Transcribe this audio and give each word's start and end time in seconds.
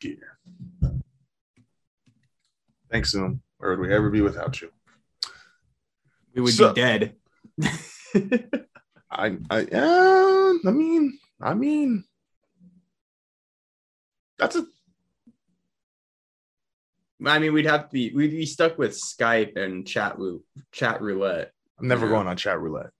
gear. 0.00 0.38
Thanks, 2.90 3.10
Zoom. 3.10 3.42
Where 3.58 3.70
would 3.70 3.80
we 3.80 3.92
ever 3.94 4.10
be 4.10 4.20
without 4.20 4.60
you? 4.60 4.70
We 6.34 6.42
would 6.42 6.54
So- 6.54 6.72
be 6.72 6.80
dead. 6.80 7.16
I, 9.10 9.36
I, 9.50 9.62
uh, 9.64 10.52
I 10.66 10.70
mean, 10.70 11.18
I 11.40 11.54
mean, 11.54 12.04
that's 14.38 14.56
a 14.56 14.66
I 17.26 17.38
mean, 17.40 17.52
we'd 17.52 17.66
have 17.66 17.88
to 17.88 17.92
be 17.92 18.12
we'd 18.14 18.30
be 18.30 18.46
stuck 18.46 18.78
with 18.78 18.92
Skype 18.92 19.56
and 19.56 19.86
chat 19.86 20.16
chat 20.72 21.00
roulette. 21.02 21.52
I'm 21.80 21.88
never 21.88 22.06
Yeah. 22.06 22.12
going 22.12 22.26
on 22.28 22.36
chat 22.36 22.60
roulette. 22.60 22.90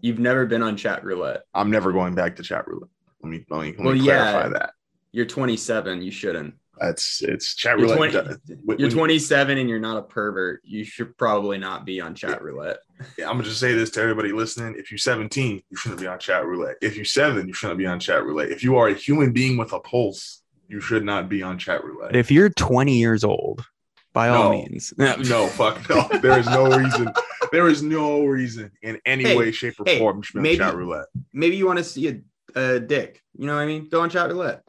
You've 0.00 0.18
never 0.18 0.46
been 0.46 0.62
on 0.62 0.76
chat 0.76 1.04
roulette. 1.04 1.42
I'm 1.54 1.70
never 1.70 1.92
going 1.92 2.14
back 2.14 2.36
to 2.36 2.42
chat 2.42 2.66
roulette. 2.66 2.90
Let 3.22 3.30
me 3.30 3.44
let 3.50 3.60
me, 3.60 3.68
let 3.76 3.78
Well, 3.84 3.94
me 3.94 4.00
yeah. 4.00 4.30
clarify 4.32 4.48
that. 4.58 4.72
You're 5.12 5.26
27. 5.26 6.02
You 6.02 6.10
shouldn't. 6.10 6.54
That's 6.80 7.22
it's 7.22 7.56
chat 7.56 7.78
You're, 7.78 7.88
roulette. 7.96 8.12
20, 8.46 8.54
when- 8.64 8.78
you're 8.78 8.90
27 8.90 9.58
and 9.58 9.68
you're 9.68 9.80
not 9.80 9.96
a 9.96 10.02
pervert. 10.02 10.60
You 10.64 10.84
should 10.84 11.16
probably 11.18 11.58
not 11.58 11.84
be 11.84 12.00
on 12.00 12.14
chat 12.14 12.40
roulette. 12.40 12.78
I'm 13.18 13.32
gonna 13.32 13.42
just 13.42 13.58
say 13.58 13.74
this 13.74 13.90
to 13.90 14.00
everybody 14.00 14.30
listening. 14.32 14.76
If 14.78 14.92
you're 14.92 14.98
17, 14.98 15.62
you 15.70 15.76
shouldn't 15.76 16.00
be 16.00 16.06
on 16.06 16.18
chat 16.20 16.46
roulette. 16.46 16.76
If 16.80 16.94
you're 16.94 17.04
seven, 17.04 17.48
you 17.48 17.52
shouldn't 17.54 17.78
be 17.78 17.86
on 17.86 17.98
chat 17.98 18.24
roulette. 18.24 18.50
If 18.50 18.62
you 18.62 18.76
are 18.76 18.88
a 18.88 18.94
human 18.94 19.32
being 19.32 19.56
with 19.56 19.72
a 19.72 19.80
pulse, 19.80 20.42
you 20.68 20.80
should 20.80 21.04
not 21.04 21.28
be 21.28 21.42
on 21.42 21.58
chat 21.58 21.82
roulette. 21.82 22.14
If 22.14 22.30
you're 22.30 22.50
20 22.50 22.96
years 22.96 23.24
old, 23.24 23.64
by 24.12 24.28
all 24.28 24.50
means, 24.52 24.92
no, 24.98 25.46
fuck 25.48 25.88
no. 25.88 26.06
There 26.20 26.38
is 26.38 26.46
no 26.46 26.76
reason. 26.76 27.08
There 27.50 27.68
is 27.68 27.82
no 27.82 28.24
reason 28.24 28.70
in 28.82 29.00
any 29.06 29.24
Hey, 29.24 29.36
way, 29.36 29.50
shape, 29.52 29.80
or 29.80 29.84
hey, 29.86 29.98
form 29.98 30.18
you 30.18 30.22
should 30.22 30.34
be 30.34 30.38
on 30.38 30.42
maybe- 30.42 30.58
chat 30.58 30.76
roulette. 30.76 31.06
Maybe 31.32 31.56
you 31.56 31.66
want 31.66 31.78
to 31.78 31.84
see 31.84 32.08
a, 32.08 32.20
a 32.60 32.78
dick. 32.80 33.22
You 33.36 33.46
know 33.46 33.54
what 33.54 33.62
I 33.62 33.66
mean? 33.66 33.88
Go 33.88 34.00
on 34.00 34.10
chat 34.10 34.28
roulette. 34.28 34.62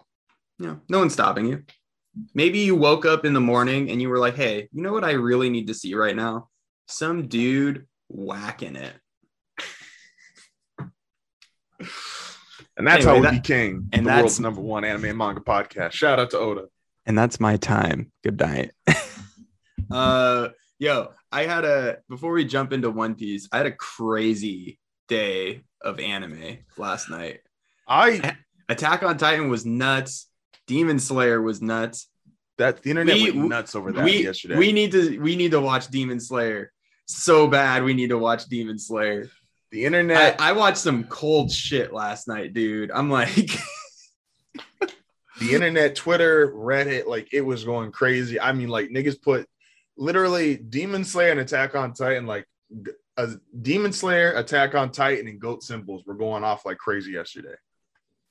Know, 0.59 0.81
no 0.89 0.99
one's 0.99 1.13
stopping 1.13 1.45
you. 1.47 1.63
Maybe 2.33 2.59
you 2.59 2.75
woke 2.75 3.05
up 3.05 3.23
in 3.23 3.33
the 3.33 3.39
morning 3.39 3.89
and 3.89 4.01
you 4.01 4.09
were 4.09 4.19
like, 4.19 4.35
hey, 4.35 4.67
you 4.73 4.81
know 4.81 4.91
what 4.91 5.05
I 5.05 5.11
really 5.11 5.49
need 5.49 5.67
to 5.67 5.73
see 5.73 5.95
right 5.95 6.15
now? 6.15 6.49
Some 6.87 7.27
dude 7.27 7.87
whacking 8.09 8.75
it. 8.75 8.93
And 12.77 12.87
that's 12.87 13.05
Anyway, 13.05 13.11
how 13.11 13.15
we 13.19 13.25
that- 13.27 13.43
became 13.43 13.89
and 13.93 14.05
the 14.05 14.09
that's- 14.09 14.21
world's 14.23 14.39
number 14.39 14.61
one 14.61 14.83
anime 14.85 15.05
and 15.05 15.17
manga 15.17 15.41
podcast. 15.41 15.91
Shout 15.91 16.19
out 16.19 16.29
to 16.31 16.39
Oda. 16.39 16.65
and 17.05 17.17
that's 17.17 17.39
my 17.39 17.57
time. 17.57 18.11
Good 18.23 18.39
night. 18.39 18.71
Uh, 19.91 20.49
yo, 20.77 21.07
I 21.31 21.45
had 21.45 21.65
a 21.65 21.97
before 22.07 22.31
we 22.33 22.45
jump 22.45 22.73
into 22.73 22.91
One 22.91 23.15
Piece, 23.15 23.49
I 23.51 23.57
had 23.57 23.65
a 23.65 23.71
crazy 23.71 24.77
day 25.07 25.63
of 25.81 25.99
anime 25.99 26.59
last 26.77 27.09
night. 27.09 27.39
I 27.87 28.35
Attack 28.67 29.01
on 29.01 29.17
Titan 29.17 29.49
was 29.49 29.65
nuts. 29.65 30.28
Demon 30.69 30.99
Slayer 30.99 31.41
was 31.41 31.61
nuts. 31.61 32.07
that 32.59 32.83
the 32.83 32.89
internet 32.91 33.15
We- 33.15 33.31
went 33.31 33.49
nuts 33.49 33.73
over 33.75 33.91
that 33.91 34.03
we 34.03 34.23
yesterday. 34.23 34.57
we 34.57 34.71
need 34.71 34.91
to 34.91 35.17
we 35.19 35.35
need 35.35 35.51
to 35.51 35.61
watch 35.61 35.87
Demon 35.89 36.19
Slayer 36.19 36.71
so 37.05 37.47
bad. 37.47 37.83
We 37.83 37.93
need 37.93 38.09
to 38.09 38.17
watch 38.17 38.45
Demon 38.45 38.77
Slayer. 38.77 39.29
the 39.71 39.83
I, 39.83 39.87
internet, 39.87 40.39
I 40.41 40.51
watched 40.51 40.77
some 40.77 41.05
cold 41.05 41.51
shit 41.51 41.91
last 41.93 42.27
night, 42.27 42.53
dude. 42.53 42.91
I'm 42.91 43.09
like, 43.09 43.33
the 45.39 45.53
internet, 45.53 45.95
Twitter, 45.95 46.51
Reddit, 46.53 47.07
like 47.07 47.33
it 47.33 47.41
was 47.41 47.63
going 47.63 47.91
crazy. 47.91 48.39
I 48.39 48.51
mean, 48.51 48.67
like 48.69 48.89
niggas 48.89 49.21
put 49.21 49.47
literally 49.97 50.57
Demon 50.57 51.03
Slayer 51.05 51.31
and 51.31 51.39
Attack 51.39 51.75
on 51.75 51.93
Titan, 51.93 52.25
like 52.25 52.45
a 53.17 53.29
Demon 53.61 53.93
Slayer, 53.93 54.33
Attack 54.33 54.75
on 54.75 54.91
Titan, 54.91 55.27
and 55.27 55.39
goat 55.39 55.63
symbols 55.63 56.03
were 56.05 56.15
going 56.15 56.43
off 56.43 56.65
like 56.65 56.77
crazy 56.77 57.11
yesterday. 57.11 57.55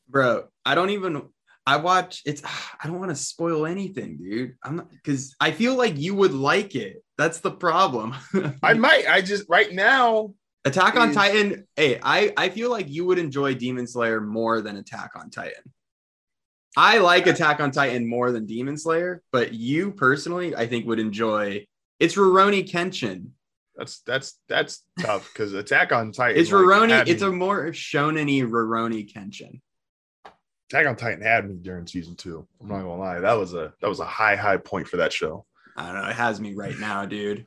bro, 0.08 0.44
I 0.64 0.74
don't 0.74 0.90
even. 0.90 1.22
I 1.68 1.76
watch 1.76 2.22
it's. 2.24 2.42
I 2.82 2.86
don't 2.86 2.98
want 2.98 3.10
to 3.10 3.16
spoil 3.16 3.66
anything, 3.66 4.16
dude. 4.16 4.56
I'm 4.64 4.76
not 4.76 4.90
because 4.90 5.34
I 5.40 5.50
feel 5.52 5.74
like 5.74 5.98
you 5.98 6.14
would 6.14 6.32
like 6.32 6.74
it. 6.74 7.04
That's 7.18 7.40
the 7.40 7.50
problem. 7.50 8.14
I 8.62 8.74
might, 8.74 9.08
I 9.08 9.20
just 9.20 9.44
right 9.48 9.72
now, 9.72 10.32
Attack 10.64 10.96
on 10.96 11.10
is- 11.10 11.16
Titan. 11.16 11.66
Hey, 11.76 12.00
I 12.02 12.32
I 12.36 12.48
feel 12.48 12.70
like 12.70 12.88
you 12.88 13.04
would 13.06 13.18
enjoy 13.18 13.54
Demon 13.54 13.86
Slayer 13.86 14.20
more 14.20 14.62
than 14.62 14.76
Attack 14.76 15.10
on 15.16 15.30
Titan. 15.30 15.62
I 16.76 16.98
like 16.98 17.26
Attack 17.26 17.60
on 17.60 17.70
Titan 17.70 18.08
more 18.08 18.30
than 18.30 18.46
Demon 18.46 18.76
Slayer, 18.78 19.22
but 19.32 19.52
you 19.52 19.90
personally, 19.92 20.54
I 20.54 20.66
think, 20.66 20.86
would 20.86 21.00
enjoy. 21.00 21.66
It's 21.98 22.14
Rurouni 22.14 22.68
Kenshin. 22.70 23.30
that's 23.74 24.00
that's 24.06 24.38
that's 24.48 24.84
tough 25.00 25.28
because 25.32 25.52
Attack 25.54 25.92
on 25.92 26.12
Titan. 26.12 26.40
It's 26.40 26.52
like, 26.52 26.62
Rurouni. 26.62 27.06
It's 27.08 27.22
me- 27.22 27.28
a 27.28 27.32
more 27.32 27.66
shonen-y 27.72 28.46
Rurouni 28.48 29.12
Kenshin. 29.12 29.60
Attack 30.70 30.86
on 30.86 30.96
Titan 30.96 31.22
had 31.22 31.48
me 31.48 31.54
during 31.62 31.86
season 31.86 32.14
two. 32.14 32.46
I'm 32.60 32.68
not 32.68 32.82
gonna 32.82 32.96
lie, 32.96 33.20
that 33.20 33.32
was 33.32 33.54
a 33.54 33.72
that 33.80 33.88
was 33.88 34.00
a 34.00 34.04
high 34.04 34.36
high 34.36 34.58
point 34.58 34.86
for 34.86 34.98
that 34.98 35.12
show. 35.12 35.46
I 35.76 35.86
don't 35.92 36.02
know. 36.02 36.08
It 36.08 36.14
has 36.16 36.40
me 36.40 36.54
right 36.54 36.78
now, 36.78 37.06
dude. 37.06 37.46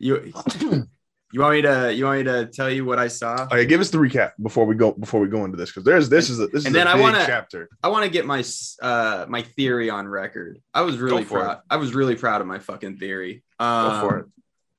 You 0.00 0.32
you 0.60 1.40
want 1.40 1.54
me 1.54 1.62
to 1.62 1.94
you 1.94 2.04
want 2.06 2.18
me 2.18 2.24
to 2.24 2.46
tell 2.46 2.68
you 2.68 2.84
what 2.84 2.98
I 2.98 3.06
saw? 3.06 3.44
Okay, 3.44 3.64
give 3.64 3.80
us 3.80 3.90
the 3.90 3.98
recap 3.98 4.32
before 4.42 4.64
we 4.66 4.74
go 4.74 4.90
before 4.90 5.20
we 5.20 5.28
go 5.28 5.44
into 5.44 5.56
this 5.56 5.70
because 5.70 5.84
there's 5.84 6.08
this 6.08 6.30
is 6.30 6.40
a 6.40 6.48
this 6.48 6.64
And 6.66 6.74
is 6.74 6.80
then 6.80 6.88
a 6.88 6.90
I 6.90 6.94
wanna- 7.00 7.24
chapter. 7.26 7.68
I 7.80 7.88
want 7.88 8.04
to 8.04 8.10
get 8.10 8.26
my 8.26 8.42
uh 8.82 9.26
my 9.28 9.42
theory 9.42 9.88
on 9.88 10.08
record. 10.08 10.58
I 10.74 10.80
was 10.80 10.98
really 10.98 11.24
proud. 11.24 11.60
I 11.70 11.76
was 11.76 11.94
really 11.94 12.16
proud 12.16 12.40
of 12.40 12.48
my 12.48 12.58
fucking 12.58 12.96
theory. 12.96 13.44
Go 13.60 13.64
Um, 13.66 14.00
for 14.00 14.18
it. 14.18 14.26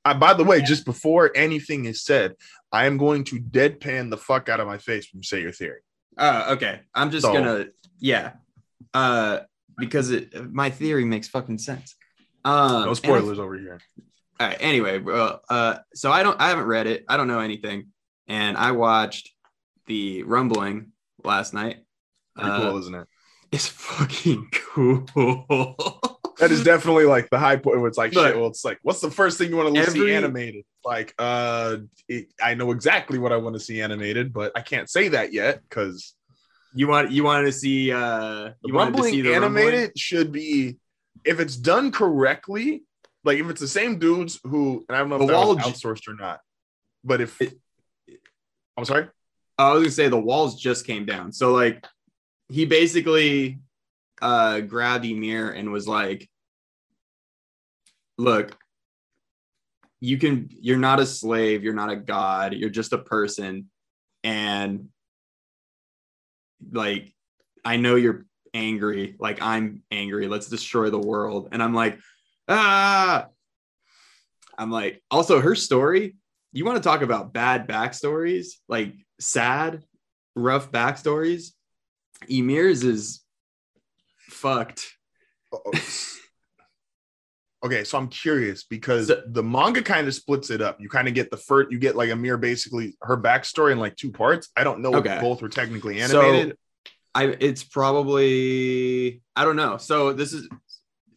Uh, 0.04 0.16
by 0.16 0.34
the 0.34 0.44
way, 0.44 0.62
just 0.62 0.84
before 0.84 1.32
anything 1.34 1.86
is 1.86 2.04
said, 2.04 2.36
I 2.74 2.88
am 2.88 2.98
going 2.98 3.24
to 3.26 3.40
deadpan 3.40 4.10
the 4.10 4.18
fuck 4.18 4.50
out 4.50 4.60
of 4.60 4.68
my 4.68 4.80
face 4.80 5.08
when 5.14 5.20
you 5.20 5.24
say 5.24 5.42
your 5.42 5.52
theory. 5.54 5.80
Uh, 6.18 6.46
okay. 6.52 6.82
I'm 6.94 7.12
just 7.12 7.26
So- 7.26 7.34
gonna 7.34 7.68
yeah. 8.00 8.34
Uh, 8.94 9.40
because 9.78 10.12
it 10.12 10.52
my 10.52 10.70
theory 10.70 11.06
makes 11.06 11.28
fucking 11.30 11.58
sense. 11.60 11.96
Um, 12.44 12.86
No 12.86 12.94
spoilers 12.94 13.40
over 13.40 13.58
here. 13.58 13.80
All 14.40 14.48
right. 14.48 14.58
Anyway, 14.60 14.98
bro. 14.98 15.40
Uh, 15.50 15.78
so 15.94 16.12
I 16.12 16.24
don't. 16.24 16.40
I 16.42 16.50
haven't 16.50 16.66
read 16.66 16.88
it. 16.88 17.06
I 17.08 17.16
don't 17.18 17.28
know 17.28 17.40
anything, 17.40 17.88
and 18.28 18.58
I 18.58 18.72
watched 18.72 19.30
the 19.88 20.24
Rumbling 20.24 20.92
last 21.24 21.54
night. 21.54 21.78
Pretty 22.36 22.50
Uh, 22.50 22.70
cool, 22.70 22.78
isn't 22.80 22.96
it? 22.96 23.08
It's 23.52 23.68
fucking 23.90 24.50
cool. 24.74 25.06
That 26.42 26.52
is 26.52 26.64
definitely 26.64 27.06
like 27.06 27.30
the 27.30 27.40
high 27.40 27.56
point 27.56 27.80
where 27.80 27.88
it's 27.88 27.98
like 27.98 28.14
Look. 28.14 28.26
shit. 28.26 28.36
Well, 28.36 28.48
it's 28.48 28.66
like, 28.66 28.80
what's 28.82 29.00
the 29.00 29.12
first 29.12 29.38
thing 29.38 29.50
you 29.50 29.58
want 29.58 29.76
to 29.76 29.92
see 29.92 30.14
animated? 30.14 30.66
Like, 30.84 31.14
uh, 31.20 31.78
it, 32.10 32.34
I 32.44 32.56
know 32.56 32.72
exactly 32.72 33.20
what 33.20 33.32
I 33.32 33.38
want 33.38 33.56
to 33.56 33.60
see 33.60 33.82
animated, 33.82 34.34
but 34.34 34.52
I 34.56 34.62
can't 34.62 34.90
say 34.90 35.10
that 35.10 35.34
yet 35.34 35.62
because 35.62 36.16
you 36.74 36.88
want 36.88 37.12
you 37.12 37.24
wanted 37.24 37.46
to 37.46 37.52
see 37.52 37.92
uh 37.92 38.52
you 38.64 38.74
wanted 38.74 38.96
to 38.96 39.04
see 39.04 39.22
the 39.22 39.34
animated 39.34 39.74
Rumbling? 39.74 39.92
should 39.96 40.32
be 40.32 40.78
if 41.24 41.40
it's 41.40 41.56
done 41.56 41.92
correctly. 41.92 42.84
Like 43.24 43.38
if 43.38 43.48
it's 43.50 43.62
the 43.62 43.68
same 43.68 44.00
dudes 44.00 44.40
who, 44.44 44.84
and 44.90 44.96
I 44.96 45.00
don't 45.00 45.10
know 45.10 45.16
if 45.18 45.22
The 45.22 45.28
that 45.28 45.34
wall 45.36 45.56
j- 45.56 45.62
outsourced 45.62 46.08
or 46.08 46.16
not, 46.16 46.40
but 47.04 47.22
if 47.22 47.40
I'm 48.76 48.86
sorry, 48.86 49.10
I 49.60 49.74
was 49.74 49.84
gonna 49.84 49.92
say 49.92 50.08
the 50.08 50.20
walls 50.20 50.60
just 50.60 50.88
came 50.88 51.06
down. 51.06 51.32
So 51.32 51.52
like 51.54 51.86
he 52.50 52.66
basically 52.66 53.60
uh 54.24 54.62
grabbed 54.62 55.06
Ymir 55.06 55.52
and 55.52 55.72
was 55.72 55.88
like, 55.88 56.28
look, 58.22 58.56
you 60.00 60.18
can 60.18 60.50
you're 60.52 60.78
not 60.78 61.00
a 61.00 61.06
slave, 61.06 61.64
you're 61.64 61.74
not 61.74 61.90
a 61.90 61.96
god, 61.96 62.54
you're 62.54 62.70
just 62.70 62.94
a 62.94 62.98
person. 62.98 63.70
And 64.24 64.90
like 66.72 67.14
I 67.66 67.78
know 67.78 67.96
you're 67.96 68.26
angry, 68.54 69.16
like 69.20 69.42
I'm 69.42 69.84
angry. 69.92 70.28
Let's 70.28 70.48
destroy 70.48 70.90
the 70.90 71.00
world. 71.00 71.50
And 71.52 71.62
I'm 71.62 71.74
like, 71.74 72.00
ah. 72.48 73.28
I'm 74.58 74.72
like, 74.72 75.02
also 75.10 75.40
her 75.40 75.56
story. 75.56 76.16
You 76.52 76.66
want 76.66 76.78
to 76.78 76.84
talk 76.84 77.02
about 77.02 77.34
bad 77.34 77.68
backstories, 77.68 78.48
like 78.68 78.94
sad, 79.20 79.84
rough 80.36 80.72
backstories? 80.72 81.52
Ymir's 82.30 82.84
is 82.84 83.22
fucked. 84.30 84.86
Okay, 87.64 87.84
so 87.84 87.98
I'm 87.98 88.08
curious 88.08 88.64
because 88.64 89.08
So- 89.08 89.22
the 89.28 89.44
manga 89.44 89.82
kind 89.84 90.08
of 90.08 90.16
splits 90.16 90.50
it 90.50 90.62
up. 90.62 90.82
You 90.82 90.90
kind 90.90 91.08
of 91.08 91.14
get 91.14 91.30
the 91.30 91.38
first, 91.38 91.72
you 91.72 91.78
get 91.78 91.96
like 91.96 92.10
Ymir 92.10 92.38
basically 92.38 92.96
her 93.02 93.16
backstory 93.18 93.72
in 93.72 93.78
like 93.80 93.96
two 93.96 94.12
parts. 94.12 94.50
I 94.58 94.64
don't 94.64 94.80
know 94.82 94.96
Okay. 94.96 95.16
if 95.16 95.22
both 95.22 95.42
were 95.42 95.50
technically 95.50 96.02
So- 96.02 96.22
animated. 96.22 96.58
I 97.14 97.26
it's 97.40 97.64
probably 97.64 99.22
I 99.36 99.44
don't 99.44 99.58
know. 99.58 99.78
So 99.78 100.14
this 100.14 100.34
is 100.34 100.48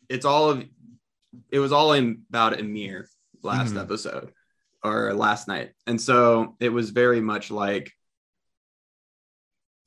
it's 0.08 0.24
all 0.24 0.50
of 0.50 0.64
it 1.50 1.60
was 1.60 1.72
all 1.72 1.92
in 1.92 2.22
about 2.28 2.58
Ymir 2.58 3.08
last 3.42 3.74
Mhm. 3.74 3.80
episode 3.80 4.32
or 4.82 5.14
last 5.14 5.48
night. 5.48 5.72
And 5.86 6.00
so 6.00 6.56
it 6.60 6.68
was 6.70 6.90
very 6.90 7.20
much 7.20 7.50
like 7.50 7.92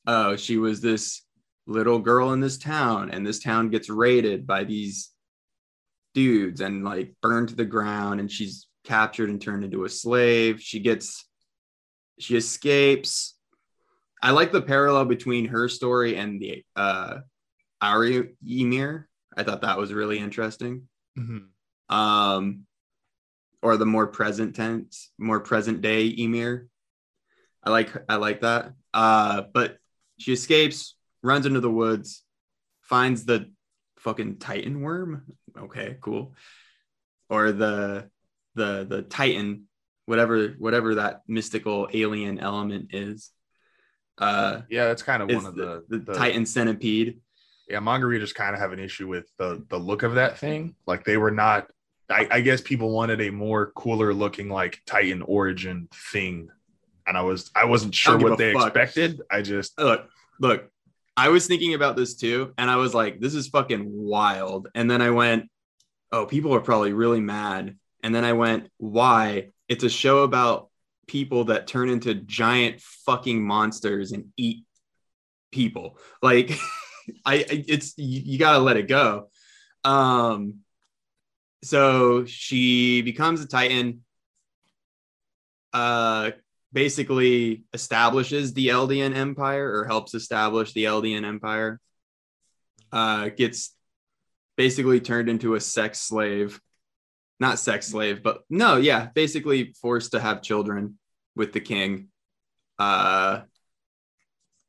oh, 0.08 0.38
she 0.38 0.58
was 0.58 0.80
this 0.82 1.24
little 1.68 2.00
girl 2.00 2.32
in 2.32 2.40
this 2.40 2.58
town 2.58 3.12
and 3.12 3.28
this 3.28 3.40
town 3.40 3.70
gets 3.70 3.90
raided 3.90 4.48
by 4.48 4.64
these 4.64 5.10
dudes 6.18 6.62
and 6.62 6.84
like 6.84 7.14
burned 7.22 7.50
to 7.50 7.56
the 7.56 7.64
ground 7.64 8.20
and 8.20 8.32
she's 8.32 8.66
captured 8.84 9.30
and 9.30 9.40
turned 9.40 9.64
into 9.64 9.86
a 9.86 9.90
slave. 9.90 10.60
She 10.60 10.80
gets 10.80 11.26
she 12.18 12.36
escapes 12.36 13.36
I 14.24 14.32
like 14.32 14.52
the 14.52 14.64
parallel 14.64 15.06
between 15.06 15.46
her 15.50 15.70
story 15.70 16.16
and 16.16 16.42
the 16.42 16.64
uh 16.76 17.20
Ari 17.80 18.36
Ymir. 18.44 19.08
I 19.38 19.44
thought 19.44 19.62
that 19.62 19.78
was 19.78 19.94
really 19.94 20.18
interesting. 20.18 20.88
Mhm. 21.16 21.50
Um, 21.90 22.66
or 23.62 23.78
the 23.78 23.86
more 23.86 24.08
present 24.08 24.56
tense, 24.56 25.12
more 25.20 25.40
present 25.40 25.82
day 25.82 26.08
ymir 26.18 26.68
I 27.64 27.70
like 27.70 27.96
I 28.10 28.16
like 28.16 28.42
that. 28.42 28.74
Uh, 28.92 29.44
but 29.54 29.78
she 30.18 30.34
escapes, 30.34 30.96
runs 31.22 31.46
into 31.46 31.60
the 31.60 31.70
woods, 31.70 32.24
finds 32.82 33.26
the 33.26 33.52
fucking 34.00 34.38
Titan 34.38 34.82
worm. 34.82 35.24
Okay, 35.64 35.98
cool. 36.02 36.34
Or 37.30 37.52
the 37.52 38.10
the 38.56 38.86
the 38.88 39.02
Titan, 39.04 39.66
whatever 40.06 40.50
whatever 40.58 40.96
that 40.96 41.22
mystical 41.28 41.90
alien 41.94 42.40
element 42.40 42.94
is. 42.94 43.32
Uh, 44.18 44.62
Yeah, 44.70 44.86
that's 44.88 45.04
kind 45.04 45.22
of 45.22 45.30
one 45.30 45.46
of 45.46 45.56
the, 45.56 45.84
the, 45.90 46.00
the, 46.00 46.14
Titan 46.16 46.46
centipede. 46.46 47.20
Yeah, 47.70 47.80
manga 47.82 48.08
readers 48.08 48.34
kind 48.34 48.56
of 48.56 48.62
have 48.62 48.72
an 48.72 48.80
issue 48.80 49.08
with 49.08 49.26
the 49.38 49.64
the 49.70 49.78
look 49.78 50.04
of 50.04 50.16
that 50.16 50.38
thing. 50.38 50.76
Like 50.86 51.04
they 51.04 51.18
were 51.18 51.32
not. 51.32 51.70
I, 52.10 52.28
I 52.32 52.42
guess 52.42 52.62
people 52.62 52.92
wanted 52.92 53.20
a 53.20 53.30
more 53.30 53.72
cooler 53.72 54.14
looking 54.14 54.48
like 54.50 54.82
Titan 54.86 55.22
origin 55.22 55.90
thing, 56.12 56.50
and 57.06 57.18
I 57.18 57.22
was 57.22 57.52
I 57.54 57.66
wasn't 57.66 57.94
sure 57.94 58.18
what 58.18 58.38
they 58.38 58.54
fuck. 58.54 58.68
expected. 58.68 59.22
I 59.30 59.42
just 59.42 59.78
look, 59.78 60.08
look, 60.40 60.72
I 61.18 61.30
was 61.30 61.48
thinking 61.48 61.74
about 61.74 61.98
this 61.98 62.16
too, 62.16 62.54
and 62.60 62.70
I 62.70 62.76
was 62.76 62.94
like, 62.94 63.20
this 63.20 63.34
is 63.34 63.48
fucking 63.48 63.86
wild. 63.90 64.68
And 64.76 64.90
then 64.90 65.02
I 65.02 65.10
went, 65.10 65.50
oh, 66.12 66.28
people 66.28 66.54
are 66.54 66.62
probably 66.62 66.94
really 66.94 67.20
mad. 67.20 67.76
And 68.04 68.14
then 68.14 68.24
I 68.24 68.34
went, 68.34 68.70
why? 68.78 69.50
It's 69.68 69.84
a 69.84 69.90
show 69.90 70.20
about 70.20 70.70
people 71.08 71.46
that 71.46 71.66
turn 71.66 71.90
into 71.90 72.14
giant 72.14 72.82
fucking 72.82 73.44
monsters 73.44 74.12
and 74.12 74.26
eat 74.38 74.66
people. 75.52 75.98
Like, 76.22 76.52
I, 77.26 77.46
it's 77.50 77.98
you, 77.98 78.22
you 78.24 78.38
gotta 78.38 78.60
let 78.60 78.78
it 78.78 78.88
go. 78.88 79.30
Um, 79.84 80.60
so 81.64 82.26
she 82.26 83.02
becomes 83.02 83.42
a 83.42 83.48
Titan. 83.48 84.04
Uh, 85.74 86.32
basically 86.78 87.64
establishes 87.74 88.54
the 88.54 88.68
Eldian 88.68 89.16
Empire 89.16 89.80
or 89.80 89.86
helps 89.86 90.14
establish 90.14 90.74
the 90.74 90.84
Eldian 90.84 91.26
Empire. 91.26 91.80
Uh, 92.92 93.30
gets 93.30 93.74
basically 94.58 95.00
turned 95.00 95.28
into 95.28 95.56
a 95.56 95.60
sex 95.60 96.00
slave. 96.00 96.62
Not 97.40 97.58
sex 97.58 97.88
slave, 97.88 98.22
but 98.22 98.44
no, 98.48 98.78
yeah, 98.78 99.08
basically 99.16 99.74
forced 99.82 100.12
to 100.12 100.20
have 100.20 100.44
children 100.44 101.00
with 101.36 101.52
the 101.52 101.62
king. 101.62 102.10
Uh, 102.78 103.42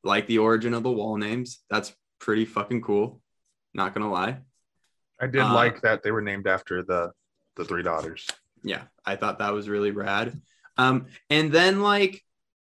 like 0.03 0.25
the 0.25 0.39
origin 0.39 0.73
of 0.73 0.81
the 0.81 0.91
wall 0.91 1.15
names. 1.15 1.59
That's 1.69 1.93
pretty 2.19 2.45
fucking 2.45 2.81
cool. 2.81 3.21
Not 3.75 3.93
gonna 3.93 4.09
lie. 4.09 4.39
I 5.21 5.27
did 5.27 5.41
Uh, 5.41 5.53
like 5.53 5.81
that 5.81 6.01
they 6.01 6.09
were 6.09 6.23
named 6.23 6.47
after 6.47 6.81
the 6.81 7.11
the 7.55 7.65
three 7.65 7.83
daughters. 7.83 8.25
yeah 8.63 8.83
i 9.05 9.15
thought 9.15 9.39
that 9.39 9.53
was 9.53 9.69
really 9.69 9.91
rad 9.91 10.41
um 10.79 11.05
and 11.29 11.51
then 11.51 11.81
like 11.81 12.23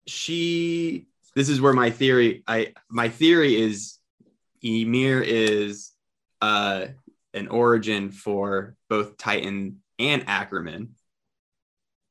she 0.06 1.06
this 1.34 1.48
is 1.48 1.60
where 1.60 1.72
my 1.72 1.90
theory 1.90 2.42
i 2.46 2.72
my 2.90 3.08
theory 3.08 3.56
is 3.56 3.98
ymir 4.62 5.22
is 5.22 5.92
uh 6.42 6.86
an 7.32 7.48
origin 7.48 8.10
for 8.10 8.74
both 8.88 9.16
titan 9.16 9.80
and 9.98 10.24
ackerman 10.26 10.94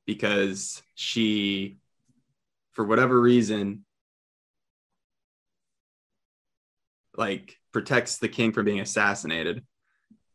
because 0.05 0.81
she 0.95 1.77
for 2.71 2.85
whatever 2.85 3.19
reason 3.19 3.83
like 7.15 7.57
protects 7.71 8.17
the 8.17 8.29
king 8.29 8.51
from 8.51 8.65
being 8.65 8.79
assassinated. 8.79 9.63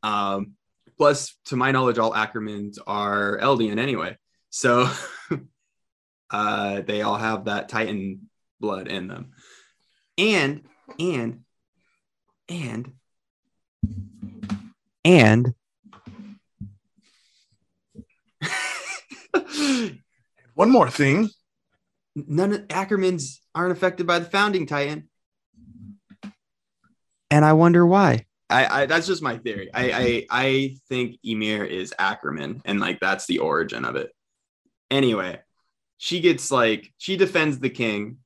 Um 0.02 0.52
plus 0.96 1.37
to 1.46 1.56
my 1.56 1.72
knowledge 1.72 1.99
all 1.99 2.12
ackermans 2.12 2.78
are 2.87 3.38
eldian 3.38 3.78
anyway. 3.78 4.17
So 4.50 4.88
uh 6.30 6.80
they 6.82 7.02
all 7.02 7.16
have 7.16 7.44
that 7.46 7.68
titan 7.68 8.28
blood 8.60 8.88
in 8.88 9.08
them 9.08 9.32
and 10.18 10.62
and 10.98 11.40
and 12.48 12.92
And 15.04 15.54
One 20.54 20.70
more 20.70 20.88
thing. 20.90 21.28
none 22.14 22.52
of 22.52 22.68
ackermans 22.68 23.40
aren't 23.54 23.72
affected 23.72 24.06
by 24.06 24.18
the 24.18 24.24
founding 24.26 24.66
titan 24.66 25.08
and 27.30 27.44
I 27.44 27.52
wonder 27.54 27.84
why. 27.84 28.26
I, 28.48 28.82
I 28.82 28.86
that's 28.86 29.06
just 29.08 29.22
my 29.22 29.38
theory. 29.38 29.68
I, 29.74 29.90
I 29.92 30.26
I 30.30 30.76
think 30.88 31.18
Ymir 31.24 31.64
is 31.64 31.92
Ackerman, 31.98 32.62
and 32.64 32.78
like 32.78 33.00
that's 33.00 33.26
the 33.26 33.38
origin 33.38 33.84
of 33.84 33.96
it. 33.96 34.12
Anyway, 34.90 35.40
she 35.99 36.20
gets 36.20 36.50
like 36.50 36.93
she 36.99 37.17
defends 37.17 37.58
the 37.58 37.70
king 37.70 38.19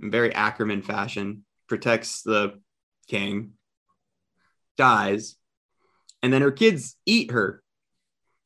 in 0.00 0.10
very 0.10 0.34
Ackerman 0.34 0.82
fashion, 0.82 1.44
protects 1.68 2.22
the 2.22 2.60
king, 3.08 3.52
dies, 4.76 5.36
and 6.22 6.32
then 6.32 6.42
her 6.42 6.52
kids 6.52 6.96
eat 7.06 7.30
her 7.30 7.62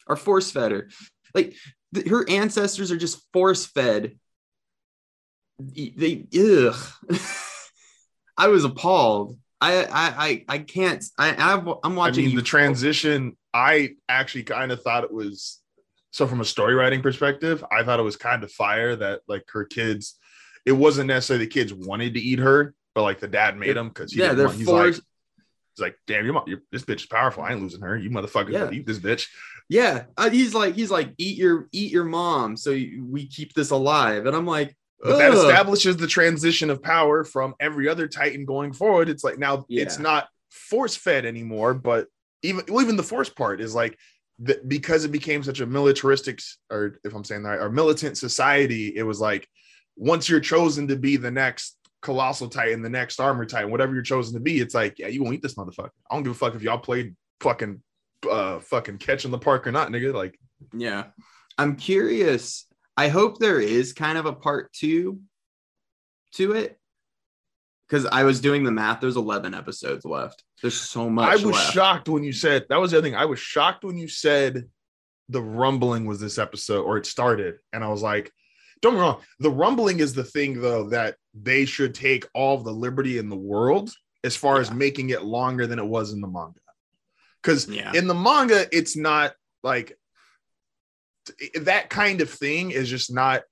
or 0.06 0.16
force 0.16 0.50
fed 0.50 0.72
her. 0.72 0.88
Like 1.34 1.54
th- 1.94 2.08
her 2.08 2.28
ancestors 2.28 2.90
are 2.90 2.96
just 2.96 3.22
force 3.32 3.66
fed. 3.66 4.18
They 5.58 6.26
ugh. 6.38 6.76
I 8.36 8.48
was 8.48 8.64
appalled. 8.64 9.38
I 9.60 9.84
I 9.84 10.26
I, 10.26 10.44
I 10.48 10.58
can't. 10.58 11.04
I 11.18 11.34
I 11.34 11.88
watching 11.88 12.26
mean, 12.26 12.36
the 12.36 12.42
transition. 12.42 13.36
I 13.52 13.90
actually 14.08 14.44
kind 14.44 14.72
of 14.72 14.82
thought 14.82 15.04
it 15.04 15.12
was 15.12 15.59
so 16.10 16.26
from 16.26 16.40
a 16.40 16.44
story 16.44 16.74
writing 16.74 17.02
perspective. 17.02 17.64
I 17.70 17.82
thought 17.84 18.00
it 18.00 18.04
was 18.04 18.16
kind 18.16 18.42
of 18.42 18.50
fire 18.52 18.96
that 18.96 19.20
like 19.28 19.44
her 19.52 19.64
kids. 19.64 20.18
It 20.66 20.72
wasn't 20.72 21.08
necessarily 21.08 21.46
the 21.46 21.50
kids 21.50 21.72
wanted 21.72 22.14
to 22.14 22.20
eat 22.20 22.38
her, 22.38 22.74
but 22.94 23.02
like 23.02 23.20
the 23.20 23.28
dad 23.28 23.56
made 23.56 23.76
them 23.76 23.88
because 23.88 24.14
Yeah, 24.14 24.34
they're 24.34 24.48
he's 24.48 24.68
like, 24.68 24.94
he's 24.94 25.02
like, 25.78 25.96
damn, 26.06 26.24
your 26.24 26.34
mom, 26.34 26.44
your, 26.46 26.58
this 26.70 26.82
bitch 26.84 26.96
is 26.96 27.06
powerful. 27.06 27.42
I 27.42 27.52
ain't 27.52 27.62
losing 27.62 27.80
her. 27.80 27.96
You 27.96 28.10
motherfuckers 28.10 28.52
Yeah. 28.52 28.70
eat 28.70 28.86
this 28.86 28.98
bitch. 28.98 29.26
Yeah, 29.68 30.04
uh, 30.16 30.30
he's 30.30 30.52
like 30.52 30.74
he's 30.74 30.90
like 30.90 31.12
eat 31.16 31.38
your 31.38 31.68
eat 31.70 31.92
your 31.92 32.04
mom, 32.04 32.56
so 32.56 32.72
we 32.72 33.28
keep 33.28 33.54
this 33.54 33.70
alive. 33.70 34.26
And 34.26 34.34
I'm 34.34 34.46
like, 34.46 34.76
But 35.00 35.18
that 35.18 35.32
establishes 35.32 35.96
the 35.96 36.08
transition 36.08 36.70
of 36.70 36.82
power 36.82 37.22
from 37.22 37.54
every 37.60 37.88
other 37.88 38.08
Titan 38.08 38.44
going 38.44 38.72
forward. 38.72 39.08
It's 39.08 39.22
like 39.22 39.38
now 39.38 39.64
it's 39.68 39.98
not 40.00 40.28
force 40.50 40.96
fed 40.96 41.24
anymore, 41.24 41.74
but 41.74 42.08
even 42.42 42.64
well, 42.68 42.82
even 42.82 42.96
the 42.96 43.04
force 43.04 43.28
part 43.28 43.60
is 43.60 43.74
like 43.74 43.96
because 44.66 45.04
it 45.04 45.12
became 45.12 45.42
such 45.42 45.60
a 45.60 45.66
militaristic 45.66 46.40
or 46.70 46.98
if 47.04 47.14
I'm 47.14 47.24
saying 47.24 47.42
that 47.42 47.50
right, 47.50 47.60
or 47.60 47.70
militant 47.70 48.16
society, 48.16 48.96
it 48.96 49.02
was 49.02 49.20
like 49.20 49.46
once 49.96 50.28
you're 50.28 50.40
chosen 50.40 50.88
to 50.88 50.96
be 50.96 51.16
the 51.16 51.30
next 51.30 51.76
colossal 52.00 52.48
titan, 52.48 52.82
the 52.82 52.88
next 52.88 53.20
armor 53.20 53.44
titan, 53.44 53.70
whatever 53.70 53.92
you're 53.92 54.02
chosen 54.02 54.34
to 54.34 54.40
be, 54.40 54.60
it's 54.60 54.74
like, 54.74 54.98
yeah, 54.98 55.08
you 55.08 55.22
won't 55.22 55.34
eat 55.34 55.42
this 55.42 55.54
motherfucker. 55.54 55.90
I 56.10 56.14
don't 56.14 56.22
give 56.22 56.32
a 56.32 56.34
fuck 56.34 56.54
if 56.54 56.62
y'all 56.62 56.78
played 56.78 57.14
fucking 57.40 57.82
uh 58.30 58.60
fucking 58.60 58.98
catch 58.98 59.24
in 59.24 59.30
the 59.30 59.38
park 59.38 59.66
or 59.66 59.72
not, 59.72 59.88
nigga. 59.88 60.14
Like 60.14 60.38
Yeah. 60.72 61.06
I'm 61.58 61.76
curious. 61.76 62.66
I 62.96 63.08
hope 63.08 63.38
there 63.38 63.60
is 63.60 63.92
kind 63.92 64.16
of 64.16 64.26
a 64.26 64.32
part 64.32 64.72
two 64.72 65.20
to 66.34 66.52
it. 66.52 66.78
Because 67.86 68.06
I 68.06 68.22
was 68.22 68.40
doing 68.40 68.62
the 68.62 68.70
math. 68.70 69.00
There's 69.00 69.16
11 69.16 69.52
episodes 69.52 70.04
left. 70.04 70.44
There's 70.62 70.80
so 70.80 71.08
much. 71.08 71.28
I 71.28 71.34
was 71.44 71.56
left. 71.56 71.72
shocked 71.72 72.08
when 72.08 72.22
you 72.22 72.32
said 72.32 72.66
that 72.68 72.80
was 72.80 72.90
the 72.90 72.98
other 72.98 73.06
thing. 73.06 73.16
I 73.16 73.24
was 73.24 73.38
shocked 73.38 73.84
when 73.84 73.96
you 73.96 74.08
said 74.08 74.64
the 75.28 75.42
rumbling 75.42 76.06
was 76.06 76.20
this 76.20 76.38
episode 76.38 76.82
or 76.82 76.96
it 76.98 77.06
started. 77.06 77.56
And 77.72 77.82
I 77.84 77.88
was 77.88 78.02
like, 78.02 78.30
don't 78.82 78.92
get 78.94 78.98
me 78.98 79.02
wrong. 79.02 79.20
The 79.38 79.50
rumbling 79.50 80.00
is 80.00 80.12
the 80.14 80.24
thing, 80.24 80.60
though, 80.60 80.88
that 80.90 81.16
they 81.34 81.64
should 81.64 81.94
take 81.94 82.26
all 82.34 82.58
the 82.58 82.72
liberty 82.72 83.18
in 83.18 83.28
the 83.28 83.36
world 83.36 83.92
as 84.24 84.36
far 84.36 84.60
as 84.60 84.70
making 84.72 85.10
it 85.10 85.22
longer 85.22 85.66
than 85.66 85.78
it 85.78 85.86
was 85.86 86.12
in 86.12 86.20
the 86.20 86.26
manga. 86.28 86.60
Because 87.42 87.68
Yeah. 87.68 87.92
in 87.94 88.06
the 88.06 88.14
manga, 88.14 88.66
it's 88.76 88.96
not 88.96 89.32
like 89.62 89.96
that 91.60 91.90
kind 91.90 92.20
of 92.20 92.30
thing 92.30 92.70
is 92.70 92.88
just 92.88 93.12
not 93.12 93.42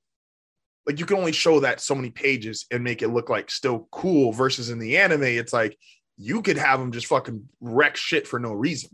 like 0.87 0.99
you 0.99 1.07
can 1.07 1.19
only 1.19 1.33
show 1.33 1.61
that 1.61 1.81
so 1.81 1.95
many 1.95 2.11
pages 2.11 2.67
and 2.71 2.83
make 2.83 3.03
it 3.03 3.09
look 3.09 3.29
like 3.29 3.51
still 3.51 3.87
cool 3.93 4.33
versus 4.33 4.71
in 4.71 4.79
the 4.79 4.97
anime 4.97 5.23
it's 5.25 5.53
like 5.53 5.77
you 6.19 6.43
could 6.43 6.59
have 6.59 6.81
them 6.81 6.93
just 6.93 7.07
fucking 7.07 7.49
wreck 7.61 7.97
shit 7.97 8.27
for 8.27 8.39
no 8.39 8.53
reason 8.53 8.91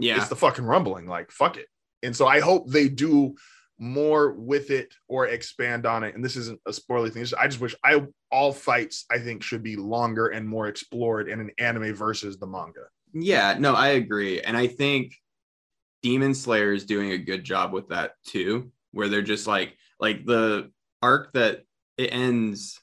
Yeah. 0.00 0.16
it's 0.16 0.28
the 0.28 0.36
fucking 0.36 0.64
rumbling 0.64 1.06
like 1.06 1.30
fuck 1.30 1.56
it 1.56 1.66
and 2.02 2.16
so 2.16 2.26
i 2.26 2.40
hope 2.40 2.68
they 2.70 2.88
do 2.88 3.34
more 3.78 4.32
with 4.32 4.70
it 4.70 4.94
or 5.08 5.26
expand 5.26 5.84
on 5.84 6.04
it 6.04 6.14
and 6.14 6.24
this 6.24 6.36
isn't 6.36 6.60
a 6.66 6.72
spoiler 6.72 7.10
thing 7.10 7.26
i 7.38 7.46
just 7.46 7.60
wish 7.60 7.74
i 7.84 8.00
all 8.30 8.52
fights 8.52 9.04
i 9.10 9.18
think 9.18 9.42
should 9.42 9.62
be 9.62 9.76
longer 9.76 10.28
and 10.28 10.48
more 10.48 10.68
explored 10.68 11.28
in 11.28 11.40
an 11.40 11.50
anime 11.58 11.94
versus 11.94 12.38
the 12.38 12.46
manga 12.46 12.86
Yeah, 13.12 13.56
no, 13.58 13.74
I 13.74 13.90
agree. 13.90 14.40
And 14.40 14.56
I 14.56 14.66
think 14.66 15.14
Demon 16.02 16.34
Slayer 16.34 16.72
is 16.72 16.84
doing 16.84 17.12
a 17.12 17.18
good 17.18 17.44
job 17.44 17.72
with 17.72 17.88
that 17.90 18.12
too, 18.26 18.72
where 18.90 19.08
they're 19.08 19.22
just 19.22 19.46
like 19.46 19.76
like 20.00 20.26
the 20.26 20.70
arc 21.00 21.32
that 21.34 21.62
it 21.96 22.08
ends. 22.12 22.80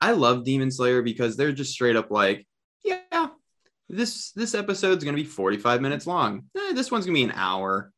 I 0.00 0.12
love 0.12 0.44
Demon 0.44 0.70
Slayer 0.72 1.00
because 1.02 1.36
they're 1.36 1.52
just 1.52 1.72
straight 1.72 1.94
up 1.96 2.10
like, 2.10 2.44
this 3.92 4.32
this 4.32 4.54
episode's 4.54 5.04
gonna 5.04 5.16
be 5.16 5.24
45 5.24 5.80
minutes 5.80 6.06
long. 6.06 6.44
Eh, 6.56 6.72
this 6.72 6.90
one's 6.90 7.04
gonna 7.04 7.14
be 7.14 7.24
an 7.24 7.32
hour. 7.32 7.92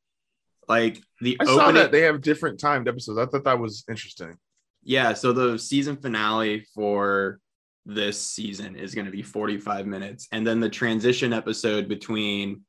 Like 0.68 1.00
the 1.20 1.36
I 1.40 1.44
saw 1.44 1.72
that 1.72 1.92
they 1.92 2.02
have 2.02 2.20
different 2.20 2.58
timed 2.58 2.88
episodes. 2.88 3.18
I 3.18 3.26
thought 3.26 3.44
that 3.44 3.58
was 3.58 3.84
interesting. 3.88 4.36
yeah. 4.82 5.12
So 5.14 5.32
the 5.32 5.58
season 5.58 5.96
finale 5.96 6.66
for 6.74 7.38
this 7.86 8.20
season 8.20 8.76
is 8.76 8.94
gonna 8.94 9.10
be 9.10 9.22
45 9.22 9.86
minutes, 9.86 10.26
and 10.32 10.46
then 10.46 10.60
the 10.60 10.68
transition 10.68 11.32
episode 11.32 11.88
between 11.88 12.62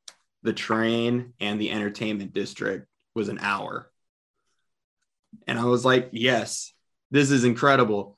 the 0.43 0.53
train 0.53 1.33
and 1.39 1.59
the 1.59 1.71
entertainment 1.71 2.31
district 2.31 2.87
was 3.15 3.29
an 3.29 3.39
hour. 3.41 3.89
And 5.47 5.57
I 5.57 5.65
was 5.65 5.83
like, 5.83 6.09
yes, 6.11 6.73
this 7.09 7.31
is 7.31 7.43
incredible. 7.43 8.17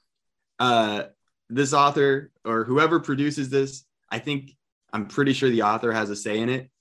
Uh, 0.60 1.04
this 1.50 1.74
author 1.74 2.32
or 2.44 2.66
whoever 2.66 3.00
produces 3.00 3.50
this, 3.50 3.86
I 4.10 4.20
think 4.20 4.52
I'm 4.98 5.06
pretty 5.06 5.34
sure 5.34 5.52
the 5.52 5.62
author 5.62 5.92
has 5.92 6.10
a 6.10 6.16
say 6.16 6.40
in 6.40 6.50
it. 6.50 6.72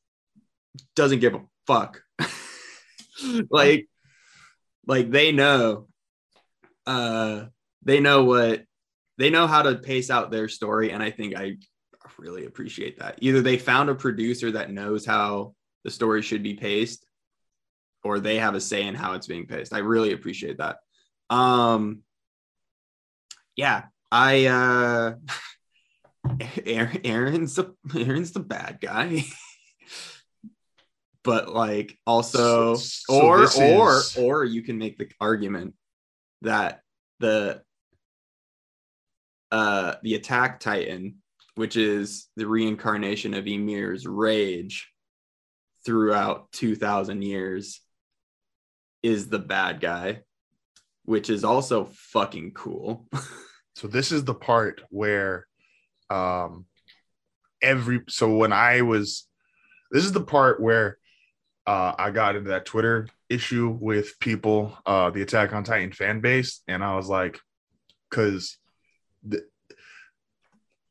Doesn't 0.94 1.18
give 1.18 1.34
a 1.34 1.42
fuck. 1.66 2.00
like, 3.50 3.90
like 4.86 5.10
they 5.10 5.32
know, 5.32 5.88
uh, 6.86 7.44
they 7.82 8.00
know 8.00 8.24
what 8.24 8.64
they 9.18 9.28
know 9.28 9.46
how 9.46 9.60
to 9.60 9.74
pace 9.74 10.08
out 10.08 10.30
their 10.30 10.48
story, 10.48 10.92
and 10.92 11.02
I 11.02 11.10
think 11.10 11.36
I 11.36 11.56
really 12.18 12.46
appreciate 12.46 13.00
that. 13.00 13.18
Either 13.20 13.42
they 13.42 13.58
found 13.58 13.90
a 13.90 13.94
producer 13.94 14.52
that 14.52 14.72
knows 14.72 15.04
how 15.04 15.54
the 15.84 15.90
story 15.90 16.22
should 16.22 16.42
be 16.42 16.54
paced, 16.54 17.04
or 18.02 18.18
they 18.18 18.38
have 18.38 18.54
a 18.54 18.62
say 18.62 18.86
in 18.86 18.94
how 18.94 19.12
it's 19.12 19.26
being 19.26 19.46
paced. 19.46 19.74
I 19.74 19.78
really 19.80 20.12
appreciate 20.12 20.56
that. 20.56 20.78
Um, 21.28 22.02
yeah, 23.56 23.84
I 24.10 24.46
uh 24.46 25.14
Eren's 27.04 27.54
the 27.56 27.74
Eren's 27.88 28.32
the 28.32 28.40
bad 28.40 28.78
guy. 28.80 29.24
but 31.24 31.48
like 31.52 31.98
also 32.06 32.74
So- 32.76 32.86
so 33.06 33.20
or 33.20 33.38
or 33.62 33.98
is- 33.98 34.16
or 34.16 34.44
you 34.44 34.62
can 34.62 34.78
make 34.78 34.98
the 34.98 35.08
argument 35.20 35.74
that 36.42 36.82
the 37.20 37.62
uh 39.50 39.94
the 40.02 40.14
attack 40.14 40.60
titan 40.60 41.16
which 41.54 41.76
is 41.76 42.28
the 42.36 42.46
reincarnation 42.46 43.32
of 43.32 43.46
Ymir's 43.46 44.06
rage 44.06 44.92
throughout 45.84 46.52
2000 46.52 47.22
years 47.22 47.80
is 49.02 49.28
the 49.28 49.38
bad 49.38 49.80
guy 49.80 50.20
which 51.04 51.30
is 51.30 51.44
also 51.44 51.84
fucking 51.92 52.52
cool 52.52 53.08
So 53.76 53.86
this 53.88 54.10
is 54.10 54.24
the 54.24 54.34
part 54.34 54.80
where 54.88 55.46
um 56.10 56.66
every 57.62 58.02
so 58.08 58.36
when 58.36 58.52
I 58.52 58.82
was 58.82 59.26
this 59.90 60.04
is 60.04 60.12
the 60.12 60.20
part 60.24 60.60
where 60.60 60.98
uh 61.66 61.94
I 61.98 62.10
got 62.10 62.36
into 62.36 62.50
that 62.50 62.66
Twitter 62.66 63.08
issue 63.28 63.76
with 63.80 64.18
people, 64.20 64.76
uh 64.86 65.10
the 65.10 65.22
Attack 65.22 65.52
on 65.52 65.64
Titan 65.64 65.92
fan 65.92 66.20
base, 66.20 66.62
and 66.68 66.84
I 66.84 66.94
was 66.96 67.08
like, 67.08 67.40
because 68.10 68.58
the 69.26 69.42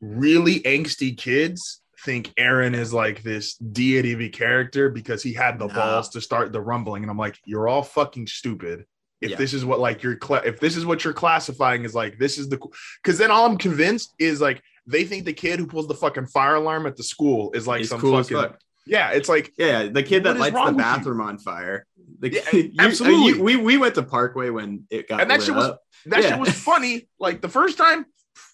really 0.02 0.60
angsty 0.62 1.18
kids 1.18 1.82
think 2.04 2.34
Eren 2.38 2.76
is 2.76 2.94
like 2.94 3.24
this 3.24 3.56
deity 3.56 4.14
of 4.14 4.22
a 4.22 4.30
character 4.30 4.90
because 4.90 5.24
he 5.24 5.34
had 5.34 5.58
the 5.58 5.68
No. 5.68 5.74
balls 5.74 6.10
to 6.10 6.22
start 6.22 6.52
the 6.52 6.62
rumbling, 6.62 7.04
and 7.04 7.10
I'm 7.10 7.18
like, 7.18 7.40
you're 7.46 7.68
all 7.68 7.82
fucking 7.84 8.28
stupid. 8.28 8.86
If 9.22 9.32
Yeah. 9.32 9.38
this 9.38 9.54
is 9.54 9.64
what 9.66 9.80
like 9.80 10.04
you're 10.04 10.18
cla- 10.18 10.44
if 10.46 10.60
this 10.60 10.76
is 10.76 10.86
what 10.86 11.04
you're 11.04 11.14
classifying 11.14 11.84
is 11.86 11.96
like 11.96 12.20
this 12.20 12.38
is 12.38 12.50
the 12.50 12.60
because 13.02 13.18
then 13.18 13.32
all 13.32 13.46
I'm 13.46 13.58
convinced 13.58 14.14
is 14.20 14.42
like 14.42 14.62
they 14.88 15.04
think 15.04 15.26
the 15.26 15.34
kid 15.34 15.60
who 15.60 15.68
pulls 15.68 15.88
the 15.88 15.94
fucking 15.96 16.28
fire 16.28 16.56
alarm 16.56 16.86
at 16.86 16.96
the 16.96 17.04
school 17.04 17.52
is 17.54 17.66
like 17.68 17.80
He's 17.80 17.90
some 17.90 18.00
cool 18.00 18.22
fucking 18.22 18.38
fuck. 18.38 18.60
yeah. 18.86 19.12
It's 19.12 19.30
like 19.30 19.52
Yeah, 19.58 19.88
the 19.88 20.04
kid 20.04 20.24
that 20.24 20.38
lights 20.38 20.56
the 20.56 20.72
bathroom 20.74 21.22
on 21.22 21.38
fire. 21.40 21.86
The, 22.20 22.32
Yeah, 22.34 22.42
you- 22.54 22.72
absolutely. 22.80 23.38
you- 23.40 23.44
we 23.44 23.56
we 23.56 23.78
went 23.78 23.96
to 23.96 24.04
Parkway 24.04 24.50
when 24.50 24.86
it 24.90 25.08
got 25.10 25.22
And 25.22 25.30
that 25.32 25.42
shit 25.42 25.56
was- 25.56 25.66
up. 25.66 25.82
that 26.08 26.22
Yeah. 26.24 26.30
shit 26.32 26.40
was 26.40 26.50
funny. 26.72 27.08
Like 27.20 27.42
the 27.42 27.50
first 27.50 27.78
time, 27.78 28.06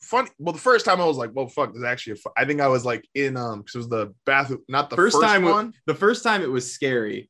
funny. 0.03 0.29
Well, 0.39 0.53
the 0.53 0.59
first 0.59 0.85
time 0.85 0.99
I 1.01 1.05
was 1.05 1.17
like, 1.17 1.31
well, 1.33 1.47
fuck, 1.47 1.73
this 1.73 1.79
is 1.79 1.83
actually. 1.83 2.13
A. 2.25 2.41
I 2.41 2.45
think 2.45 2.61
I 2.61 2.67
was 2.67 2.85
like 2.85 3.05
in 3.13 3.35
um 3.37 3.59
because 3.59 3.75
it 3.75 3.77
was 3.79 3.89
the 3.89 4.13
bathroom, 4.25 4.61
not 4.69 4.89
the 4.89 4.95
First 4.95 5.15
first, 5.17 5.25
time- 5.27 5.43
one 5.45 5.73
The 5.85 5.95
first 5.95 6.23
time 6.23 6.41
it 6.41 6.49
was 6.51 6.71
scary. 6.73 7.29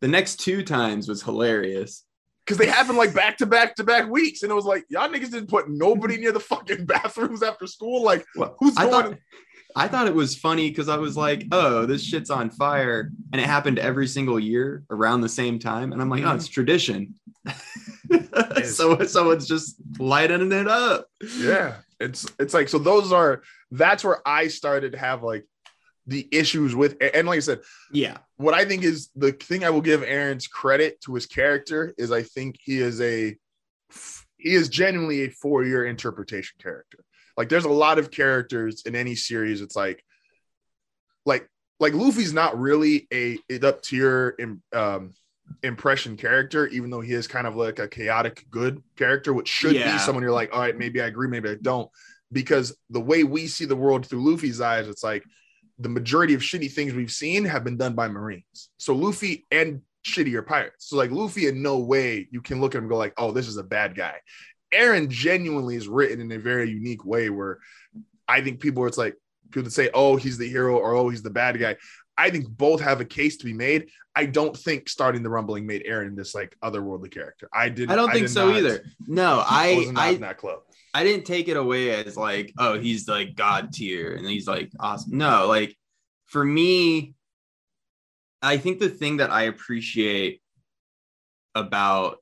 The 0.00 0.08
next 0.08 0.36
two 0.36 0.62
times 0.62 1.08
was 1.08 1.22
hilarious. 1.22 2.04
Because 2.46 2.58
they 2.58 2.66
happened 2.66 2.96
like 2.96 3.12
back 3.12 3.36
to 3.38 3.46
back 3.46 3.74
to 3.76 3.84
back 3.84 4.08
weeks, 4.08 4.42
and 4.42 4.52
it 4.52 4.54
was 4.54 4.64
like 4.64 4.84
y'all 4.88 5.08
niggas 5.08 5.30
didn't 5.30 5.48
put 5.48 5.68
nobody 5.68 6.16
near 6.16 6.32
the 6.32 6.40
fucking 6.40 6.86
bathrooms 6.86 7.42
after 7.42 7.66
school. 7.66 8.02
Like 8.02 8.24
Well, 8.36 8.54
who's 8.60 8.76
I 8.76 8.88
going? 8.88 8.92
thought 8.92 9.18
I 9.74 9.88
thought 9.88 10.06
it 10.06 10.14
was 10.14 10.34
funny 10.34 10.70
because 10.70 10.88
I 10.88 10.96
was 10.96 11.18
like, 11.18 11.44
oh, 11.52 11.84
this 11.84 12.02
shit's 12.02 12.30
on 12.30 12.48
fire. 12.48 13.10
And 13.32 13.40
it 13.40 13.46
happened 13.46 13.78
every 13.78 14.06
single 14.06 14.40
year 14.40 14.84
around 14.90 15.20
the 15.20 15.28
same 15.28 15.58
time. 15.58 15.92
And 15.92 16.00
I'm 16.00 16.08
like, 16.08 16.22
oh, 16.22 16.28
mm-hmm. 16.28 16.36
it's 16.36 16.48
tradition. 16.48 17.14
is. 18.56 18.74
so 18.76 19.02
someone's 19.04 19.46
just 19.46 19.76
lighting 19.98 20.50
it 20.50 20.66
up. 20.66 21.06
yeah 21.38 21.74
it's 22.00 22.26
it's 22.38 22.54
like 22.54 22.68
so 22.68 22.78
those 22.78 23.12
are 23.12 23.42
that's 23.70 24.04
where 24.04 24.20
i 24.26 24.48
started 24.48 24.92
to 24.92 24.98
have 24.98 25.22
like 25.22 25.46
the 26.06 26.28
issues 26.30 26.74
with 26.74 26.96
and 27.14 27.26
like 27.26 27.38
i 27.38 27.40
said 27.40 27.60
Yeah. 27.92 28.18
what 28.36 28.54
i 28.54 28.64
think 28.64 28.84
is 28.84 29.10
the 29.16 29.32
thing 29.32 29.64
i 29.64 29.70
will 29.70 29.80
give 29.80 30.02
eren's 30.02 30.46
credit 30.46 31.00
to 31.02 31.14
his 31.14 31.26
character 31.26 31.94
is 31.98 32.12
i 32.12 32.22
think 32.22 32.56
he 32.62 32.78
is 32.80 33.00
a 33.00 33.36
he 34.36 34.54
is 34.54 34.68
genuinely 34.68 35.22
a 35.24 35.30
four-year 35.30 35.84
interpretation 35.86 36.56
character 36.60 36.98
like 37.36 37.48
there's 37.48 37.64
a 37.64 37.68
lot 37.70 37.98
of 37.98 38.10
characters 38.10 38.82
in 38.86 38.94
any 38.94 39.14
series 39.14 39.60
it's 39.60 39.76
like 39.76 40.04
like 41.24 41.48
like 41.80 41.92
luffy's 41.94 42.32
not 42.32 42.58
really 42.58 43.06
a 43.12 43.38
up 43.62 43.82
tier 43.82 44.36
um 44.72 45.12
impression 45.62 46.16
character, 46.16 46.66
even 46.68 46.90
though 46.90 47.00
he 47.00 47.12
is 47.12 47.28
kind 47.28 47.46
of 47.46 47.54
like 47.54 47.78
a 47.78 47.86
chaotic 47.86 48.44
good 48.50 48.82
character, 48.96 49.32
which 49.32 49.46
should 49.46 49.76
Yeah. 49.76 49.92
be 49.92 49.98
someone 50.00 50.24
you're 50.24 50.32
like, 50.32 50.52
all 50.52 50.58
right, 50.58 50.76
maybe 50.76 51.00
I 51.00 51.06
agree, 51.06 51.28
maybe 51.28 51.48
I 51.48 51.54
don't. 51.62 51.88
Because 52.32 52.76
the 52.90 53.00
way 53.00 53.22
we 53.22 53.46
see 53.46 53.64
the 53.64 53.76
world 53.76 54.04
through 54.06 54.28
Luffy's 54.28 54.60
eyes, 54.60 54.88
it's 54.88 55.04
like 55.04 55.24
the 55.78 55.88
majority 55.88 56.34
of 56.34 56.40
shitty 56.40 56.72
things 56.72 56.94
we've 56.94 57.12
seen 57.12 57.44
have 57.44 57.64
been 57.64 57.76
done 57.76 57.94
by 57.94 58.08
Marines. 58.08 58.70
So 58.78 58.94
Luffy 58.94 59.46
and 59.50 59.82
shitty 60.06 60.34
are 60.34 60.42
pirates. 60.42 60.88
So 60.88 60.96
like 60.96 61.10
Luffy, 61.10 61.48
in 61.48 61.62
no 61.62 61.78
way 61.78 62.28
you 62.30 62.40
can 62.40 62.60
look 62.60 62.74
at 62.74 62.78
him 62.78 62.84
and 62.84 62.90
go 62.90 62.96
like, 62.96 63.14
oh, 63.18 63.32
this 63.32 63.48
is 63.48 63.56
a 63.56 63.62
bad 63.62 63.94
guy. 63.94 64.14
Eren 64.74 65.08
genuinely 65.08 65.76
is 65.76 65.88
written 65.88 66.20
in 66.20 66.32
a 66.32 66.38
very 66.38 66.70
unique 66.70 67.04
way 67.04 67.30
where 67.30 67.58
I 68.26 68.40
think 68.40 68.60
people 68.60 68.82
are 68.82 68.88
it's 68.88 68.98
like 68.98 69.16
people 69.50 69.64
that 69.64 69.70
say, 69.70 69.90
oh, 69.94 70.16
he's 70.16 70.38
the 70.38 70.48
hero 70.48 70.78
or 70.78 70.94
oh, 70.94 71.08
he's 71.08 71.22
the 71.22 71.30
bad 71.30 71.58
guy. 71.58 71.76
I 72.18 72.30
think 72.30 72.48
both 72.48 72.80
have 72.80 73.00
a 73.00 73.04
case 73.04 73.36
to 73.38 73.44
be 73.44 73.52
made. 73.52 73.90
I 74.14 74.24
don't 74.24 74.56
think 74.56 74.88
starting 74.88 75.22
the 75.22 75.28
rumbling 75.28 75.66
made 75.66 75.84
Eren 75.86 76.16
this 76.16 76.34
like 76.34 76.56
otherworldly 76.62 77.10
character. 77.10 77.48
I 77.52 77.68
didn't. 77.68 77.90
I 77.90 77.96
don't 77.96 78.10
think 78.10 78.26
did 78.26 78.32
so 78.32 78.48
not- 78.48 78.56
either. 78.56 78.84
No, 79.06 79.44
I 79.46 79.72
I 79.72 79.76
was 79.76 79.92
not 79.92 80.02
I 80.02 80.08
in 80.10 80.20
that 80.22 80.38
club. 80.38 80.60
I 80.96 81.04
didn't 81.04 81.26
take 81.26 81.48
it 81.48 81.58
away 81.58 81.90
as 81.90 82.16
like, 82.16 82.54
oh, 82.56 82.78
he's 82.78 83.06
like 83.06 83.36
God 83.36 83.70
tier 83.70 84.14
and 84.14 84.26
he's 84.26 84.48
like 84.48 84.72
awesome. 84.80 85.18
No, 85.18 85.46
like 85.46 85.76
for 86.24 86.42
me, 86.42 87.12
I 88.40 88.56
think 88.56 88.78
the 88.78 88.88
thing 88.88 89.18
that 89.18 89.30
I 89.30 89.42
appreciate 89.42 90.40
about, 91.54 92.20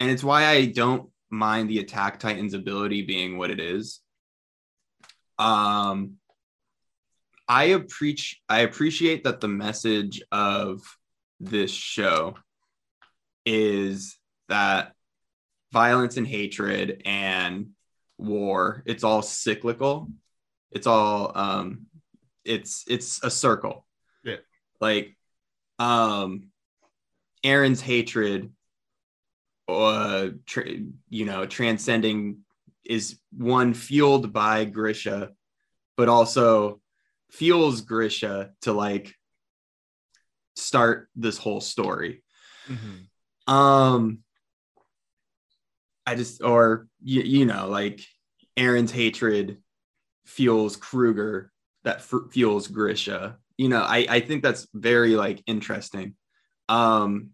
and 0.00 0.10
it's 0.10 0.24
why 0.24 0.46
I 0.46 0.66
don't 0.66 1.08
mind 1.30 1.70
the 1.70 1.78
Attack 1.78 2.18
Titans 2.18 2.54
ability 2.54 3.02
being 3.02 3.38
what 3.38 3.52
it 3.52 3.60
is. 3.60 4.00
Um, 5.38 6.14
I 7.46 7.66
appreciate 7.66 8.40
I 8.48 8.62
appreciate 8.62 9.22
that 9.22 9.40
the 9.40 9.46
message 9.46 10.20
of 10.32 10.80
this 11.38 11.70
show 11.70 12.34
is 13.44 14.18
that 14.48 14.95
violence 15.72 16.16
and 16.16 16.26
hatred 16.26 17.02
and 17.04 17.70
war. 18.18 18.82
It's 18.86 19.04
all 19.04 19.22
cyclical. 19.22 20.08
It's 20.70 20.86
all 20.86 21.32
um 21.34 21.86
it's 22.44 22.84
it's 22.88 23.22
a 23.22 23.30
circle. 23.30 23.86
Yeah. 24.24 24.36
like 24.80 25.16
um 25.78 26.48
eren's 27.44 27.80
hatred 27.80 28.50
uh 29.68 30.28
tra- 30.46 30.64
you 31.10 31.24
know 31.26 31.46
transcending 31.46 32.38
is 32.84 33.18
one 33.30 33.74
fueled 33.74 34.32
by 34.32 34.64
grisha 34.64 35.30
but 35.96 36.08
also 36.08 36.80
fuels 37.30 37.82
grisha 37.82 38.50
to 38.62 38.72
like 38.72 39.14
start 40.56 41.08
this 41.14 41.38
whole 41.38 41.60
story. 41.60 42.22
Um, 43.46 44.20
I 46.06 46.14
just, 46.14 46.42
or 46.42 46.86
you, 47.02 47.22
you 47.22 47.46
know, 47.46 47.68
like 47.68 48.00
Eren's 48.56 48.92
hatred 48.92 49.58
fuels 50.24 50.76
Kruger, 50.76 51.52
that 51.84 51.98
f- 51.98 52.30
fuels 52.32 52.68
Grisha. 52.68 53.38
You 53.58 53.68
know, 53.68 53.80
I 53.82 54.06
I 54.08 54.20
think 54.20 54.42
that's 54.42 54.66
very 54.74 55.16
like 55.16 55.42
interesting. 55.46 56.14
Um, 56.68 57.30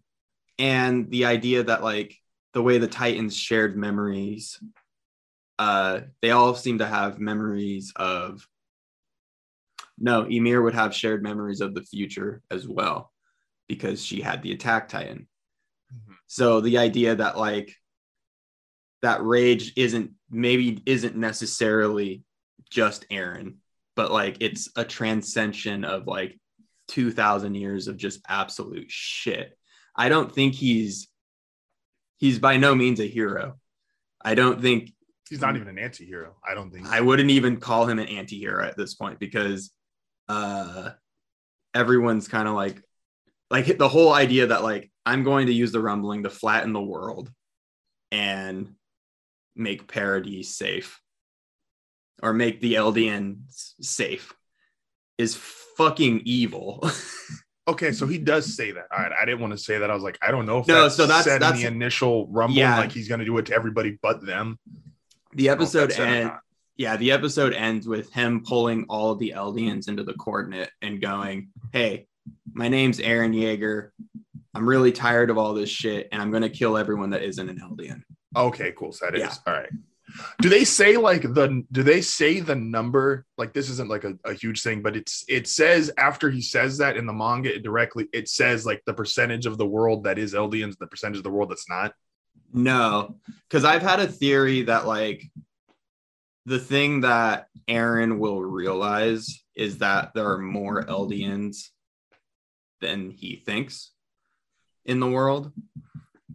and 0.59 1.09
the 1.09 1.25
idea 1.25 1.63
that 1.63 1.83
like 1.83 2.15
the 2.53 2.61
way 2.61 2.77
the 2.77 2.87
Titans 2.87 3.35
shared 3.35 3.75
memories, 3.75 4.61
uh, 5.59 6.01
they 6.21 6.31
all 6.31 6.55
seem 6.55 6.79
to 6.79 6.85
have 6.85 7.19
memories 7.19 7.93
of 7.95 8.47
No, 9.97 10.25
Ymir 10.27 10.61
would 10.61 10.73
have 10.73 10.95
shared 10.95 11.23
memories 11.23 11.61
of 11.61 11.73
the 11.73 11.83
future 11.83 12.41
as 12.51 12.67
well 12.67 13.11
because 13.67 14.03
she 14.03 14.21
had 14.21 14.41
the 14.41 14.51
attack 14.51 14.89
titan. 14.89 15.27
Mhm. 15.93 16.15
So 16.27 16.61
the 16.61 16.77
idea 16.79 17.15
that 17.15 17.37
like 17.37 17.75
that 19.03 19.23
rage 19.23 19.73
isn't 19.75 20.11
maybe 20.31 20.81
isn't 20.85 21.15
necessarily 21.15 22.23
just 22.71 23.07
Eren, 23.09 23.55
but 23.95 24.11
like 24.11 24.37
it's 24.39 24.69
a 24.75 24.83
transcension 24.83 25.85
of 25.85 26.07
like 26.07 26.39
2000 26.87 27.55
years 27.55 27.87
of 27.87 27.97
just 27.97 28.21
absolute 28.27 28.89
shit. 28.89 29.57
I 29.95 30.09
don't 30.09 30.33
think 30.33 30.55
he's 30.55 31.07
he's 32.17 32.39
by 32.39 32.57
no 32.57 32.73
means 32.73 32.99
a 32.99 33.07
hero. 33.07 33.59
I 34.25 34.35
don't 34.35 34.61
think 34.61 34.91
He's 35.29 35.41
not 35.41 35.55
even 35.55 35.67
an 35.67 35.79
anti-hero. 35.79 36.35
I 36.47 36.53
don't 36.53 36.71
think. 36.71 36.87
I 36.87 37.01
wouldn't 37.01 37.31
even 37.31 37.57
call 37.57 37.87
him 37.87 37.97
an 37.97 38.07
anti-hero 38.07 38.63
at 38.63 38.77
this 38.77 38.93
point 38.93 39.19
because 39.19 39.71
uh 40.29 40.91
everyone's 41.73 42.27
kind 42.27 42.47
of 42.47 42.53
like 42.53 42.81
like 43.49 43.77
the 43.77 43.89
whole 43.89 44.13
idea 44.13 44.47
that 44.47 44.63
like 44.63 44.91
I'm 45.05 45.23
going 45.23 45.47
to 45.47 45.53
use 45.53 45.71
the 45.71 45.81
rumbling 45.81 46.23
to 46.23 46.29
flatten 46.29 46.71
the 46.71 46.81
world 46.81 47.31
and 48.11 48.75
make 49.55 49.87
Paradise 49.87 50.55
safe 50.55 50.99
or 52.21 52.33
make 52.33 52.61
the 52.61 52.75
Eldians 52.75 53.73
safe 53.81 54.33
is 55.17 55.35
fucking 55.35 56.21
evil. 56.25 56.87
Okay, 57.65 57.93
so 57.93 58.05
he 58.05 58.17
does 58.17 58.57
say 58.57 58.71
that. 58.73 58.87
All 58.91 59.01
right, 59.01 59.13
I 59.21 59.23
didn't 59.23 59.39
want 59.39 59.51
to 59.53 59.57
say 59.57 59.77
that. 59.77 59.89
I 59.89 59.93
was 59.93 60.03
like, 60.03 60.19
I 60.21 60.31
don't 60.31 60.45
know 60.45 60.59
if 60.59 60.67
No, 60.67 60.83
that's 60.83 60.97
so 60.97 61.05
that's- 61.05 61.23
said 61.23 61.41
that's- 61.41 61.61
in 61.63 61.65
the 61.65 61.73
initial 61.85 62.27
rumble, 62.27 62.57
Yeah. 62.57 62.77
like 62.77 62.91
he's 62.91 63.07
gonna 63.07 63.23
do 63.23 63.37
it 63.37 63.45
to 63.45 63.53
everybody 63.53 63.97
but 64.01 64.19
them. 64.25 64.59
the 65.31 65.49
I 65.49 65.53
don't 65.55 65.59
know 65.59 65.63
if 65.63 65.69
episode 65.69 65.79
that's 65.85 65.95
said 65.95 66.03
or 66.25 66.29
end 66.29 66.31
yeah, 66.75 66.97
the 66.97 67.11
episode 67.13 67.53
ends 67.53 67.87
with 67.87 68.11
him 68.11 68.43
pulling 68.45 68.83
all 68.89 69.15
the 69.15 69.31
Eldians 69.33 69.87
into 69.87 70.03
the 70.03 70.13
coordinate 70.15 70.71
and 70.81 70.99
going, 71.01 71.51
Hey, 71.71 72.07
my 72.51 72.67
name's 72.67 72.99
Eren 72.99 73.33
Yeager. 73.33 73.91
I'm 74.53 74.67
really 74.67 74.91
tired 74.91 75.29
of 75.29 75.37
all 75.37 75.53
this 75.53 75.69
shit, 75.69 76.09
and 76.11 76.21
I'm 76.21 76.31
gonna 76.31 76.49
kill 76.49 76.75
everyone 76.75 77.11
that 77.11 77.23
isn't 77.23 77.47
an 77.47 77.59
Eldian. 77.59 78.01
Okay, 78.35 78.73
cool. 78.77 78.91
So 78.91 79.05
that 79.05 79.15
is 79.15 79.21
Yeah. 79.21 79.33
all 79.47 79.53
right. 79.53 79.69
Do 80.41 80.49
they 80.49 80.63
say 80.63 80.97
like 80.97 81.21
the? 81.23 81.63
Do 81.71 81.81
they 81.81 82.01
say 82.01 82.39
the 82.39 82.55
number? 82.55 83.25
Like 83.37 83.53
this 83.53 83.69
isn't 83.69 83.89
like 83.89 84.03
a, 84.03 84.15
a 84.25 84.33
huge 84.33 84.61
thing, 84.61 84.81
but 84.83 84.95
it's 84.95 85.23
it 85.27 85.47
says 85.47 85.91
after 85.97 86.29
he 86.29 86.41
says 86.41 86.77
that 86.79 86.97
in 86.97 87.05
the 87.07 87.13
manga 87.13 87.53
it 87.55 87.63
directly. 87.63 88.07
It 88.13 88.29
says 88.29 88.65
like 88.65 88.83
the 88.85 88.93
percentage 88.93 89.45
of 89.45 89.57
the 89.57 89.65
world 89.65 90.03
that 90.03 90.19
is 90.19 90.33
Eldians, 90.33 90.77
the 90.77 90.87
percentage 90.87 91.17
of 91.17 91.23
the 91.23 91.31
world 91.31 91.49
that's 91.49 91.69
not. 91.69 91.93
No, 92.51 93.15
because 93.49 93.65
I've 93.65 93.81
had 93.81 93.99
a 94.01 94.07
theory 94.07 94.63
that 94.63 94.85
like 94.85 95.23
the 96.45 96.59
thing 96.59 97.01
that 97.01 97.47
Eren 97.67 98.19
will 98.19 98.41
realize 98.43 99.43
is 99.55 99.79
that 99.79 100.13
there 100.13 100.29
are 100.29 100.37
more 100.37 100.83
Eldians 100.83 101.69
than 102.81 103.09
he 103.09 103.37
thinks 103.37 103.91
in 104.85 104.99
the 104.99 105.09
world. 105.09 105.51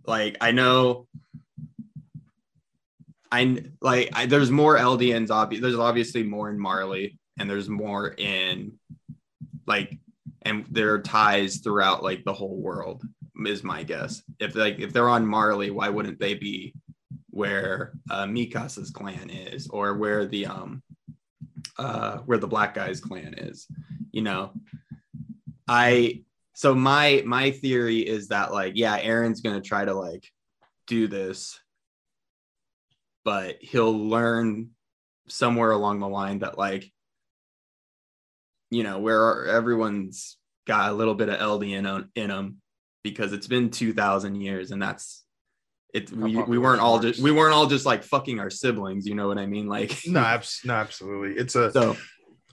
Like 0.06 0.38
I 0.40 0.50
know 0.52 1.06
I 3.30 3.62
like 3.80 4.10
I, 4.14 4.26
there's 4.26 4.50
more 4.50 4.76
Eldians. 4.78 5.28
obvi- 5.28 5.60
there's 5.60 5.74
obviously 5.74 6.22
more 6.22 6.50
in 6.50 6.58
Marley 6.58 7.18
and 7.38 7.48
there's 7.48 7.68
more 7.68 8.08
in 8.16 8.78
like 9.66 9.98
and 10.42 10.64
there 10.70 10.94
are 10.94 11.00
ties 11.00 11.58
throughout 11.58 12.02
like 12.02 12.24
the 12.24 12.32
whole 12.32 12.56
world 12.56 13.02
is 13.46 13.62
my 13.62 13.82
guess. 13.82 14.22
If 14.40 14.54
like 14.54 14.78
if 14.78 14.92
they're 14.92 15.08
on 15.08 15.26
Marley, 15.26 15.70
why 15.70 15.88
wouldn't 15.88 16.18
they 16.18 16.34
be 16.34 16.74
where 17.30 17.92
uh, 18.10 18.24
Mikasa's 18.24 18.90
clan 18.90 19.30
is, 19.30 19.68
or 19.68 19.94
where 19.94 20.26
the 20.26 20.46
um 20.46 20.82
uh 21.76 22.18
where 22.18 22.38
the 22.38 22.48
black 22.48 22.74
guy's 22.74 23.00
clan 23.00 23.34
is? 23.34 23.66
You 24.10 24.22
know, 24.22 24.52
I 25.68 26.24
so 26.54 26.74
my 26.74 27.22
my 27.26 27.50
theory 27.50 27.98
is 27.98 28.28
that 28.28 28.52
like 28.52 28.72
yeah, 28.76 29.00
Eren's 29.00 29.40
gonna 29.40 29.60
try 29.60 29.84
to 29.84 29.94
like 29.94 30.26
do 30.86 31.06
this, 31.06 31.60
but 33.28 33.56
he'll 33.60 34.08
learn 34.08 34.70
somewhere 35.26 35.70
along 35.70 35.98
the 36.00 36.08
line 36.08 36.38
that 36.38 36.56
like 36.56 36.90
you 38.70 38.82
know 38.82 39.00
where 39.00 39.44
everyone's 39.48 40.38
got 40.66 40.88
a 40.90 40.94
little 40.94 41.14
bit 41.14 41.28
of 41.28 41.38
Eldian 41.38 41.86
on- 41.86 42.08
in 42.14 42.28
them 42.28 42.56
because 43.04 43.34
it's 43.34 43.46
been 43.46 43.68
2000 43.68 44.34
years 44.40 44.70
and 44.70 44.80
that's 44.80 45.26
it 45.92 46.10
we, 46.10 46.36
we 46.36 46.56
weren't 46.56 46.80
all 46.80 47.00
just 47.00 47.20
we 47.20 47.30
weren't 47.30 47.52
all 47.52 47.66
just 47.66 47.84
like 47.84 48.02
fucking 48.02 48.40
our 48.40 48.48
siblings 48.48 49.06
you 49.06 49.14
know 49.14 49.28
what 49.28 49.36
i 49.36 49.44
mean 49.44 49.66
like 49.66 49.94
No, 50.06 50.20
abs- 50.20 50.62
no, 50.64 50.72
absolutely. 50.72 51.38
It's 51.38 51.54
a 51.54 51.70
so 51.70 51.98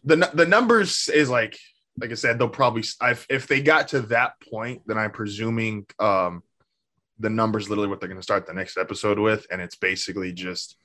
the 0.03 0.29
the 0.33 0.45
numbers 0.45 1.07
is 1.07 1.29
like 1.29 1.57
like 2.01 2.11
I 2.11 2.15
said 2.15 2.37
they'll 2.37 2.49
probably 2.49 2.83
if 3.01 3.25
if 3.29 3.47
they 3.47 3.61
got 3.61 3.87
to 3.89 4.01
that 4.15 4.33
point 4.51 4.81
then 4.87 4.97
I'm 4.97 5.11
presuming 5.11 5.85
um 5.99 6.43
the 7.19 7.29
numbers 7.29 7.69
literally 7.69 7.89
what 7.89 7.99
they're 7.99 8.09
going 8.09 8.19
to 8.19 8.23
start 8.23 8.45
the 8.45 8.53
next 8.53 8.77
episode 8.77 9.17
with 9.17 9.47
and 9.49 9.61
it's 9.61 9.75
basically 9.75 10.33
just 10.33 10.77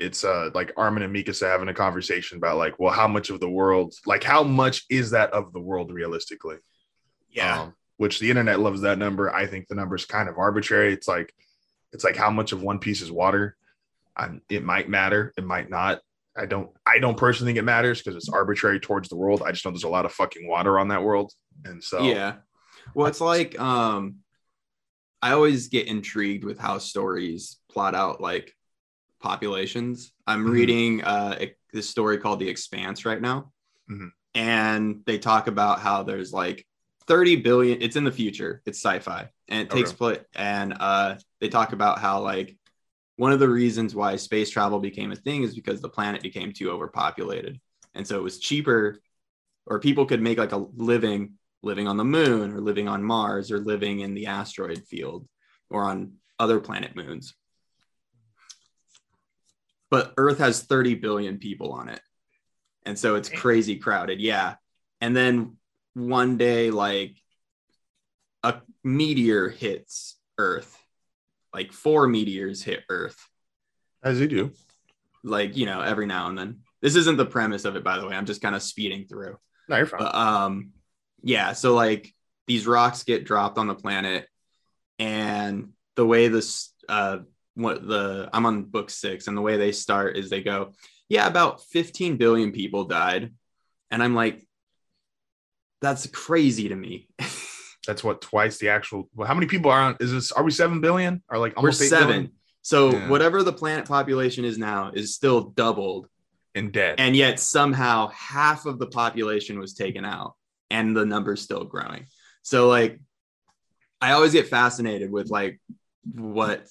it's 0.00 0.24
uh 0.24 0.50
like 0.54 0.72
Armin 0.76 1.02
and 1.02 1.14
Mikasa 1.14 1.46
having 1.46 1.68
a 1.68 1.74
conversation 1.74 2.38
about 2.38 2.56
like 2.56 2.78
well 2.78 2.92
how 2.92 3.06
much 3.06 3.30
of 3.30 3.38
the 3.38 3.48
world 3.48 3.94
like 4.06 4.24
how 4.24 4.42
much 4.42 4.84
is 4.90 5.10
that 5.10 5.32
of 5.32 5.52
the 5.52 5.60
world 5.60 5.92
realistically? 5.92 6.56
Yeah. 7.30 7.62
Um, 7.62 7.74
which 7.98 8.18
the 8.18 8.30
internet 8.30 8.60
loves 8.60 8.80
that 8.80 8.98
number. 8.98 9.32
I 9.32 9.46
think 9.46 9.68
the 9.68 9.74
number 9.74 9.94
is 9.94 10.06
kind 10.06 10.28
of 10.30 10.38
arbitrary. 10.38 10.94
It's 10.94 11.06
like 11.06 11.34
it's 11.92 12.02
like 12.02 12.16
how 12.16 12.30
much 12.30 12.52
of 12.52 12.62
one 12.62 12.78
piece 12.78 13.02
is 13.02 13.12
water? 13.12 13.56
And 14.16 14.40
it 14.48 14.64
might 14.64 14.88
matter. 14.88 15.34
It 15.36 15.44
might 15.44 15.68
not. 15.68 16.00
I 16.34 16.46
don't 16.46 16.70
I 16.86 16.98
don't 16.98 17.18
personally 17.18 17.50
think 17.50 17.58
it 17.58 17.64
matters 17.64 18.00
because 18.00 18.16
it's 18.16 18.30
arbitrary 18.30 18.80
towards 18.80 19.10
the 19.10 19.16
world. 19.16 19.42
I 19.44 19.52
just 19.52 19.66
know 19.66 19.70
there's 19.70 19.84
a 19.84 19.88
lot 19.88 20.06
of 20.06 20.12
fucking 20.12 20.48
water 20.48 20.78
on 20.78 20.88
that 20.88 21.02
world. 21.02 21.32
And 21.66 21.84
so 21.84 22.02
yeah. 22.02 22.36
Well 22.94 23.06
it's 23.06 23.20
like 23.20 23.60
um 23.60 24.16
i 25.22 25.32
always 25.32 25.68
get 25.68 25.86
intrigued 25.86 26.44
with 26.44 26.58
how 26.58 26.78
stories 26.78 27.58
plot 27.70 27.94
out 27.94 28.20
like 28.20 28.54
populations 29.20 30.12
i'm 30.26 30.44
Mhm. 30.44 30.52
reading 30.52 31.04
uh 31.04 31.38
this 31.72 31.88
story 31.88 32.18
called 32.18 32.40
the 32.40 32.48
expanse 32.48 33.04
right 33.04 33.20
now 33.20 33.52
Mhm. 33.88 34.12
and 34.34 35.02
they 35.06 35.18
talk 35.18 35.46
about 35.46 35.80
how 35.80 36.02
there's 36.02 36.32
like 36.32 36.66
30 37.06 37.36
billion 37.36 37.82
it's 37.82 37.96
in 37.96 38.04
the 38.04 38.12
future 38.12 38.62
it's 38.66 38.78
sci-fi 38.78 39.28
and 39.48 39.60
it 39.62 39.70
takes 39.70 39.90
Okay. 39.90 39.98
place 39.98 40.20
and 40.34 40.74
uh 40.80 41.16
they 41.40 41.48
talk 41.48 41.72
about 41.72 41.98
how 41.98 42.20
like 42.20 42.56
one 43.16 43.32
of 43.32 43.40
the 43.40 43.48
reasons 43.48 43.94
why 43.94 44.16
space 44.16 44.48
travel 44.48 44.78
became 44.78 45.12
a 45.12 45.16
thing 45.16 45.42
is 45.42 45.54
because 45.54 45.80
the 45.80 45.88
planet 45.88 46.22
became 46.22 46.52
too 46.52 46.70
overpopulated 46.70 47.60
and 47.94 48.06
so 48.06 48.16
it 48.18 48.22
was 48.22 48.38
cheaper 48.38 48.98
or 49.66 49.78
people 49.80 50.06
could 50.06 50.22
make 50.22 50.38
like 50.38 50.52
a 50.52 50.66
living 50.76 51.34
living 51.62 51.86
on 51.86 51.96
the 51.96 52.04
moon 52.04 52.52
or 52.52 52.60
living 52.60 52.88
on 52.88 53.02
mars 53.02 53.50
or 53.50 53.58
living 53.58 54.00
in 54.00 54.14
the 54.14 54.26
asteroid 54.26 54.82
field 54.86 55.26
or 55.68 55.84
on 55.84 56.12
other 56.38 56.60
planet 56.60 56.96
moons. 56.96 57.34
But 59.90 60.14
earth 60.16 60.38
has 60.38 60.62
30 60.62 60.94
billion 60.94 61.38
people 61.38 61.72
on 61.72 61.88
it. 61.88 62.00
And 62.86 62.98
so 62.98 63.16
it's 63.16 63.28
crazy 63.28 63.76
crowded 63.76 64.20
yeah. 64.20 64.54
And 65.00 65.16
then 65.16 65.56
one 65.94 66.36
day 66.36 66.70
like 66.70 67.16
a 68.42 68.60
meteor 68.82 69.48
hits 69.48 70.16
earth 70.38 70.80
like 71.52 71.72
four 71.72 72.06
meteors 72.06 72.62
hit 72.62 72.84
earth. 72.88 73.18
As 74.02 74.20
you 74.20 74.28
do. 74.28 74.52
like 75.22 75.56
you 75.56 75.66
know 75.66 75.80
every 75.80 76.06
now 76.06 76.28
and 76.28 76.38
then. 76.38 76.60
This 76.80 76.96
isn't 76.96 77.18
the 77.18 77.26
premise 77.26 77.64
of 77.64 77.76
it 77.76 77.84
by 77.84 77.98
the 77.98 78.06
way. 78.06 78.14
I'm 78.14 78.26
just 78.26 78.42
kind 78.42 78.54
of 78.54 78.62
speeding 78.62 79.06
through. 79.06 79.36
No, 79.68 79.76
you're 79.76 79.86
fine. 79.86 80.00
but 80.00 80.14
um 80.14 80.72
yeah 81.22 81.52
so 81.52 81.74
like 81.74 82.12
these 82.46 82.66
rocks 82.66 83.02
get 83.04 83.24
dropped 83.24 83.58
on 83.58 83.66
the 83.66 83.74
planet 83.74 84.26
and 84.98 85.70
the 85.96 86.06
way 86.06 86.28
this 86.28 86.72
uh 86.88 87.18
what 87.54 87.86
the 87.86 88.28
i'm 88.32 88.46
on 88.46 88.64
book 88.64 88.90
six 88.90 89.26
and 89.28 89.36
the 89.36 89.40
way 89.42 89.56
they 89.56 89.72
start 89.72 90.16
is 90.16 90.30
they 90.30 90.42
go 90.42 90.72
yeah 91.08 91.26
about 91.26 91.62
15 91.64 92.16
billion 92.16 92.52
people 92.52 92.84
died 92.84 93.32
and 93.90 94.02
i'm 94.02 94.14
like 94.14 94.46
that's 95.80 96.06
crazy 96.06 96.68
to 96.68 96.74
me 96.76 97.08
That's 97.86 98.04
what 98.04 98.20
twice 98.20 98.58
the 98.58 98.68
actual 98.68 99.08
well, 99.14 99.26
how 99.26 99.32
many 99.32 99.46
people 99.46 99.70
are 99.70 99.80
on 99.80 99.96
is 100.00 100.12
this 100.12 100.32
are 100.32 100.44
we 100.44 100.50
seven 100.50 100.82
billion? 100.82 101.22
Or 101.30 101.38
like 101.38 101.52
we're 101.56 101.60
almost 101.60 101.80
eight 101.80 101.88
seven 101.88 102.06
billion? 102.08 102.32
so 102.60 102.92
Yeah. 102.92 103.08
whatever 103.08 103.42
the 103.42 103.54
planet 103.54 103.86
population 103.86 104.44
is 104.44 104.58
now 104.58 104.90
is 104.92 105.14
still 105.14 105.44
doubled 105.44 106.06
and 106.54 106.70
dead. 106.72 106.96
and 107.00 107.16
yet 107.16 107.40
somehow 107.40 108.08
half 108.08 108.66
of 108.66 108.78
the 108.78 108.86
population 108.86 109.58
was 109.58 109.72
taken 109.72 110.04
out 110.04 110.34
and 110.70 110.96
the 110.96 111.04
number's 111.06 111.42
still 111.42 111.64
growing 111.64 112.06
so 112.42 112.68
like 112.68 113.00
i 114.00 114.12
always 114.12 114.32
get 114.32 114.48
fascinated 114.48 115.10
with 115.10 115.30
like 115.30 115.60
what 116.14 116.66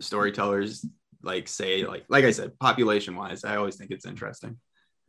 storytellers 0.00 0.84
like 1.22 1.48
say 1.48 1.84
like 1.84 2.04
like 2.08 2.24
i 2.24 2.30
said 2.30 2.58
population 2.58 3.16
wise 3.16 3.44
i 3.44 3.56
always 3.56 3.76
think 3.76 3.90
it's 3.90 4.06
interesting 4.06 4.58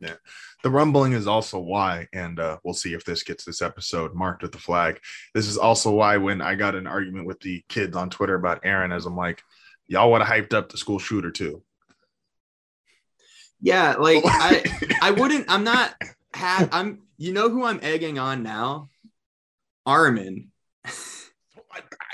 Yeah. 0.00 0.14
the 0.62 0.70
rumbling 0.70 1.12
is 1.12 1.26
also 1.26 1.58
why, 1.58 2.08
and 2.14 2.40
uh, 2.40 2.56
we'll 2.64 2.72
see 2.82 2.94
if 2.94 3.04
this 3.04 3.22
gets 3.22 3.44
this 3.44 3.60
episode 3.60 4.14
marked 4.14 4.40
with 4.42 4.52
the 4.52 4.58
flag. 4.58 4.98
This 5.34 5.46
is 5.46 5.58
also 5.58 5.90
why 5.92 6.16
when 6.16 6.40
I 6.40 6.54
got 6.54 6.74
an 6.74 6.86
argument 6.86 7.26
with 7.26 7.38
the 7.40 7.62
kids 7.68 7.94
on 7.96 8.08
Twitter 8.08 8.34
about 8.34 8.62
Eren, 8.64 8.96
as 8.96 9.04
I'm 9.04 9.14
like, 9.16 9.42
y'all 9.88 10.10
would 10.10 10.22
have 10.22 10.32
hyped 10.34 10.54
up 10.54 10.70
the 10.70 10.78
school 10.78 10.98
shooter 10.98 11.30
too. 11.30 11.62
yeah 13.60 13.94
like 13.98 14.22
i 14.26 14.64
i 15.02 15.10
wouldn't 15.10 15.44
i'm 15.48 15.64
not 15.64 15.94
ha- 16.34 16.68
i'm 16.72 17.02
You 17.20 17.34
know 17.34 17.50
who 17.50 17.64
I'm 17.66 17.80
egging 17.82 18.18
on 18.18 18.42
now? 18.42 18.88
Armin. 19.84 20.48
I, 20.86 20.90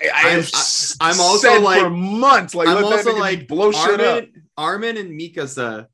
I 0.02 0.10
I'm- 0.12 0.30
have 0.30 0.38
s- 0.40 0.96
I'm 1.00 1.20
also 1.20 1.60
like- 1.60 1.80
for 1.80 1.90
months, 1.90 2.56
like 2.56 2.66
I'm 2.66 2.84
also 2.84 3.16
like 3.16 3.46
blow 3.46 3.70
shit 3.70 4.00
up. 4.00 4.24
Armin, 4.24 4.42
Armin 4.56 4.96
and 4.96 5.18
Mikasa 5.20 5.86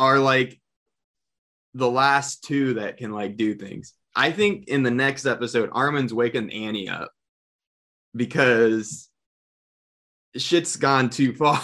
are 0.00 0.18
like 0.18 0.60
the 1.74 1.88
last 1.88 2.42
two 2.42 2.74
that 2.74 2.96
can 2.96 3.12
like 3.12 3.36
do 3.36 3.54
things. 3.54 3.94
I 4.16 4.32
think 4.32 4.66
in 4.66 4.82
the 4.82 4.90
next 4.90 5.26
episode, 5.26 5.70
Armin's 5.72 6.12
waking 6.12 6.52
Annie 6.52 6.88
up 6.88 7.12
because 8.16 9.08
shit's 10.36 10.74
gone 10.76 11.08
too 11.08 11.34
far. 11.36 11.60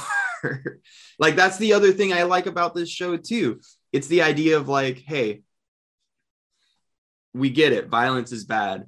like 1.18 1.34
that's 1.34 1.58
the 1.58 1.72
other 1.72 1.90
thing 1.90 2.12
I 2.12 2.22
like 2.22 2.46
about 2.46 2.76
this 2.76 2.88
show 2.88 3.16
too. 3.16 3.60
It's 3.92 4.06
the 4.06 4.22
idea 4.22 4.56
of 4.56 4.68
like, 4.68 4.98
hey, 4.98 5.42
we 7.34 7.50
get 7.50 7.72
it, 7.72 7.88
violence 7.88 8.32
is 8.32 8.44
bad, 8.44 8.86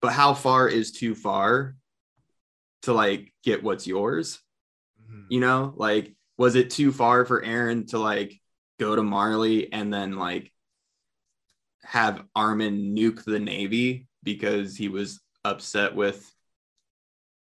but 0.00 0.12
how 0.12 0.34
far 0.34 0.68
is 0.68 0.92
too 0.92 1.14
far 1.14 1.76
to 2.82 2.92
like 2.92 3.32
get 3.44 3.62
what's 3.62 3.86
yours? 3.86 4.40
Mhm. 5.10 5.26
you 5.28 5.40
know 5.40 5.74
like 5.76 6.14
was 6.36 6.54
it 6.54 6.70
too 6.70 6.92
far 6.92 7.24
for 7.24 7.42
eren 7.42 7.88
to 7.88 7.98
like 7.98 8.40
go 8.78 8.94
to 8.94 9.02
marley 9.02 9.72
and 9.72 9.92
then 9.92 10.16
like 10.16 10.52
have 11.82 12.22
armin 12.36 12.94
nuke 12.94 13.24
the 13.24 13.38
navy 13.38 14.06
because 14.22 14.76
he 14.76 14.88
was 14.88 15.20
upset 15.44 15.94
with 15.94 16.20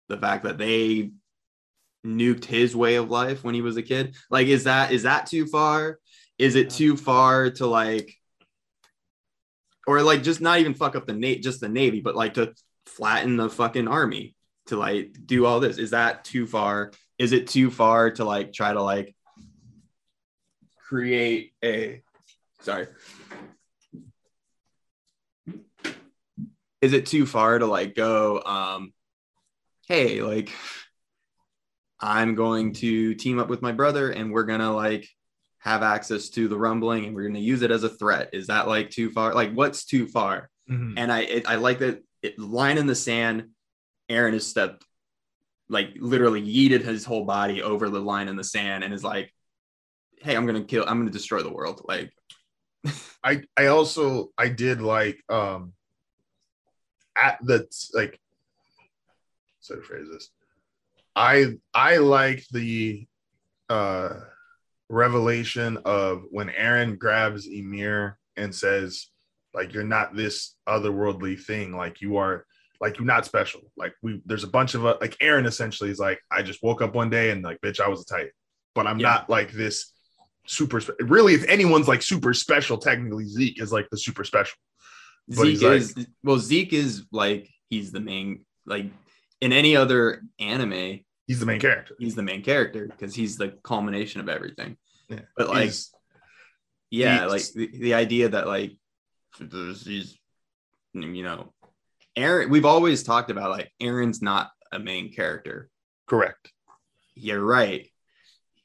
the 0.09 0.17
fact 0.17 0.45
that 0.45 0.59
they 0.59 1.11
nuked 2.05 2.45
his 2.45 2.75
way 2.75 2.97
of 2.97 3.11
life 3.11 3.45
when 3.45 3.55
he 3.55 3.63
was 3.63 3.77
a 3.77 3.83
kid 3.83 4.17
like 4.31 4.47
is 4.49 4.65
that 4.65 4.91
is 4.93 5.05
that 5.05 5.27
too 5.27 5.47
far 5.47 5.99
is 6.39 6.55
it 6.57 6.71
too 6.71 6.97
far 6.97 7.51
to 7.51 7.67
like 7.67 8.15
or 9.87 10.03
like 10.03 10.23
just 10.23 10.41
not 10.41 10.61
even 10.61 10.75
fuck 10.75 10.97
up 10.97 11.07
the 11.07 11.13
navy 11.13 11.41
just 11.41 11.61
the 11.61 11.69
navy 11.69 12.01
but 12.01 12.17
like 12.17 12.35
to 12.35 12.55
flatten 12.87 13.37
the 13.37 13.49
fucking 13.49 13.89
army 13.89 14.35
to 14.67 14.77
like 14.77 15.15
do 15.27 15.47
all 15.47 15.61
this. 15.61 15.79
Is 15.79 15.91
that 15.91 16.25
too 16.25 16.47
far? 16.47 16.93
Is 17.19 17.33
it 17.33 17.47
too 17.47 17.71
far 17.71 18.11
to 18.13 18.25
like 18.25 18.53
try 18.53 18.73
to 18.73 18.83
like 18.83 19.15
create 20.79 21.53
a 21.65 22.03
sorry. 22.61 22.87
Is 26.81 26.93
it 26.93 27.07
too 27.07 27.27
far 27.27 27.59
to 27.59 27.67
like 27.67 27.95
go 27.95 28.43
um 28.43 28.93
hey 29.89 30.23
like 30.23 30.51
i'm 32.01 32.35
going 32.35 32.73
to 32.73 33.15
team 33.15 33.39
up 33.39 33.49
with 33.49 33.63
my 33.63 33.73
brother 33.73 34.11
and 34.11 34.33
we're 34.33 34.45
gonna 34.45 34.73
like 34.73 35.09
have 35.63 35.83
access 35.85 36.29
to 36.29 36.49
the 36.49 36.59
rumbling 36.59 37.05
and 37.05 37.15
we're 37.15 37.27
gonna 37.27 37.39
use 37.39 37.63
it 37.63 37.71
as 37.71 37.85
a 37.85 37.89
threat 37.89 38.31
is 38.33 38.49
that 38.49 38.67
like 38.67 38.91
too 38.91 39.11
far 39.11 39.33
like 39.33 39.53
what's 39.53 39.85
too 39.85 40.07
far 40.09 40.51
Mhm. 40.69 40.95
and 40.97 41.13
I 41.13 41.21
it, 41.21 41.49
I 41.49 41.55
like 41.57 41.79
that 41.81 42.03
it, 42.23 42.39
line 42.39 42.79
in 42.79 42.87
the 42.87 42.95
sand. 42.95 43.51
Eren 44.09 44.33
has 44.33 44.47
stepped 44.47 44.85
like 45.69 45.91
literally 45.99 46.43
yeeted 46.43 46.83
his 46.83 47.05
whole 47.05 47.25
body 47.25 47.63
over 47.63 47.89
the 47.89 48.01
line 48.01 48.29
in 48.29 48.37
the 48.37 48.45
sand 48.45 48.85
and 48.85 48.93
is 48.95 49.03
like, 49.03 49.33
"Hey, 50.21 50.37
I'm 50.37 50.47
gonna 50.47 50.65
kill. 50.65 50.85
I'm 50.87 50.99
gonna 50.99 51.11
destroy 51.11 51.43
the 51.43 51.53
world." 51.53 51.83
Like, 51.89 52.13
I 53.25 53.43
I 53.57 53.67
also 53.67 54.31
I 54.39 54.49
did 54.49 54.81
like 54.81 55.23
um 55.29 55.73
at 57.17 57.39
the 57.43 57.67
like 57.95 58.21
so 59.61 59.77
to 59.77 59.83
phrase 59.83 60.09
this. 60.13 60.31
I 61.17 61.59
I 61.75 61.97
like 61.99 62.45
the 62.53 63.07
uh 63.69 64.21
revelation 64.93 65.79
of 65.85 66.25
when 66.31 66.49
Eren 66.49 66.99
grabs 66.99 67.47
Ymir 67.49 68.19
and 68.37 68.55
says 68.55 69.07
like 69.55 69.73
you're 69.75 69.85
not 69.85 70.15
this 70.15 70.55
otherworldly 70.69 71.41
thing. 71.41 71.77
Like 71.77 72.01
you 72.01 72.19
are 72.19 72.47
like 72.81 72.99
you're 72.99 73.07
not 73.07 73.25
special. 73.27 73.63
Like 73.77 73.95
we 74.03 74.23
there's 74.27 74.45
a 74.45 74.49
bunch 74.49 74.75
of 74.75 74.85
uh, 74.87 74.97
like 75.01 75.17
Eren 75.19 75.47
essentially 75.47 75.91
is 75.91 75.99
like 75.99 76.21
I 76.31 76.43
just 76.43 76.63
woke 76.63 76.83
up 76.83 76.95
one 76.95 77.11
day 77.11 77.31
and 77.31 77.43
like 77.43 77.61
bitch 77.61 77.81
I 77.81 77.89
was 77.89 78.03
a 78.03 78.05
tight 78.05 78.31
but 78.75 78.87
I'm 78.87 78.99
Yeah. 78.99 79.09
not 79.11 79.31
like 79.31 79.53
this 79.53 79.93
super 80.47 80.81
spe- 80.81 81.01
really 81.01 81.35
if 81.35 81.45
anyone's 81.49 81.87
like 81.89 82.03
super 82.03 82.33
special 82.35 82.79
technically 82.79 83.27
Zeke 83.27 83.61
is 83.61 83.73
like 83.73 83.89
the 83.91 83.99
super 83.99 84.25
special. 84.25 84.57
But 85.29 85.47
he's 85.47 85.61
Zeke 85.61 85.69
like- 85.69 85.81
is 85.81 86.07
well, 86.23 86.39
Zeke 86.39 86.73
is 86.73 87.05
like 87.13 87.49
he's 87.71 87.93
the 87.93 88.01
main 88.01 88.45
like 88.67 88.87
in 89.41 89.53
any 89.53 89.75
other 89.77 90.23
anime, 90.39 91.01
he's 91.27 91.41
the 91.41 91.47
main 91.47 91.61
character. 91.61 91.95
he's 91.99 92.15
the 92.15 92.23
main 92.23 92.43
character 92.43 92.87
because 92.87 93.15
he's 93.15 93.37
the 93.37 93.55
culmination 93.65 94.21
of 94.21 94.29
everything. 94.29 94.77
Yeah. 95.13 95.21
But 95.37 95.49
like, 95.49 95.63
He's- 95.65 95.93
yeah, 96.91 97.21
he's- 97.27 97.31
like 97.31 97.43
the, 97.55 97.79
the 97.79 97.95
idea 97.95 98.29
that 98.31 98.47
like 98.47 98.73
there's 99.41 99.85
these, 99.85 100.19
you 100.93 101.23
know, 101.23 101.53
Eren. 102.17 102.51
We've 102.51 102.67
always 102.67 103.03
talked 103.03 103.31
about 103.31 103.51
like 103.51 103.73
Eren's 103.81 104.21
not 104.23 104.51
a 104.71 104.79
main 104.79 105.13
character. 105.13 105.71
correct 106.07 106.53
You're 107.15 107.45
right. 107.45 107.89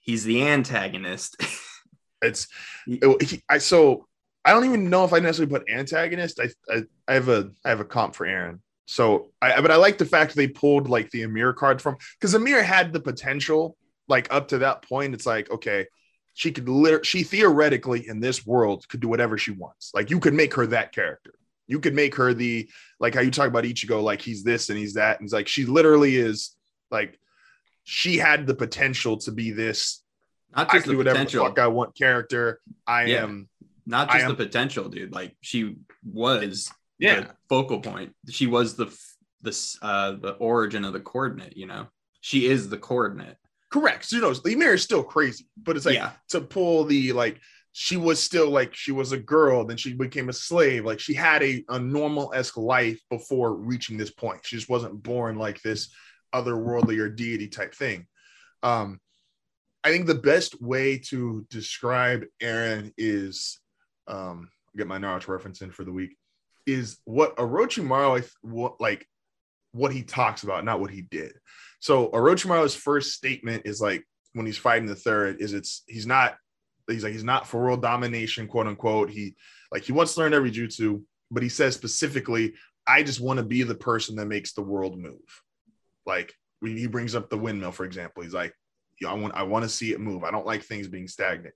He's 0.02 0.24
the 0.24 0.48
antagonist. 0.48 1.38
it's 2.22 2.48
it- 2.88 3.22
he, 3.22 3.42
I 3.50 3.58
so 3.60 4.06
I 4.44 4.52
don't 4.52 4.66
even 4.66 4.90
know 4.90 5.04
if 5.04 5.14
I 5.14 5.20
necessarily 5.20 5.52
put 5.52 5.70
antagonist. 5.70 6.40
I, 6.40 6.50
I 6.74 6.84
I 7.08 7.14
have 7.14 7.30
a 7.30 7.52
I 7.66 7.70
have 7.70 7.80
a 7.82 7.86
comp 7.86 8.16
for 8.16 8.26
Eren. 8.26 8.60
So 8.86 9.32
I 9.42 9.60
but 9.62 9.72
I 9.72 9.76
like 9.76 9.98
the 9.98 10.06
fact 10.06 10.34
they 10.36 10.48
pulled 10.48 10.90
like 10.90 11.10
the 11.12 11.24
Ymir 11.24 11.54
card 11.54 11.82
from 11.82 11.98
because 12.20 12.34
Ymir 12.34 12.64
had 12.64 12.94
the 12.94 13.02
potential 13.02 13.76
like 14.10 14.28
up 14.34 14.48
to 14.50 14.60
that 14.60 14.82
point. 14.88 15.14
It's 15.14 15.26
like 15.26 15.50
okay, 15.52 15.88
she 16.38 16.52
could 16.52 16.70
literally 16.70 17.04
she 17.04 17.24
theoretically 17.24 18.08
in 18.08 18.20
this 18.20 18.46
world 18.46 18.88
could 18.90 19.00
do 19.00 19.08
whatever 19.08 19.40
she 19.40 19.50
wants. 19.50 19.90
Like 19.96 20.12
you 20.12 20.20
could 20.20 20.36
make 20.36 20.54
her 20.54 20.68
that 20.68 20.92
character. 20.94 21.34
You 21.66 21.80
could 21.80 21.96
make 21.96 22.14
her 22.14 22.32
the 22.36 22.70
like 23.00 23.16
how 23.16 23.22
you 23.22 23.32
talk 23.32 23.48
about 23.48 23.64
Ichigo, 23.64 24.04
like 24.04 24.22
he's 24.22 24.44
this 24.44 24.70
and 24.70 24.78
he's 24.78 24.94
that. 24.94 25.20
And 25.20 25.26
it's 25.26 25.34
like 25.34 25.48
she 25.48 25.66
literally 25.66 26.16
is 26.16 26.56
like 26.92 27.20
she 27.86 28.18
had 28.20 28.46
the 28.46 28.54
potential 28.54 29.18
to 29.18 29.32
be 29.32 29.50
this 29.50 30.04
not 30.56 30.70
I 30.70 30.74
just 30.74 30.84
can 30.84 30.92
the 30.94 30.98
whatever 31.00 31.16
potential. 31.16 31.44
the 31.44 31.50
fuck 31.50 31.60
I 31.60 31.68
want 31.68 31.96
character. 31.98 32.62
I 32.86 33.06
Yeah. 33.06 33.24
am 33.24 33.50
not 33.88 34.12
just 34.12 34.24
am- 34.26 34.30
the 34.30 34.36
potential, 34.36 34.90
dude. 34.90 35.12
Like 35.14 35.36
she 35.42 35.78
was 36.06 36.72
Yeah. 37.00 37.22
the 37.22 37.36
focal 37.50 37.82
point. 37.82 38.14
She 38.30 38.46
was 38.46 38.76
the 38.76 38.96
the 39.42 39.78
uh 39.82 40.12
the 40.12 40.34
origin 40.34 40.86
of 40.86 40.94
the 40.94 41.00
coordinate. 41.00 41.58
You 41.58 41.66
know, 41.66 41.88
she 42.22 42.46
is 42.46 42.70
the 42.70 42.78
coordinate. 42.78 43.38
Correct. 43.70 44.06
So, 44.06 44.16
you 44.16 44.22
know, 44.22 44.34
the 44.34 44.52
Ymir 44.52 44.74
is 44.74 44.84
still 44.84 45.04
crazy, 45.04 45.48
but 45.62 45.76
it's 45.76 45.86
like 45.86 45.96
yeah, 45.96 46.12
to 46.30 46.42
pull 46.42 46.86
the 46.86 47.12
like 47.14 47.40
she 47.74 47.98
was 47.98 48.22
still 48.22 48.50
like 48.50 48.74
she 48.74 48.92
was 48.92 49.12
a 49.12 49.18
girl, 49.18 49.66
then 49.66 49.78
she 49.78 49.94
became 49.94 50.30
a 50.30 50.34
slave. 50.34 50.86
Like 50.86 51.00
she 51.00 51.14
had 51.14 51.44
a, 51.44 51.64
a 51.70 51.78
normal 51.78 52.34
esque 52.34 52.58
life 52.58 53.00
before 53.10 53.54
reaching 53.54 53.98
this 53.98 54.10
point. 54.10 54.40
She 54.44 54.56
just 54.56 54.70
wasn't 54.70 55.04
born 55.04 55.38
like 55.38 55.62
this 55.62 55.90
otherworldly 56.34 57.00
or 57.00 57.10
deity 57.10 57.48
type 57.48 57.76
thing. 57.76 58.08
Um, 58.64 59.00
I 59.84 59.92
think 59.92 60.08
the 60.08 60.16
best 60.16 60.62
way 60.62 60.98
to 61.10 61.46
describe 61.50 62.26
Eren 62.42 62.94
is 62.98 63.60
um 64.08 64.50
get 64.76 64.88
my 64.88 64.98
Naruto 64.98 65.28
reference 65.28 65.62
in 65.62 65.72
for 65.72 65.84
the 65.84 65.92
week 65.92 66.16
is 66.66 66.98
what 67.06 67.36
Orochimaru 67.38 68.30
what 68.42 68.80
like 68.80 69.08
what 69.72 69.92
he 69.92 70.04
talks 70.04 70.44
about, 70.44 70.66
not 70.66 70.80
what 70.80 70.92
he 70.92 71.02
did. 71.02 71.34
So 71.80 72.10
Orochimaru's 72.10 72.76
first 72.76 73.12
statement 73.12 73.64
is 73.66 73.82
like 73.82 74.04
when 74.34 74.46
he's 74.46 74.58
fighting 74.58 74.88
the 74.88 74.96
third 74.96 75.42
is 75.42 75.54
it's 75.54 75.84
he's 75.88 76.08
not 76.08 76.36
he's 76.88 77.04
like 77.04 77.14
he's 77.14 77.24
not 77.24 77.48
for 77.48 77.62
world 77.62 77.82
domination, 77.82 78.48
quote 78.48 78.68
unquote. 78.68 79.10
He 79.10 79.36
like 79.72 79.84
he 79.84 79.92
wants 79.92 80.14
to 80.14 80.22
learn 80.22 80.34
every 80.34 80.52
jutsu, 80.52 81.04
but 81.32 81.44
he 81.44 81.50
says 81.50 81.76
specifically, 81.76 82.54
I 82.86 83.04
just 83.04 83.20
want 83.20 83.38
to 83.38 83.46
be 83.46 83.64
the 83.64 83.76
person 83.76 84.16
that 84.16 84.28
makes 84.28 84.54
the 84.54 84.62
world 84.62 84.98
move. 84.98 85.42
Like 86.06 86.34
when 86.60 86.78
he 86.78 86.88
brings 86.88 87.16
up 87.16 87.30
the 87.30 87.38
windmill, 87.38 87.72
for 87.72 87.86
example, 87.86 88.24
he's 88.24 88.34
like, 88.34 88.54
I 89.08 89.14
want 89.14 89.36
I 89.36 89.44
want 89.44 89.64
to 89.64 89.70
see 89.70 89.92
it 89.92 90.00
move. 90.00 90.24
I 90.24 90.32
don't 90.32 90.46
like 90.46 90.64
things 90.64 90.88
being 90.88 91.08
stagnant. 91.08 91.54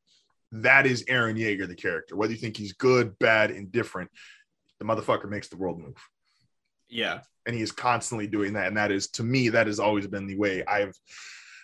That 0.52 0.86
is 0.86 1.06
Eren 1.06 1.40
Yeager, 1.40 1.68
the 1.68 1.76
character. 1.76 2.16
Whether 2.16 2.34
you 2.34 2.40
think 2.40 2.58
he's 2.58 2.74
good, 2.74 3.18
bad, 3.20 3.52
indifferent, 3.52 4.12
the 4.80 4.86
motherfucker 4.86 5.30
makes 5.30 5.48
the 5.48 5.56
world 5.56 5.80
move 5.80 5.96
yeah. 6.92 7.22
And 7.46 7.56
he 7.56 7.62
is 7.62 7.72
constantly 7.72 8.28
doing 8.28 8.54
that 8.54 8.68
and 8.68 8.78
that 8.78 8.92
is 8.92 9.08
to 9.12 9.24
me 9.24 9.50
that 9.50 9.68
has 9.68 9.80
always 9.80 10.06
been 10.08 10.28
the 10.28 10.38
way 10.38 10.64
i've 10.66 10.94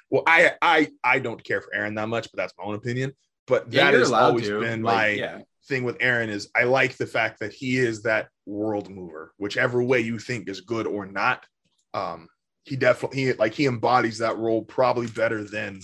well 0.09 0.23
i 0.25 0.53
i 0.61 0.87
i 1.03 1.19
don't 1.19 1.43
care 1.43 1.61
for 1.61 1.69
eren 1.75 1.95
that 1.95 2.09
much 2.09 2.25
but 2.31 2.37
that's 2.37 2.53
my 2.57 2.63
own 2.65 2.75
opinion 2.75 3.11
but 3.45 3.71
Yeah, 3.71 3.91
that 3.91 3.99
has 3.99 4.11
always 4.11 4.47
to. 4.47 4.59
been 4.59 4.81
Like, 4.81 4.95
my 4.95 5.07
yeah. 5.09 5.39
thing 5.67 5.83
with 5.83 5.97
eren 5.99 6.29
is 6.29 6.49
i 6.55 6.63
like 6.63 6.97
the 6.97 7.05
fact 7.05 7.39
that 7.41 7.53
he 7.53 7.77
is 7.77 8.01
that 8.03 8.29
world 8.45 8.89
mover 8.89 9.33
whichever 9.37 9.83
way 9.83 9.99
you 9.99 10.17
think 10.17 10.49
is 10.49 10.61
good 10.61 10.87
or 10.87 11.05
not 11.05 11.45
um 11.93 12.27
he 12.63 12.75
definitely 12.75 13.25
he, 13.25 13.33
like 13.33 13.53
he 13.53 13.65
embodies 13.65 14.17
that 14.17 14.37
role 14.37 14.63
probably 14.63 15.07
better 15.07 15.43
than 15.43 15.79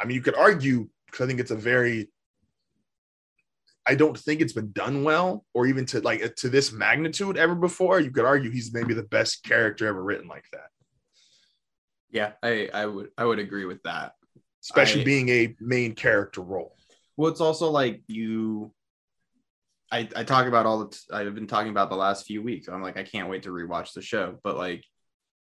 i 0.00 0.04
mean 0.04 0.14
you 0.16 0.22
could 0.22 0.36
argue 0.36 0.88
because 1.06 1.24
i 1.24 1.26
think 1.28 1.40
it's 1.40 1.50
a 1.50 1.56
very 1.56 2.10
I 3.86 3.94
don't 3.94 4.16
think 4.18 4.40
it's 4.40 4.52
been 4.54 4.72
done 4.72 5.04
well, 5.04 5.44
or 5.52 5.66
even 5.66 5.84
to 5.86 6.00
like 6.00 6.36
to 6.36 6.48
this 6.48 6.72
magnitude 6.72 7.36
ever 7.36 7.54
before. 7.54 8.00
You 8.00 8.10
could 8.10 8.24
argue 8.24 8.50
he's 8.50 8.72
maybe 8.72 8.94
the 8.94 9.02
best 9.02 9.44
character 9.44 9.86
ever 9.86 10.02
written 10.02 10.26
like 10.28 10.46
that, 10.52 10.68
Yeah, 12.10 12.32
I, 12.42 12.70
I 12.72 12.86
would 12.86 13.10
I 13.18 13.24
would 13.24 13.38
agree 13.38 13.66
with 13.66 13.82
that. 13.82 14.12
especially 14.62 15.02
I- 15.02 15.04
being 15.04 15.28
a 15.28 15.54
main 15.60 15.94
character 15.94 16.40
role. 16.40 16.74
Well, 17.16 17.30
it's 17.30 17.40
also 17.42 17.70
like 17.70 18.02
you. 18.08 18.72
I, 19.92 20.08
I 20.16 20.24
talk 20.24 20.46
about 20.46 20.66
all 20.66 20.78
the 20.80 20.88
t- 20.90 20.98
I've 21.12 21.34
been 21.34 21.46
talking 21.46 21.70
about 21.70 21.88
the 21.90 21.94
last 21.96 22.26
few 22.26 22.42
weeks. 22.42 22.66
I'm 22.68 22.82
like, 22.82 22.96
I 22.96 23.04
can't 23.04 23.28
wait 23.28 23.44
to 23.44 23.50
rewatch 23.50 23.92
the 23.92 24.02
show. 24.02 24.38
But 24.42 24.56
like 24.56 24.82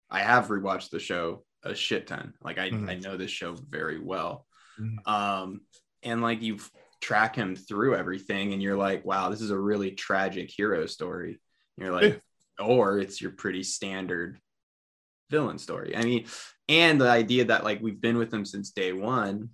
I 0.09 0.21
have 0.21 0.47
rewatched 0.47 0.89
the 0.89 0.99
show 0.99 1.43
a 1.63 1.75
shit 1.75 2.07
ton. 2.07 2.33
Like 2.41 2.57
I, 2.57 2.69
Mhm. 2.71 2.89
I 2.89 2.95
know 2.95 3.17
this 3.17 3.29
show 3.29 3.53
very 3.69 3.99
well. 3.99 4.47
Mhm. 4.79 5.05
Um, 5.07 5.61
and 6.01 6.21
like 6.21 6.41
you 6.41 6.57
track 7.01 7.35
him 7.35 7.55
through 7.55 7.95
everything, 7.95 8.53
and 8.53 8.61
you're 8.61 8.77
like, 8.77 9.05
wow, 9.05 9.29
this 9.29 9.41
is 9.41 9.51
a 9.51 9.57
really 9.57 9.91
tragic 9.91 10.51
hero 10.51 10.85
story. 10.85 11.39
And 11.77 11.85
you're 11.85 11.93
like, 11.93 12.21
or 12.59 12.99
it's 12.99 13.21
your 13.21 13.31
pretty 13.31 13.63
standard 13.63 14.39
villain 15.29 15.57
story. 15.57 15.95
I 15.95 16.03
mean, 16.03 16.25
and 16.67 16.99
the 16.99 17.09
idea 17.09 17.45
that 17.45 17.63
like 17.63 17.81
we've 17.81 18.01
been 18.01 18.17
with 18.17 18.33
him 18.33 18.45
since 18.45 18.71
day 18.71 18.93
one. 18.93 19.49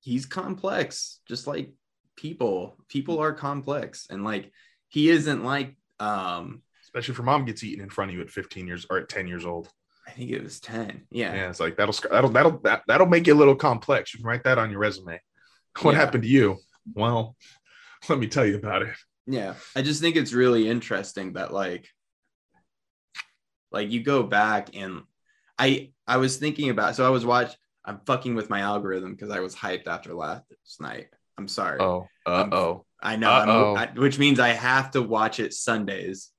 He's 0.00 0.26
complex, 0.26 1.20
just 1.26 1.48
like 1.48 1.72
people. 2.16 2.76
People 2.88 3.18
are 3.18 3.32
complex, 3.32 4.06
and 4.08 4.24
like 4.24 4.52
he 4.88 5.10
isn't 5.10 5.44
like 5.44 5.76
um 5.98 6.62
Especially 6.82 7.12
if 7.12 7.18
your 7.18 7.24
mom 7.24 7.44
gets 7.44 7.64
eaten 7.64 7.82
in 7.82 7.90
front 7.90 8.10
of 8.10 8.16
you 8.16 8.22
at 8.22 8.30
15 8.30 8.66
years 8.66 8.86
or 8.88 8.98
at 8.98 9.08
10 9.08 9.26
years 9.26 9.44
old. 9.44 9.68
I 10.06 10.12
think 10.12 10.30
it 10.30 10.42
was 10.42 10.60
10. 10.60 11.02
Yeah. 11.10 11.34
Yeah, 11.34 11.50
it's 11.50 11.60
like 11.60 11.76
that'll 11.76 11.94
that'll 12.10 12.30
that'll 12.30 12.58
that, 12.60 12.82
that'll 12.86 13.08
make 13.08 13.26
you 13.26 13.34
a 13.34 13.36
little 13.36 13.56
complex. 13.56 14.14
You 14.14 14.18
can 14.18 14.28
write 14.28 14.44
that 14.44 14.58
on 14.58 14.70
your 14.70 14.78
resume. 14.78 15.20
What 15.82 15.94
Yeah. 15.94 16.00
happened 16.00 16.22
to 16.22 16.28
you? 16.28 16.58
Well, 16.94 17.36
let 18.08 18.18
me 18.18 18.26
tell 18.28 18.46
you 18.46 18.56
about 18.56 18.82
it. 18.82 18.94
Yeah. 19.26 19.54
I 19.74 19.82
just 19.82 20.00
think 20.00 20.16
it's 20.16 20.32
really 20.32 20.68
interesting 20.68 21.34
that 21.34 21.52
like 21.52 21.88
like 23.72 23.90
you 23.90 24.02
go 24.02 24.22
back 24.22 24.74
and 24.76 25.02
I 25.58 25.90
I 26.06 26.18
was 26.18 26.36
thinking 26.36 26.70
about 26.70 26.94
so 26.96 27.04
I 27.06 27.10
was 27.10 27.24
watch 27.26 27.54
I'm 27.84 28.00
fucking 28.06 28.34
with 28.34 28.50
my 28.50 28.60
algorithm 28.60 29.12
because 29.12 29.30
I 29.30 29.40
was 29.40 29.54
hyped 29.54 29.86
after 29.86 30.12
last 30.14 30.44
night. 30.80 31.06
I'm 31.38 31.48
sorry. 31.48 31.80
Oh, 31.80 32.06
uh 32.24 32.48
oh. 32.52 32.84
I 33.02 33.16
know. 33.16 33.76
I, 33.76 33.86
which 33.94 34.18
means 34.18 34.40
I 34.40 34.48
have 34.48 34.90
to 34.92 35.02
watch 35.02 35.38
it 35.38 35.52
Sundays 35.54 36.30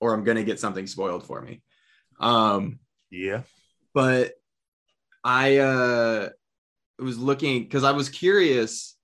or 0.00 0.14
I'm 0.14 0.24
going 0.24 0.36
to 0.38 0.44
get 0.44 0.58
something 0.60 0.86
spoiled 0.86 1.26
for 1.26 1.40
me. 1.40 1.62
Um 2.18 2.78
Yeah. 3.10 3.42
but 3.94 4.32
I 5.24 5.58
uh 5.58 6.28
was 7.02 7.18
looking 7.18 7.62
because 7.62 7.84
I 7.84 7.92
was 7.92 8.08
curious. 8.08 8.96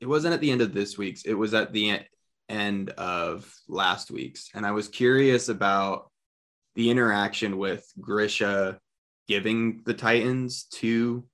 It 0.00 0.06
wasn't 0.06 0.34
at 0.34 0.40
the 0.40 0.50
end 0.50 0.60
of 0.60 0.74
this 0.74 0.98
week's, 0.98 1.22
it 1.22 1.34
was 1.34 1.54
at 1.54 1.72
the 1.72 1.90
en- 1.90 2.04
end 2.48 2.90
of 2.90 3.52
last 3.68 4.10
week's. 4.10 4.48
And 4.54 4.66
I 4.66 4.72
was 4.72 4.88
curious 4.88 5.48
about 5.48 6.10
the 6.74 6.90
interaction 6.90 7.58
with 7.58 7.86
Grisha 8.00 8.78
giving 9.28 9.82
the 9.84 9.94
Titans 9.94 10.64
to 10.72 11.24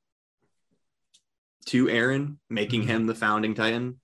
to 1.67 1.87
Eren, 1.87 2.37
making 2.49 2.83
Mhm. 2.83 2.87
him 2.87 3.07
the 3.07 3.15
founding 3.15 3.55
Titan. 3.55 4.01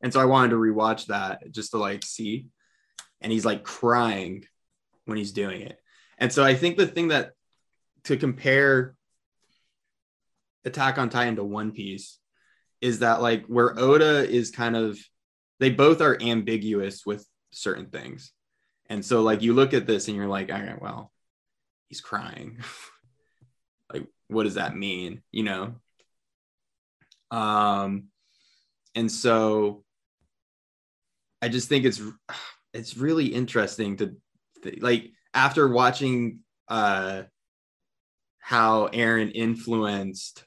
And 0.00 0.12
so 0.12 0.20
I 0.20 0.26
wanted 0.26 0.50
to 0.50 0.56
rewatch 0.56 1.06
that 1.06 1.50
just 1.50 1.72
to 1.72 1.78
like 1.78 2.04
see. 2.04 2.46
And 3.20 3.32
he's 3.32 3.44
like 3.44 3.64
crying 3.64 4.46
when 5.06 5.18
he's 5.18 5.32
doing 5.32 5.62
it. 5.62 5.80
And 6.18 6.32
so 6.32 6.44
I 6.44 6.54
think 6.54 6.76
the 6.76 6.86
thing 6.86 7.08
that 7.08 7.32
to 8.04 8.16
compare 8.16 8.95
Attack 10.66 10.98
on 10.98 11.08
Titan 11.08 11.36
to 11.36 11.44
One 11.44 11.72
Piece 11.72 12.18
is 12.80 12.98
that 12.98 13.22
like 13.22 13.46
where 13.46 13.78
Oda 13.78 14.28
is 14.28 14.50
kind 14.50 14.76
of 14.76 14.98
they 15.60 15.70
both 15.70 16.00
are 16.00 16.20
ambiguous 16.20 17.06
with 17.06 17.26
certain 17.52 17.86
things. 17.86 18.32
And 18.88 19.04
so 19.04 19.22
like 19.22 19.42
you 19.42 19.54
look 19.54 19.74
at 19.74 19.86
this 19.86 20.08
and 20.08 20.16
you're 20.16 20.28
like, 20.28 20.52
all 20.52 20.60
right, 20.60 20.80
well, 20.80 21.12
he's 21.88 22.00
crying. 22.00 22.58
like 23.92 24.06
what 24.28 24.42
does 24.42 24.54
that 24.54 24.76
mean, 24.76 25.22
you 25.32 25.44
know? 25.44 25.74
Um 27.30 28.08
and 28.94 29.10
so 29.10 29.84
I 31.40 31.48
just 31.48 31.68
think 31.68 31.84
it's 31.84 32.02
it's 32.74 32.96
really 32.96 33.26
interesting 33.26 33.96
to 33.96 34.16
like 34.80 35.12
after 35.32 35.68
watching 35.68 36.40
uh 36.68 37.22
how 38.38 38.88
Eren 38.88 39.32
influenced 39.34 40.44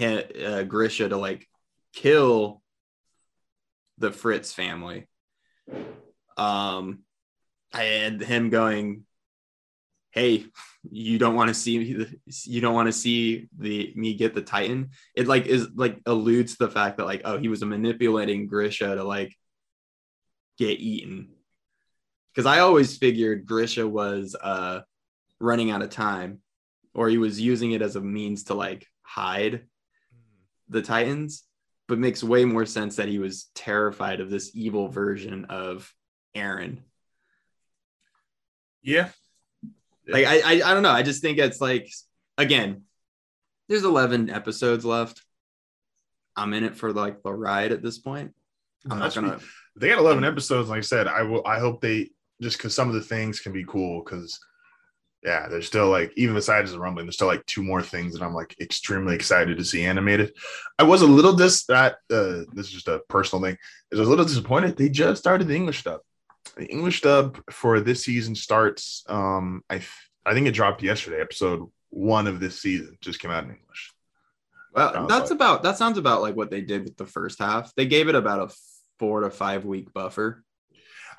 uh, 0.00 0.62
Grisha 0.64 1.08
to 1.08 1.16
like 1.16 1.48
kill 1.94 2.62
the 3.98 4.12
Fritz 4.12 4.52
family. 4.52 5.08
Um, 6.36 7.00
I 7.72 7.82
had 7.84 8.22
him 8.22 8.50
going, 8.50 9.04
"Hey, 10.10 10.46
you 10.90 11.18
don't 11.18 11.34
want 11.34 11.48
to 11.48 11.54
see 11.54 11.78
me, 11.78 12.06
you 12.44 12.60
don't 12.60 12.74
want 12.74 12.88
to 12.88 12.92
see 12.92 13.48
the 13.58 13.92
me 13.96 14.14
get 14.14 14.34
the 14.34 14.42
Titan." 14.42 14.90
It 15.14 15.26
like 15.26 15.46
is 15.46 15.68
like 15.74 16.00
alludes 16.06 16.52
to 16.56 16.66
the 16.66 16.70
fact 16.70 16.96
that 16.96 17.06
like 17.06 17.22
oh 17.24 17.38
he 17.38 17.48
was 17.48 17.64
manipulating 17.64 18.46
Grisha 18.46 18.94
to 18.94 19.04
like 19.04 19.34
get 20.58 20.80
eaten. 20.80 21.30
Because 22.34 22.46
I 22.46 22.60
always 22.60 22.96
figured 22.96 23.46
Grisha 23.46 23.86
was 23.86 24.34
uh 24.40 24.80
running 25.38 25.70
out 25.70 25.82
of 25.82 25.90
time 25.90 26.40
or 26.94 27.08
he 27.08 27.18
was 27.18 27.40
using 27.40 27.72
it 27.72 27.82
as 27.82 27.96
a 27.96 28.00
means 28.00 28.44
to 28.44 28.54
like 28.54 28.86
hide 29.02 29.64
the 30.68 30.82
titans 30.82 31.44
but 31.88 31.98
makes 31.98 32.22
way 32.24 32.44
more 32.44 32.64
sense 32.64 32.96
that 32.96 33.08
he 33.08 33.18
was 33.18 33.50
terrified 33.54 34.20
of 34.20 34.30
this 34.30 34.50
evil 34.54 34.88
version 34.88 35.44
of 35.46 35.92
eren 36.36 36.78
Yeah. 38.82 39.08
like 40.08 40.26
I, 40.26 40.40
I 40.40 40.52
i 40.70 40.74
don't 40.74 40.82
know 40.82 40.90
i 40.90 41.02
just 41.02 41.22
think 41.22 41.38
it's 41.38 41.60
like 41.60 41.90
again 42.38 42.82
there's 43.68 43.84
11 43.84 44.30
episodes 44.30 44.84
left 44.84 45.22
i'm 46.36 46.52
in 46.54 46.64
it 46.64 46.76
for 46.76 46.92
like 46.92 47.22
the 47.22 47.32
ride 47.32 47.72
at 47.72 47.82
this 47.82 47.98
point 47.98 48.34
i'm 48.90 48.98
not 48.98 49.14
gonna 49.14 49.38
They 49.76 49.88
got 49.88 49.98
11 49.98 50.22
episodes. 50.24 50.68
Like 50.68 50.78
I 50.78 50.82
said, 50.82 51.06
I 51.08 51.22
will. 51.22 51.46
I 51.46 51.58
hope 51.58 51.80
they 51.80 52.10
just 52.42 52.58
because 52.58 52.74
some 52.74 52.88
of 52.88 52.94
the 52.94 53.00
things 53.00 53.40
can 53.40 53.52
be 53.54 53.64
cool. 53.64 54.02
Because 54.04 54.38
yeah, 55.24 55.48
there's 55.48 55.66
still 55.66 55.88
like 55.88 56.12
even 56.16 56.34
besides 56.34 56.72
the 56.72 56.78
rumbling, 56.80 57.06
there's 57.06 57.14
still 57.14 57.28
like 57.28 57.46
two 57.46 57.62
more 57.62 57.82
things 57.82 58.12
that 58.14 58.22
I'm 58.24 58.34
like 58.34 58.56
extremely 58.60 59.14
excited 59.14 59.56
to 59.58 59.64
see 59.64 59.84
animated. 59.84 60.32
I 60.78 60.82
was 60.82 61.02
a 61.02 61.06
little 61.06 61.32
dis 61.34 61.64
that 61.66 61.94
uh, 62.10 62.42
this 62.52 62.66
is 62.66 62.72
just 62.72 62.88
a 62.88 63.00
personal 63.08 63.42
thing. 63.44 63.56
I 63.92 63.96
was 63.96 64.06
a 64.06 64.10
little 64.10 64.24
disappointed. 64.24 64.76
They 64.76 64.88
just 64.88 65.20
started 65.20 65.46
the 65.48 65.54
English 65.56 65.84
dub. 65.84 66.00
The 66.56 66.66
English 66.66 67.02
dub 67.02 67.38
for 67.50 67.80
this 67.80 68.04
season 68.04 68.34
starts. 68.34 69.04
Um, 69.08 69.62
I 69.70 69.76
f- 69.76 70.08
I 70.26 70.34
think 70.34 70.46
it 70.48 70.52
dropped 70.54 70.82
yesterday. 70.82 71.20
Episode 71.20 71.70
one 71.90 72.26
of 72.26 72.40
this 72.40 72.60
season 72.60 72.96
just 73.00 73.20
came 73.20 73.30
out 73.30 73.44
in 73.44 73.50
English. 73.50 73.92
well 74.74 75.06
that's 75.06 75.30
like- 75.30 75.36
about 75.36 75.62
that 75.62 75.76
sounds 75.76 75.98
about 75.98 76.22
like 76.22 76.34
what 76.34 76.50
they 76.50 76.62
did 76.62 76.84
with 76.84 76.96
the 76.96 77.04
first 77.04 77.38
half 77.38 77.74
they 77.74 77.84
gave 77.84 78.08
it 78.08 78.14
about 78.14 78.50
a 78.50 78.54
four 78.98 79.20
to 79.20 79.30
five 79.30 79.66
week 79.66 79.92
buffer 79.92 80.42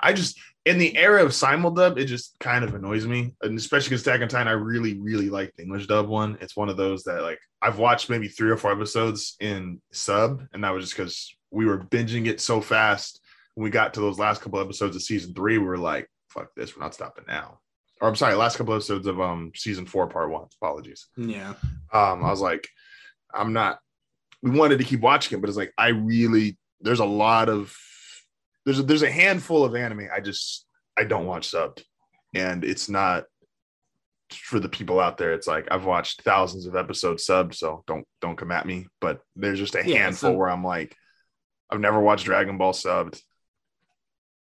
I 0.00 0.12
just 0.14 0.36
in 0.64 0.78
the 0.78 0.96
era 0.96 1.22
of 1.22 1.32
simuldub, 1.32 1.98
it 1.98 2.06
just 2.06 2.38
kind 2.40 2.64
of 2.64 2.74
annoys 2.74 3.06
me, 3.06 3.34
and 3.42 3.58
especially 3.58 3.90
because 3.90 4.02
Attack 4.02 4.22
on 4.22 4.28
Titan, 4.28 4.48
I 4.48 4.52
really, 4.52 4.98
really 4.98 5.28
like 5.28 5.54
the 5.56 5.62
English 5.62 5.86
dub 5.86 6.08
one. 6.08 6.38
It's 6.40 6.56
one 6.56 6.68
of 6.68 6.76
those 6.76 7.04
that 7.04 7.22
like 7.22 7.38
I've 7.60 7.78
watched 7.78 8.08
maybe 8.08 8.28
three 8.28 8.50
or 8.50 8.56
four 8.56 8.72
episodes 8.72 9.36
in 9.40 9.80
sub, 9.92 10.42
and 10.52 10.64
that 10.64 10.72
was 10.72 10.84
just 10.84 10.96
because 10.96 11.36
we 11.50 11.66
were 11.66 11.78
binging 11.78 12.26
it 12.26 12.40
so 12.40 12.60
fast. 12.60 13.20
When 13.54 13.64
we 13.64 13.70
got 13.70 13.94
to 13.94 14.00
those 14.00 14.18
last 14.18 14.40
couple 14.40 14.58
episodes 14.58 14.96
of 14.96 15.02
season 15.02 15.34
three, 15.34 15.58
we 15.58 15.66
were 15.66 15.78
like, 15.78 16.08
"Fuck 16.30 16.54
this, 16.56 16.74
we're 16.76 16.82
not 16.82 16.94
stopping 16.94 17.24
now." 17.28 17.60
Or 18.00 18.08
I'm 18.08 18.16
sorry, 18.16 18.34
last 18.34 18.56
couple 18.56 18.74
episodes 18.74 19.06
of 19.06 19.20
um 19.20 19.52
season 19.54 19.86
four, 19.86 20.06
part 20.06 20.30
one. 20.30 20.46
Apologies. 20.60 21.06
yeah 21.16 21.54
Um, 21.92 22.24
I 22.24 22.30
was 22.30 22.40
like, 22.40 22.66
I'm 23.32 23.52
not. 23.52 23.78
We 24.42 24.50
wanted 24.50 24.78
to 24.78 24.84
keep 24.84 25.00
watching 25.00 25.38
it, 25.38 25.40
but 25.40 25.48
it's 25.48 25.56
like 25.58 25.72
I 25.76 25.88
really 25.88 26.56
there's 26.80 27.00
a 27.00 27.04
lot 27.04 27.48
of 27.48 27.76
there's 28.64 28.78
a, 28.78 28.82
there's 28.82 29.02
a 29.02 29.10
handful 29.10 29.64
of 29.64 29.74
anime 29.74 30.08
I 30.14 30.20
just 30.20 30.66
I 30.96 31.04
don't 31.04 31.26
watch 31.26 31.50
subbed, 31.50 31.82
and 32.34 32.64
it's 32.64 32.88
not 32.88 33.24
for 34.32 34.58
the 34.58 34.68
people 34.68 35.00
out 35.00 35.18
there. 35.18 35.32
It's 35.32 35.46
like 35.46 35.68
I've 35.70 35.84
watched 35.84 36.22
thousands 36.22 36.66
of 36.66 36.76
episodes 36.76 37.26
subbed, 37.26 37.54
so 37.54 37.84
don't 37.86 38.06
don't 38.20 38.36
come 38.36 38.52
at 38.52 38.66
me. 38.66 38.86
But 39.00 39.20
there's 39.36 39.58
just 39.58 39.74
a 39.74 39.82
Yeah, 39.86 39.98
handful 40.04 40.30
so- 40.32 40.36
where 40.36 40.48
I'm 40.50 40.64
like, 40.64 40.96
I've 41.70 41.80
never 41.80 42.00
watched 42.00 42.24
Dragon 42.24 42.58
Ball 42.58 42.72
subbed. 42.72 43.20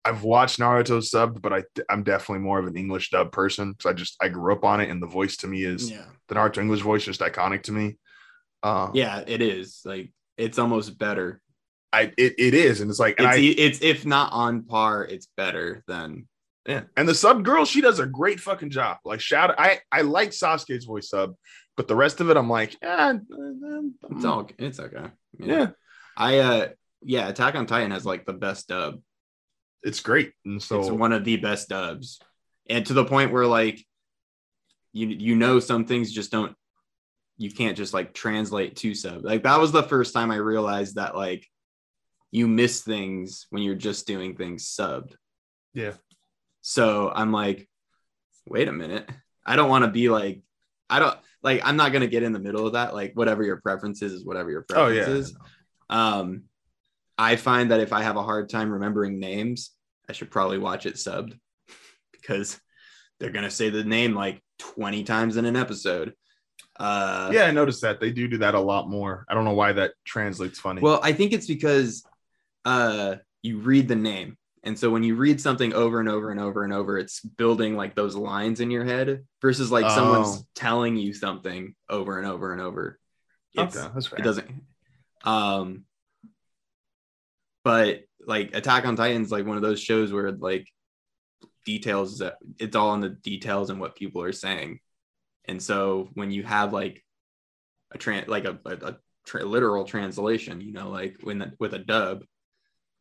I've 0.05 0.23
watched 0.23 0.59
Naruto 0.59 0.99
subbed, 1.01 1.43
but 1.43 1.53
I 1.53 1.63
I'm 1.91 2.03
definitely 2.03 2.43
more 2.43 2.59
of 2.59 2.67
an 2.67 2.77
English 2.77 3.11
dub 3.11 3.33
person 3.33 3.73
because 3.73 3.91
I 3.91 3.93
just 3.93 4.17
I 4.21 4.29
grew 4.29 4.53
up 4.53 4.65
on 4.65 4.81
it, 4.81 4.89
and 4.91 5.03
the 5.03 5.07
voice 5.07 5.37
to 5.39 5.47
me 5.47 5.63
is 5.65 5.91
yeah 5.91 6.07
the 6.29 6.35
Naruto 6.37 6.59
English 6.59 6.81
voice 6.81 7.05
just 7.05 7.21
iconic 7.21 7.63
to 7.65 7.73
me. 7.73 7.99
Um, 8.63 8.93
yeah 8.95 9.23
it 9.27 9.41
is 9.43 9.81
like 9.85 10.13
it's 10.37 10.59
almost 10.59 10.99
better 10.99 11.41
I 11.93 12.13
it, 12.17 12.35
it 12.39 12.55
is, 12.55 12.81
and 12.81 12.91
it's 12.91 13.01
like, 13.01 13.19
and 13.19 13.27
it's, 13.27 13.37
I, 13.37 13.63
it's 13.63 13.83
if 13.83 14.07
not 14.07 14.33
on 14.33 14.63
par 14.63 15.05
it's 15.05 15.29
better 15.37 15.83
than 15.89 16.27
yeah, 16.67 16.83
and 16.97 17.09
the 17.09 17.15
sub 17.15 17.45
girl, 17.45 17.65
she 17.65 17.81
does 17.81 17.99
a 17.99 18.07
great 18.07 18.39
fucking 18.39 18.71
job. 18.71 18.99
Like 19.05 19.21
shout, 19.21 19.55
I 19.59 19.81
I 19.91 20.03
like 20.03 20.31
Sasuke's 20.31 20.85
voice 20.85 21.09
sub, 21.09 21.35
but 21.77 21.89
the 21.89 21.97
rest 21.97 22.21
of 22.21 22.31
it, 22.31 22.37
I'm 22.37 22.51
like, 22.51 22.77
yeah, 22.83 23.15
it's 23.15 23.25
mm. 23.31 24.25
all 24.25 24.49
it's 24.59 24.79
okay. 24.79 25.07
Yeah, 25.39 25.71
i 26.17 26.39
uh 26.39 26.69
yeah 27.03 27.29
attack 27.29 27.55
on 27.55 27.65
titan 27.65 27.93
has 27.93 28.05
like 28.05 28.27
the 28.27 28.35
best 28.35 28.69
dub. 28.69 29.01
It's 29.83 30.01
great, 30.01 30.33
and 30.45 30.63
so 30.63 30.81
it's 30.81 30.91
one 30.91 31.13
of 31.13 31.25
the 31.25 31.39
best 31.39 31.71
dubs. 31.71 32.21
And 32.69 32.85
to 32.87 32.93
the 32.93 33.05
point 33.05 33.33
where 33.33 33.47
like 33.47 33.85
you 34.93 35.09
you 35.09 35.35
know 35.35 35.61
some 35.61 35.87
things 35.87 36.13
just 36.13 36.31
don't 36.31 36.55
you 37.39 37.51
can't 37.51 37.77
just 37.77 37.95
like 37.95 38.13
translate 38.13 38.77
to 38.77 38.95
sub. 38.95 39.25
Like 39.25 39.45
that 39.45 39.59
was 39.59 39.73
the 39.73 39.83
first 39.83 40.13
time 40.13 40.31
i 40.31 40.37
realized 40.37 40.97
that 40.97 41.17
like 41.17 41.49
you 42.31 42.47
miss 42.47 42.83
things 42.83 43.47
when 43.51 43.63
you're 43.63 43.75
just 43.75 44.07
doing 44.07 44.37
things 44.37 44.65
subbed. 44.67 45.15
Yeah. 45.75 45.93
So 46.61 47.11
I'm 47.15 47.33
like, 47.33 47.69
wait 48.47 48.69
a 48.69 48.73
minute. 48.73 49.09
I 49.45 49.57
don't 49.57 49.71
want 49.71 49.85
to 49.85 49.91
be 49.91 50.09
like, 50.09 50.43
I 50.89 50.99
don't 50.99 51.17
like, 51.43 51.63
I'm 51.65 51.77
not 51.77 51.93
going 51.93 52.03
to 52.03 52.09
get 52.09 52.23
in 52.23 52.33
the 52.33 52.39
middle 52.39 52.67
of 52.67 52.75
that. 52.75 52.95
Like, 52.95 53.13
whatever 53.15 53.43
your 53.43 53.57
preference 53.57 54.03
is, 54.03 54.13
is 54.13 54.25
whatever 54.25 54.51
your 54.51 54.67
Oh 54.75 54.89
yeah. 54.89 55.09
is. 55.09 55.35
Um, 55.89 56.45
I 57.17 57.37
find 57.37 57.71
that 57.71 57.81
if 57.81 57.93
I 57.93 58.03
have 58.03 58.17
a 58.17 58.23
hard 58.23 58.49
time 58.49 58.71
remembering 58.71 59.19
names, 59.21 59.71
I 60.09 60.13
should 60.13 60.31
probably 60.31 60.59
watch 60.59 60.87
it 60.87 60.95
subbed 60.95 61.39
because 62.13 62.61
they're 63.19 63.31
going 63.31 63.45
to 63.45 63.51
say 63.51 63.71
the 63.71 63.85
name 63.85 64.15
like 64.15 64.43
20 64.59 65.05
times 65.05 65.37
in 65.37 65.45
an 65.45 65.57
episode. 65.57 66.15
Uh, 66.79 67.31
Yeah, 67.33 67.45
I 67.45 67.51
noticed 67.51 67.83
that 67.83 68.01
they 68.01 68.11
do 68.11 68.27
do 68.29 68.39
that 68.39 68.55
a 68.55 68.61
lot 68.61 68.89
more. 68.89 69.27
I 69.29 69.35
don't 69.35 69.45
know 69.45 69.55
why 69.55 69.73
that 69.73 69.93
translates 70.05 70.59
funny. 70.59 70.81
Well, 70.81 71.01
I 71.03 71.13
think 71.13 71.33
it's 71.33 71.47
because 71.47 72.03
uh, 72.65 73.17
you 73.43 73.59
read 73.59 73.89
the 73.89 73.97
name. 73.97 74.37
And 74.63 74.79
so 74.79 74.91
when 74.91 75.03
you 75.03 75.17
read 75.17 75.41
something 75.41 75.73
over 75.73 76.01
and 76.01 76.09
over 76.09 76.31
and 76.31 76.39
over 76.39 76.65
and 76.65 76.73
over, 76.73 76.99
it's 76.99 77.21
building 77.21 77.77
like 77.77 77.95
those 77.95 78.15
lines 78.15 78.61
in 78.61 78.71
your 78.71 78.85
head 78.85 79.25
versus 79.41 79.73
like 79.73 79.87
Oh. 79.87 79.95
someone's 79.95 80.45
telling 80.55 80.97
you 80.97 81.15
something 81.15 81.75
over 81.89 82.19
and 82.19 82.27
over 82.27 82.53
and 82.53 82.61
over. 82.61 82.99
It's, 83.55 83.77
okay, 83.77 83.89
that's 83.95 84.07
fair. 84.09 84.19
It 84.19 84.23
doesn't. 84.23 84.51
Um, 85.25 85.85
but 87.65 88.03
like 88.27 88.55
Attack 88.55 88.85
on 88.87 88.97
Titan's 88.97 89.33
like 89.33 89.47
one 89.47 89.57
of 89.57 89.63
those 89.63 89.81
shows 89.81 90.13
where 90.13 90.31
like 90.33 90.67
details 91.65 92.19
that 92.19 92.37
it's 92.59 92.77
all 92.77 92.95
in 92.95 93.01
the 93.01 93.11
details 93.11 93.71
and 93.71 93.81
what 93.81 93.97
people 93.97 94.23
are 94.23 94.33
saying. 94.33 94.81
And 95.47 95.63
so 95.63 96.11
when 96.15 96.31
you 96.31 96.43
have 96.43 96.73
like 96.73 97.03
a 97.93 97.99
tran 97.99 98.29
like 98.29 98.45
a, 98.45 98.59
a, 98.65 98.71
a 98.71 98.97
tra- 99.27 99.45
literal 99.45 99.85
translation, 99.85 100.61
you 100.61 100.73
know, 100.73 100.91
like 100.91 101.17
when 101.23 101.55
with 101.59 101.75
a 101.75 101.79
dub, 101.79 102.25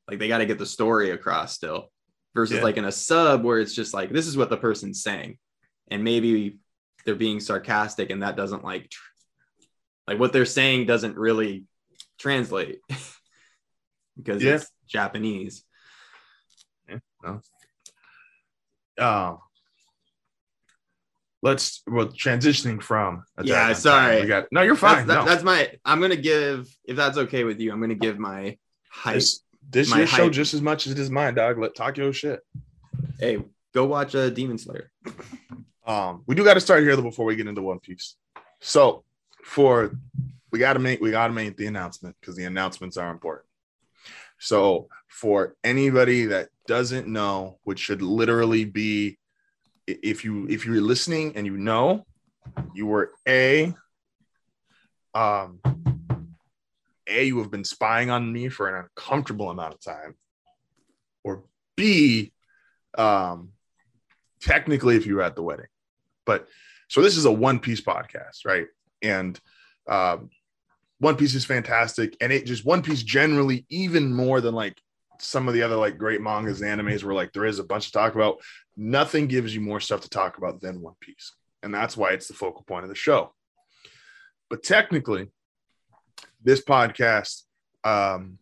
like 0.09 0.19
they 0.19 0.27
got 0.27 0.39
to 0.39 0.45
get 0.45 0.57
the 0.57 0.65
story 0.65 1.11
across 1.11 1.53
still 1.53 1.91
versus 2.35 2.57
Yeah. 2.57 2.63
like 2.63 2.77
in 2.77 2.85
a 2.85 2.91
sub 2.91 3.43
where 3.43 3.59
it's 3.59 3.73
just 3.75 3.93
like 3.93 4.09
this 4.11 4.27
is 4.27 4.35
what 4.35 4.49
the 4.49 4.57
person's 4.57 5.01
saying 5.03 5.37
and 5.89 6.03
maybe 6.03 6.57
they're 7.05 7.15
being 7.15 7.39
sarcastic 7.39 8.09
and 8.09 8.23
that 8.23 8.35
doesn't 8.35 8.63
like 8.63 8.89
tr- 8.89 9.01
like 10.07 10.19
what 10.19 10.33
they're 10.33 10.45
saying 10.45 10.85
doesn't 10.87 11.15
really 11.17 11.65
translate 12.17 12.79
because 14.17 14.43
Yeah. 14.43 14.55
it's 14.55 14.71
Japanese. 14.87 15.63
um 18.97 19.37
let's 21.41 21.81
well 21.87 22.07
transitioning 22.07 22.81
from 22.81 23.23
Yeah, 23.43 23.71
sorry. 23.73 24.21
We 24.21 24.27
got 24.27 24.47
no 24.51 24.61
you're 24.61 24.75
That's, 24.75 24.81
fine 24.95 25.07
that- 25.07 25.13
no. 25.19 25.25
that's 25.25 25.43
my 25.43 25.71
I'm 25.85 26.01
gonna 26.01 26.15
give 26.17 26.67
if 26.85 26.95
that's 26.97 27.17
okay 27.17 27.43
with 27.43 27.59
you, 27.59 27.71
I'm 27.71 27.79
gonna 27.79 27.95
give 27.95 28.17
my 28.19 28.57
hype. 28.91 29.15
this 29.15 29.41
this 29.69 29.89
my 29.89 29.99
your 29.99 30.07
show 30.07 30.29
just 30.29 30.53
as 30.53 30.61
much 30.61 30.87
as 30.87 30.93
it 30.93 30.99
is 30.99 31.09
mine 31.09 31.35
dog. 31.35 31.57
Let 31.59 31.75
talk 31.75 31.97
your 31.97 32.13
shit. 32.13 32.41
Hey, 33.19 33.43
go 33.73 33.85
watch 33.85 34.15
uh, 34.15 34.29
Demon 34.29 34.57
Slayer. 34.57 34.91
um 35.85 36.23
we 36.25 36.35
do 36.35 36.43
got 36.43 36.55
to 36.55 36.61
start 36.61 36.83
here 36.83 36.95
though 36.95 37.01
before 37.01 37.25
we 37.25 37.35
get 37.35 37.47
into 37.47 37.61
one 37.61 37.79
piece. 37.79 38.15
So 38.59 39.03
for 39.43 39.91
we 40.51 40.59
got 40.59 40.73
to 40.73 40.79
make 40.79 41.01
we 41.01 41.11
got 41.11 41.27
to 41.27 41.33
make 41.33 41.57
the 41.57 41.67
announcement 41.67 42.15
because 42.19 42.35
the 42.35 42.45
announcements 42.45 42.97
are 42.97 43.11
important. 43.11 43.45
So 44.39 44.87
for 45.07 45.55
anybody 45.63 46.25
that 46.25 46.49
doesn't 46.67 47.07
know 47.07 47.59
which 47.63 47.79
should 47.79 48.01
literally 48.01 48.65
be 48.65 49.17
if 49.87 50.23
you 50.23 50.47
if 50.47 50.65
you're 50.65 50.81
listening 50.81 51.35
and 51.35 51.45
you 51.45 51.57
know 51.57 52.05
you 52.73 52.85
were 52.85 53.11
a 53.27 53.73
um 55.13 55.59
a 57.09 57.25
you 57.25 57.39
have 57.39 57.51
been 57.51 57.63
spying 57.63 58.09
on 58.09 58.31
me 58.31 58.49
for 58.49 58.67
an 58.67 58.85
uncomfortable 58.85 59.49
amount 59.49 59.73
of 59.73 59.81
time 59.81 60.15
or 61.23 61.43
b 61.75 62.31
um 62.97 63.49
technically 64.41 64.95
if 64.95 65.05
you 65.05 65.15
were 65.15 65.21
at 65.21 65.35
the 65.35 65.43
wedding. 65.43 65.67
But 66.25 66.47
so 66.87 67.01
this 67.01 67.17
is 67.17 67.25
a 67.25 67.31
one 67.31 67.59
piece 67.59 67.81
podcast 67.81 68.45
right? 68.45 68.67
And 69.01 69.39
um 69.87 70.29
one 70.99 71.15
piece 71.15 71.33
is 71.33 71.45
fantastic 71.45 72.15
and 72.21 72.31
it 72.31 72.45
just 72.45 72.65
one 72.65 72.81
piece 72.81 73.03
generally 73.03 73.65
even 73.69 74.13
more 74.13 74.41
than 74.41 74.53
like 74.53 74.77
some 75.19 75.47
of 75.47 75.53
the 75.53 75.63
other 75.63 75.75
like 75.75 75.97
great 75.97 76.21
mangas 76.21 76.61
and 76.61 76.79
animes 76.79 77.03
where 77.03 77.15
like 77.15 77.33
there 77.33 77.45
is 77.45 77.59
a 77.59 77.63
bunch 77.63 77.87
to 77.87 77.91
talk 77.91 78.15
about 78.15 78.39
nothing 78.77 79.27
gives 79.27 79.53
you 79.53 79.61
more 79.61 79.79
stuff 79.79 80.01
to 80.01 80.09
talk 80.09 80.37
about 80.37 80.61
than 80.61 80.81
one 80.81 80.95
piece. 81.01 81.33
And 81.61 81.73
that's 81.73 81.97
why 81.97 82.11
it's 82.11 82.27
the 82.27 82.33
focal 82.33 82.63
point 82.63 82.83
of 82.83 82.89
the 82.89 82.95
show. 82.95 83.33
But 84.49 84.63
technically 84.63 85.29
this 86.43 86.63
podcast 86.63 87.43
um 87.83 88.37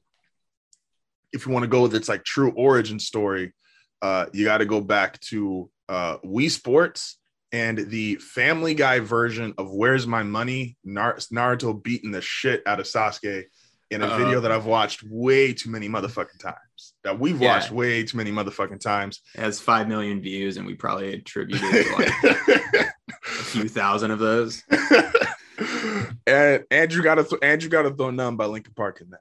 if 1.33 1.45
you 1.45 1.51
want 1.51 1.63
to 1.63 1.67
go 1.69 1.81
with 1.83 1.95
its 1.95 2.07
like 2.09 2.23
true 2.23 2.51
origin 2.55 2.99
story 2.99 3.53
uh 4.01 4.25
you 4.33 4.45
got 4.45 4.59
to 4.59 4.65
go 4.65 4.81
back 4.81 5.19
to 5.19 5.69
uh 5.89 6.17
Wii 6.19 6.49
Sports 6.51 7.17
and 7.53 7.77
the 7.89 8.15
Family 8.15 8.73
Guy 8.73 8.99
version 8.99 9.53
of 9.57 9.71
Where's 9.71 10.05
My 10.05 10.21
Money? 10.21 10.75
Nar- 10.83 11.15
Naruto 11.33 11.81
beating 11.81 12.11
the 12.11 12.19
shit 12.21 12.61
out 12.65 12.81
of 12.81 12.85
Sasuke 12.85 13.45
in 13.89 14.01
a 14.01 14.05
Uh-oh. 14.05 14.17
video 14.17 14.41
that 14.41 14.51
I've 14.51 14.65
watched 14.65 15.01
way 15.03 15.53
too 15.53 15.69
many 15.69 15.87
motherfucking 15.87 16.39
times. 16.41 16.93
That 17.05 17.17
we've 17.17 17.41
Yeah. 17.41 17.53
watched 17.53 17.71
way 17.71 18.03
too 18.03 18.17
many 18.17 18.31
motherfucking 18.31 18.81
times. 18.81 19.21
It 19.33 19.39
has 19.39 19.61
five 19.61 19.87
million 19.87 20.19
views, 20.21 20.57
and 20.57 20.67
we 20.67 20.73
probably 20.75 21.13
attributed 21.13 21.89
like 21.93 22.11
a 22.23 23.43
few 23.45 23.69
thousand 23.69 24.11
of 24.11 24.19
those. 24.19 24.61
and 26.27 26.63
Andrew 26.71 27.03
got 27.03 27.15
to 27.15 27.39
Andrew 27.41 27.69
got 27.69 27.83
to 27.83 27.91
throw 27.91 28.11
none 28.11 28.35
by 28.35 28.45
Linkin 28.45 28.73
Park 28.75 29.01
in 29.01 29.09
that. 29.11 29.19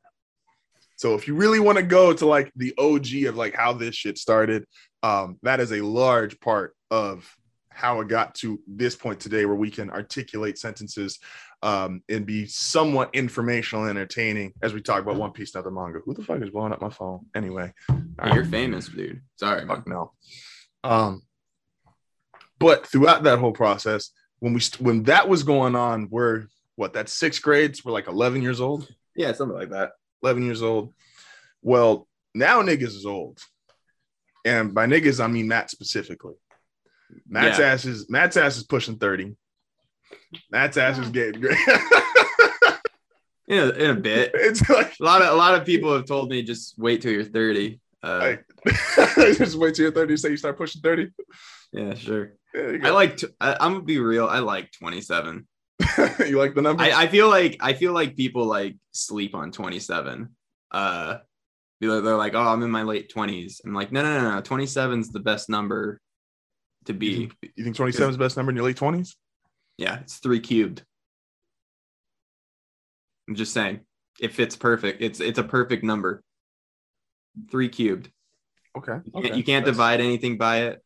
So 0.96 1.14
if 1.14 1.28
you 1.28 1.34
really 1.34 1.60
want 1.60 1.76
to 1.76 1.84
go 1.84 2.12
to 2.12 2.26
like 2.26 2.50
the 2.56 2.74
OG 2.78 3.28
of 3.28 3.36
like 3.36 3.54
how 3.54 3.74
this 3.74 3.94
shit 3.94 4.18
started, 4.18 4.64
um, 5.02 5.38
that 5.42 5.60
is 5.60 5.72
a 5.72 5.82
large 5.82 6.40
part 6.40 6.74
of 6.90 7.30
how 7.68 8.00
it 8.00 8.08
got 8.08 8.34
to 8.36 8.58
this 8.66 8.96
point 8.96 9.20
today, 9.20 9.44
where 9.44 9.54
we 9.54 9.70
can 9.70 9.90
articulate 9.90 10.58
sentences 10.58 11.18
um, 11.62 12.02
and 12.08 12.24
be 12.24 12.46
somewhat 12.46 13.10
informational, 13.14 13.84
and 13.84 13.98
entertaining 13.98 14.54
as 14.62 14.72
we 14.72 14.80
talk 14.80 15.02
about 15.02 15.16
One 15.16 15.32
Piece, 15.32 15.54
and 15.54 15.60
other 15.60 15.70
manga. 15.70 16.00
Who 16.04 16.14
the 16.14 16.22
fuck 16.22 16.40
is 16.40 16.50
blowing 16.50 16.72
up 16.72 16.80
my 16.80 16.88
phone 16.88 17.26
anyway? 17.34 17.74
All 18.18 18.34
You're 18.34 18.46
famous, 18.46 18.88
dude. 18.88 19.20
Sorry, 19.36 19.64
man. 19.64 19.76
fuck 19.76 19.86
no. 19.86 20.12
Um, 20.82 21.22
but 22.58 22.86
throughout 22.86 23.24
that 23.24 23.38
whole 23.38 23.52
process, 23.52 24.10
when 24.38 24.54
we 24.54 24.60
st- 24.60 24.80
when 24.80 25.02
that 25.04 25.28
was 25.28 25.42
going 25.42 25.76
on, 25.76 26.08
we're 26.10 26.46
what 26.76 26.92
that's 26.92 27.12
sixth 27.12 27.42
grades. 27.42 27.84
We're 27.84 27.92
like 27.92 28.06
eleven 28.08 28.40
years 28.42 28.60
old. 28.60 28.88
Yeah, 29.14 29.32
something 29.32 29.56
like 29.56 29.70
that. 29.70 29.92
11 30.22 30.44
years 30.44 30.62
old. 30.62 30.92
Well, 31.62 32.06
now 32.34 32.60
niggas 32.62 32.94
is 32.94 33.06
old. 33.06 33.38
And 34.44 34.74
by 34.74 34.86
niggas, 34.86 35.22
I 35.22 35.26
mean 35.26 35.48
Matt 35.48 35.70
specifically. 35.70 36.34
Matt's 37.28 37.58
Yeah. 37.58 37.66
ass 37.66 37.84
is 37.84 38.10
Matt's 38.10 38.36
ass 38.36 38.56
is 38.56 38.64
pushing 38.64 38.96
30. 38.98 39.34
Matt's 40.50 40.76
ass 40.76 40.98
is 40.98 41.08
getting 41.10 41.40
great. 41.40 41.58
In 43.48 43.58
a, 43.58 43.68
in 43.70 43.90
a 43.90 43.94
bit. 43.94 44.32
it's 44.34 44.68
like 44.68 44.94
A 45.00 45.04
lot 45.04 45.22
of 45.22 45.32
a 45.32 45.36
lot 45.36 45.54
of 45.54 45.64
people 45.64 45.94
have 45.94 46.04
told 46.04 46.30
me 46.30 46.42
just 46.42 46.74
wait 46.78 47.00
till 47.00 47.12
you're 47.12 47.22
30. 47.22 47.78
Uh, 48.02 48.18
like, 48.64 48.74
just 49.38 49.56
wait 49.56 49.74
till 49.76 49.84
you're 49.84 49.92
30 49.92 50.16
say 50.16 50.30
you 50.30 50.36
start 50.36 50.58
pushing 50.58 50.82
30. 50.82 51.10
yeah, 51.72 51.94
sure. 51.94 52.32
I 52.54 52.90
like. 52.90 53.18
T- 53.18 53.28
I, 53.40 53.52
I'm 53.60 53.74
gonna 53.74 53.84
be 53.84 53.98
real. 54.00 54.26
I 54.26 54.40
like 54.40 54.72
27. 54.72 55.46
you 56.26 56.38
like 56.38 56.54
the 56.54 56.62
number? 56.62 56.82
I, 56.82 57.02
I 57.02 57.06
feel 57.08 57.28
like 57.28 57.58
I 57.60 57.74
feel 57.74 57.92
like 57.92 58.16
people 58.16 58.46
like 58.46 58.76
sleep 58.92 59.34
on 59.34 59.52
27. 59.52 60.28
Uh, 60.70 61.18
they're, 61.80 62.00
they're 62.00 62.16
like, 62.16 62.34
oh, 62.34 62.40
I'm 62.40 62.62
in 62.62 62.70
my 62.70 62.82
late 62.82 63.12
20s. 63.14 63.60
I'm 63.64 63.74
like, 63.74 63.92
no, 63.92 64.02
no, 64.02 64.20
no, 64.20 64.34
no. 64.36 64.40
27 64.40 65.00
is 65.00 65.10
the 65.10 65.20
best 65.20 65.48
number 65.48 66.00
to 66.86 66.94
be. 66.94 67.30
you 67.56 67.64
think 67.64 67.76
27 67.76 68.10
is 68.10 68.16
the 68.16 68.24
best 68.24 68.36
number 68.36 68.50
in 68.50 68.56
your 68.56 68.64
late 68.64 68.76
20s? 68.76 69.14
Yeah, 69.76 70.00
it's 70.00 70.16
three 70.16 70.40
cubed. 70.40 70.82
I'm 73.28 73.34
just 73.34 73.52
saying, 73.52 73.80
it 74.20 74.32
fits 74.32 74.56
perfect. 74.56 75.02
It's 75.02 75.20
it's 75.20 75.38
a 75.38 75.44
perfect 75.44 75.84
number. 75.84 76.22
Three 77.50 77.68
cubed. 77.68 78.10
Okay. 78.76 78.98
You 79.04 79.22
can't, 79.22 79.36
you 79.36 79.44
can't 79.44 79.64
divide 79.64 80.00
anything 80.00 80.38
by 80.38 80.68
it. 80.68 80.82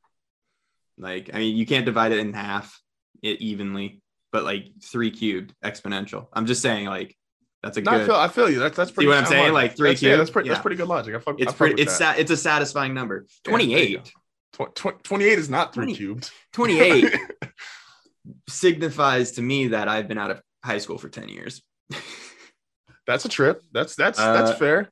Like, 0.98 1.30
I 1.32 1.38
mean, 1.38 1.56
you 1.56 1.66
can't 1.66 1.86
divide 1.86 2.12
it 2.12 2.18
in 2.18 2.32
half 2.32 2.80
it 3.22 3.40
evenly, 3.40 4.00
but 4.32 4.44
like 4.44 4.66
three 4.82 5.10
cubed 5.10 5.54
exponential. 5.64 6.26
I'm 6.32 6.46
just 6.46 6.62
saying, 6.62 6.86
like, 6.86 7.16
that's 7.62 7.76
a 7.76 7.82
No, 7.82 7.90
I 7.92 7.98
good. 7.98 8.06
feel 8.06 8.14
I 8.14 8.28
feel 8.28 8.50
you. 8.50 8.58
That's 8.58 8.76
that's 8.76 8.90
pretty 8.90 9.08
what 9.08 9.18
I'm 9.18 9.26
saying? 9.26 9.52
logic. 9.52 9.54
Like, 9.54 9.76
three 9.76 9.90
that's, 9.90 10.02
yeah, 10.02 10.08
cubed? 10.10 10.20
that's 10.20 10.30
pretty 10.30 10.48
that's 10.48 10.60
pretty 10.62 10.76
good 10.76 10.88
logic. 10.88 11.14
I 11.14 11.18
fuck, 11.18 11.34
I 11.38 11.42
it's 11.42 11.50
fuck 11.52 11.56
pretty. 11.58 11.74
with 11.74 11.80
It's 11.82 11.98
that. 11.98 12.16
sa- 12.16 12.20
it's 12.20 12.30
a 12.30 12.36
satisfying 12.36 12.94
number. 12.94 13.26
Yeah, 13.46 13.56
there 13.56 13.60
you 13.62 13.98
28. 13.98 14.12
Tw- 14.52 14.74
tw- 14.74 15.04
28 15.04 15.38
is 15.38 15.48
not 15.50 15.72
three 15.74 15.84
20 15.86 15.94
cubed. 15.96 16.30
28 16.52 17.14
signifies 18.48 19.32
to 19.32 19.42
me 19.42 19.68
that 19.68 19.88
I've 19.88 20.08
been 20.08 20.18
out 20.18 20.30
of 20.30 20.42
high 20.64 20.78
school 20.78 20.98
for 20.98 21.08
10 21.08 21.28
years. 21.28 21.62
That's 23.06 23.24
a 23.24 23.28
trip. 23.28 23.62
That's 23.72 23.96
that's 23.96 24.18
that's 24.18 24.50
Uh, 24.52 24.56
fair. 24.56 24.88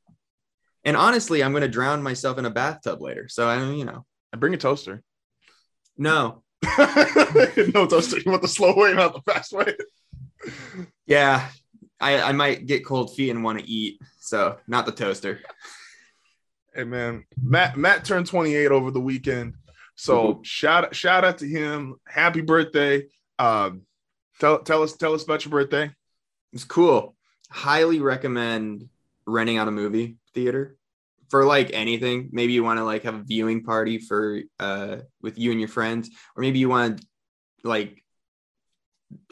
And 0.84 0.96
honestly, 0.96 1.42
I'm 1.44 1.52
going 1.52 1.60
to 1.62 1.68
drown 1.68 2.02
myself 2.02 2.38
in 2.38 2.46
a 2.46 2.50
bathtub 2.50 3.00
later. 3.00 3.28
So 3.28 3.46
I, 3.48 3.62
you 3.70 3.84
know, 3.84 4.04
I 4.32 4.36
bring 4.38 4.54
a 4.54 4.56
toaster. 4.56 5.02
no. 5.96 6.42
no 7.74 7.86
toaster. 7.86 8.18
You 8.18 8.30
want 8.30 8.42
the 8.42 8.48
slow 8.48 8.74
way, 8.76 8.92
not 8.92 9.14
the 9.14 9.32
fast 9.32 9.52
way. 9.52 9.74
Yeah, 11.06 11.48
I, 12.00 12.20
I 12.20 12.32
might 12.32 12.66
get 12.66 12.84
cold 12.84 13.14
feet 13.14 13.30
and 13.30 13.44
want 13.44 13.58
to 13.58 13.68
eat. 13.68 14.00
So 14.20 14.58
not 14.66 14.86
the 14.86 14.92
toaster. 14.92 15.40
Hey 16.74 16.84
man, 16.84 17.24
Matt 17.42 17.76
Matt 17.76 18.04
turned 18.04 18.26
28 18.26 18.70
over 18.70 18.90
the 18.90 19.00
weekend. 19.00 19.54
So 19.96 20.40
shout 20.44 20.94
shout 20.94 21.24
out 21.24 21.38
to 21.38 21.48
him. 21.48 21.96
Happy 22.06 22.40
birthday. 22.40 23.06
Um 23.38 23.82
tell 24.38 24.60
tell 24.60 24.82
us 24.82 24.96
tell 24.96 25.14
us 25.14 25.24
about 25.24 25.44
your 25.44 25.50
birthday. 25.50 25.90
It's 26.52 26.64
cool. 26.64 27.16
Highly 27.50 28.00
recommend 28.00 28.88
renting 29.26 29.58
out 29.58 29.68
a 29.68 29.72
movie 29.72 30.16
theater 30.34 30.77
for 31.28 31.44
like 31.44 31.70
anything. 31.72 32.30
Maybe 32.32 32.52
you 32.52 32.64
want 32.64 32.78
to 32.78 32.84
like 32.84 33.04
have 33.04 33.14
a 33.14 33.22
viewing 33.22 33.62
party 33.64 33.98
for 33.98 34.40
uh 34.58 34.98
with 35.22 35.38
you 35.38 35.50
and 35.50 35.60
your 35.60 35.68
friends, 35.68 36.10
or 36.36 36.42
maybe 36.42 36.58
you 36.58 36.68
want 36.68 37.00
to 37.00 37.06
like 37.68 38.02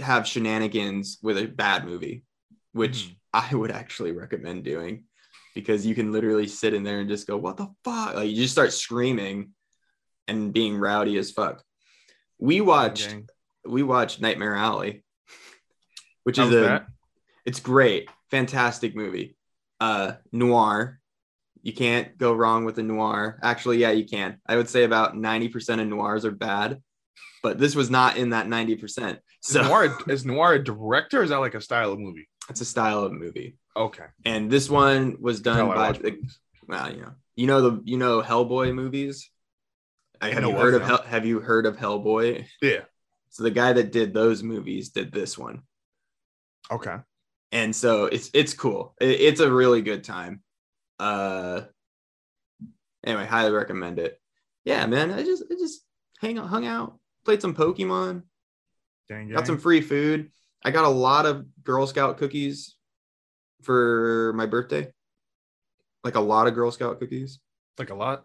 have 0.01 0.27
shenanigans 0.27 1.19
with 1.23 1.39
a 1.39 1.47
bad 1.47 1.85
movie, 1.85 2.25
which 2.73 3.15
I 3.33 3.55
would 3.55 3.71
actually 3.71 4.13
recommend 4.13 4.65
doing 4.65 5.05
because 5.55 5.87
you 5.87 5.95
can 5.95 6.13
literally 6.13 6.47
sit 6.47 6.75
in 6.75 6.83
there 6.83 7.01
and 7.01 7.09
just 7.09 7.27
go, 7.27 7.37
"What 7.37 7.57
the 7.57 7.69
fuck?" 7.85 8.15
Like 8.15 8.29
you 8.29 8.37
just 8.37 8.53
start 8.53 8.73
screaming 8.73 9.53
and 10.29 10.53
being 10.53 10.77
rowdy 10.77 11.19
as 11.19 11.31
fuck. 11.31 11.63
We 12.39 12.61
watched 12.61 13.09
we 13.65 13.83
watched 13.83 14.21
Nightmare 14.21 14.55
Alley, 14.55 15.05
which 16.25 16.37
How 16.37 16.49
is 16.49 16.55
a 16.55 16.61
that? 16.61 16.87
it's 17.45 17.61
great, 17.61 18.09
fantastic 18.31 18.95
movie. 18.95 19.37
Uh, 19.81 20.13
noir. 20.33 21.01
You 21.67 21.73
can't 21.73 22.17
go 22.17 22.33
wrong 22.33 22.65
with 22.65 22.79
a 22.79 22.83
noir. 22.85 23.41
Actually, 23.43 23.79
yeah, 23.79 23.91
you 23.91 24.05
can. 24.07 24.39
I 24.47 24.55
would 24.57 24.69
say 24.69 24.85
about 24.85 25.17
ninety 25.17 25.49
percent 25.49 25.81
of 25.81 25.89
noirs 25.89 26.25
are 26.25 26.31
bad, 26.31 26.81
but 27.43 27.59
this 27.59 27.75
was 27.75 27.91
not 27.91 28.17
in 28.17 28.31
that 28.31 28.47
ninety 28.49 28.77
percent. 28.77 29.19
Is 29.49 29.57
noir 29.57 29.99
is 30.09 30.25
noir 30.25 30.53
a 30.55 30.63
director? 30.63 31.19
Or 31.21 31.23
is 31.25 31.31
that 31.31 31.39
like 31.39 31.55
a 31.57 31.61
style 31.61 31.91
of 31.91 31.99
movie? 31.99 32.29
it's 32.49 32.61
a 32.61 32.65
style 32.65 33.03
of 33.03 33.13
movie, 33.13 33.59
Okay. 33.77 34.05
and 34.25 34.49
this 34.49 34.71
one 34.71 35.17
was 35.21 35.41
done 35.41 35.67
by 35.67 35.91
the 35.91 36.17
well, 36.69 36.93
you 36.95 37.01
know, 37.03 37.13
you 37.35 37.47
know 37.49 37.61
the 37.63 37.83
you 37.85 37.97
know 37.99 38.23
Hellboy 38.23 38.73
movies. 38.73 39.29
I 40.21 40.31
have 40.31 40.45
you 40.45 40.53
heard 40.53 40.75
of. 40.75 40.83
Hell, 40.83 41.03
have 41.05 41.27
you 41.27 41.41
heard 41.41 41.67
of 41.67 41.77
Hellboy? 41.77 42.47
Yeah. 42.63 42.83
So 43.31 43.43
the 43.43 43.51
guy 43.51 43.73
that 43.73 43.91
did 43.91 44.15
those 44.15 44.45
movies 44.45 44.91
did 44.91 45.11
this 45.11 45.37
one. 45.37 45.63
Okay. 46.71 46.97
and 47.51 47.75
so 47.75 48.05
it's 48.07 48.31
it's 48.35 48.55
cool. 48.55 48.95
It- 49.01 49.21
it's 49.21 49.41
a 49.41 49.51
really 49.53 49.83
good 49.83 50.05
time. 50.05 50.43
Uh, 50.99 51.63
anyway, 53.05 53.27
highly 53.27 53.53
recommend 53.53 53.99
it. 53.99 54.21
Yeah, 54.65 54.87
man, 54.87 55.11
I 55.13 55.23
just 55.23 55.45
I 55.51 55.55
just 55.55 55.83
hang 56.21 56.39
out, 56.39 56.49
hung 56.49 56.67
out, 56.67 56.99
played 57.25 57.41
some 57.43 57.55
Pokemon, 57.55 58.23
Gang, 59.09 59.29
got 59.29 59.39
gang. 59.39 59.45
some 59.47 59.59
free 59.59 59.81
food. 59.81 60.31
I 60.65 60.71
got 60.71 60.85
a 60.85 60.89
lot 60.89 61.27
of 61.27 61.47
Girl 61.63 61.87
Scout 61.87 62.17
cookies 62.19 62.77
for 63.63 64.33
my 64.35 64.47
birthday, 64.47 64.93
like 66.03 66.15
a 66.17 66.21
lot 66.21 66.47
of 66.47 66.55
Girl 66.55 66.71
Scout 66.73 66.99
cookies, 66.99 67.39
like 67.79 67.91
a 67.91 67.95
lot. 67.95 68.25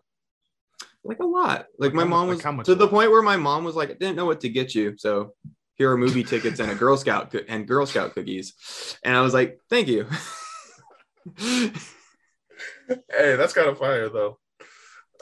like 1.03 1.19
a 1.19 1.25
lot. 1.25 1.65
Like 1.77 1.89
Like 1.89 1.93
my 1.93 2.03
mom 2.05 2.29
like 2.29 2.43
was 2.43 2.55
much 2.55 2.65
to 2.65 2.75
the 2.75 2.87
point 2.87 3.11
where 3.11 3.21
my 3.21 3.37
mom 3.37 3.63
was 3.63 3.75
like, 3.75 3.89
I 3.91 3.93
didn't 3.93 4.15
know 4.15 4.25
what 4.25 4.41
to 4.41 4.49
get 4.49 4.73
you, 4.73 4.95
so 4.97 5.33
here 5.75 5.91
are 5.91 5.97
movie 5.97 6.23
tickets 6.23 6.59
and 6.59 6.71
a 6.71 6.75
Girl 6.75 6.97
Scout 6.97 7.31
co- 7.31 7.41
and 7.47 7.67
Girl 7.67 7.85
Scout 7.85 8.13
cookies, 8.15 8.53
and 9.03 9.15
I 9.15 9.21
was 9.21 9.33
like, 9.33 9.59
thank 9.69 9.87
you. 9.87 10.07
Hey, 13.09 13.35
that's 13.35 13.53
kind 13.53 13.69
of 13.69 13.77
fire 13.77 14.09
though. 14.09 14.39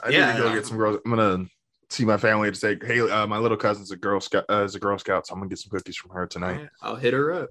I 0.02 0.10
Yeah. 0.10 0.32
need 0.32 0.36
to 0.38 0.42
go 0.48 0.54
get 0.54 0.66
some 0.66 0.76
girls. 0.76 0.98
I'm 1.04 1.10
gonna 1.10 1.46
see 1.90 2.04
my 2.04 2.16
family 2.16 2.50
to 2.50 2.56
say, 2.56 2.78
hey, 2.82 3.00
uh, 3.00 3.26
my 3.26 3.38
little 3.38 3.56
cousin's 3.56 3.90
a 3.90 3.96
girl 3.96 4.20
scout. 4.20 4.44
Uh, 4.48 4.62
is 4.64 4.74
a 4.74 4.80
girl 4.80 4.98
scout, 4.98 5.26
so 5.26 5.34
I'm 5.34 5.40
gonna 5.40 5.48
get 5.50 5.58
some 5.58 5.70
cookies 5.70 5.96
from 5.96 6.10
her 6.12 6.26
tonight. 6.26 6.68
I'll 6.82 6.96
hit 6.96 7.12
her 7.12 7.32
up. 7.32 7.50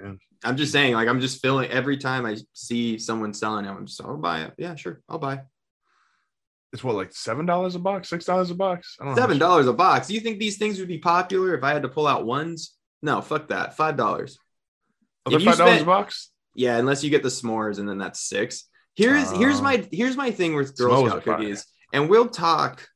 Yeah. 0.00 0.12
I'm 0.42 0.56
just 0.56 0.72
saying, 0.72 0.94
like, 0.94 1.08
I'm 1.08 1.20
just 1.20 1.40
feeling 1.40 1.70
every 1.70 1.96
time 1.96 2.26
I 2.26 2.36
see 2.52 2.98
someone 2.98 3.32
selling 3.32 3.64
it, 3.64 3.70
I'm 3.70 3.86
just, 3.86 4.00
I'll 4.02 4.16
buy 4.16 4.42
it. 4.42 4.52
Yeah, 4.58 4.74
sure, 4.74 5.00
I'll 5.08 5.18
buy. 5.18 5.42
It's 6.72 6.82
what 6.82 6.96
like 6.96 7.12
seven 7.14 7.46
dollars 7.46 7.76
a 7.76 7.78
box, 7.78 8.08
six 8.08 8.24
dollars 8.24 8.50
a 8.50 8.54
box. 8.54 8.96
I 9.00 9.04
don't 9.04 9.14
know. 9.14 9.20
Seven 9.22 9.38
dollars 9.38 9.68
a 9.68 9.72
box. 9.72 10.08
Do 10.08 10.14
you 10.14 10.20
think 10.20 10.40
these 10.40 10.58
things 10.58 10.80
would 10.80 10.88
be 10.88 10.98
popular 10.98 11.54
if 11.54 11.62
I 11.62 11.72
had 11.72 11.82
to 11.82 11.88
pull 11.88 12.08
out 12.08 12.26
ones? 12.26 12.74
No, 13.00 13.20
fuck 13.20 13.48
that. 13.48 13.76
Five 13.76 13.96
dollars. 13.96 14.38
Oh, 15.24 15.30
they're 15.30 15.38
If 15.38 15.44
you 15.44 15.50
five 15.52 15.58
dollars 15.58 15.82
a 15.82 15.84
box. 15.84 16.30
Yeah, 16.56 16.76
unless 16.78 17.04
you 17.04 17.10
get 17.10 17.22
the 17.22 17.28
s'mores, 17.28 17.78
and 17.78 17.88
then 17.88 17.98
that's 17.98 18.20
six. 18.20 18.68
Here's 18.96 19.30
here's 19.32 19.58
Oh. 19.60 19.62
my 19.62 19.88
here's 19.90 20.16
my 20.16 20.30
thing 20.30 20.54
with 20.54 20.76
Girl 20.76 21.06
Scout 21.06 21.22
cookies, 21.24 21.66
and 21.92 22.08
we'll 22.08 22.28
talk 22.28 22.86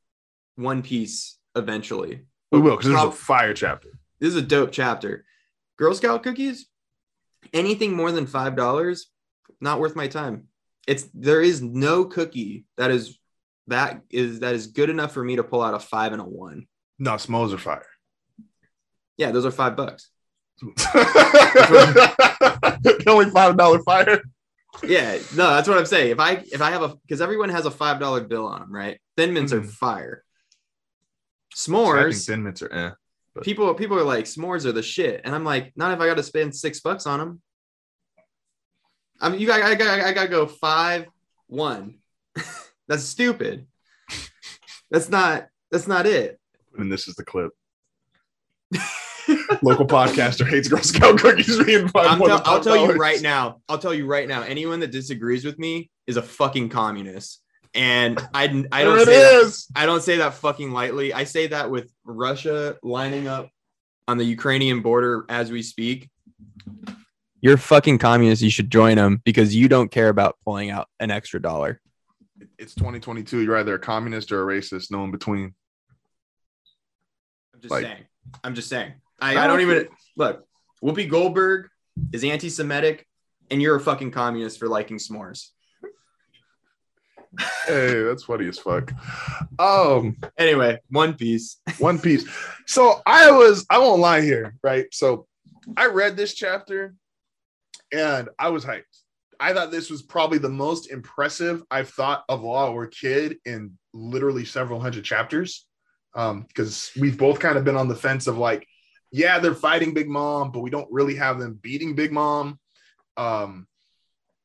One 0.55 0.81
Piece 0.81 1.37
eventually. 1.55 2.21
We 2.51 2.59
will 2.59 2.77
because 2.77 2.91
there's 2.91 3.03
a 3.03 3.11
fire 3.11 3.53
chapter. 3.53 3.89
this 4.19 4.29
is 4.29 4.35
a 4.37 4.41
dope 4.41 4.71
chapter. 4.71 5.25
Girl 5.77 5.93
Scout 5.93 6.23
cookies, 6.23 6.67
anything 7.53 7.93
more 7.95 8.11
than 8.11 8.25
five 8.27 8.55
dollars, 8.55 9.07
not 9.59 9.79
worth 9.79 9.95
my 9.95 10.07
time. 10.07 10.45
It's 10.87 11.07
there 11.13 11.41
is 11.41 11.61
no 11.61 12.05
cookie 12.05 12.65
that 12.77 12.91
is 12.91 13.19
that 13.67 14.01
is 14.09 14.39
that 14.39 14.55
is 14.55 14.67
good 14.67 14.89
enough 14.89 15.11
for 15.13 15.23
me 15.23 15.35
to 15.35 15.43
pull 15.43 15.61
out 15.61 15.73
a 15.73 15.79
five 15.79 16.13
and 16.13 16.21
a 16.21 16.25
one. 16.25 16.65
No, 16.97 17.11
S'mores 17.11 17.53
are 17.53 17.57
fire. 17.57 17.85
Yeah, 19.17 19.31
those 19.31 19.45
are 19.45 19.51
five 19.51 19.75
bucks. 19.75 20.09
only 23.07 23.29
five 23.31 23.57
dollar 23.57 23.79
fire. 23.83 24.21
Yeah, 24.83 25.17
no, 25.35 25.49
that's 25.49 25.67
what 25.67 25.77
I'm 25.77 25.85
saying. 25.85 26.11
If 26.11 26.19
I 26.19 26.43
if 26.51 26.61
I 26.61 26.71
have 26.71 26.81
a 26.83 26.89
because 26.95 27.21
everyone 27.21 27.49
has 27.49 27.65
a 27.65 27.71
five 27.71 27.99
dollar 27.99 28.21
bill 28.21 28.45
on 28.47 28.61
them, 28.61 28.73
right? 28.73 28.99
Thin 29.17 29.33
mints 29.33 29.51
are 29.51 29.61
Mhm. 29.61 29.69
fire. 29.71 30.23
I 31.51 31.55
think 31.55 31.77
S'mores, 31.77 32.25
thin 32.27 32.43
mints 32.43 32.61
are 32.61 32.71
eh. 32.73 32.91
but- 33.33 33.43
people 33.43 33.73
people 33.73 33.97
are 33.99 34.03
like 34.03 34.25
s'mores 34.25 34.65
are 34.65 34.71
the 34.71 34.83
shit, 34.83 35.21
and 35.25 35.33
I'm 35.35 35.43
like, 35.43 35.73
not 35.75 35.91
if 35.93 35.99
I 35.99 36.07
got 36.07 36.17
to 36.17 36.23
spend 36.23 36.55
six 36.55 36.79
bucks 36.79 37.05
on 37.05 37.19
them. 37.19 37.41
I 39.19 39.29
mean, 39.29 39.41
you 39.41 39.47
got 39.47 39.61
I 39.61 39.75
got 39.75 39.99
I 39.99 40.13
got 40.13 40.23
to 40.23 40.29
go 40.29 40.45
five 40.45 41.07
one. 41.47 41.97
that's 42.87 43.03
stupid. 43.03 43.67
That's 44.91 45.09
not 45.09 45.47
that's 45.71 45.87
not 45.87 46.05
it. 46.05 46.39
And 46.77 46.91
this 46.91 47.07
is 47.07 47.15
the 47.15 47.25
clip. 47.25 47.51
Local 49.61 49.85
podcaster 49.85 50.47
hates 50.47 50.67
Girl 50.67 50.81
Scout 50.81 51.19
cookies 51.19 51.61
being 51.63 51.87
five 51.87 52.07
I'm 52.11 52.19
more 52.19 52.27
tell- 52.27 52.37
than 52.37 52.47
I'll 52.47 52.61
tell 52.61 52.77
you 52.77 52.93
right 52.93 53.21
now. 53.21 53.61
I'll 53.67 53.77
tell 53.79 53.93
you 53.93 54.05
right 54.05 54.27
now. 54.27 54.43
Anyone 54.43 54.79
that 54.81 54.91
disagrees 54.91 55.43
with 55.45 55.59
me 55.59 55.89
is 56.07 56.17
a 56.17 56.21
fucking 56.21 56.69
communist, 56.69 57.41
and 57.73 58.19
I 58.33 58.43
I 58.71 58.83
don't 58.83 58.95
There 58.95 58.99
it 58.99 59.05
say 59.05 59.17
that, 59.21 59.41
is. 59.45 59.67
I 59.75 59.85
don't 59.85 60.01
say 60.01 60.17
that 60.17 60.33
fucking 60.35 60.71
lightly. 60.71 61.13
I 61.13 61.23
say 61.25 61.47
that 61.47 61.69
with 61.69 61.91
Russia 62.05 62.77
lining 62.83 63.27
up 63.27 63.49
on 64.07 64.17
the 64.17 64.23
Ukrainian 64.25 64.81
border 64.81 65.25
as 65.29 65.51
we 65.51 65.61
speak. 65.61 66.09
You're 67.41 67.57
fucking 67.57 67.99
communist. 67.99 68.41
You 68.41 68.49
should 68.49 68.69
join 68.71 68.97
them 68.97 69.21
because 69.23 69.55
you 69.55 69.67
don't 69.69 69.89
care 69.91 70.09
about 70.09 70.37
pulling 70.43 70.71
out 70.71 70.87
an 70.99 71.09
extra 71.11 71.41
dollar. 71.41 71.79
It's 72.57 72.75
2022. 72.75 73.39
You're 73.41 73.57
either 73.57 73.75
a 73.75 73.79
communist 73.79 74.31
or 74.31 74.49
a 74.49 74.59
racist, 74.59 74.91
no 74.91 75.03
in 75.03 75.11
between. 75.11 75.53
I'm 77.53 77.61
just 77.61 77.71
Like- 77.71 77.83
saying. 77.83 78.03
I'm 78.43 78.55
just 78.55 78.69
saying. 78.69 78.93
I, 79.21 79.37
I 79.37 79.47
don't 79.47 79.61
even 79.61 79.87
look. 80.15 80.45
Whoopi 80.83 81.09
Goldberg 81.09 81.69
is 82.13 82.23
anti-Semitic, 82.23 83.05
and 83.51 83.61
you're 83.61 83.75
a 83.75 83.79
fucking 83.79 84.11
communist 84.11 84.59
for 84.59 84.67
liking 84.67 84.97
s'mores. 84.97 85.49
Hey, 87.67 88.01
that's 88.01 88.23
funny 88.23 88.47
as 88.47 88.57
fuck. 88.57 88.91
Um, 89.59 90.17
Anyway, 90.37 90.79
One 90.89 91.13
Piece. 91.13 91.57
One 91.77 91.99
Piece. 91.99 92.27
So 92.65 93.01
I 93.05 93.29
was, 93.29 93.67
I 93.69 93.77
won't 93.77 94.01
lie 94.01 94.21
here, 94.21 94.55
right? 94.63 94.87
So 94.91 95.27
I 95.77 95.85
read 95.87 96.17
this 96.17 96.33
chapter 96.33 96.95
and 97.93 98.29
I 98.39 98.49
was 98.49 98.65
hyped. 98.65 98.83
I 99.39 99.53
thought 99.53 99.69
this 99.69 99.91
was 99.91 100.01
probably 100.01 100.39
the 100.39 100.49
most 100.49 100.91
impressive 100.91 101.63
I've 101.69 101.89
thought 101.89 102.23
of 102.27 102.41
Law 102.41 102.71
or 102.71 102.87
Kid 102.87 103.37
in 103.45 103.77
literally 103.93 104.43
several 104.45 104.79
hundred 104.79 105.05
chapters. 105.05 105.67
Um, 106.15 106.45
because 106.47 106.91
we've 106.99 107.17
both 107.17 107.39
kind 107.39 107.57
of 107.57 107.63
been 107.63 107.77
on 107.77 107.87
the 107.87 107.95
fence 107.95 108.25
of 108.25 108.39
like, 108.39 108.67
yeah, 109.11 109.39
they're 109.39 109.55
fighting 109.55 109.93
Big 109.93 110.07
Mom, 110.07 110.51
but 110.51 110.59
we 110.59 110.69
don't 110.69 110.91
really 110.91 111.15
have 111.15 111.39
them 111.39 111.59
beating 111.61 111.95
Big 111.95 112.11
Mom. 112.11 112.59
Um, 113.17 113.67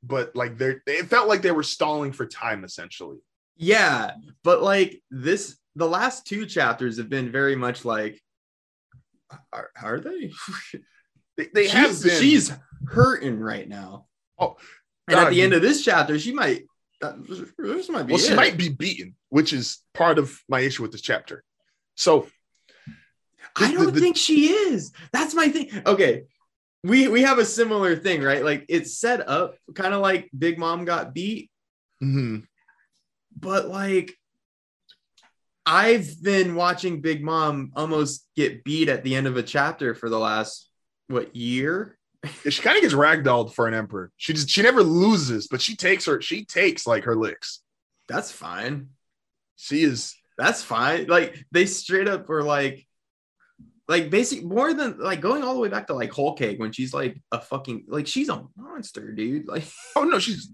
but 0.03 0.35
like 0.37 0.59
they're 0.59 0.83
it 0.87 1.07
felt 1.07 1.29
like 1.29 1.43
they 1.43 1.51
were 1.51 1.63
stalling 1.63 2.13
for 2.13 2.27
time 2.27 2.65
essentially. 2.65 3.19
Yeah, 3.57 4.13
but 4.43 4.63
like 4.63 5.03
this, 5.11 5.57
the 5.77 5.89
last 5.89 6.27
two 6.27 6.47
chapters 6.47 6.99
have 6.99 7.09
been 7.09 7.31
very 7.31 7.57
much 7.57 7.85
like, 7.85 8.21
are, 9.53 9.71
are 9.81 10.01
they? 10.01 10.33
They, 11.37 11.49
they 11.53 11.67
have 11.67 11.89
she's, 11.89 12.03
been 12.05 12.21
she's 12.21 12.53
hurting 12.87 13.41
right 13.41 13.69
now. 13.69 14.07
Oh, 14.39 14.55
and 15.09 15.19
at 15.19 15.31
the 15.31 15.43
end 15.43 15.53
of 15.53 15.63
this 15.63 15.85
chapter, 15.85 16.17
she 16.17 16.33
might. 16.33 16.67
That, 17.01 17.17
this 17.59 17.89
might 17.89 18.07
be. 18.07 18.13
well, 18.13 18.23
she 18.23 18.37
might 18.37 18.57
be 18.57 18.69
beaten, 18.69 19.17
which 19.31 19.53
is 19.53 19.83
part 19.95 20.21
of 20.21 20.41
my 20.49 20.61
issue 20.61 20.83
with 20.83 20.93
this 20.93 21.01
chapter. 21.01 21.43
So 21.97 22.29
I 23.57 23.73
don't 23.73 23.95
the- 23.95 24.01
think 24.01 24.17
she 24.17 24.49
is. 24.51 24.93
That's 25.13 25.35
my 25.35 25.49
thing. 25.49 25.71
Okay. 25.87 26.25
We 26.83 27.09
we 27.09 27.23
have 27.23 27.39
a 27.39 27.45
similar 27.47 27.97
thing, 27.97 28.23
right? 28.23 28.45
Like 28.45 28.67
it's 28.69 28.99
set 28.99 29.27
up 29.27 29.57
kind 29.75 29.95
of 29.95 30.01
like 30.03 30.31
Big 30.37 30.59
Mom 30.59 30.85
got 30.85 31.15
beat, 31.15 31.51
mhm. 32.03 32.47
but 33.35 33.69
like 33.69 34.13
I've 35.65 36.23
been 36.23 36.55
watching 36.57 37.01
Big 37.01 37.23
Mom 37.25 37.73
almost 37.75 38.29
get 38.37 38.65
beat 38.65 38.91
at 38.91 39.03
the 39.03 39.15
end 39.15 39.27
of 39.27 39.39
a 39.39 39.43
chapter 39.43 39.95
for 39.95 40.11
the 40.11 40.19
last 40.19 40.69
what 41.09 41.35
year? 41.35 41.97
She 42.49 42.63
kind 42.63 42.77
of 42.77 42.83
gets 42.83 42.95
ragdolled 42.95 43.55
for 43.55 43.67
an 43.67 43.75
emperor. 43.75 44.11
She 44.17 44.33
just 44.35 44.51
she 44.51 44.63
never 44.63 44.83
loses, 44.83 45.47
but 45.49 45.63
she 45.63 45.77
takes 45.77 46.05
her 46.07 46.21
she 46.21 46.45
takes 46.45 46.87
like 46.87 47.05
her 47.05 47.17
licks. 47.17 47.61
That's 48.09 48.31
fine. 48.31 48.89
She 49.57 49.83
is 49.85 50.15
That's 50.37 50.63
fine. 50.63 51.07
Like 51.07 51.47
they 51.51 51.65
straight 51.67 52.09
up 52.09 52.29
were 52.29 52.43
like, 52.43 52.87
like 53.89 54.11
basic 54.11 54.43
more 54.43 54.73
than 54.73 54.99
like 54.99 55.21
going 55.21 55.43
all 55.43 55.55
the 55.55 55.61
way 55.61 55.69
back 55.69 55.87
to 55.89 55.95
like 55.95 56.11
Whole 56.11 56.35
Cake 56.35 56.59
when 56.59 56.73
she's 56.73 56.95
like 56.95 57.21
a 57.33 57.41
fucking 57.41 57.85
like 57.89 58.07
she's 58.07 58.29
a 58.29 58.45
monster, 58.57 59.13
dude. 59.13 59.47
Like 59.49 59.65
oh 59.97 60.05
no, 60.05 60.19
she's 60.19 60.51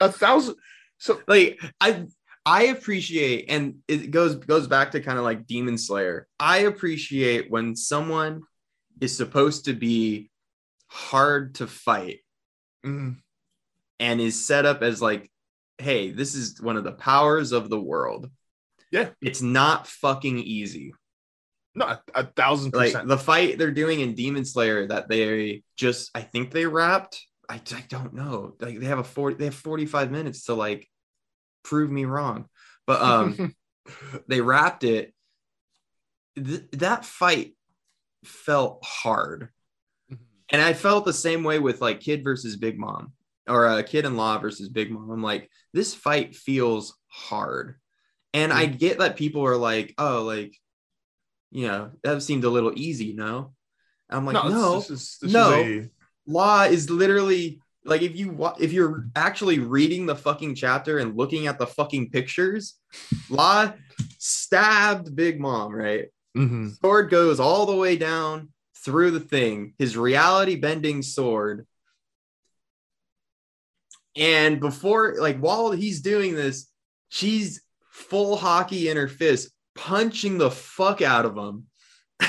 a 0.00 0.10
thousand. 0.10 0.56
So 0.98 1.20
like 1.28 1.60
I 1.80 2.06
I 2.46 2.64
appreciate 2.64 3.46
and 3.48 3.76
it 3.88 4.10
goes 4.10 4.36
goes 4.36 4.66
back 4.66 4.92
to 4.92 5.00
kind 5.00 5.18
of 5.18 5.24
like 5.24 5.46
Demon 5.46 5.78
Slayer. 5.78 6.26
I 6.38 6.58
appreciate 6.58 7.50
when 7.50 7.74
someone 7.74 8.42
is 9.00 9.16
supposed 9.16 9.66
to 9.66 9.74
be 9.74 10.30
hard 10.88 11.56
to 11.56 11.66
fight 11.66 12.20
mm, 12.84 13.16
and 14.00 14.20
is 14.20 14.46
set 14.46 14.66
up 14.66 14.82
as 14.82 15.02
like, 15.02 15.30
hey, 15.78 16.10
this 16.10 16.34
is 16.34 16.60
one 16.60 16.76
of 16.76 16.84
the 16.84 16.92
powers 16.92 17.52
of 17.52 17.70
the 17.70 17.80
world. 17.80 18.30
Yeah. 18.90 19.10
It's 19.20 19.42
not 19.42 19.86
fucking 19.86 20.38
easy. 20.38 20.94
No, 21.78 21.86
a, 21.86 22.02
a 22.14 22.24
thousand 22.24 22.74
Like 22.74 22.92
percent. 22.92 23.08
the 23.08 23.18
fight 23.18 23.58
they're 23.58 23.70
doing 23.70 24.00
in 24.00 24.14
Demon 24.14 24.44
Slayer 24.44 24.86
that 24.88 25.08
they 25.08 25.62
just 25.76 26.10
I 26.14 26.22
think 26.22 26.50
they 26.50 26.66
wrapped. 26.66 27.24
I, 27.48 27.54
I 27.74 27.84
don't 27.88 28.12
know. 28.14 28.54
Like 28.60 28.78
they 28.78 28.86
have 28.86 28.98
a 28.98 29.04
40 29.04 29.36
they 29.36 29.46
have 29.46 29.54
45 29.54 30.10
minutes 30.10 30.44
to 30.44 30.54
like 30.54 30.88
prove 31.64 31.90
me 31.90 32.04
wrong. 32.04 32.46
But 32.86 33.00
um 33.00 33.54
they 34.28 34.40
wrapped 34.40 34.84
it. 34.84 35.14
Th- 36.36 36.64
that 36.72 37.04
fight 37.04 37.54
felt 38.24 38.84
hard. 38.84 39.48
And 40.50 40.62
I 40.62 40.72
felt 40.72 41.04
the 41.04 41.12
same 41.12 41.44
way 41.44 41.58
with 41.58 41.80
like 41.80 42.00
Kid 42.00 42.24
versus 42.24 42.56
Big 42.56 42.78
Mom 42.78 43.12
or 43.48 43.66
uh, 43.66 43.82
Kid 43.82 44.04
in 44.06 44.16
Law 44.16 44.38
versus 44.38 44.68
Big 44.68 44.90
Mom. 44.90 45.10
I'm 45.10 45.22
like, 45.22 45.50
this 45.74 45.94
fight 45.94 46.34
feels 46.34 46.96
hard. 47.08 47.76
And 48.34 48.52
I 48.52 48.66
get 48.66 48.98
that 48.98 49.16
people 49.16 49.44
are 49.44 49.56
like, 49.56 49.94
oh, 49.98 50.22
like, 50.22 50.54
you 51.50 51.66
know, 51.66 51.90
that 52.02 52.22
seemed 52.22 52.44
a 52.44 52.50
little 52.50 52.72
easy, 52.76 53.12
no? 53.12 53.52
I'm 54.10 54.24
like, 54.26 54.34
no, 54.34 54.48
no, 54.48 54.74
this, 54.76 54.88
this 54.88 55.00
is, 55.00 55.18
this 55.22 55.32
no. 55.32 55.52
Is 55.62 55.86
a, 55.86 55.90
Law 56.26 56.64
is 56.64 56.90
literally 56.90 57.60
like 57.84 58.02
if 58.02 58.14
you 58.14 58.30
wa- 58.30 58.56
if 58.60 58.72
you're 58.72 59.06
actually 59.16 59.60
reading 59.60 60.04
the 60.04 60.14
fucking 60.16 60.54
chapter 60.54 60.98
and 60.98 61.16
looking 61.16 61.46
at 61.46 61.58
the 61.58 61.66
fucking 61.66 62.10
pictures, 62.10 62.74
Law 63.30 63.72
stabbed 64.18 65.14
Big 65.16 65.40
Mom, 65.40 65.74
right? 65.74 66.08
Mhm. 66.36 66.78
sword 66.78 67.08
goes 67.10 67.40
all 67.40 67.64
the 67.66 67.74
way 67.74 67.96
down 67.96 68.50
through 68.84 69.10
the 69.12 69.20
thing, 69.20 69.74
his 69.78 69.96
reality 69.96 70.56
bending 70.56 71.02
sword. 71.02 71.66
And 74.14 74.60
before, 74.60 75.16
like, 75.18 75.38
while 75.38 75.70
he's 75.70 76.00
doing 76.00 76.34
this, 76.34 76.70
she's 77.08 77.62
full 77.90 78.36
haki 78.36 78.90
in 78.90 78.96
her 78.96 79.08
fist, 79.08 79.50
punching 79.78 80.38
the 80.38 80.50
fuck 80.50 81.02
out 81.02 81.24
of 81.24 81.36
him. 81.36 81.66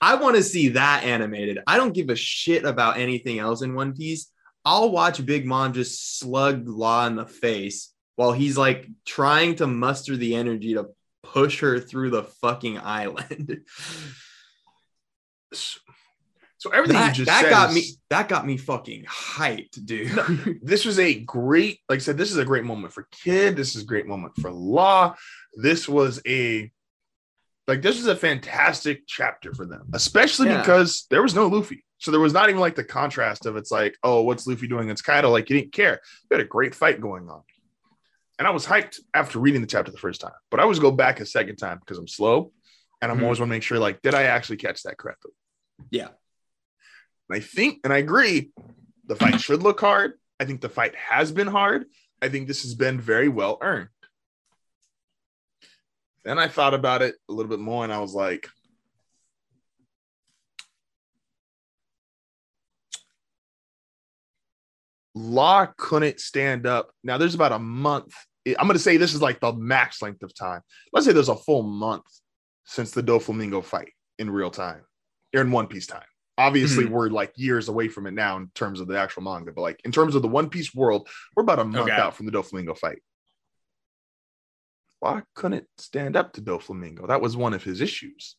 I 0.00 0.16
want 0.16 0.36
to 0.36 0.42
see 0.42 0.70
that 0.70 1.04
animated. 1.04 1.60
I 1.66 1.76
don't 1.76 1.94
give 1.94 2.10
a 2.10 2.16
shit 2.16 2.64
about 2.64 2.98
anything 2.98 3.38
else 3.38 3.62
in 3.62 3.74
One 3.74 3.94
Piece. 3.94 4.30
I'll 4.64 4.90
watch 4.90 5.24
Big 5.24 5.46
Mom 5.46 5.72
just 5.72 6.18
slug 6.18 6.68
Law 6.68 7.06
in 7.06 7.16
the 7.16 7.26
face 7.26 7.92
while 8.16 8.32
he's 8.32 8.58
like 8.58 8.88
trying 9.04 9.54
to 9.56 9.66
muster 9.66 10.16
the 10.16 10.34
energy 10.34 10.74
to 10.74 10.88
push 11.22 11.60
her 11.60 11.78
through 11.78 12.10
the 12.10 12.24
fucking 12.24 12.78
island. 12.78 13.60
So 16.58 16.70
everything 16.70 16.96
that 16.96 17.16
you 17.16 17.24
just 17.24 17.28
that 17.28 17.42
said 17.42 17.50
got 17.50 17.72
me 17.72 17.82
that 18.10 18.28
got 18.28 18.46
me 18.46 18.56
fucking 18.56 19.04
hyped, 19.04 19.84
dude. 19.84 20.58
this 20.62 20.84
was 20.84 20.98
a 20.98 21.14
great, 21.20 21.78
like 21.88 21.98
I 21.98 22.00
said, 22.00 22.16
this 22.16 22.32
is 22.32 22.38
a 22.38 22.44
great 22.44 22.64
moment 22.64 22.92
for 22.92 23.06
Kid. 23.12 23.56
This 23.56 23.76
is 23.76 23.82
a 23.82 23.86
great 23.86 24.06
moment 24.06 24.34
for 24.40 24.50
Law. 24.50 25.14
This 25.56 25.88
was 25.88 26.20
a 26.26 26.70
like 27.66 27.82
this 27.82 27.98
is 27.98 28.06
a 28.06 28.14
fantastic 28.14 29.02
chapter 29.08 29.52
for 29.52 29.66
them, 29.66 29.88
especially 29.92 30.48
Yeah. 30.48 30.60
because 30.60 31.06
there 31.10 31.22
was 31.22 31.34
no 31.34 31.48
Luffy. 31.48 31.84
So 31.98 32.10
there 32.12 32.20
was 32.20 32.32
not 32.32 32.48
even 32.48 32.60
like 32.60 32.76
the 32.76 32.84
contrast 32.84 33.44
of 33.46 33.56
it's 33.56 33.70
like, 33.72 33.96
oh, 34.04 34.22
what's 34.22 34.46
Luffy 34.46 34.68
doing? 34.68 34.88
It's 34.90 35.02
kind 35.02 35.24
of 35.26 35.32
like 35.32 35.50
you 35.50 35.58
didn't 35.58 35.72
care. 35.72 36.00
We 36.30 36.36
had 36.36 36.44
a 36.44 36.48
great 36.48 36.74
fight 36.74 37.00
going 37.00 37.28
on. 37.28 37.42
And 38.38 38.46
I 38.46 38.50
was 38.50 38.66
hyped 38.66 39.00
after 39.14 39.38
reading 39.40 39.62
the 39.62 39.66
chapter 39.66 39.90
the 39.90 39.98
first 39.98 40.20
time, 40.20 40.34
but 40.50 40.60
I 40.60 40.62
always 40.62 40.78
go 40.78 40.90
back 40.92 41.20
a 41.20 41.26
second 41.26 41.56
time 41.56 41.78
because 41.80 41.96
I'm 41.98 42.06
slow 42.06 42.52
and 43.00 43.10
I'm 43.10 43.18
Mhm. 43.18 43.22
always 43.24 43.40
want 43.40 43.48
to 43.48 43.54
make 43.56 43.62
sure, 43.62 43.78
like, 43.78 44.02
did 44.02 44.14
I 44.14 44.24
actually 44.24 44.58
catch 44.58 44.82
that 44.82 44.98
correctly? 44.98 45.32
Yeah. 45.90 46.08
And 47.28 47.36
I 47.36 47.40
think, 47.40 47.80
and 47.82 47.92
I 47.92 47.96
agree, 47.98 48.52
the 49.06 49.16
fight 49.16 49.40
should 49.40 49.62
look 49.62 49.80
hard. 49.80 50.12
I 50.38 50.44
think 50.44 50.60
the 50.60 50.68
fight 50.68 50.94
has 50.94 51.32
been 51.32 51.46
hard. 51.46 51.86
I 52.22 52.28
think 52.28 52.46
this 52.46 52.62
has 52.62 52.74
been 52.74 53.00
very 53.00 53.28
well 53.28 53.58
earned. 53.62 53.88
Then 56.26 56.40
I 56.40 56.48
thought 56.48 56.74
about 56.74 57.02
it 57.02 57.14
a 57.28 57.32
little 57.32 57.48
bit 57.48 57.60
more 57.60 57.84
and 57.84 57.92
I 57.92 58.00
was 58.00 58.12
like, 58.12 58.48
Law 65.14 65.66
couldn't 65.78 66.18
stand 66.18 66.66
up. 66.66 66.90
Now 67.04 67.16
there's 67.16 67.36
about 67.36 67.52
a 67.52 67.60
month. 67.60 68.12
I'm 68.44 68.66
going 68.66 68.72
to 68.72 68.78
say 68.80 68.96
this 68.96 69.14
is 69.14 69.22
like 69.22 69.38
the 69.38 69.52
max 69.52 70.02
length 70.02 70.24
of 70.24 70.34
time. 70.34 70.62
Let's 70.92 71.06
say 71.06 71.12
there's 71.12 71.28
a 71.28 71.36
full 71.36 71.62
month 71.62 72.04
since 72.64 72.90
the 72.90 73.04
Doflamingo 73.04 73.64
fight 73.64 73.92
in 74.18 74.28
real 74.28 74.50
time, 74.50 74.82
or 75.34 75.40
in 75.40 75.52
One 75.52 75.68
Piece 75.68 75.86
time. 75.86 76.02
Obviously, 76.36 76.84
mm-hmm. 76.84 76.92
we're 76.92 77.08
like 77.08 77.32
years 77.36 77.68
away 77.68 77.88
from 77.88 78.06
it 78.06 78.14
now 78.14 78.36
in 78.36 78.50
terms 78.54 78.80
of 78.80 78.88
the 78.88 78.98
actual 78.98 79.22
manga, 79.22 79.52
but 79.52 79.62
like 79.62 79.80
in 79.84 79.92
terms 79.92 80.16
of 80.16 80.22
the 80.22 80.28
One 80.28 80.50
Piece 80.50 80.74
world, 80.74 81.08
we're 81.34 81.44
about 81.44 81.60
a 81.60 81.64
month 81.64 81.88
Okay. 81.88 81.92
out 81.92 82.14
from 82.14 82.26
the 82.26 82.32
Doflamingo 82.32 82.76
fight. 82.76 82.98
Why 85.00 85.22
couldn't 85.34 85.66
stand 85.78 86.16
up 86.16 86.32
to 86.34 86.42
Doflamingo? 86.42 87.08
That 87.08 87.20
was 87.20 87.36
one 87.36 87.54
of 87.54 87.62
his 87.62 87.80
issues. 87.80 88.36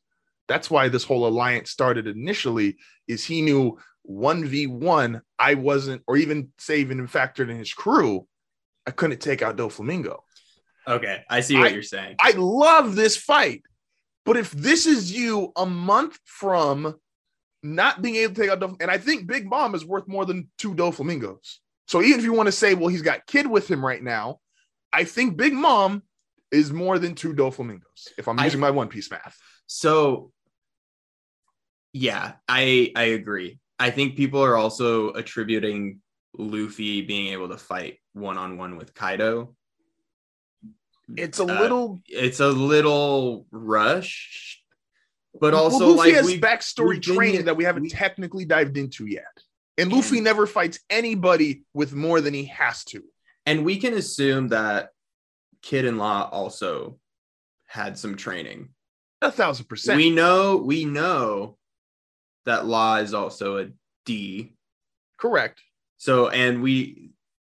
That's 0.47 0.71
why 0.71 0.87
this 0.87 1.03
whole 1.03 1.27
alliance 1.27 1.71
started 1.71 2.07
initially. 2.07 2.77
Is 3.07 3.23
he 3.23 3.41
knew 3.41 3.77
one 4.03 4.45
v 4.45 4.67
one, 4.67 5.21
I 5.37 5.55
wasn't, 5.55 6.03
or 6.07 6.17
even 6.17 6.51
say 6.57 6.79
even 6.79 7.05
factored 7.07 7.49
in 7.49 7.57
his 7.57 7.73
crew, 7.73 8.27
I 8.85 8.91
couldn't 8.91 9.19
take 9.19 9.41
out 9.41 9.57
Doflamingo. 9.57 10.19
Okay, 10.87 11.23
I 11.29 11.41
see 11.41 11.57
what 11.57 11.67
I- 11.67 11.71
you're 11.71 11.83
saying. 11.83 12.15
I 12.21 12.31
love 12.31 12.95
this 12.95 13.17
fight. 13.17 13.63
But 14.25 14.37
if 14.37 14.51
this 14.51 14.85
is 14.85 15.11
you 15.11 15.51
a 15.55 15.65
month 15.65 16.17
from 16.25 16.95
not 17.61 18.01
being 18.01 18.15
able 18.15 18.33
to 18.35 18.41
take 18.41 18.49
out 18.49 18.59
Doflamingo, 18.61 18.81
and 18.81 18.91
I 18.91 18.97
think 18.97 19.27
Big 19.27 19.45
Mom 19.45 19.75
is 19.75 19.85
worth 19.85 20.07
more 20.07 20.25
than 20.25 20.49
two 20.57 20.73
Doflamingos. 20.73 21.57
So 21.87 22.01
even 22.01 22.19
if 22.19 22.25
you 22.25 22.33
want 22.33 22.47
to 22.47 22.51
say, 22.53 22.73
well, 22.73 22.87
he's 22.87 23.01
got 23.01 23.25
Kid 23.27 23.47
with 23.47 23.69
him 23.69 23.85
right 23.85 24.01
now, 24.01 24.39
I 24.93 25.03
think 25.03 25.35
Big 25.37 25.53
Mom 25.53 26.03
is 26.51 26.71
more 26.71 26.97
than 26.99 27.13
two 27.15 27.33
Doflamingos, 27.33 28.07
if 28.17 28.27
I'm 28.27 28.39
I- 28.39 28.45
using 28.45 28.59
my 28.59 28.71
One 28.71 28.87
Piece 28.87 29.09
math. 29.11 29.37
So 29.67 30.31
yeah, 31.93 32.33
I 32.47 32.91
I 32.95 33.03
agree. 33.03 33.59
I 33.79 33.91
think 33.91 34.15
people 34.15 34.43
are 34.43 34.55
also 34.55 35.11
attributing 35.13 36.01
Luffy 36.37 37.01
being 37.01 37.33
able 37.33 37.49
to 37.49 37.57
fight 37.57 37.99
one 38.13 38.37
on 38.37 38.57
one 38.57 38.77
with 38.77 38.93
Kaido. 38.93 39.55
It's 41.15 41.39
a 41.39 41.43
Uh, 41.43 41.61
little 41.61 42.01
It's 42.07 42.39
a 42.39 42.49
little 42.49 43.47
rush, 43.51 44.61
but 45.39 45.53
Well, 45.53 45.63
also 45.63 45.87
Luffy 45.89 45.97
like 46.11 46.13
has 46.15 46.25
we 46.25 46.39
backstory 46.39 47.01
training 47.01 47.45
that 47.45 47.55
we 47.57 47.63
haven't 47.63 47.83
we- 47.83 47.89
technically 47.89 48.45
dived 48.45 48.77
into 48.77 49.05
yet. 49.05 49.25
And 49.77 49.91
Luffy 49.91 50.17
And- 50.17 50.25
never 50.25 50.47
fights 50.47 50.79
anybody 50.89 51.63
with 51.73 51.93
more 51.93 52.19
than 52.21 52.33
he 52.33 52.45
has 52.45 52.83
to. 52.85 53.03
and 53.45 53.63
we 53.63 53.77
can 53.77 53.93
assume 53.93 54.49
that 54.49 54.89
Kid 55.67 55.83
and 55.83 55.97
Law 55.97 56.29
also 56.31 56.97
had 57.65 57.97
some 57.97 58.15
training. 58.15 58.69
A 59.21 59.29
thousand 59.29 59.65
percent. 59.65 59.97
We 59.97 60.09
know 60.09 60.55
we 60.55 60.85
know 60.85 61.57
that 62.45 62.65
Law 62.65 62.95
is 62.99 63.13
also 63.13 63.57
a 63.57 63.67
D. 64.05 64.55
Correct. 65.19 65.61
So 65.97 66.29
and 66.29 66.61
we 66.61 67.11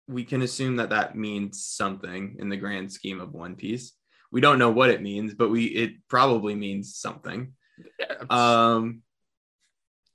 we 0.09 0.25
can 0.25 0.41
assume 0.41 0.75
that 0.75 0.89
that 0.89 1.15
means 1.15 1.63
something 1.63 2.35
in 2.37 2.49
the 2.49 2.57
grand 2.57 2.91
scheme 2.91 3.21
of 3.21 3.31
One 3.31 3.55
Piece. 3.55 3.93
We 4.29 4.41
don't 4.41 4.59
know 4.59 4.71
what 4.71 4.89
it 4.89 5.01
means, 5.01 5.33
but 5.33 5.49
we 5.49 5.67
it 5.67 5.93
probably 6.09 6.53
means 6.53 6.97
something. 6.97 7.53
Yeah, 7.97 8.25
Um 8.29 9.03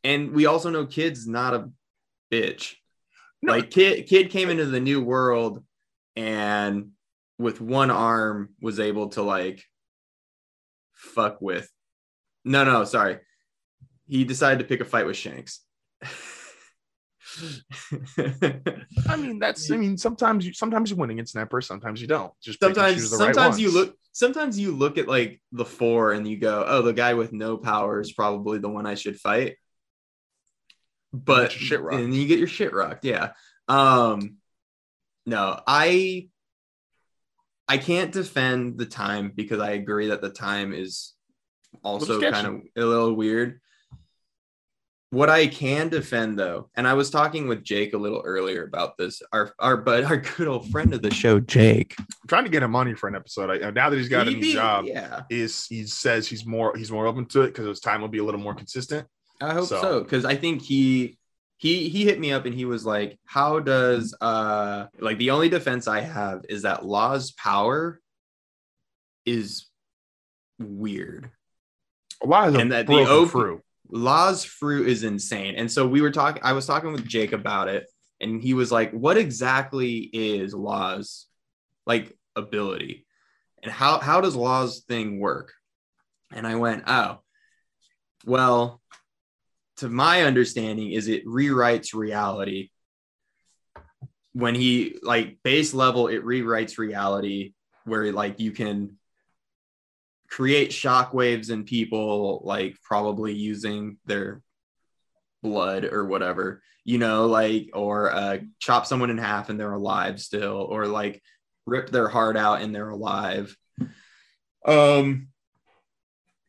and 0.05 0.32
we 0.32 0.44
also 0.44 0.68
know 0.68 0.84
Kid's 0.84 1.26
not 1.26 1.55
a 1.55 1.70
bitch. 2.30 2.74
No. 3.40 3.55
Like 3.55 3.70
Kid 3.70 4.07
Kid 4.07 4.28
came 4.28 4.51
into 4.51 4.66
the 4.66 4.80
new 4.80 5.03
world 5.03 5.64
and 6.14 6.90
with 7.39 7.61
one 7.61 7.91
arm 7.91 8.51
was 8.61 8.80
able 8.80 9.09
to 9.11 9.22
like 9.22 9.62
fuck 10.95 11.41
with 11.41 11.70
no 12.47 12.64
no 12.64 12.84
sorry. 12.84 13.18
He 14.07 14.24
decided 14.24 14.61
to 14.61 14.64
pick 14.64 14.80
a 14.80 14.84
fight 14.84 15.05
with 15.05 15.16
shanks. 15.16 15.61
I 19.09 19.16
mean, 19.16 19.41
that's. 19.41 19.70
I 19.70 19.76
mean, 19.76 19.99
sometimes 19.99 20.47
you 20.47 20.53
sometimes 20.55 20.91
you 20.91 20.97
win 20.97 21.11
against 21.11 21.32
Snapper, 21.32 21.61
sometimes 21.61 22.01
you 22.01 22.07
don't. 22.07 22.32
Just 22.41 22.62
and 22.62 22.74
sometimes 22.74 23.12
right 23.12 23.34
sometimes 23.34 23.61
you 23.61 23.70
look 23.72 23.97
sometimes 24.12 24.59
you 24.59 24.72
look 24.72 24.97
at 24.97 25.09
like 25.09 25.43
the 25.53 25.64
four 25.64 26.12
and 26.12 26.26
you 26.26 26.39
go 26.39 26.64
oh 26.66 26.82
the 26.82 26.93
guy 26.93 27.14
with 27.14 27.32
no 27.32 27.59
power 27.59 28.01
is 28.01 28.12
probably 28.12 28.59
the 28.59 28.68
one 28.68 28.87
i 28.87 28.95
should 28.95 29.18
fight. 29.20 29.57
But 31.12 31.53
shit 31.53 31.80
and 31.80 32.14
you 32.14 32.26
get 32.26 32.39
your 32.39 32.49
shit 32.49 32.72
rocked 32.72 33.05
yeah. 33.05 33.32
Um 33.68 34.37
no 35.26 35.61
i 35.66 36.28
I 37.69 37.79
can't 37.79 38.12
defend 38.12 38.79
the 38.79 38.87
time 38.87 39.33
because 39.35 39.61
I 39.61 39.73
agree 39.73 40.09
that 40.09 40.21
the 40.21 40.31
time 40.31 40.73
is 40.73 41.14
also 41.83 42.21
kind 42.21 42.47
of 42.47 42.55
a 42.77 42.85
little 42.87 43.14
weird. 43.14 43.61
What 45.11 45.31
I 45.31 45.47
can 45.47 45.89
defend 45.89 46.39
though, 46.39 46.69
and 46.77 46.87
I 46.87 46.95
was 46.95 47.11
talking 47.11 47.47
with 47.47 47.62
Jake 47.62 47.95
a 47.95 47.97
little 47.97 48.23
earlier 48.25 48.64
about 48.64 48.97
this, 48.99 49.23
our 49.33 49.55
our 49.61 49.77
but 49.77 50.05
our 50.05 50.17
good 50.37 50.49
old 50.49 50.69
friend 50.71 50.93
of 50.95 51.01
the 51.01 51.14
show, 51.14 51.39
Jake. 51.39 51.95
I'm 51.99 52.07
trying 52.29 52.45
to 52.45 52.51
get 52.51 52.62
him 52.62 52.73
money 52.73 52.95
for 52.95 53.09
an 53.09 53.14
episode. 53.14 53.51
I, 53.62 53.71
now 53.71 53.89
that 53.89 53.97
he's 53.97 54.09
got 54.09 54.27
a 54.27 54.31
new 54.33 54.41
be- 54.41 54.53
job, 54.53 54.85
Yeah, 54.87 55.23
is 55.31 55.67
he 55.67 55.87
says 55.87 56.27
he's 56.27 56.45
more 56.45 56.77
he's 56.77 56.91
more 56.91 57.07
open 57.07 57.27
to 57.27 57.43
it 57.43 57.49
because 57.49 57.67
his 57.67 57.81
time 57.81 58.01
will 58.01 58.09
be 58.09 58.19
a 58.19 58.25
little 58.25 58.41
more 58.41 58.55
consistent. 58.55 59.07
I 59.41 59.55
hope 59.55 59.69
So- 59.69 59.81
so 59.81 60.01
because 60.03 60.25
I 60.25 60.35
think 60.35 60.62
he 60.62 61.19
he 61.59 61.88
he 61.88 62.04
hit 62.04 62.20
me 62.20 62.32
up 62.32 62.44
and 62.46 62.54
he 62.54 62.64
was 62.64 62.84
like, 62.84 63.18
"How 63.24 63.61
does 63.61 64.14
uh 64.20 64.86
like 65.00 65.18
the 65.18 65.30
only 65.30 65.48
defense 65.48 65.88
I 65.88 66.00
have 66.00 66.42
is 66.48 66.62
that 66.62 66.84
Law's 66.84 67.30
power 67.32 68.00
is 69.24 69.66
weird. 70.59 71.30
A 72.24 72.42
is 72.48 72.54
And 72.54 72.72
that 72.72 72.86
the 72.86 73.07
oak- 73.07 73.30
fruit. 73.30 73.62
Law's 73.88 74.44
fruit 74.44 74.88
is 74.88 75.04
insane. 75.04 75.54
And 75.57 75.70
so 75.70 75.86
we 75.86 76.00
were 76.00 76.11
talking, 76.11 76.42
I 76.44 76.54
was 76.54 76.66
talking 76.66 76.92
with 76.92 77.07
Jake 77.07 77.32
about 77.32 77.68
it, 77.68 77.86
and 78.20 78.42
he 78.42 78.52
was 78.54 78.72
like, 78.72 78.90
What 78.92 79.16
exactly 79.16 79.98
is 80.12 80.54
Law's 80.54 81.26
like 81.86 82.16
ability? 82.34 83.07
And 83.62 83.70
how 83.72 83.98
how 84.00 84.20
does 84.20 84.34
Law's 84.36 84.80
thing 84.80 85.20
work? 85.20 85.52
And 86.32 86.46
I 86.46 86.57
went, 86.57 86.84
Oh, 86.86 87.20
well, 88.24 88.80
to 89.79 89.89
my 89.89 90.22
understanding, 90.22 90.93
is 90.93 91.09
it 91.09 91.27
rewrites 91.27 91.95
reality. 91.95 92.70
When 94.33 94.55
he 94.55 94.99
like 95.03 95.39
base 95.43 95.74
level, 95.74 96.09
it 96.09 96.24
rewrites 96.24 96.79
reality 96.79 97.55
where 97.85 98.12
like 98.12 98.41
you 98.41 98.51
can 98.51 98.99
create 100.29 100.70
shockwaves 100.70 101.51
in 101.51 101.64
people 101.64 102.43
like 102.45 102.77
probably 102.83 103.33
using 103.33 103.97
their 104.07 104.43
blood 105.43 105.85
or 105.85 106.07
whatever 106.07 106.62
you 106.85 106.99
know 106.99 107.27
like 107.27 107.70
or 107.74 108.12
uh 108.12 108.39
chop 108.59 108.87
someone 108.87 109.11
in 109.11 109.18
half 109.18 109.51
and 109.51 109.61
they're 109.61 109.72
alive 109.72 110.20
still 110.20 110.66
or 110.68 110.87
like 110.87 111.22
rip 111.66 111.91
their 111.91 112.09
heart 112.09 112.37
out 112.37 112.62
and 112.62 112.74
they're 112.74 112.89
alive 112.89 113.57
um 114.66 115.29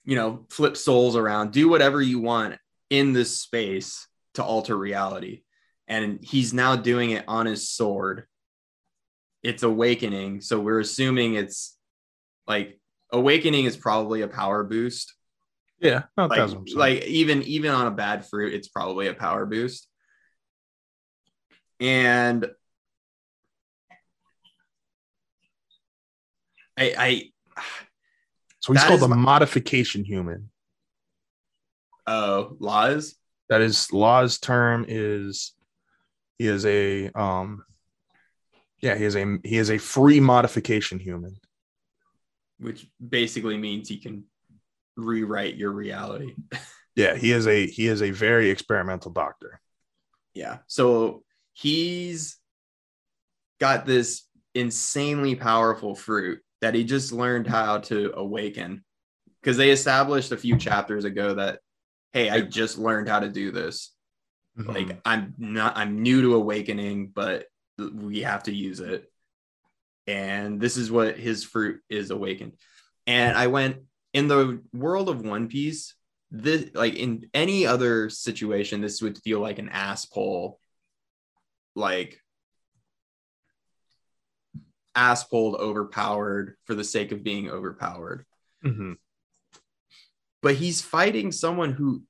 you 0.05 0.15
know 0.15 0.45
flip 0.49 0.77
souls 0.77 1.15
around 1.15 1.51
do 1.51 1.69
whatever 1.69 2.01
you 2.01 2.19
want 2.19 2.57
in 2.89 3.13
this 3.13 3.39
space 3.39 4.07
to 4.35 4.43
alter 4.43 4.75
reality. 4.75 5.41
And 5.87 6.19
he's 6.21 6.53
now 6.53 6.75
doing 6.75 7.11
it 7.11 7.25
on 7.27 7.45
his 7.45 7.69
sword. 7.69 8.25
It's 9.43 9.63
awakening. 9.63 10.41
So 10.41 10.59
we're 10.59 10.79
assuming 10.79 11.35
it's 11.35 11.77
like 12.45 12.79
awakening 13.11 13.65
is 13.65 13.77
probably 13.77 14.21
a 14.21 14.27
power 14.27 14.63
boost. 14.63 15.13
Yeah, 15.79 16.03
like, 16.17 16.49
like 16.73 17.05
even 17.05 17.43
even 17.43 17.69
on 17.69 17.85
a 17.85 17.91
bad 17.91 18.25
fruit 18.25 18.55
it's 18.55 18.67
probably 18.67 19.07
a 19.07 19.13
power 19.13 19.45
boost. 19.45 19.87
And 21.79 22.47
i 26.75 26.93
i 26.97 27.31
so 28.59 28.73
he's 28.73 28.83
called 28.83 29.01
is 29.01 29.05
a 29.05 29.15
modification 29.15 30.03
human. 30.03 30.49
Oh 32.07 32.55
laws 32.59 33.15
That 33.49 33.61
is 33.61 33.91
Law's 33.93 34.39
term 34.39 34.85
is 34.87 35.53
he 36.37 36.47
is 36.47 36.65
a 36.65 37.09
um 37.09 37.63
yeah, 38.81 38.95
he 38.95 39.05
is 39.05 39.15
a 39.15 39.37
he 39.43 39.57
is 39.57 39.71
a 39.71 39.77
free 39.77 40.19
modification 40.19 40.99
human. 40.99 41.35
which 42.59 42.87
basically 43.05 43.57
means 43.57 43.89
he 43.89 43.97
can 43.97 44.23
rewrite 44.95 45.55
your 45.55 45.71
reality 45.71 46.33
Yeah, 46.97 47.15
he 47.15 47.31
is 47.31 47.45
a 47.45 47.67
he 47.67 47.87
is 47.87 48.01
a 48.01 48.09
very 48.09 48.49
experimental 48.49 49.11
doctor. 49.11 49.61
Yeah. 50.33 50.57
So 50.65 51.23
he's 51.53 52.37
got 53.59 53.85
this 53.85 54.23
insanely 54.55 55.35
powerful 55.35 55.93
fruit 55.93 56.39
that 56.61 56.73
he 56.73 56.83
just 56.83 57.11
learned 57.11 57.45
how 57.45 57.77
to 57.81 58.13
awaken. 58.15 58.83
Because 59.39 59.57
they 59.57 59.69
established 59.69 60.31
a 60.31 60.37
few 60.37 60.57
chapters 60.57 61.05
ago 61.05 61.35
that, 61.35 61.59
hey, 62.17 62.31
I 62.31 62.41
just 62.41 62.79
learned 62.79 63.07
how 63.07 63.19
to 63.19 63.29
do 63.29 63.51
this. 63.51 63.93
Mm-hmm. 64.57 64.71
Like 64.71 65.01
I'm 65.05 65.35
not 65.37 65.77
I'm 65.77 66.01
new 66.01 66.23
to 66.23 66.33
awakening, 66.33 67.11
but 67.13 67.45
we 67.77 68.21
have 68.21 68.43
to 68.43 68.53
use 68.53 68.79
it. 68.79 69.11
And 70.07 70.59
this 70.59 70.77
is 70.77 70.91
what 70.91 71.19
his 71.19 71.43
fruit 71.43 71.81
is 71.89 72.09
awakened. 72.09 72.53
And 73.05 73.37
I 73.37 73.47
went 73.47 73.83
in 74.13 74.27
the 74.27 74.61
world 74.73 75.09
of 75.09 75.21
One 75.21 75.47
Piece, 75.47 75.93
this 76.31 76.71
like 76.73 76.95
in 76.95 77.29
any 77.35 77.67
other 77.67 78.09
situation, 78.09 78.81
this 78.81 78.99
would 78.99 79.19
feel 79.19 79.39
like 79.39 79.59
an 79.59 79.69
ass 79.69 80.05
pull, 80.05 80.59
like 81.75 82.19
ass 84.95 85.23
pulled 85.23 85.53
overpowered 85.53 86.55
for 86.65 86.73
the 86.73 86.83
sake 86.83 87.11
of 87.11 87.23
being 87.23 87.47
overpowered. 87.47 88.25
Mhm. 88.65 88.97
But 90.41 90.55
he's 90.55 90.81
fighting 90.81 91.31
someone 91.31 91.73
who 91.73 92.06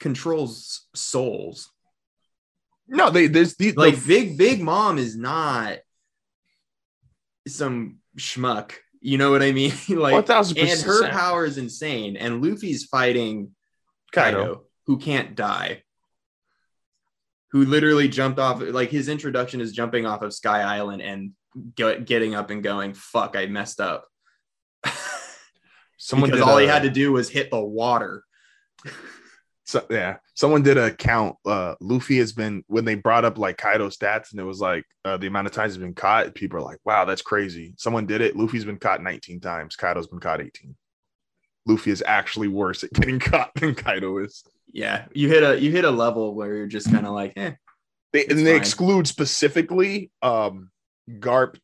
controls 0.00 0.86
souls. 0.94 1.70
no, 2.86 3.10
they 3.10 3.26
there's 3.26 3.56
the, 3.56 3.72
like 3.72 3.96
the- 3.96 4.06
big 4.06 4.38
big 4.38 4.60
mom 4.60 4.98
is 4.98 5.16
not 5.16 5.78
some 7.46 7.98
schmuck 8.18 8.72
you 9.00 9.16
know 9.16 9.30
what 9.30 9.42
i 9.42 9.52
mean 9.52 9.72
like 9.88 10.26
1000%. 10.26 10.58
and 10.58 10.80
her 10.82 11.08
power 11.10 11.44
is 11.44 11.58
insane 11.58 12.16
and 12.16 12.44
luffy's 12.44 12.84
fighting 12.84 13.50
kaido, 14.12 14.38
Kaido. 14.38 14.64
who 14.86 14.98
can't 14.98 15.34
die 15.34 15.82
who 17.52 17.64
literally 17.64 18.08
jumped 18.08 18.38
off 18.38 18.60
like 18.60 18.90
his 18.90 19.08
introduction 19.08 19.60
is 19.60 19.72
jumping 19.72 20.04
off 20.04 20.22
of 20.22 20.34
sky 20.34 20.62
island 20.62 21.00
and 21.00 21.32
get, 21.74 22.04
getting 22.06 22.34
up 22.34 22.50
and 22.50 22.62
going 22.62 22.92
fuck 22.92 23.36
i 23.36 23.46
messed 23.46 23.80
up 23.80 24.06
someone 25.96 26.30
because 26.30 26.46
all 26.46 26.58
he 26.58 26.66
had 26.66 26.82
to 26.82 26.90
do 26.90 27.12
was 27.12 27.30
hit 27.30 27.50
the 27.50 27.60
water 27.60 28.24
so, 29.68 29.84
yeah, 29.90 30.16
someone 30.32 30.62
did 30.62 30.78
a 30.78 30.90
count. 30.90 31.36
Uh, 31.44 31.74
Luffy 31.82 32.16
has 32.18 32.32
been 32.32 32.64
when 32.68 32.86
they 32.86 32.94
brought 32.94 33.26
up 33.26 33.36
like 33.36 33.58
Kaido 33.58 33.90
stats, 33.90 34.30
and 34.30 34.40
it 34.40 34.44
was 34.44 34.60
like 34.60 34.84
uh, 35.04 35.18
the 35.18 35.26
amount 35.26 35.46
of 35.46 35.52
times 35.52 35.74
he's 35.74 35.82
been 35.82 35.92
caught. 35.92 36.34
People 36.34 36.58
are 36.58 36.62
like, 36.62 36.78
"Wow, 36.86 37.04
that's 37.04 37.20
crazy." 37.20 37.74
Someone 37.76 38.06
did 38.06 38.22
it. 38.22 38.34
Luffy's 38.34 38.64
been 38.64 38.78
caught 38.78 39.02
19 39.02 39.40
times. 39.40 39.76
Kaido's 39.76 40.06
been 40.06 40.20
caught 40.20 40.40
18. 40.40 40.74
Luffy 41.66 41.90
is 41.90 42.02
actually 42.06 42.48
worse 42.48 42.82
at 42.82 42.94
getting 42.94 43.18
caught 43.30 43.54
than 43.56 43.74
Kaido 43.74 44.16
is. 44.24 44.42
yeah 44.72 45.04
you 45.12 45.28
hit 45.28 45.42
a 45.42 45.60
you 45.60 45.70
hit 45.70 45.84
a 45.84 45.90
level 45.90 46.34
where 46.34 46.54
you're 46.54 46.66
just 46.66 46.90
kind 46.90 47.06
of 47.06 47.12
like 47.12 47.34
eh 47.36 47.52
They 48.14 48.24
and 48.24 48.46
they 48.46 48.56
exclude 48.56 49.06
specifically 49.06 50.10
um 50.22 50.70
Garp 51.10 51.58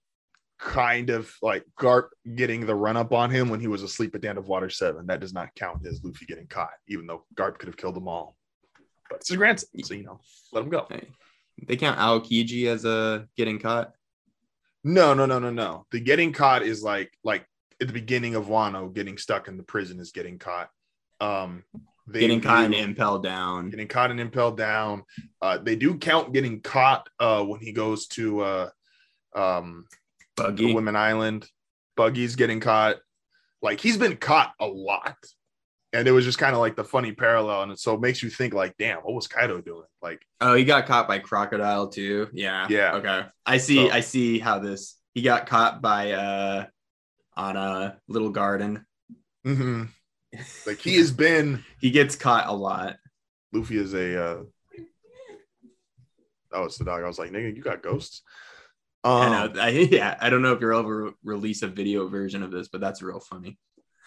kind 0.65 1.11
of 1.11 1.31
like 1.43 1.65
Garp 1.79 2.09
getting 2.35 2.65
the 2.65 2.75
run 2.75 2.97
up 2.97 3.13
on 3.13 3.31
him 3.31 3.51
when 3.51 3.61
he 3.61 3.69
was 3.69 3.83
asleep 3.83 4.15
at 4.15 4.23
the 4.23 4.29
end 4.31 4.39
of 4.39 4.49
Water 4.49 4.71
7. 4.71 5.07
That 5.07 5.21
does 5.21 5.35
not 5.35 5.55
count 5.55 5.87
as 5.87 6.03
Luffy 6.03 6.25
getting 6.25 6.47
caught, 6.47 6.71
even 6.89 7.07
though 7.07 7.25
Garp 7.37 7.59
could 7.59 7.69
have 7.69 7.77
killed 7.77 7.95
them 7.95 8.09
all. 8.09 8.35
But 9.11 9.17
it's 9.21 9.29
his 9.29 9.37
grandson, 9.37 9.69
so 9.85 9.93
you 9.95 10.05
know, 10.05 10.21
let 10.53 10.65
him 10.65 10.71
go. 10.71 10.87
Hey, 10.89 11.07
they 11.69 11.77
count 11.77 11.99
Aokiji 11.99 12.67
as 12.67 12.87
a 12.87 13.29
getting 13.37 13.59
caught. 13.59 13.93
No, 14.83 15.13
no, 15.13 15.27
no, 15.27 15.39
no, 15.39 15.51
no. 15.51 15.87
The 15.93 16.01
getting 16.01 16.33
caught 16.33 16.63
is 16.63 16.83
like 16.83 17.13
like 17.23 17.47
at 17.81 17.87
the 17.87 17.93
beginning 17.93 18.35
of 18.35 18.47
Wano, 18.47 18.93
getting 18.93 19.19
stuck 19.19 19.47
in 19.49 19.59
the 19.59 19.63
prison 19.63 20.01
is 20.01 20.13
getting 20.13 20.39
caught. 20.39 20.71
Um 21.21 21.65
they 22.07 22.21
getting 22.21 22.41
caught 22.41 22.65
and 22.65 22.75
view- 22.75 22.85
impel 22.85 23.19
down. 23.19 23.69
getting 23.71 23.89
caught 23.89 24.11
and 24.11 24.19
impelled 24.21 24.57
down. 24.57 25.05
Uh 25.43 25.59
they 25.59 25.77
do 25.77 25.99
count 25.99 26.33
getting 26.33 26.63
caught 26.63 27.07
uh 27.21 27.45
when 27.45 27.61
he 27.61 27.73
goes 27.73 28.07
to 28.09 28.41
uh 28.41 28.71
um 29.37 29.85
Buggy. 30.37 30.75
Women 30.75 30.97
Island. 30.97 31.49
Buggy's 31.97 32.37
getting 32.37 32.61
caught. 32.61 32.97
Like 33.63 33.81
he's 33.81 33.97
been 33.97 34.17
caught 34.17 34.53
a 34.61 34.67
lot. 34.67 35.17
And 35.93 36.09
it 36.09 36.11
was 36.11 36.25
just 36.25 36.39
kind 36.39 36.55
of 36.55 36.61
like 36.61 36.75
the 36.75 36.83
funny 36.83 37.13
parallel. 37.13 37.63
And 37.63 37.79
so 37.79 37.95
it 37.95 38.01
makes 38.01 38.21
you 38.21 38.29
think, 38.29 38.53
like, 38.53 38.75
damn, 38.79 38.99
what 38.99 39.15
was 39.15 39.29
Kaido 39.29 39.61
doing? 39.61 39.87
Like, 40.03 40.27
Oh, 40.41 40.55
he 40.55 40.65
got 40.65 40.87
caught 40.87 41.07
by 41.07 41.21
crocodile 41.21 41.87
too. 41.87 42.29
Yeah. 42.33 42.67
Yeah. 42.69 42.95
Okay. 42.97 43.27
I 43.47 43.59
see. 43.59 43.89
So- 43.89 43.95
I 43.95 44.01
see 44.01 44.39
how 44.41 44.59
this. 44.59 44.97
He 45.15 45.23
got 45.23 45.47
caught 45.47 45.81
by 45.81 46.11
uh 46.13 46.67
on 47.37 47.57
a 47.57 47.99
little 48.09 48.31
garden. 48.31 48.85
Mm-hmm. 49.47 49.85
like 50.67 50.79
he 50.79 50.97
has 50.97 51.13
been 51.13 51.65
He 51.81 51.91
gets 51.93 52.17
caught 52.17 52.49
a 52.49 52.53
lot. 52.53 52.97
Luffy 53.53 53.77
is 53.79 53.95
a 53.95 54.21
uh 54.21 54.43
oh 56.53 56.65
it's 56.65 56.79
the 56.79 56.85
dog. 56.85 57.03
I 57.03 57.07
was 57.07 57.19
like, 57.21 57.31
nigga, 57.31 57.55
you 57.55 57.63
got 57.63 57.83
ghosts. 57.83 58.23
I 59.05 59.27
Um, 59.45 59.53
know. 59.55 59.61
I, 59.61 59.69
yeah. 59.91 60.17
I 60.21 60.31
don't 60.31 60.43
know 60.43 60.53
if 60.53 60.61
you'll 60.61 60.79
ever 60.79 61.13
release 61.23 61.63
a 61.63 61.69
video 61.69 62.09
version 62.09 62.43
of 62.43 62.51
this, 62.51 62.69
but 62.69 62.81
that's 62.81 63.03
real 63.03 63.21
funny. 63.21 63.59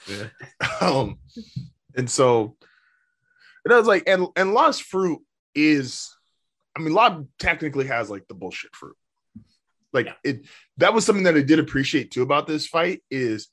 Yeah. 0.08 0.28
um 0.82 1.18
and 1.96 2.10
so 2.10 2.56
it 3.66 3.72
was 3.74 3.88
like 3.88 4.04
and 4.08 4.28
and 4.36 4.54
Law's 4.54 4.80
fruit 4.80 5.20
is 5.56 6.16
I 6.76 6.80
mean 6.82 6.94
Law 6.94 7.24
technically 7.40 7.88
has 7.88 8.10
like 8.10 8.28
the 8.28 8.36
bullshit 8.36 8.76
fruit. 8.76 8.96
Like 9.94 10.16
it 10.24 10.46
that 10.78 10.94
was 10.94 11.06
something 11.06 11.24
that 11.24 11.36
I 11.36 11.42
did 11.42 11.60
appreciate 11.60 12.12
too 12.12 12.22
about 12.22 12.46
this 12.48 12.68
fight 12.68 13.02
is 13.10 13.48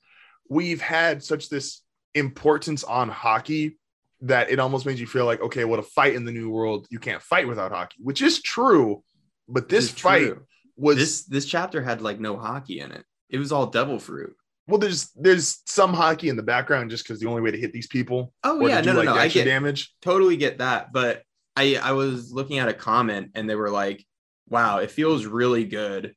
we've 0.48 0.80
had 0.82 1.22
such 1.22 1.48
this 1.48 1.82
importance 2.14 2.84
on 2.84 3.10
haki 3.10 3.76
that 4.20 4.50
it 4.50 4.58
almost 4.58 4.86
makes 4.86 5.00
you 5.00 5.06
feel 5.06 5.24
like 5.26 5.40
okay, 5.40 5.64
well, 5.64 5.80
a 5.80 5.82
fight 5.82 6.14
in 6.14 6.24
the 6.24 6.32
new 6.32 6.50
world, 6.50 6.86
you 6.90 6.98
can't 6.98 7.22
fight 7.22 7.48
without 7.48 7.72
haki, 7.72 7.94
which 8.02 8.22
is 8.22 8.40
true. 8.42 9.02
But 9.48 9.68
this 9.68 9.90
It's 9.92 10.00
fight 10.00 10.26
true. 10.26 10.46
Was 10.76 10.96
this 10.96 11.24
this 11.24 11.46
chapter 11.46 11.82
had 11.82 12.02
like 12.02 12.18
no 12.20 12.36
haki 12.36 12.82
in 12.84 12.92
it. 12.92 13.04
It 13.30 13.38
was 13.38 13.52
all 13.52 13.66
devil 13.66 13.98
fruit. 13.98 14.34
well, 14.66 14.78
there's 14.78 15.10
there's 15.12 15.62
some 15.66 15.94
haki 15.94 16.28
in 16.28 16.36
the 16.36 16.42
background 16.42 16.90
just 16.90 17.04
because 17.04 17.20
the 17.20 17.28
only 17.28 17.42
way 17.42 17.50
to 17.50 17.58
hit 17.58 17.72
these 17.72 17.86
people 17.86 18.32
Oh 18.42 18.66
yeah, 18.66 18.76
no, 18.76 18.82
do 18.82 18.92
no, 18.92 18.98
like 18.98 19.06
no. 19.06 19.14
I 19.14 19.28
get 19.28 19.44
damage. 19.44 19.92
totally 20.02 20.36
get 20.36 20.58
that, 20.58 20.92
but 20.92 21.22
I 21.56 21.76
I 21.76 21.92
was 21.92 22.32
looking 22.32 22.58
at 22.58 22.68
a 22.68 22.74
comment 22.74 23.30
and 23.34 23.48
they 23.48 23.54
were 23.54 23.70
like, 23.70 24.04
"Wow, 24.48 24.78
it 24.78 24.90
feels 24.90 25.26
really 25.26 25.64
good 25.64 26.14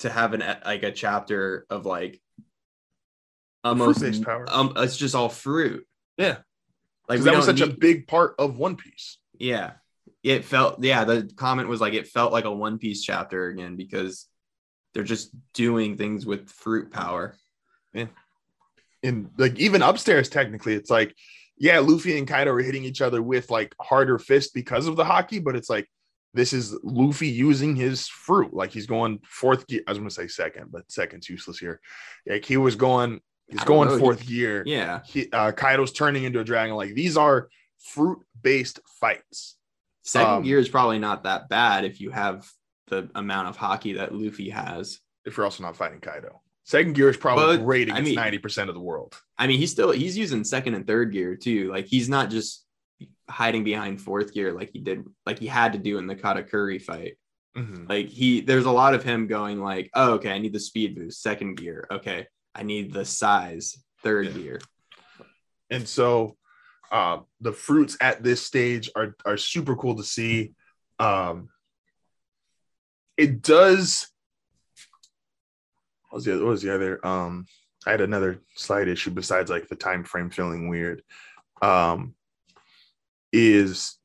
to 0.00 0.10
have 0.10 0.34
an 0.34 0.44
like 0.64 0.82
a 0.82 0.92
chapter 0.92 1.66
of 1.70 1.86
like 1.86 2.20
almost 3.64 3.98
Fruit-based 4.00 4.22
powers. 4.24 4.48
um 4.52 4.72
it's 4.76 4.96
just 4.96 5.14
all 5.14 5.28
fruit." 5.28 5.86
Yeah. 6.16 6.38
like 7.08 7.20
that 7.20 7.34
was 7.34 7.46
such 7.46 7.60
a 7.60 7.66
big 7.66 8.06
part 8.06 8.34
of 8.38 8.56
One 8.58 8.76
Piece. 8.76 9.18
yeah. 9.38 9.72
It 10.22 10.44
felt 10.44 10.82
yeah, 10.82 11.04
the 11.04 11.30
comment 11.36 11.68
was 11.68 11.80
like 11.80 11.94
it 11.94 12.08
felt 12.08 12.32
like 12.32 12.44
a 12.44 12.52
One 12.52 12.78
Piece 12.78 13.02
chapter 13.02 13.48
again 13.48 13.76
because 13.76 14.26
they're 14.94 15.02
just 15.04 15.30
doing 15.52 15.96
things 15.96 16.24
with 16.24 16.48
fruit 16.50 16.90
power. 16.92 17.36
and 19.02 19.30
like 19.36 19.58
even 19.58 19.82
upstairs 19.82 20.28
technically 20.28 20.74
it's 20.74 20.90
like 20.90 21.14
yeah 21.58 21.78
luffy 21.78 22.18
and 22.18 22.26
kaido 22.26 22.50
are 22.52 22.58
hitting 22.60 22.84
each 22.84 23.00
other 23.02 23.22
with 23.22 23.50
like 23.50 23.74
harder 23.80 24.18
fists 24.18 24.50
because 24.52 24.86
of 24.88 24.96
the 24.96 25.04
haki 25.04 25.42
but 25.44 25.54
it's 25.54 25.70
like 25.70 25.86
this 26.32 26.52
is 26.52 26.74
luffy 26.82 27.28
using 27.28 27.76
his 27.76 28.08
fruit 28.08 28.52
like 28.54 28.70
he's 28.70 28.86
going 28.86 29.20
fourth 29.28 29.66
gear 29.66 29.82
i 29.86 29.90
was 29.90 29.98
gonna 29.98 30.10
say 30.10 30.26
second 30.26 30.72
but 30.72 30.90
second's 30.90 31.28
useless 31.28 31.58
here 31.58 31.80
like 32.26 32.44
he 32.44 32.56
was 32.56 32.74
going 32.76 33.20
he's 33.48 33.62
going 33.64 33.88
know. 33.88 33.98
fourth 33.98 34.26
gear 34.26 34.62
Yeah. 34.66 35.00
he, 35.06 35.30
uh, 35.30 35.52
kaido's 35.52 35.92
turning 35.92 36.24
into 36.24 36.40
a 36.40 36.44
dragon 36.44 36.74
like 36.74 36.94
these 36.94 37.16
are 37.16 37.48
fruit 37.92 38.20
based 38.42 38.80
fights 39.00 39.56
Second 40.04 40.30
Um, 40.34 40.42
gear 40.42 40.58
is 40.58 40.68
probably 40.68 40.98
not 40.98 41.24
that 41.24 41.48
bad 41.48 41.84
if 41.84 42.00
you 42.00 42.10
have 42.10 42.48
the 42.88 43.10
amount 43.14 43.48
of 43.48 43.56
haki 43.56 43.96
that 43.96 44.14
Luffy 44.14 44.50
has. 44.50 45.00
if 45.24 45.36
you're 45.36 45.44
also 45.46 45.62
not 45.62 45.74
fighting 45.74 46.00
kaido 46.00 46.42
second 46.64 46.92
gear 46.94 47.08
is 47.08 47.16
probably 47.16 47.56
Well, 47.56 47.64
great 47.64 47.88
against 47.88 48.04
mean- 48.10 48.16
90% 48.18 48.68
of 48.68 48.74
the 48.74 48.80
world 48.80 49.18
I 49.38 49.46
mean, 49.46 49.58
he's 49.58 49.70
still 49.70 49.90
he's 49.90 50.16
using 50.18 50.44
second 50.44 50.74
and 50.74 50.86
third 50.86 51.10
gear 51.12 51.34
too. 51.36 51.70
Like 51.72 51.86
he's 51.86 52.08
not 52.08 52.30
just 52.30 52.64
hiding 53.28 53.64
behind 53.64 54.00
fourth 54.00 54.32
gear 54.34 54.52
like 54.52 54.70
he 54.72 54.78
did, 54.80 55.04
like 55.26 55.38
he 55.38 55.46
had 55.46 55.72
to 55.72 55.78
do 55.78 55.96
in 55.98 56.06
the 56.06 56.14
Katakuri 56.14 56.80
fight. 56.80 57.16
Mhm. 57.56 57.88
Like 57.88 58.08
he, 58.08 58.40
there's 58.42 58.66
a 58.66 58.70
lot 58.70 58.94
of 58.94 59.02
him 59.02 59.26
going 59.26 59.60
like, 59.60 59.90
oh, 59.94 60.14
okay, 60.14 60.30
I 60.30 60.38
need 60.38 60.52
the 60.52 60.60
speed 60.60 60.94
boost, 60.94 61.20
second 61.22 61.54
gear. 61.56 61.86
Okay, 61.90 62.26
I 62.54 62.62
need 62.62 62.92
the 62.92 63.04
size, 63.04 63.82
third 64.02 64.26
Yeah. 64.28 64.32
gear. 64.42 64.60
and 65.70 65.88
so 65.88 66.36
uh, 66.90 67.20
the 67.40 67.52
fruits 67.52 67.96
at 68.00 68.22
this 68.22 68.44
stage 68.44 68.90
are 68.94 69.16
are 69.24 69.36
super 69.36 69.76
cool 69.76 69.96
to 69.96 70.04
see. 70.04 70.52
Um, 70.98 71.48
it 73.16 73.42
does. 73.42 74.08
What 76.08 76.16
was 76.18 76.24
the 76.24 76.34
other? 76.34 76.44
Was 76.44 76.62
the 76.62 76.74
other? 76.74 77.06
Um, 77.06 77.46
I 77.86 77.90
had 77.90 78.00
another 78.00 78.40
slight 78.56 78.88
issue 78.88 79.10
besides 79.10 79.50
like 79.50 79.68
the 79.68 79.76
time 79.76 80.04
frame 80.04 80.30
feeling 80.30 80.68
weird. 80.68 81.02
Um, 81.62 82.14
is 83.32 83.98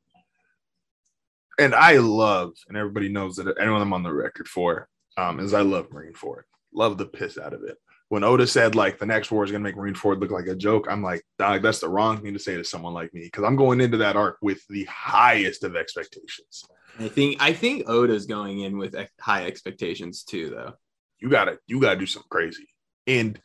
and 1.59 1.75
I 1.75 1.97
love, 1.97 2.53
and 2.67 2.77
everybody 2.77 3.09
knows 3.09 3.36
that 3.36 3.53
anyone 3.59 3.82
I'm 3.82 3.93
on 3.93 4.03
the 4.03 4.13
record 4.13 4.47
for, 4.47 4.88
um, 5.17 5.39
is 5.39 5.53
I 5.53 5.61
love 5.61 5.89
Marineford. 5.89 6.43
Love 6.73 6.97
the 6.97 7.05
piss 7.05 7.38
out 7.38 7.53
of 7.53 7.63
it 7.63 7.77
when 8.10 8.24
Oda 8.24 8.47
said 8.47 8.76
like 8.76 8.99
the 8.99 9.05
next 9.05 9.32
war 9.32 9.43
is 9.43 9.51
gonna 9.51 9.64
make 9.64 9.76
Marineford 9.76 10.20
look 10.20 10.32
like 10.32 10.47
a 10.47 10.55
joke, 10.55 10.88
I'm 10.89 11.03
like, 11.03 11.24
dog, 11.38 11.62
that's 11.62 11.80
the 11.80 11.89
wrong 11.89 12.22
thing 12.22 12.34
to 12.34 12.39
say 12.39 12.57
to 12.57 12.64
someone 12.64 12.93
like 12.93 13.14
me 13.14 13.22
because 13.22 13.43
I'm 13.43 13.55
going 13.55 13.80
into 13.82 13.97
that 13.97 14.16
arc 14.16 14.38
with 14.41 14.66
the 14.68 14.84
highest 14.86 15.64
of 15.64 15.76
expectations. 15.76 16.66
I 16.99 17.07
think 17.07 17.38
I 17.39 17.53
think 17.53 17.88
Oda's 17.88 18.26
going 18.26 18.60
in 18.60 18.78
with 18.78 18.95
ex- 18.95 19.12
high 19.20 19.45
expectations 19.45 20.24
too, 20.24 20.49
though. 20.49 20.74
You 21.20 21.30
gotta, 21.30 21.60
you 21.68 21.80
gotta 21.80 21.99
do 21.99 22.05
something 22.05 22.30
crazy. 22.30 22.68
And 23.07 23.39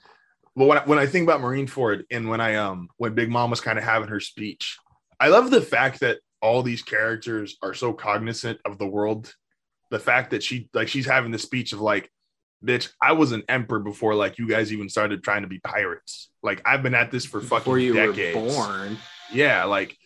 well, 0.56 0.68
when 0.68 0.78
I, 0.78 0.84
when 0.84 0.98
I 0.98 1.06
think 1.06 1.24
about 1.24 1.40
Marineford 1.40 2.04
and 2.10 2.28
when 2.28 2.40
I 2.40 2.56
um 2.56 2.88
when 2.96 3.14
Big 3.14 3.30
Mom 3.30 3.50
was 3.50 3.60
kind 3.60 3.78
of 3.78 3.84
having 3.84 4.08
her 4.08 4.20
speech, 4.20 4.78
I 5.20 5.28
love 5.28 5.50
the 5.50 5.60
fact 5.60 6.00
that 6.00 6.18
all 6.40 6.62
these 6.62 6.82
characters 6.82 7.56
are 7.62 7.74
so 7.74 7.92
cognizant 7.92 8.60
of 8.64 8.78
the 8.78 8.86
world. 8.86 9.34
The 9.90 9.98
fact 9.98 10.30
that 10.30 10.42
she 10.42 10.68
like 10.72 10.88
she's 10.88 11.06
having 11.06 11.30
the 11.30 11.38
speech 11.38 11.72
of 11.72 11.80
like, 11.80 12.10
bitch, 12.64 12.90
I 13.00 13.12
was 13.12 13.32
an 13.32 13.42
emperor 13.48 13.80
before 13.80 14.14
like 14.14 14.38
you 14.38 14.48
guys 14.48 14.72
even 14.72 14.88
started 14.88 15.22
trying 15.22 15.42
to 15.42 15.48
be 15.48 15.58
pirates. 15.58 16.30
Like 16.42 16.62
I've 16.64 16.82
been 16.82 16.94
at 16.94 17.10
this 17.10 17.24
for 17.24 17.40
fucking 17.40 17.58
Before 17.60 17.78
you 17.78 17.94
decades. 17.94 18.36
were 18.36 18.52
born, 18.52 18.98
yeah 19.32 19.64
like 19.64 19.96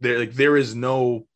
there 0.00 0.18
like 0.18 0.32
there 0.34 0.56
is 0.56 0.74
no 0.74 1.26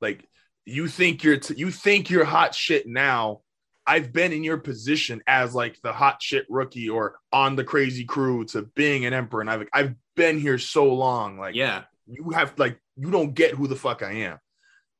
like 0.00 0.24
you 0.64 0.88
think 0.88 1.24
you're 1.24 1.38
t- 1.38 1.54
you 1.56 1.70
think 1.70 2.10
you're 2.10 2.24
hot 2.24 2.54
shit 2.54 2.86
now. 2.86 3.40
I've 3.86 4.12
been 4.12 4.32
in 4.32 4.44
your 4.44 4.58
position 4.58 5.22
as 5.26 5.54
like 5.54 5.80
the 5.82 5.92
hot 5.92 6.20
shit 6.22 6.44
rookie 6.50 6.90
or 6.90 7.16
on 7.32 7.56
the 7.56 7.64
crazy 7.64 8.04
crew 8.04 8.44
to 8.46 8.62
being 8.74 9.06
an 9.06 9.14
emperor. 9.14 9.40
And 9.40 9.50
i've 9.50 9.66
i've 9.72 9.94
been 10.14 10.38
here 10.38 10.58
so 10.58 10.92
long. 10.92 11.38
Like 11.38 11.54
yeah, 11.54 11.84
you 12.06 12.30
have 12.30 12.52
like 12.58 12.78
you 12.96 13.10
don't 13.10 13.34
get 13.34 13.54
who 13.54 13.66
the 13.66 13.76
fuck 13.76 14.02
i 14.02 14.12
am. 14.12 14.38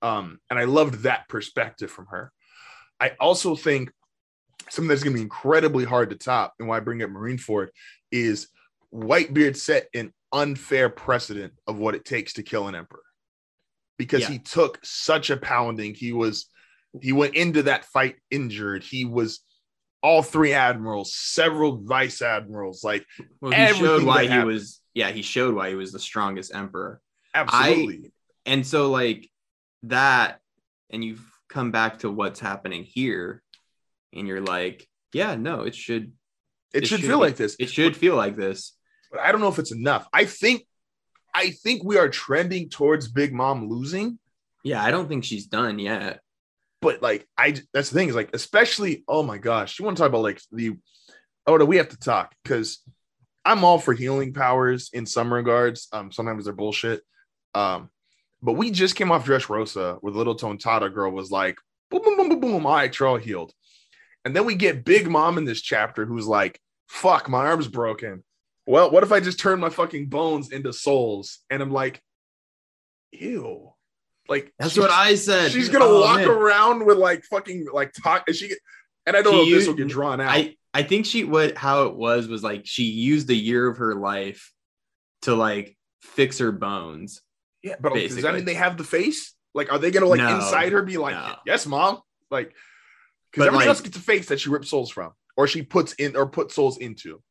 Um 0.00 0.38
and 0.48 0.58
i 0.58 0.64
loved 0.64 1.02
that 1.02 1.28
perspective 1.28 1.90
from 1.90 2.06
her. 2.06 2.32
I 3.00 3.12
also 3.20 3.54
think 3.54 3.92
something 4.70 4.88
that's 4.88 5.02
going 5.02 5.12
to 5.14 5.18
be 5.18 5.22
incredibly 5.22 5.84
hard 5.84 6.10
to 6.10 6.16
top 6.16 6.54
and 6.58 6.68
why 6.68 6.76
i 6.76 6.80
bring 6.80 7.02
up 7.02 7.10
marineford 7.10 7.68
is 8.12 8.48
whitebeard 8.94 9.56
set 9.56 9.88
an 9.94 10.12
unfair 10.32 10.88
precedent 10.88 11.52
of 11.66 11.78
what 11.78 11.94
it 11.94 12.04
takes 12.04 12.34
to 12.34 12.42
kill 12.42 12.68
an 12.68 12.74
emperor 12.74 13.02
because 13.98 14.22
Yeah. 14.22 14.28
he 14.30 14.38
took 14.38 14.78
such 14.84 15.30
a 15.30 15.36
pounding 15.36 15.94
he 15.94 16.12
was 16.12 16.46
he 17.02 17.12
went 17.12 17.34
into 17.34 17.64
that 17.64 17.84
fight 17.84 18.16
injured 18.30 18.82
he 18.82 19.04
was 19.04 19.40
all 20.02 20.22
three 20.22 20.52
admirals 20.52 21.14
several 21.14 21.78
vice 21.82 22.22
admirals 22.22 22.84
like 22.84 23.04
well, 23.40 23.52
he 23.52 23.66
showed 23.74 24.04
why 24.04 24.22
he 24.22 24.28
happened. 24.28 24.46
was. 24.52 24.80
Yeah, 24.94 25.10
he 25.10 25.22
showed 25.22 25.54
why 25.54 25.68
he 25.68 25.74
was 25.76 25.92
the 25.92 25.98
strongest 26.00 26.52
emperor. 26.54 27.00
absolutely 27.34 28.12
and 28.46 28.66
so 28.66 28.90
like 28.90 29.28
that 29.84 30.40
and 30.90 31.04
you've 31.04 31.24
come 31.48 31.70
back 31.70 31.98
to 32.00 32.10
what's 32.10 32.40
happening 32.40 32.84
here 32.84 33.42
and 34.12 34.26
you're 34.26 34.40
like 34.40 34.86
yeah 35.12 35.34
no 35.34 35.62
it 35.62 35.74
should 35.74 36.12
it, 36.72 36.86
should, 36.86 37.00
should 37.00 37.06
feel 37.06 37.18
be- 37.18 37.24
like 37.24 37.36
this 37.36 37.56
it 37.58 37.70
should 37.70 37.96
feel 37.96 38.16
like 38.16 38.36
this 38.36 38.74
but 39.10 39.20
I 39.20 39.32
don't 39.32 39.40
know 39.40 39.48
if 39.48 39.58
it's 39.58 39.72
enough. 39.72 40.06
I 40.12 40.26
think 40.26 40.66
I 41.34 41.50
think 41.50 41.82
we 41.82 41.96
are 41.96 42.10
trending 42.10 42.68
towards 42.68 43.08
Big 43.08 43.32
Mom 43.32 43.68
losing, 43.68 44.18
yeah 44.64 44.82
i 44.82 44.90
don't 44.90 45.08
think 45.08 45.24
she's 45.24 45.46
done 45.46 45.78
yet 45.78 46.20
but 46.80 47.02
like 47.02 47.26
I 47.36 47.54
that's 47.72 47.90
the 47.90 47.94
thing 47.94 48.08
is 48.08 48.14
like 48.14 48.30
especially 48.32 49.04
oh 49.08 49.22
my 49.22 49.38
gosh, 49.38 49.78
you 49.78 49.84
want 49.84 49.96
to 49.96 50.02
talk 50.02 50.10
about 50.10 50.22
like 50.22 50.40
the 50.52 50.76
oh 51.46 51.56
no, 51.56 51.64
we 51.64 51.76
have 51.76 51.88
to 51.90 51.98
talk 51.98 52.34
because 52.42 52.78
I'm 53.44 53.64
all 53.64 53.78
for 53.78 53.94
healing 53.94 54.32
powers 54.32 54.90
in 54.92 55.06
some 55.06 55.32
regards. 55.32 55.88
Um, 55.92 56.12
sometimes 56.12 56.44
they're 56.44 56.52
bullshit. 56.52 57.02
Um, 57.54 57.90
but 58.42 58.52
we 58.52 58.70
just 58.70 58.94
came 58.94 59.10
off 59.10 59.26
Dressrosa 59.26 59.98
where 60.00 60.12
the 60.12 60.18
little 60.18 60.36
Tontatta 60.36 60.92
girl 60.92 61.10
was 61.10 61.30
like 61.30 61.56
boom 61.90 62.02
boom 62.04 62.16
boom 62.16 62.28
boom 62.28 62.40
boom, 62.40 62.66
all 62.66 62.74
right, 62.74 62.96
you're 62.96 63.08
all 63.08 63.16
healed. 63.16 63.52
And 64.24 64.34
then 64.36 64.44
we 64.44 64.54
get 64.54 64.84
Big 64.84 65.08
Mom 65.08 65.38
in 65.38 65.44
this 65.44 65.60
chapter 65.62 66.04
who's 66.04 66.26
like, 66.26 66.60
fuck, 66.88 67.28
my 67.28 67.46
arm's 67.46 67.68
broken. 67.68 68.24
Well, 68.66 68.90
what 68.90 69.02
if 69.02 69.12
I 69.12 69.20
just 69.20 69.38
turn 69.40 69.60
my 69.60 69.70
fucking 69.70 70.06
bones 70.08 70.50
into 70.52 70.72
souls? 70.72 71.38
And 71.50 71.62
I'm 71.62 71.70
like, 71.72 72.02
ew. 73.12 73.72
Like 74.28 74.52
that's 74.58 74.76
what 74.76 74.90
i 74.90 75.14
said 75.14 75.50
She's 75.52 75.70
gonna 75.70 75.86
Oh, 75.86 76.02
walk 76.02 76.18
man. 76.18 76.28
around 76.28 76.84
with 76.84 76.98
like 76.98 77.24
fucking 77.24 77.66
like 77.72 77.94
talk. 77.94 78.24
And 78.26 78.36
she 78.36 78.52
and 79.06 79.16
I 79.16 79.22
don't 79.22 79.32
She 79.32 79.38
know 79.38 79.42
if 79.44 79.50
this 79.60 79.66
will 79.66 79.74
get 79.74 79.88
drawn 79.88 80.20
out. 80.20 80.28
i 80.30 80.54
i 80.74 80.82
think 80.82 81.06
she 81.06 81.24
what 81.24 81.56
how 81.56 81.84
it 81.84 81.94
was 81.96 82.28
was 82.28 82.42
like 82.42 82.66
she 82.66 82.82
used 82.84 83.30
a 83.30 83.34
year 83.34 83.66
of 83.66 83.78
her 83.78 83.94
life 83.94 84.52
to 85.22 85.34
like 85.34 85.78
fix 86.02 86.36
her 86.38 86.52
bones 86.52 87.22
yeah, 87.62 87.76
but 87.80 87.94
does 87.94 88.20
that 88.22 88.34
mean 88.34 88.44
they 88.44 88.54
have 88.54 88.76
the 88.76 88.84
face? 88.84 89.34
Like, 89.52 89.72
are 89.72 89.78
they 89.80 89.90
gonna 89.90 90.06
like 90.06 90.18
No. 90.20 90.36
inside 90.36 90.70
her 90.72 90.82
be 90.82 90.96
like, 90.98 91.14
No. 91.16 91.34
yes, 91.46 91.66
mom? 91.66 92.00
Like, 92.30 92.54
because 93.30 93.42
But, 93.42 93.46
everybody 93.48 93.68
like- 93.68 93.76
else 93.76 93.80
gets 93.80 93.96
a 93.96 94.00
face 94.00 94.26
that 94.28 94.40
she 94.40 94.50
rips 94.50 94.70
souls 94.70 94.90
from, 94.90 95.12
or 95.36 95.46
she 95.46 95.62
puts 95.62 95.92
in 95.94 96.16
or 96.16 96.26
put 96.26 96.50
souls 96.52 96.78
into. 96.78 97.22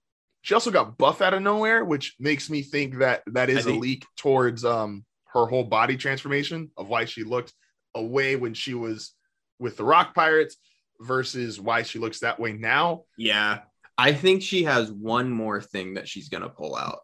She 0.42 0.54
also 0.54 0.72
got 0.72 0.98
buff 0.98 1.22
out 1.22 1.34
of 1.34 1.42
nowhere, 1.42 1.84
which 1.84 2.16
makes 2.20 2.50
me 2.50 2.62
think 2.62 3.00
that 3.00 3.24
that 3.28 3.50
is 3.50 3.58
I 3.58 3.60
a 3.62 3.64
think- 3.64 3.82
leak 3.82 4.06
towards 4.18 4.64
um 4.64 5.04
her 5.34 5.46
whole 5.46 5.64
body 5.66 5.98
transformation 5.98 6.72
of 6.78 6.88
why 6.88 7.06
she 7.06 7.24
looked 7.24 7.54
away 7.96 8.36
when 8.36 8.54
she 8.54 8.74
was 8.74 9.14
with 9.60 9.76
the 9.78 9.84
rock 9.84 10.16
pirates 10.16 10.56
versus 11.02 11.60
why 11.60 11.84
she 11.84 12.00
looks 12.00 12.20
that 12.22 12.40
way 12.40 12.54
now. 12.54 13.04
yeah 13.18 13.60
i 14.00 14.14
think 14.14 14.42
she 14.42 14.64
has 14.64 14.92
one 14.92 15.30
more 15.32 15.60
thing 15.62 15.96
that 15.96 16.08
she's 16.08 16.30
gonna 16.30 16.50
pull 16.50 16.76
out 16.76 17.00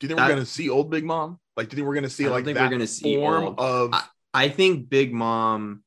Do 0.00 0.06
you 0.06 0.08
think 0.08 0.18
That- 0.18 0.28
we're 0.28 0.34
gonna 0.34 0.46
see 0.46 0.68
old 0.68 0.90
Big 0.90 1.04
Mom? 1.04 1.38
Like, 1.56 1.68
do 1.68 1.74
you 1.74 1.78
think 1.78 1.88
we're 1.88 1.94
gonna 1.94 2.10
see 2.10 2.26
I 2.26 2.30
like 2.30 2.44
think 2.44 2.56
that 2.58 2.64
we're 2.64 2.70
gonna 2.76 2.86
see 2.86 3.14
form 3.16 3.44
old. 3.44 3.60
of? 3.60 3.94
I 4.34 4.48
think 4.48 4.88
Big 4.88 5.12
Mom 5.14 5.84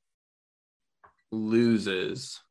loses 1.31 2.41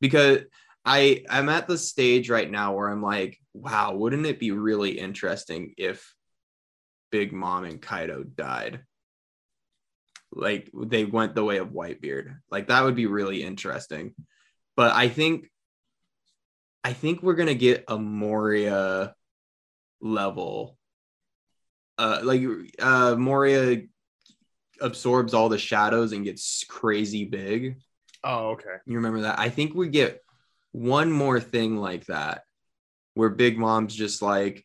because 0.00 0.40
I 0.84 1.24
I'm 1.30 1.48
at 1.48 1.68
the 1.68 1.78
stage 1.78 2.28
right 2.28 2.50
now 2.50 2.74
where 2.74 2.88
I'm 2.88 3.02
like, 3.02 3.38
wow, 3.54 3.94
wouldn't 3.94 4.26
it 4.26 4.40
be 4.40 4.50
really 4.50 4.98
interesting 4.98 5.74
if 5.78 6.14
Big 7.10 7.32
Mom 7.32 7.64
and 7.64 7.80
Kaido 7.80 8.24
died? 8.24 8.80
Like 10.32 10.70
they 10.74 11.04
went 11.04 11.34
the 11.34 11.44
way 11.44 11.58
of 11.58 11.68
Whitebeard. 11.68 12.36
Like 12.50 12.68
that 12.68 12.82
would 12.82 12.96
be 12.96 13.06
really 13.06 13.42
interesting. 13.42 14.14
But 14.76 14.92
I 14.92 15.08
think 15.08 15.50
I 16.82 16.92
think 16.92 17.22
we're 17.22 17.34
gonna 17.34 17.54
get 17.54 17.84
a 17.86 17.98
Moria 17.98 19.14
level. 20.00 20.78
Uh 21.96 22.20
like 22.24 22.42
uh 22.80 23.14
Moria 23.16 23.82
absorbs 24.82 25.34
all 25.34 25.48
the 25.48 25.58
shadows 25.58 26.12
and 26.12 26.24
gets 26.24 26.64
crazy 26.64 27.24
big. 27.24 27.76
Oh, 28.24 28.50
okay. 28.50 28.76
You 28.86 28.96
remember 28.96 29.22
that? 29.22 29.38
I 29.38 29.48
think 29.48 29.74
we 29.74 29.88
get 29.88 30.22
one 30.72 31.10
more 31.10 31.40
thing 31.40 31.76
like 31.76 32.06
that 32.06 32.42
where 33.14 33.30
Big 33.30 33.58
Mom's 33.58 33.94
just 33.94 34.22
like, 34.22 34.64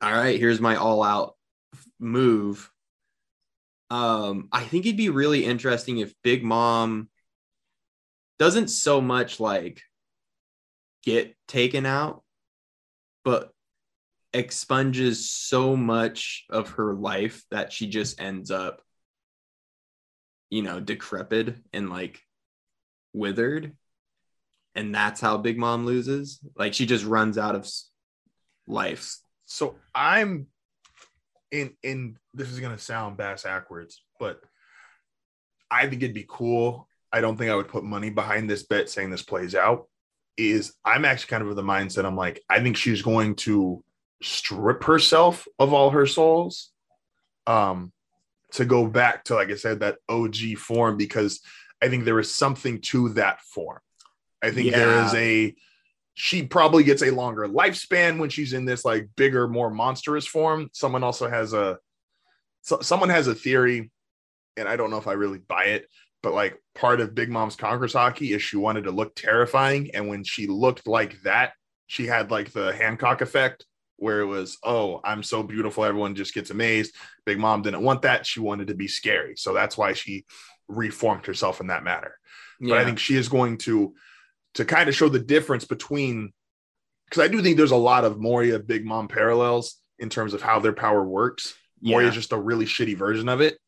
all 0.00 0.12
right, 0.12 0.38
here's 0.38 0.60
my 0.60 0.76
all 0.76 1.02
out 1.02 1.36
move. 1.98 2.70
Um, 3.90 4.48
I 4.52 4.62
think 4.62 4.86
it'd 4.86 4.96
be 4.96 5.10
really 5.10 5.44
interesting 5.44 5.98
if 5.98 6.14
Big 6.22 6.42
Mom 6.42 7.08
doesn't 8.38 8.68
so 8.68 9.00
much 9.00 9.38
like 9.38 9.82
get 11.04 11.36
taken 11.46 11.86
out, 11.86 12.22
but 13.24 13.52
expunges 14.34 15.28
so 15.28 15.76
much 15.76 16.44
of 16.50 16.70
her 16.70 16.94
life 16.94 17.44
that 17.50 17.72
she 17.72 17.88
just 17.88 18.20
ends 18.20 18.50
up, 18.50 18.80
you 20.50 20.62
know, 20.62 20.80
decrepit 20.80 21.56
and 21.72 21.90
like 21.90 22.20
withered. 23.12 23.76
And 24.74 24.94
that's 24.94 25.20
how 25.20 25.36
Big 25.36 25.58
Mom 25.58 25.84
loses. 25.84 26.40
Like 26.56 26.72
she 26.72 26.86
just 26.86 27.04
runs 27.04 27.36
out 27.36 27.54
of 27.54 27.68
life. 28.66 29.16
So 29.44 29.76
I'm 29.94 30.46
in 31.50 31.74
in 31.82 32.16
this 32.32 32.50
is 32.50 32.60
gonna 32.60 32.78
sound 32.78 33.18
bass 33.18 33.42
backwards, 33.42 34.02
but 34.18 34.40
I 35.70 35.88
think 35.88 36.02
it'd 36.02 36.14
be 36.14 36.26
cool. 36.26 36.88
I 37.12 37.20
don't 37.20 37.36
think 37.36 37.50
I 37.50 37.54
would 37.54 37.68
put 37.68 37.84
money 37.84 38.08
behind 38.08 38.48
this 38.48 38.62
bet 38.62 38.88
saying 38.88 39.10
this 39.10 39.22
plays 39.22 39.54
out. 39.54 39.88
Is 40.38 40.72
I'm 40.82 41.04
actually 41.04 41.28
kind 41.28 41.42
of 41.42 41.50
of 41.50 41.56
the 41.56 41.62
mindset 41.62 42.06
I'm 42.06 42.16
like, 42.16 42.42
I 42.48 42.60
think 42.60 42.78
she's 42.78 43.02
going 43.02 43.34
to 43.36 43.84
strip 44.22 44.84
herself 44.84 45.46
of 45.58 45.72
all 45.72 45.90
her 45.90 46.06
souls. 46.06 46.70
Um 47.46 47.92
to 48.52 48.64
go 48.64 48.86
back 48.86 49.24
to 49.24 49.34
like 49.34 49.50
I 49.50 49.56
said, 49.56 49.80
that 49.80 49.98
OG 50.08 50.56
form 50.58 50.96
because 50.96 51.40
I 51.82 51.88
think 51.88 52.04
there 52.04 52.20
is 52.20 52.34
something 52.34 52.80
to 52.82 53.10
that 53.10 53.40
form. 53.40 53.80
I 54.42 54.50
think 54.50 54.72
there 54.72 54.90
Yeah. 54.90 55.06
is 55.06 55.14
a 55.14 55.54
she 56.14 56.42
probably 56.42 56.84
gets 56.84 57.02
a 57.02 57.10
longer 57.10 57.48
lifespan 57.48 58.18
when 58.18 58.28
she's 58.28 58.52
in 58.52 58.66
this 58.66 58.84
like 58.84 59.08
bigger, 59.16 59.48
more 59.48 59.70
monstrous 59.70 60.26
form. 60.26 60.68
Someone 60.72 61.02
also 61.02 61.28
has 61.28 61.54
a 61.54 61.78
so, 62.60 62.80
someone 62.80 63.08
has 63.08 63.26
a 63.26 63.34
theory, 63.34 63.90
and 64.56 64.68
I 64.68 64.76
don't 64.76 64.90
know 64.90 64.98
if 64.98 65.08
I 65.08 65.14
really 65.14 65.38
buy 65.38 65.64
it, 65.64 65.88
but 66.22 66.34
like 66.34 66.56
part 66.74 67.00
of 67.00 67.14
Big 67.14 67.28
Mom's 67.30 67.56
Conqueror's 67.56 67.94
haki 67.94 68.34
is 68.36 68.42
she 68.42 68.56
wanted 68.56 68.84
to 68.84 68.90
look 68.92 69.14
terrifying, 69.16 69.90
and 69.94 70.06
when 70.08 70.22
she 70.22 70.46
looked 70.46 70.86
like 70.86 71.20
that, 71.22 71.54
she 71.86 72.06
had 72.06 72.30
like 72.30 72.52
the 72.52 72.72
Hancock 72.74 73.20
effect 73.22 73.64
where 74.02 74.20
it 74.20 74.26
was, 74.26 74.58
oh, 74.62 75.00
I'm 75.04 75.22
so 75.22 75.42
beautiful, 75.42 75.84
everyone 75.84 76.14
just 76.14 76.34
gets 76.34 76.50
amazed. 76.50 76.94
Big 77.24 77.38
Mom 77.38 77.62
didn't 77.62 77.82
want 77.82 78.02
that; 78.02 78.26
she 78.26 78.40
wanted 78.40 78.68
to 78.68 78.74
be 78.74 78.88
scary, 78.88 79.36
so 79.36 79.54
that's 79.54 79.78
why 79.78 79.94
she 79.94 80.26
reformed 80.68 81.26
herself 81.26 81.60
in 81.60 81.68
that 81.68 81.84
matter 81.84 82.18
but 82.70 82.78
I 82.78 82.84
think 82.84 82.98
she 82.98 83.16
is 83.16 83.28
going 83.28 83.58
to 83.58 83.94
to 84.54 84.64
kind 84.64 84.88
of 84.88 84.94
show 84.94 85.08
the 85.08 85.18
difference 85.18 85.64
between 85.64 86.32
because 87.06 87.22
I 87.22 87.28
do 87.28 87.42
think 87.42 87.56
there's 87.56 87.72
a 87.72 87.76
lot 87.76 88.04
of 88.04 88.20
Moria 88.20 88.58
Big 88.58 88.84
Mom 88.84 89.08
parallels 89.08 89.76
in 89.98 90.08
terms 90.08 90.34
of 90.34 90.42
how 90.42 90.60
their 90.60 90.72
power 90.72 91.04
works. 91.04 91.54
Moria 91.80 92.08
is 92.08 92.14
just 92.14 92.32
a 92.32 92.38
really 92.38 92.64
shitty 92.64 92.96
version 92.96 93.28
of 93.28 93.40
it. 93.40 93.58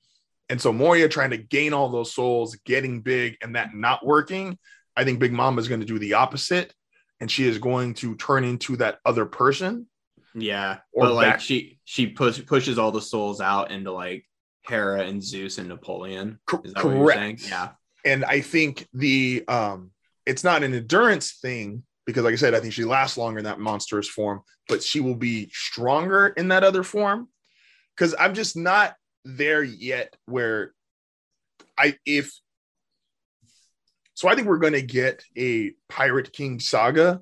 And 0.49 0.61
so 0.61 0.73
Moria 0.73 1.09
trying 1.09 1.31
to 1.31 1.37
gain 1.37 1.73
all 1.73 1.89
those 1.89 2.13
souls, 2.13 2.57
getting 2.65 3.01
big, 3.01 3.37
and 3.43 3.57
that 3.57 3.75
not 3.75 4.05
working. 4.07 4.59
I 4.97 5.05
think 5.05 5.19
Big 5.19 5.33
Mom 5.33 5.59
is 5.59 5.69
going 5.69 5.81
to 5.81 5.87
do 5.87 5.99
the 5.99 6.15
opposite, 6.15 6.73
and 7.19 7.31
she 7.31 7.47
is 7.47 7.59
going 7.59 7.95
to 7.95 8.15
turn 8.15 8.45
into 8.45 8.77
that 8.77 8.99
other 9.05 9.27
person. 9.27 9.89
Yeah, 10.35 10.79
Or 10.93 11.07
but 11.07 11.15
like 11.15 11.27
back- 11.35 11.41
she 11.41 11.79
she 11.85 12.07
push, 12.09 12.45
pushes 12.45 12.79
all 12.79 12.91
the 12.93 13.01
souls 13.01 13.41
out 13.41 13.71
into 13.71 13.93
like 13.93 14.25
Hera 14.67 15.03
and 15.03 15.23
Zeus 15.23 15.59
and 15.59 15.69
Napoleon. 15.69 16.39
Is 16.65 16.73
that 16.75 16.85
what 16.85 16.95
you're 16.97 17.13
saying? 17.13 17.37
correct. 17.37 17.49
Yeah, 17.49 17.69
And 18.05 18.25
I 18.25 18.41
think 18.41 18.89
the 18.93 19.45
um 19.49 19.91
it's 20.27 20.43
not 20.45 20.63
an 20.63 20.75
endurance 20.75 21.33
thing 21.41 21.83
because 22.07 22.25
like 22.25 22.33
I 22.33 22.37
said, 22.37 22.55
I 22.55 22.61
think 22.61 22.73
she 22.73 22.85
lasts 22.85 23.17
longer 23.17 23.39
in 23.39 23.45
that 23.45 23.61
monstrous 23.61 24.09
form, 24.09 24.43
but 24.69 24.83
she 24.83 25.01
will 25.01 25.15
be 25.15 25.49
stronger 25.53 26.29
in 26.29 26.49
that 26.49 26.65
other 26.65 26.83
form. 26.83 27.29
Cause 27.97 28.15
I'm 28.19 28.35
just 28.35 28.57
not 28.57 28.95
there 29.25 29.63
yet 29.63 30.15
where 30.27 30.73
I 31.79 31.97
if 32.05 32.33
so 34.15 34.29
I 34.29 34.35
think 34.35 34.47
we're 34.49 34.59
gonna 34.59 34.81
get 34.81 35.25
a 35.37 35.73
Pirate 35.89 36.33
King 36.33 36.59
saga, 36.61 37.21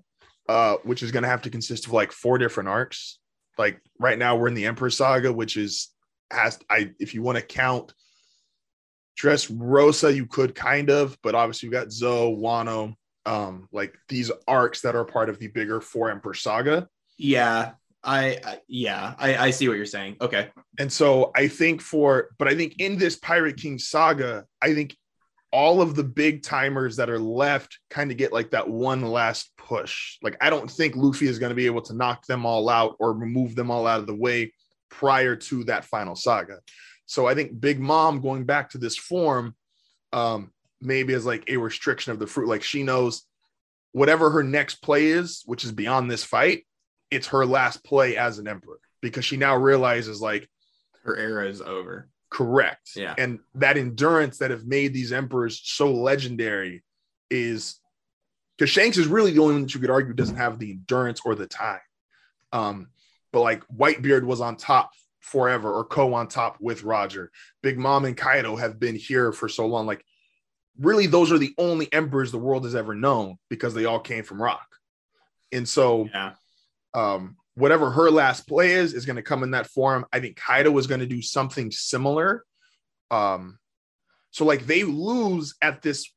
uh, 0.48 0.76
which 0.84 1.02
is 1.02 1.12
gonna 1.12 1.28
have 1.28 1.42
to 1.42 1.50
consist 1.50 1.86
of 1.86 1.92
like 1.92 2.12
four 2.12 2.38
different 2.38 2.68
arcs. 2.68 3.18
Like 3.58 3.80
right 3.98 4.18
now 4.18 4.36
we're 4.36 4.48
in 4.48 4.54
the 4.54 4.66
Emperor 4.66 4.90
saga, 4.90 5.32
which 5.32 5.56
is 5.56 5.90
has 6.30 6.58
I 6.70 6.92
if 6.98 7.14
you 7.14 7.22
want 7.22 7.38
to 7.38 7.44
count 7.44 7.92
Dressrosa, 9.20 10.14
you 10.14 10.26
could 10.26 10.54
kind 10.54 10.90
of, 10.90 11.18
but 11.22 11.34
obviously 11.34 11.66
you 11.66 11.72
got 11.72 11.92
Zou, 11.92 12.36
Wano, 12.36 12.94
um, 13.26 13.68
like 13.72 13.94
these 14.08 14.30
arcs 14.48 14.80
that 14.82 14.96
are 14.96 15.04
part 15.04 15.28
of 15.28 15.38
the 15.38 15.48
bigger 15.48 15.80
Four 15.80 16.10
Emperor 16.10 16.34
saga. 16.34 16.88
yeah. 17.18 17.72
I, 18.04 18.40
I 18.44 18.58
yeah, 18.66 19.14
I, 19.16 19.36
I 19.36 19.50
see 19.50 19.68
what 19.68 19.76
you're 19.76 19.86
saying. 19.86 20.16
Okay, 20.20 20.50
And 20.78 20.92
so 20.92 21.30
I 21.36 21.46
think 21.46 21.80
for, 21.80 22.30
but 22.36 22.48
I 22.48 22.56
think 22.56 22.80
in 22.80 22.98
this 22.98 23.16
Pirate 23.16 23.56
King 23.56 23.78
saga, 23.78 24.44
I 24.60 24.74
think 24.74 24.96
all 25.52 25.82
of 25.82 25.94
the 25.94 26.04
big 26.04 26.42
timers 26.42 26.96
that 26.96 27.10
are 27.10 27.18
left 27.18 27.78
kind 27.90 28.10
of 28.10 28.16
get 28.16 28.32
like 28.32 28.50
that 28.50 28.68
one 28.68 29.02
last 29.02 29.50
push. 29.58 30.16
Like 30.22 30.36
I 30.40 30.50
don't 30.50 30.70
think 30.70 30.96
Luffy 30.96 31.26
is 31.26 31.38
going 31.38 31.50
to 31.50 31.56
be 31.56 31.66
able 31.66 31.82
to 31.82 31.94
knock 31.94 32.26
them 32.26 32.46
all 32.46 32.68
out 32.68 32.96
or 32.98 33.12
remove 33.12 33.54
them 33.54 33.70
all 33.70 33.86
out 33.86 34.00
of 34.00 34.06
the 34.06 34.14
way 34.14 34.52
prior 34.90 35.36
to 35.36 35.64
that 35.64 35.84
final 35.84 36.16
saga. 36.16 36.60
So 37.06 37.26
I 37.26 37.34
think 37.34 37.60
Big 37.60 37.78
Mom 37.78 38.20
going 38.20 38.44
back 38.44 38.70
to 38.70 38.78
this 38.78 38.96
form, 38.96 39.54
um, 40.12 40.52
maybe 40.80 41.12
as 41.12 41.26
like 41.26 41.44
a 41.48 41.58
restriction 41.58 42.12
of 42.12 42.18
the 42.18 42.26
fruit. 42.26 42.48
Like 42.48 42.62
she 42.62 42.82
knows 42.82 43.22
whatever 43.92 44.30
her 44.30 44.42
next 44.42 44.76
play 44.76 45.06
is, 45.06 45.42
which 45.44 45.64
is 45.64 45.72
beyond 45.72 46.10
this 46.10 46.24
fight, 46.24 46.66
it's 47.10 47.28
her 47.28 47.44
last 47.44 47.84
play 47.84 48.16
as 48.16 48.38
an 48.38 48.48
emperor 48.48 48.80
because 49.02 49.24
she 49.24 49.36
now 49.36 49.56
realizes 49.56 50.22
like 50.22 50.48
her 51.04 51.16
era 51.16 51.46
is 51.46 51.60
over. 51.60 52.08
Correct. 52.32 52.90
Yeah. 52.96 53.14
And 53.18 53.40
that 53.56 53.76
endurance 53.76 54.38
that 54.38 54.50
have 54.50 54.66
made 54.66 54.94
these 54.94 55.12
emperors 55.12 55.60
so 55.62 55.92
legendary 55.92 56.82
is 57.30 57.78
because 58.56 58.70
Shanks 58.70 58.96
is 58.96 59.06
really 59.06 59.32
the 59.32 59.40
only 59.40 59.54
one 59.54 59.62
that 59.62 59.74
you 59.74 59.80
could 59.80 59.90
argue 59.90 60.14
doesn't 60.14 60.36
have 60.36 60.58
the 60.58 60.70
endurance 60.70 61.20
or 61.24 61.34
the 61.34 61.46
time. 61.46 61.80
Um, 62.52 62.88
but 63.32 63.40
like 63.40 63.64
Whitebeard 63.68 64.24
was 64.24 64.40
on 64.40 64.56
top 64.56 64.92
forever, 65.20 65.72
or 65.72 65.84
Ko 65.84 66.14
on 66.14 66.28
top 66.28 66.56
with 66.60 66.82
Roger. 66.82 67.30
Big 67.62 67.78
Mom 67.78 68.04
and 68.04 68.16
Kaido 68.16 68.56
have 68.56 68.80
been 68.80 68.94
here 68.96 69.32
for 69.32 69.48
so 69.48 69.66
long. 69.66 69.86
Like, 69.86 70.04
really, 70.78 71.06
those 71.06 71.30
are 71.32 71.38
the 71.38 71.54
only 71.58 71.90
emperors 71.92 72.32
the 72.32 72.38
world 72.38 72.64
has 72.64 72.74
ever 72.74 72.94
known 72.94 73.36
because 73.48 73.72
they 73.74 73.84
all 73.84 74.00
came 74.00 74.24
from 74.24 74.42
Rock. 74.42 74.66
And 75.52 75.68
so, 75.68 76.08
Yeah, 76.12 76.32
um, 76.94 77.36
whatever 77.54 77.90
her 77.90 78.10
last 78.10 78.46
play 78.48 78.72
is 78.72 78.94
is 78.94 79.04
going 79.06 79.16
to 79.16 79.22
come 79.22 79.42
in 79.42 79.50
that 79.52 79.66
form. 79.66 80.06
I 80.12 80.20
think 80.20 80.36
Kaido 80.36 80.76
is 80.78 80.86
going 80.86 81.00
to 81.00 81.06
do 81.06 81.20
something 81.22 81.70
similar. 81.70 82.44
Um, 83.10 83.58
so 84.30 84.44
like 84.44 84.66
they 84.66 84.84
lose 84.84 85.54
at 85.60 85.82
this, 85.82 86.10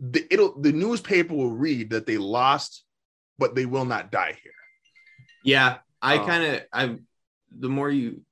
the, 0.00 0.26
it'll 0.30 0.60
the 0.60 0.72
newspaper 0.72 1.34
will 1.34 1.50
read 1.52 1.90
that 1.90 2.06
they 2.06 2.18
lost, 2.18 2.84
but 3.38 3.54
they 3.54 3.64
will 3.66 3.84
not 3.86 4.10
die 4.12 4.36
here. 4.42 4.52
yeah. 5.44 5.78
I 6.02 6.18
Um, 6.18 6.26
kind 6.26 6.44
of 6.44 6.62
I 6.72 6.96
the 7.56 7.68
more 7.68 7.88
you. 7.90 8.22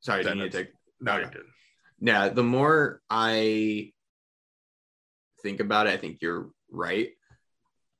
Sorry, 0.00 0.22
do 0.24 0.36
you 0.36 0.48
take 0.50 0.68
No, 1.00 1.16
you're 1.16 1.30
good. 1.30 1.46
yeah 2.00 2.28
the 2.28 2.42
more 2.42 3.00
i 3.08 3.90
think 5.42 5.60
about 5.60 5.86
it 5.86 5.94
i 5.94 5.96
think 5.96 6.18
you're 6.20 6.50
right 6.70 7.10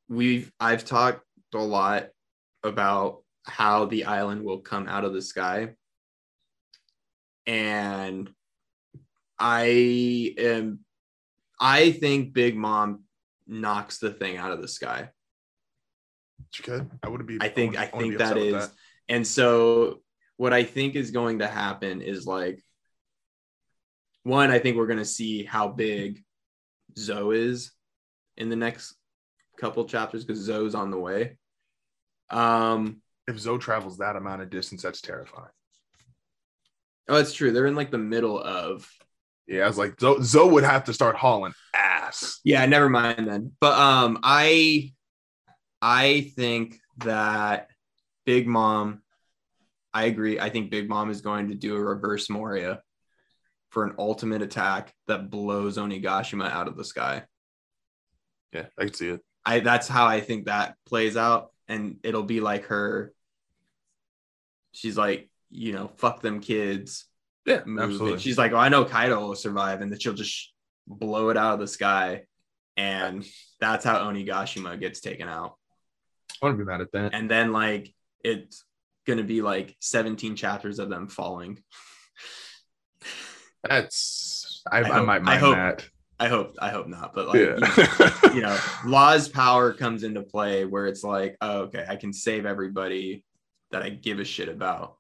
we've 0.09 0.53
i've 0.61 0.85
talked 0.85 1.23
a 1.55 1.59
lot 1.59 2.09
about 2.62 3.23
how 3.45 3.85
the 3.87 4.05
island 4.05 4.43
will 4.43 4.59
come 4.61 4.89
out 4.89 5.05
of 5.05 5.13
the 5.13 5.23
sky 5.23 5.71
and 7.47 8.31
i 9.39 10.35
am 10.39 10.81
i 11.61 11.93
think 11.93 12.33
big 12.33 12.57
mom 12.57 13.05
knocks 13.47 13.99
the 13.99 14.11
thing 14.11 14.37
out 14.37 14.53
of 14.53 14.63
the 14.63 14.69
sky 14.69 15.11
It's 16.49 16.61
good. 16.61 16.89
I 17.03 17.09
would 17.09 17.27
be. 17.27 17.39
I 17.41 17.49
think 17.49 17.73
would- 17.73 17.81
I 17.81 17.87
think 17.87 18.19
that 18.19 18.37
is, 18.39 18.71
and 19.09 19.27
so 19.27 20.01
what 20.37 20.53
I 20.53 20.65
think 20.65 20.95
is 20.97 21.11
going 21.11 21.39
to 21.41 21.47
happen 21.47 22.01
is 22.01 22.27
like 22.27 22.61
one. 24.23 24.51
I 24.51 24.59
think 24.59 24.77
we're 24.77 24.87
going 24.87 24.99
to 24.99 25.05
see 25.05 25.45
how 25.45 25.69
big 25.69 26.23
Zou 26.97 27.33
is 27.33 27.73
in 28.37 28.49
the 28.49 28.57
next 28.57 28.95
couple 29.59 29.85
chapters 29.85 30.25
because 30.25 30.41
Zou's 30.43 30.75
on 30.75 30.91
the 30.91 30.99
way. 30.99 31.37
Um, 32.31 33.03
If 33.27 33.39
Zou 33.39 33.59
travels 33.59 33.99
that 33.99 34.16
amount 34.16 34.43
of 34.43 34.51
distance, 34.51 34.83
that's 34.83 35.01
terrifying. 35.01 35.49
oh, 37.09 37.16
it's 37.16 37.33
true. 37.33 37.53
They're 37.53 37.66
in 37.66 37.75
like 37.75 37.91
the 37.91 37.99
middle 37.99 38.41
of. 38.41 38.89
Yeah, 39.47 39.64
I 39.64 39.66
was 39.66 39.79
like, 39.79 40.01
Zou, 40.01 40.22
Zou 40.22 40.47
would 40.49 40.64
have 40.64 40.85
to 40.85 40.95
start 40.95 41.16
hauling 41.16 41.53
ass. 41.75 42.41
Yeah, 42.45 42.64
never 42.66 42.89
mind 42.89 43.29
then. 43.29 43.53
But 43.61 43.79
um, 43.79 44.18
I, 44.22 44.93
I 45.83 46.33
think 46.37 46.79
that 46.99 47.68
Big 48.25 48.47
Mom. 48.47 49.03
I 49.93 50.05
agree. 50.05 50.41
I 50.41 50.49
think 50.51 50.70
Big 50.70 50.89
Mom 50.89 51.11
is 51.11 51.20
going 51.20 51.49
to 51.49 51.55
do 51.55 51.77
a 51.77 51.81
reverse 51.81 52.29
Moria 52.29 52.83
for 53.70 53.85
an 53.85 53.95
ultimate 53.99 54.41
attack 54.43 54.93
that 55.09 55.31
blows 55.31 55.77
Onigashima 55.77 56.51
out 56.51 56.68
of 56.68 56.77
the 56.77 56.85
sky. 56.85 57.25
Yeah, 58.53 58.66
I 58.79 58.85
can 58.85 58.95
see 58.95 59.09
it. 59.09 59.20
I 59.45 59.61
that's 59.61 59.89
how 59.89 60.07
I 60.07 60.20
think 60.20 60.47
that 60.47 60.77
plays 60.87 61.16
out, 61.16 61.51
and 61.69 61.99
it'll 62.03 62.23
be 62.25 62.41
like 62.41 62.67
her. 62.67 63.12
She's 64.73 64.97
like, 64.99 65.31
you 65.51 65.73
know, 65.73 65.91
fuck 65.97 66.21
them 66.21 66.41
kids. 66.41 67.07
Yeah, 67.47 67.62
move. 67.65 67.85
absolutely. 67.85 68.12
And 68.15 68.23
she's 68.23 68.39
like, 68.39 68.53
oh, 68.53 68.57
I 68.57 68.69
know 68.69 68.85
Kaido 68.85 69.21
will 69.21 69.35
survive, 69.37 69.81
and 69.83 69.93
that 69.93 70.03
she'll 70.03 70.15
just 70.15 70.53
blow 70.87 71.29
it 71.31 71.37
out 71.37 71.55
of 71.55 71.61
the 71.61 71.69
sky, 71.69 72.23
and 72.77 73.25
that's 73.61 73.85
how 73.85 73.99
Onigashima 73.99 74.79
gets 74.81 75.01
taken 75.01 75.29
out. 75.29 75.55
I 76.43 76.47
wouldn't 76.47 76.59
be 76.59 76.65
mad 76.65 76.81
at 76.81 76.93
that. 76.93 77.15
And 77.15 77.31
then 77.31 77.53
like 77.53 77.95
it's 78.23 78.65
gonna 79.07 79.23
be 79.23 79.43
like 79.43 79.77
17 79.81 80.35
chapters 80.37 80.79
of 80.79 80.89
them 80.89 81.09
falling. 81.09 81.62
That's 83.62 84.62
I, 84.71 84.79
I 84.79 84.81
I, 84.81 84.85
hope- 84.85 85.07
might 85.07 85.23
I 85.29 85.37
hope- 85.37 85.57
that. 85.57 85.89
I 86.25 86.29
hope 86.29 86.57
I 86.59 86.70
hope 86.70 86.89
not, 86.89 87.14
but 87.14 87.29
like 87.29 87.41
you 87.41 87.57
know, 87.57 87.68
Yeah. 88.01 88.33
you 88.35 88.41
know, 88.41 88.59
Law's 88.87 89.29
power 89.29 89.72
comes 89.75 90.03
into 90.05 90.22
play 90.22 90.64
where 90.64 90.87
it's 90.87 91.05
like, 91.05 91.37
oh, 91.43 91.62
okay, 91.62 91.85
I 91.87 91.97
can 91.97 92.12
save 92.14 92.47
everybody 92.47 93.25
that 93.72 93.83
I 93.83 93.91
give 93.91 94.20
a 94.20 94.25
shit 94.25 94.49
about 94.49 94.97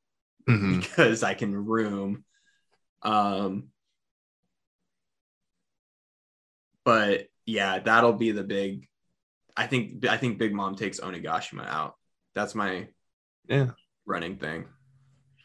Mhm. 0.48 0.80
because 0.80 1.22
I 1.22 1.32
can 1.34 1.54
room. 1.54 2.24
Um, 3.02 3.68
but 6.84 7.28
yeah, 7.46 7.78
that'll 7.78 8.12
be 8.12 8.32
the 8.32 8.44
big. 8.44 8.86
I 9.56 9.66
think 9.66 10.06
I 10.06 10.16
think 10.16 10.38
Big 10.38 10.52
Mom 10.54 10.74
takes 10.74 11.00
Onigashima 11.00 11.66
out. 11.66 11.94
That's 12.34 12.54
my 12.54 12.88
Yeah. 13.48 13.70
running 14.04 14.36
thing. 14.36 14.66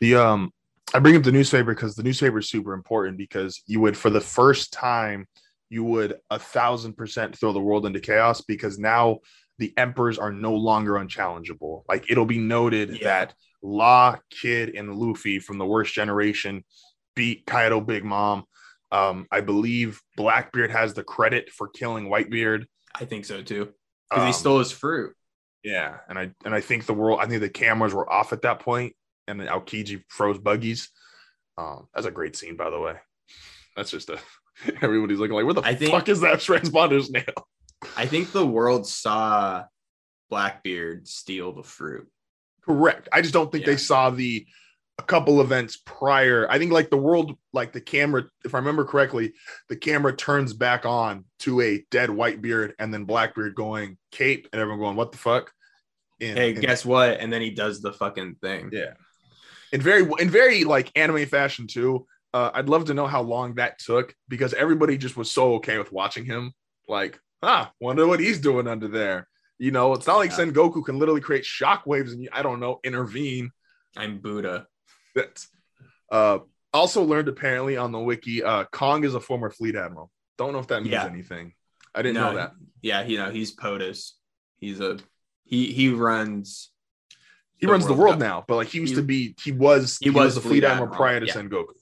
The 0.01 0.15
um 0.15 0.51
I 0.93 0.99
bring 0.99 1.15
up 1.15 1.23
the 1.23 1.31
newspaper 1.31 1.73
because 1.75 1.95
the 1.95 2.03
newspaper 2.03 2.39
is 2.39 2.49
super 2.49 2.73
important 2.73 3.17
because 3.17 3.61
you 3.67 3.79
would 3.79 3.95
for 3.95 4.09
the 4.09 4.19
first 4.21 4.73
time 4.73 5.27
you 5.69 5.83
would 5.83 6.19
a 6.29 6.39
thousand 6.39 6.93
percent 6.93 7.37
throw 7.37 7.53
the 7.53 7.59
world 7.59 7.85
into 7.85 7.99
chaos 7.99 8.41
because 8.41 8.77
now 8.79 9.19
the 9.59 9.73
emperors 9.77 10.17
are 10.17 10.31
no 10.31 10.53
longer 10.55 10.93
unchallengeable. 10.93 11.83
Like 11.87 12.09
it'll 12.09 12.25
be 12.25 12.39
noted 12.39 12.89
Yeah. 12.97 13.03
that 13.03 13.33
Law, 13.61 14.17
Kid, 14.29 14.75
and 14.75 14.95
Luffy 14.95 15.39
from 15.39 15.57
the 15.57 15.65
worst 15.65 15.93
generation 15.93 16.63
beat 17.15 17.45
Kaido 17.45 17.81
Big 17.81 18.05
Mom. 18.05 18.45
Um, 18.91 19.27
I 19.31 19.41
believe 19.41 20.01
Blackbeard 20.15 20.71
has 20.71 20.93
the 20.93 21.03
credit 21.03 21.51
for 21.51 21.67
killing 21.67 22.07
Whitebeard. 22.07 22.65
I 22.95 23.05
think 23.05 23.25
so 23.25 23.41
too 23.43 23.73
because 24.09 24.23
he 24.23 24.27
Um, 24.29 24.33
stole 24.33 24.59
his 24.59 24.71
fruit. 24.71 25.13
Yeah, 25.61 25.97
and 26.07 26.17
I 26.17 26.31
and 26.45 26.55
I 26.55 26.61
think 26.61 26.85
the 26.85 26.93
world. 26.93 27.19
I 27.19 27.25
think 27.27 27.41
the 27.41 27.49
cameras 27.49 27.93
were 27.93 28.09
off 28.09 28.31
at 28.31 28.43
that 28.43 28.61
point, 28.61 28.95
and 29.27 29.39
then 29.39 29.47
Aokiji 29.49 30.03
froze 30.07 30.39
buggies. 30.39 30.89
Um, 31.57 31.87
that's 31.93 32.07
a 32.07 32.11
great 32.11 32.37
scene, 32.37 32.55
by 32.55 32.69
the 32.69 32.79
way. 32.79 32.95
That's 33.75 33.91
just 33.91 34.09
a 34.09 34.19
everybody's 34.81 35.19
looking 35.19 35.35
like, 35.35 35.45
where 35.45 35.53
the 35.53 35.61
I 35.61 35.75
think- 35.75 35.91
fuck 35.91 36.09
is 36.09 36.21
that 36.21 36.39
transponder 36.39 37.03
snail? 37.03 37.47
I 37.95 38.05
think 38.05 38.31
the 38.31 38.45
world 38.45 38.85
saw 38.87 39.63
Blackbeard 40.29 41.07
steal 41.07 41.53
the 41.53 41.63
fruit. 41.63 42.07
Correct. 42.61 43.07
I 43.11 43.21
just 43.21 43.33
don't 43.33 43.51
think 43.51 43.65
Yeah. 43.65 43.71
they 43.73 43.77
saw 43.77 44.09
the 44.09 44.45
a 44.97 45.01
couple 45.01 45.39
events 45.39 45.77
prior. 45.77 46.45
I 46.51 46.59
think 46.59 46.73
like 46.73 46.89
the 46.89 46.97
world, 46.97 47.37
like 47.53 47.71
the 47.71 47.79
camera, 47.79 48.25
if 48.43 48.53
I 48.53 48.57
remember 48.57 48.83
correctly, 48.83 49.33
the 49.69 49.77
camera 49.77 50.13
turns 50.13 50.53
back 50.53 50.85
on 50.85 51.23
to 51.39 51.61
a 51.61 51.85
dead 51.89 52.09
Whitebeard 52.09 52.73
and 52.79 52.93
then 52.93 53.05
Blackbeard 53.05 53.55
going 53.55 53.97
cape, 54.11 54.49
and 54.51 54.59
everyone 54.61 54.81
going, 54.81 54.95
what 54.97 55.13
the 55.13 55.17
fuck? 55.17 55.53
Hey, 56.19 56.51
guess 56.51 56.83
what? 56.85 57.21
And 57.21 57.31
then 57.31 57.41
he 57.41 57.49
does 57.51 57.81
the 57.81 57.93
fucking 57.93 58.35
thing. 58.41 58.71
Yeah. 58.73 58.91
In 59.71 59.79
very 59.79 60.05
in 60.19 60.29
very 60.29 60.65
like 60.65 60.91
anime 60.97 61.25
fashion 61.27 61.65
too. 61.65 62.05
Uh, 62.33 62.51
I'd 62.53 62.69
love 62.69 62.85
to 62.85 62.93
know 62.93 63.07
how 63.07 63.21
long 63.21 63.55
that 63.55 63.79
took 63.79 64.13
because 64.27 64.53
everybody 64.53 64.97
just 64.97 65.17
was 65.17 65.31
so 65.31 65.55
okay 65.55 65.77
with 65.77 65.91
watching 65.91 66.25
him. 66.25 66.53
Like, 66.87 67.19
huh, 67.43 67.69
wonder 67.79 68.05
what 68.07 68.19
he's 68.19 68.39
doing 68.39 68.67
under 68.67 68.87
there. 68.87 69.27
You 69.57 69.71
know, 69.71 69.93
it's 69.93 70.07
not 70.07 70.17
like 70.17 70.31
Yeah. 70.31 70.37
Sengoku 70.45 70.85
can 70.85 70.99
literally 70.99 71.21
create 71.21 71.43
shockwaves 71.43 72.11
and 72.13 72.29
I 72.31 72.43
don't 72.43 72.59
know, 72.59 72.79
intervene. 72.83 73.51
I'm 73.97 74.19
Buddha. 74.19 74.67
That's 75.15 75.47
uh 76.11 76.39
also 76.71 77.03
learned 77.03 77.27
apparently 77.27 77.75
on 77.77 77.91
the 77.91 77.99
wiki, 77.99 78.43
uh 78.43 78.65
Kong 78.71 79.03
is 79.03 79.15
a 79.15 79.19
former 79.19 79.49
fleet 79.49 79.75
admiral. 79.75 80.11
Don't 80.37 80.53
know 80.53 80.59
if 80.59 80.67
that 80.67 80.81
means 80.81 80.93
Yeah. 80.93 81.05
anything. 81.05 81.53
I 81.95 82.03
didn't 82.03 82.15
No, 82.15 82.29
know 82.31 82.35
that. 82.37 82.51
Yeah, 82.81 83.03
you 83.05 83.17
know, 83.17 83.31
he's 83.31 83.55
POTUS. 83.55 84.11
He's 84.57 84.79
a 84.79 84.99
he 85.45 85.71
he 85.73 85.89
runs 85.89 86.71
He 87.57 87.65
the 87.65 87.71
runs 87.71 87.85
the 87.85 87.93
World 87.93 87.99
world 88.01 88.13
Cup. 88.13 88.19
now, 88.19 88.45
but 88.47 88.55
like 88.55 88.67
he 88.67 88.79
used 88.79 88.91
He- 88.91 88.97
to 88.97 89.03
be 89.03 89.35
he 89.43 89.51
was 89.51 89.97
he 89.99 90.09
was 90.11 90.35
the 90.35 90.41
the 90.41 90.47
fleet 90.47 90.61
fleet 90.61 90.63
admiral 90.65 90.83
admiral, 90.93 90.97
prior 90.97 91.19
to 91.19 91.25
yeah. 91.25 91.33
Sengoku. 91.33 91.73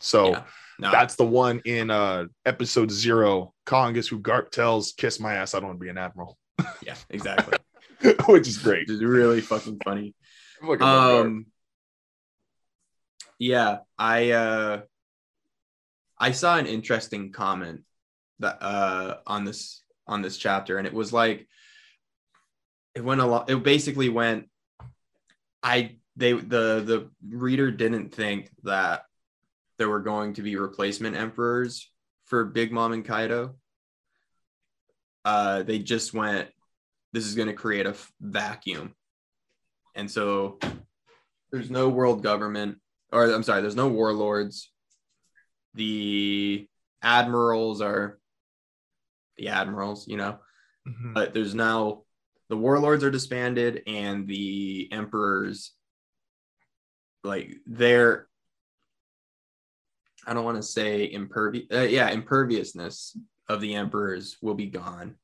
So 0.00 0.28
Yeah. 0.30 0.44
no, 0.78 0.90
That's 0.92 1.16
the 1.16 1.24
one 1.24 1.60
in 1.64 1.90
uh 1.90 2.26
episode 2.46 2.90
zero. 2.90 3.52
Kong 3.66 3.96
is 3.96 4.08
who 4.08 4.20
Garp 4.20 4.50
tells, 4.50 4.92
"Kiss 4.92 5.18
my 5.20 5.34
ass, 5.34 5.54
I 5.54 5.58
don't 5.60 5.68
want 5.68 5.80
to 5.80 5.84
be 5.84 5.90
an 5.90 5.98
admiral," 5.98 6.38
yeah, 6.82 6.94
exactly. 7.10 7.56
which 8.28 8.46
is 8.46 8.58
great. 8.58 8.88
it's 8.88 9.02
really 9.02 9.40
fucking 9.40 9.80
funny. 9.84 10.14
I 10.62 10.66
fucking 10.66 10.86
love 10.86 11.10
Garp. 11.10 11.26
Um 11.26 11.46
yeah, 13.38 13.78
I 13.98 14.30
uh 14.30 14.80
I 16.18 16.32
saw 16.32 16.56
an 16.58 16.66
interesting 16.66 17.32
comment 17.32 17.82
that 18.40 18.62
uh 18.62 19.18
on 19.26 19.44
this 19.44 19.82
on 20.06 20.22
this 20.22 20.36
chapter 20.36 20.78
and 20.78 20.86
it 20.86 20.94
was 20.94 21.12
like 21.12 21.46
it 22.94 23.04
went 23.04 23.20
a 23.20 23.26
lot 23.26 23.50
it 23.50 23.62
basically 23.62 24.08
went 24.08 24.48
I 25.62 25.96
they 26.16 26.32
the 26.32 26.82
the 26.84 27.10
reader 27.28 27.70
didn't 27.70 28.14
think 28.14 28.50
that 28.62 29.02
there 29.78 29.88
were 29.88 30.00
going 30.00 30.34
to 30.34 30.42
be 30.42 30.56
replacement 30.56 31.16
emperors 31.16 31.90
for 32.26 32.44
Big 32.44 32.72
Mom 32.72 32.92
and 32.92 33.04
Kaido. 33.04 33.54
Uh 35.24 35.62
they 35.62 35.78
just 35.78 36.12
went 36.14 36.48
this 37.12 37.24
is 37.26 37.34
going 37.34 37.48
to 37.48 37.54
create 37.54 37.86
a 37.86 37.90
f- 37.90 38.12
vacuum. 38.20 38.94
And 39.94 40.10
so 40.10 40.58
there's 41.50 41.70
no 41.70 41.88
world 41.88 42.22
government 42.22 42.78
or 43.12 43.24
I'm 43.32 43.42
sorry, 43.42 43.62
there's 43.62 43.76
no 43.76 43.88
warlords. 43.88 44.70
The 45.74 46.68
admirals 47.02 47.80
are 47.80 48.18
the 49.38 49.48
admirals, 49.48 50.06
you 50.08 50.16
know, 50.16 50.38
Mhm. 50.86 51.14
but 51.14 51.32
there's 51.34 51.54
now 51.54 52.02
the 52.48 52.56
warlords 52.56 53.04
are 53.04 53.10
disbanded 53.10 53.82
and 53.86 54.26
the 54.26 54.88
emperors 54.90 55.72
like 57.24 57.54
they're 57.66 58.28
I 60.28 60.34
don't 60.34 60.44
want 60.44 60.58
to 60.58 60.62
say 60.62 61.10
impervious 61.10 61.66
uh, 61.72 61.80
yeah, 61.80 62.10
imperviousness 62.10 63.16
of 63.48 63.60
the 63.60 63.74
emperors 63.74 64.36
will 64.42 64.54
be 64.54 64.66
gone 64.66 65.16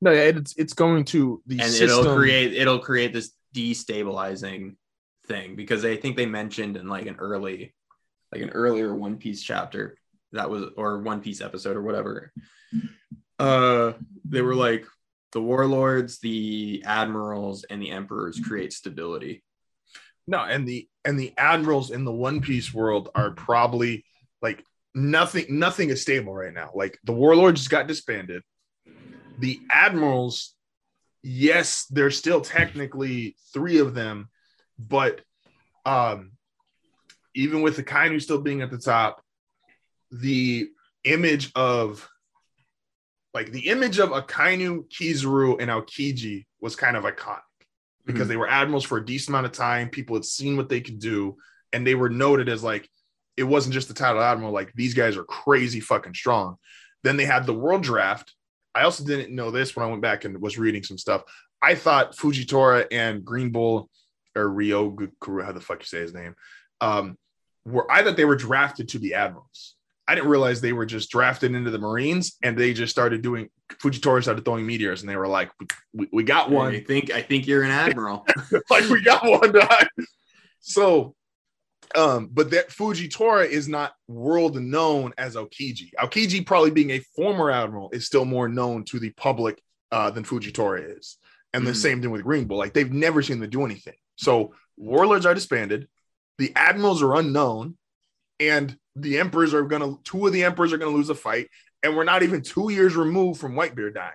No, 0.00 0.10
it's 0.12 0.54
it's 0.56 0.74
going 0.74 1.04
to 1.06 1.42
the 1.46 1.60
and 1.60 1.70
system. 1.70 2.00
it'll 2.00 2.14
create 2.16 2.52
it'll 2.52 2.78
create 2.78 3.12
this 3.12 3.32
destabilizing 3.54 4.76
thing 5.26 5.56
because 5.56 5.84
I 5.84 5.96
think 5.96 6.16
they 6.16 6.26
mentioned 6.26 6.76
in 6.76 6.88
like 6.88 7.06
an 7.06 7.16
early 7.16 7.74
like 8.32 8.42
an 8.42 8.50
earlier 8.50 8.94
One 8.94 9.16
Piece 9.16 9.42
chapter 9.42 9.96
that 10.32 10.50
was 10.50 10.64
or 10.76 10.98
One 11.00 11.20
Piece 11.20 11.40
episode 11.40 11.76
or 11.76 11.82
whatever. 11.82 12.32
Uh 13.38 13.92
they 14.28 14.42
were 14.42 14.54
like 14.54 14.84
the 15.32 15.40
warlords, 15.40 16.18
the 16.20 16.82
admirals, 16.86 17.64
and 17.64 17.80
the 17.82 17.90
emperors 17.90 18.38
create 18.38 18.72
stability. 18.72 19.42
No, 20.26 20.38
and 20.38 20.66
the 20.66 20.88
and 21.04 21.18
the 21.18 21.32
admirals 21.36 21.90
in 21.90 22.04
the 22.04 22.12
One 22.12 22.40
Piece 22.40 22.72
world 22.72 23.10
are 23.14 23.30
probably 23.32 24.04
like 24.40 24.64
nothing. 24.94 25.46
Nothing 25.50 25.90
is 25.90 26.02
stable 26.02 26.34
right 26.34 26.52
now. 26.52 26.70
Like 26.74 26.98
the 27.04 27.12
warlords 27.12 27.60
just 27.60 27.70
got 27.70 27.86
disbanded. 27.86 28.42
The 29.38 29.60
admirals, 29.70 30.54
yes, 31.22 31.86
there's 31.90 32.16
still 32.16 32.40
technically 32.40 33.36
three 33.52 33.78
of 33.78 33.94
them, 33.94 34.30
but 34.78 35.20
um, 35.84 36.32
even 37.34 37.62
with 37.62 37.76
the 37.76 37.82
Kainu 37.82 38.22
still 38.22 38.40
being 38.40 38.62
at 38.62 38.70
the 38.70 38.78
top, 38.78 39.22
the 40.10 40.68
image 41.04 41.50
of 41.54 42.08
like 43.34 43.50
the 43.50 43.68
image 43.68 43.98
of 43.98 44.10
Akainu, 44.10 44.88
Kizaru, 44.88 45.60
and 45.60 45.70
Aokiji 45.70 46.46
was 46.60 46.76
kind 46.76 46.96
of 46.96 47.02
iconic 47.02 47.40
because 48.06 48.26
Mhm. 48.26 48.28
they 48.28 48.36
were 48.36 48.48
admirals 48.48 48.84
for 48.84 48.98
a 48.98 49.04
decent 49.04 49.30
amount 49.30 49.46
of 49.46 49.52
time. 49.52 49.88
People 49.88 50.16
had 50.16 50.24
seen 50.24 50.56
what 50.56 50.68
they 50.68 50.80
could 50.80 50.98
do, 50.98 51.36
and 51.72 51.86
they 51.86 51.94
were 51.94 52.10
noted 52.10 52.48
as 52.48 52.62
like 52.62 52.88
it 53.36 53.42
wasn't 53.44 53.74
just 53.74 53.88
the 53.88 53.94
title 53.94 54.22
admiral. 54.22 54.52
Like 54.52 54.72
these 54.74 54.94
guys 54.94 55.16
are 55.16 55.24
crazy 55.24 55.80
fucking 55.80 56.14
strong. 56.14 56.56
Then 57.02 57.16
they 57.16 57.24
had 57.24 57.46
the 57.46 57.54
world 57.54 57.82
draft, 57.82 58.34
I 58.76 58.82
also 58.82 59.04
didn't 59.04 59.34
know 59.34 59.50
this 59.50 59.74
when 59.76 59.86
I 59.86 59.88
went 59.90 60.02
back 60.02 60.24
and 60.24 60.40
was 60.40 60.58
reading 60.58 60.82
some 60.82 60.98
stuff. 60.98 61.22
I 61.62 61.74
thought 61.76 62.16
Fujitora 62.16 62.86
and 62.90 63.24
Green 63.24 63.50
Bull 63.50 63.88
or 64.36 64.48
Ryogukuru, 64.48 65.44
how 65.44 65.52
the 65.52 65.60
fuck 65.60 65.80
you 65.80 65.86
say 65.86 66.00
his 66.00 66.12
name, 66.14 66.34
um, 66.80 67.16
were 67.64 67.90
I 67.90 68.02
thought 68.02 68.16
they 68.16 68.24
were 68.24 68.36
drafted 68.36 68.88
to 68.90 68.98
be 68.98 69.14
admirals. 69.14 69.73
I 70.06 70.14
didn't 70.14 70.28
realize 70.30 70.60
they 70.60 70.72
were 70.74 70.86
just 70.86 71.10
drafted 71.10 71.54
into 71.54 71.70
the 71.70 71.78
Marines 71.78 72.36
and 72.42 72.58
they 72.58 72.74
just 72.74 72.90
started 72.92 73.22
doing 73.22 73.48
Fujitora 73.82 74.22
started 74.22 74.44
throwing 74.44 74.66
meteors 74.66 75.00
and 75.00 75.08
they 75.08 75.16
were 75.16 75.28
like, 75.28 75.50
we, 75.94 76.08
we 76.12 76.22
got 76.24 76.48
I 76.50 76.52
one. 76.52 76.84
think 76.84 77.10
I 77.10 77.22
think 77.22 77.46
you're 77.46 77.62
an 77.62 77.70
admiral. 77.70 78.26
like 78.70 78.88
we 78.90 79.00
got 79.02 79.24
one 79.24 79.52
dog. 79.52 79.86
So 80.60 81.14
um, 81.94 82.28
but 82.32 82.50
that 82.50 82.70
Fujitora 82.70 83.46
is 83.46 83.68
not 83.68 83.92
world 84.08 84.60
known 84.60 85.12
as 85.16 85.36
Aokiji. 85.36 85.90
Aokiji, 85.98 86.44
probably 86.44 86.70
being 86.72 86.90
a 86.90 86.98
former 87.14 87.50
admiral, 87.50 87.90
is 87.92 88.04
still 88.06 88.24
more 88.24 88.48
known 88.48 88.84
to 88.86 88.98
the 88.98 89.10
public 89.10 89.62
uh, 89.92 90.10
than 90.10 90.24
Fujitora 90.24 90.98
is. 90.98 91.18
And 91.52 91.64
the 91.64 91.70
Mhm. 91.70 91.76
same 91.76 92.00
thing 92.02 92.10
with 92.10 92.24
Green 92.24 92.46
Bull. 92.46 92.58
Like 92.58 92.72
they've 92.72 92.92
never 92.92 93.22
seen 93.22 93.38
them 93.38 93.48
do 93.48 93.64
anything. 93.64 93.94
So 94.16 94.54
warlords 94.76 95.24
are 95.24 95.34
disbanded, 95.34 95.86
the 96.38 96.52
admirals 96.56 97.00
are 97.00 97.14
unknown, 97.14 97.76
and 98.50 98.76
the 98.96 99.18
emperors 99.18 99.54
are 99.54 99.62
gonna 99.64 99.94
two 100.04 100.26
of 100.26 100.32
the 100.32 100.44
emperors 100.44 100.72
are 100.72 100.78
gonna 100.78 100.90
lose 100.96 101.10
a 101.10 101.14
fight, 101.14 101.48
and 101.82 101.96
we're 101.96 102.04
not 102.04 102.22
even 102.22 102.42
two 102.42 102.70
years 102.70 102.96
removed 102.96 103.40
from 103.40 103.54
Whitebeard 103.54 103.94
dying. 103.94 104.12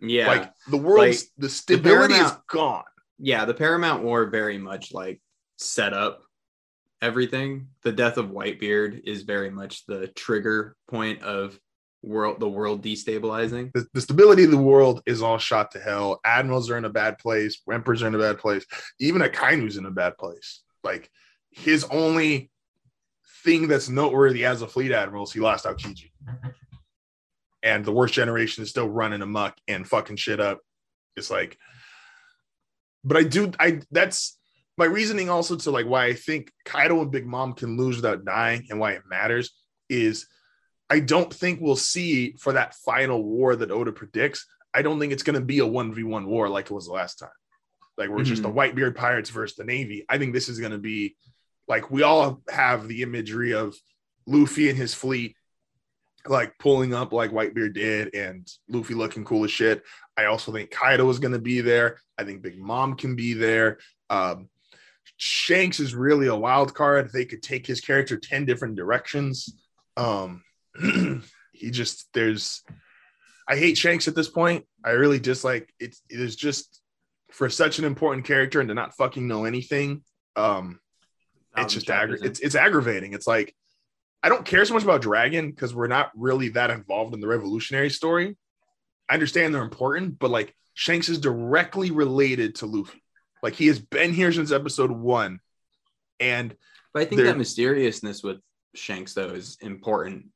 yeah. 0.00 0.26
Like 0.26 0.52
the 0.70 0.76
world's 0.78 1.22
Like, 1.22 1.28
the 1.38 1.48
stability 1.48 2.14
is 2.14 2.32
gone. 2.48 2.84
yeah, 3.18 3.44
the 3.44 3.54
Paramount 3.54 4.02
War 4.02 4.26
very 4.26 4.58
much 4.58 4.92
like 4.92 5.20
set 5.58 5.92
up 5.92 6.22
everything. 7.00 7.68
The 7.82 7.92
death 7.92 8.16
of 8.16 8.30
Whitebeard 8.30 9.02
is 9.04 9.22
very 9.22 9.50
much 9.50 9.84
the 9.86 10.06
trigger 10.08 10.76
point 10.88 11.22
of 11.22 11.58
world 12.04 12.40
the 12.40 12.48
world 12.48 12.82
destabilizing. 12.82 13.70
the, 13.74 13.86
the 13.94 14.00
stability 14.00 14.44
of 14.44 14.50
the 14.50 14.56
world 14.58 15.02
is 15.06 15.22
all 15.22 15.38
shot 15.38 15.70
to 15.72 15.78
hell. 15.80 16.20
Admirals 16.24 16.70
are 16.70 16.76
in 16.78 16.84
a 16.84 16.90
bad 16.90 17.18
place. 17.18 17.60
Emperors 17.70 18.02
are 18.02 18.08
in 18.08 18.14
a 18.14 18.18
bad 18.18 18.38
place. 18.38 18.64
Even 18.98 19.22
Akainu's 19.22 19.76
in 19.76 19.86
a 19.86 19.90
bad 19.90 20.16
place. 20.18 20.62
Like 20.82 21.10
his 21.50 21.84
only 21.90 22.50
thing 23.44 23.68
that's 23.68 23.88
noteworthy 23.88 24.44
as 24.44 24.62
a 24.62 24.68
fleet 24.68 24.92
admiral 24.92 25.24
is 25.24 25.32
he 25.32 25.40
lost 25.40 25.64
Aokiji. 25.64 26.10
And 27.64 27.84
the 27.84 27.92
worst 27.92 28.12
generation 28.12 28.64
is 28.64 28.70
still 28.70 28.88
running 28.88 29.22
amok 29.22 29.56
and 29.68 29.86
fucking 29.86 30.16
shit 30.16 30.40
up. 30.40 30.58
It's 31.16 31.30
like, 31.30 31.56
but 33.04 33.16
I 33.16 33.22
do, 33.22 33.52
I 33.56 33.82
that's 33.92 34.36
my 34.76 34.86
reasoning 34.86 35.30
also 35.30 35.54
to 35.54 35.70
like 35.70 35.86
why 35.86 36.06
I 36.06 36.14
think 36.14 36.50
Kaido 36.64 37.00
and 37.00 37.12
Big 37.12 37.24
Mom 37.24 37.52
can 37.52 37.76
lose 37.76 37.94
without 37.94 38.24
dying 38.24 38.66
and 38.68 38.80
why 38.80 38.94
it 38.94 39.02
matters 39.08 39.52
is 39.88 40.26
I 40.90 41.00
don't 41.00 41.32
think 41.32 41.60
we'll 41.60 41.76
see 41.76 42.32
for 42.32 42.52
that 42.54 42.74
final 42.74 43.22
war 43.22 43.54
that 43.56 43.70
Oda 43.70 43.92
predicts. 43.92 44.44
I 44.74 44.82
don't 44.82 44.98
think 44.98 45.12
it's 45.12 45.22
going 45.22 45.38
to 45.38 45.44
be 45.44 45.60
a 45.60 45.64
1v1 45.64 46.26
war 46.26 46.48
like 46.48 46.66
it 46.66 46.74
was 46.74 46.86
the 46.86 46.92
last 46.92 47.18
time. 47.18 47.30
Like, 47.96 48.08
we're 48.10 48.24
just 48.24 48.42
the 48.42 48.48
mm-hmm. 48.48 48.58
Whitebeard 48.58 48.96
Pirates 48.96 49.30
versus 49.30 49.56
the 49.56 49.64
Navy. 49.64 50.04
I 50.08 50.18
think 50.18 50.32
this 50.32 50.48
is 50.48 50.58
going 50.58 50.72
to 50.72 50.78
be 50.78 51.16
like 51.72 51.90
we 51.90 52.02
all 52.02 52.42
have 52.50 52.86
the 52.86 53.00
imagery 53.00 53.54
of 53.54 53.74
Luffy 54.26 54.68
and 54.68 54.76
his 54.76 54.92
fleet 54.92 55.36
like 56.26 56.52
pulling 56.58 56.92
up 56.92 57.14
like 57.14 57.30
Whitebeard 57.30 57.72
did 57.72 58.14
and 58.14 58.46
Luffy 58.68 58.92
looking 58.92 59.24
cool 59.24 59.44
as 59.44 59.50
shit. 59.50 59.82
I 60.14 60.26
also 60.26 60.52
think 60.52 60.70
Kaido 60.70 61.08
is 61.08 61.18
going 61.18 61.32
to 61.32 61.38
be 61.38 61.62
there. 61.62 61.98
I 62.18 62.24
think 62.24 62.42
Big 62.42 62.58
Mom 62.58 62.94
can 62.94 63.16
be 63.16 63.32
there. 63.32 63.78
Um, 64.10 64.50
Shanks 65.16 65.80
is 65.80 65.94
really 65.94 66.26
a 66.26 66.36
wild 66.36 66.74
card. 66.74 67.08
They 67.10 67.24
could 67.24 67.42
take 67.42 67.66
his 67.66 67.80
character 67.80 68.18
10 68.18 68.44
different 68.44 68.76
directions. 68.76 69.56
Um, 69.96 70.42
he 71.52 71.70
just 71.70 72.06
there's 72.12 72.62
I 73.48 73.56
hate 73.56 73.78
Shanks 73.78 74.08
at 74.08 74.14
this 74.14 74.28
point. 74.28 74.66
I 74.84 74.90
really 74.90 75.20
dislike 75.20 75.72
it. 75.80 75.96
It 76.10 76.20
is 76.20 76.36
just 76.36 76.82
for 77.30 77.48
such 77.48 77.78
an 77.78 77.86
important 77.86 78.26
character 78.26 78.60
and 78.60 78.68
to 78.68 78.74
not 78.74 78.94
fucking 78.94 79.26
know 79.26 79.46
anything. 79.46 80.02
Um, 80.36 80.78
it's 81.56 81.74
just 81.74 81.86
aggra- 81.88 82.22
it's 82.22 82.40
it's 82.40 82.54
aggravating. 82.54 83.12
It's 83.12 83.26
like 83.26 83.54
I 84.22 84.28
don't 84.28 84.44
care 84.44 84.64
so 84.64 84.74
much 84.74 84.84
about 84.84 85.02
Dragon 85.02 85.50
because 85.50 85.74
we're 85.74 85.88
not 85.88 86.10
really 86.14 86.50
that 86.50 86.70
involved 86.70 87.14
in 87.14 87.20
the 87.20 87.26
revolutionary 87.26 87.90
story. 87.90 88.36
I 89.08 89.14
understand 89.14 89.54
they're 89.54 89.62
important, 89.62 90.18
but 90.18 90.30
like 90.30 90.54
Shanks 90.74 91.08
is 91.08 91.18
directly 91.18 91.90
related 91.90 92.56
to 92.56 92.66
Luffy. 92.66 93.02
Like 93.42 93.54
he 93.54 93.66
has 93.66 93.78
been 93.78 94.12
here 94.12 94.32
since 94.32 94.52
episode 94.52 94.90
one, 94.90 95.40
and 96.20 96.54
But 96.94 97.02
I 97.02 97.04
think 97.06 97.22
that 97.22 97.36
mysteriousness 97.36 98.22
with 98.22 98.38
Shanks 98.74 99.14
though 99.14 99.30
is 99.30 99.58
important 99.60 100.26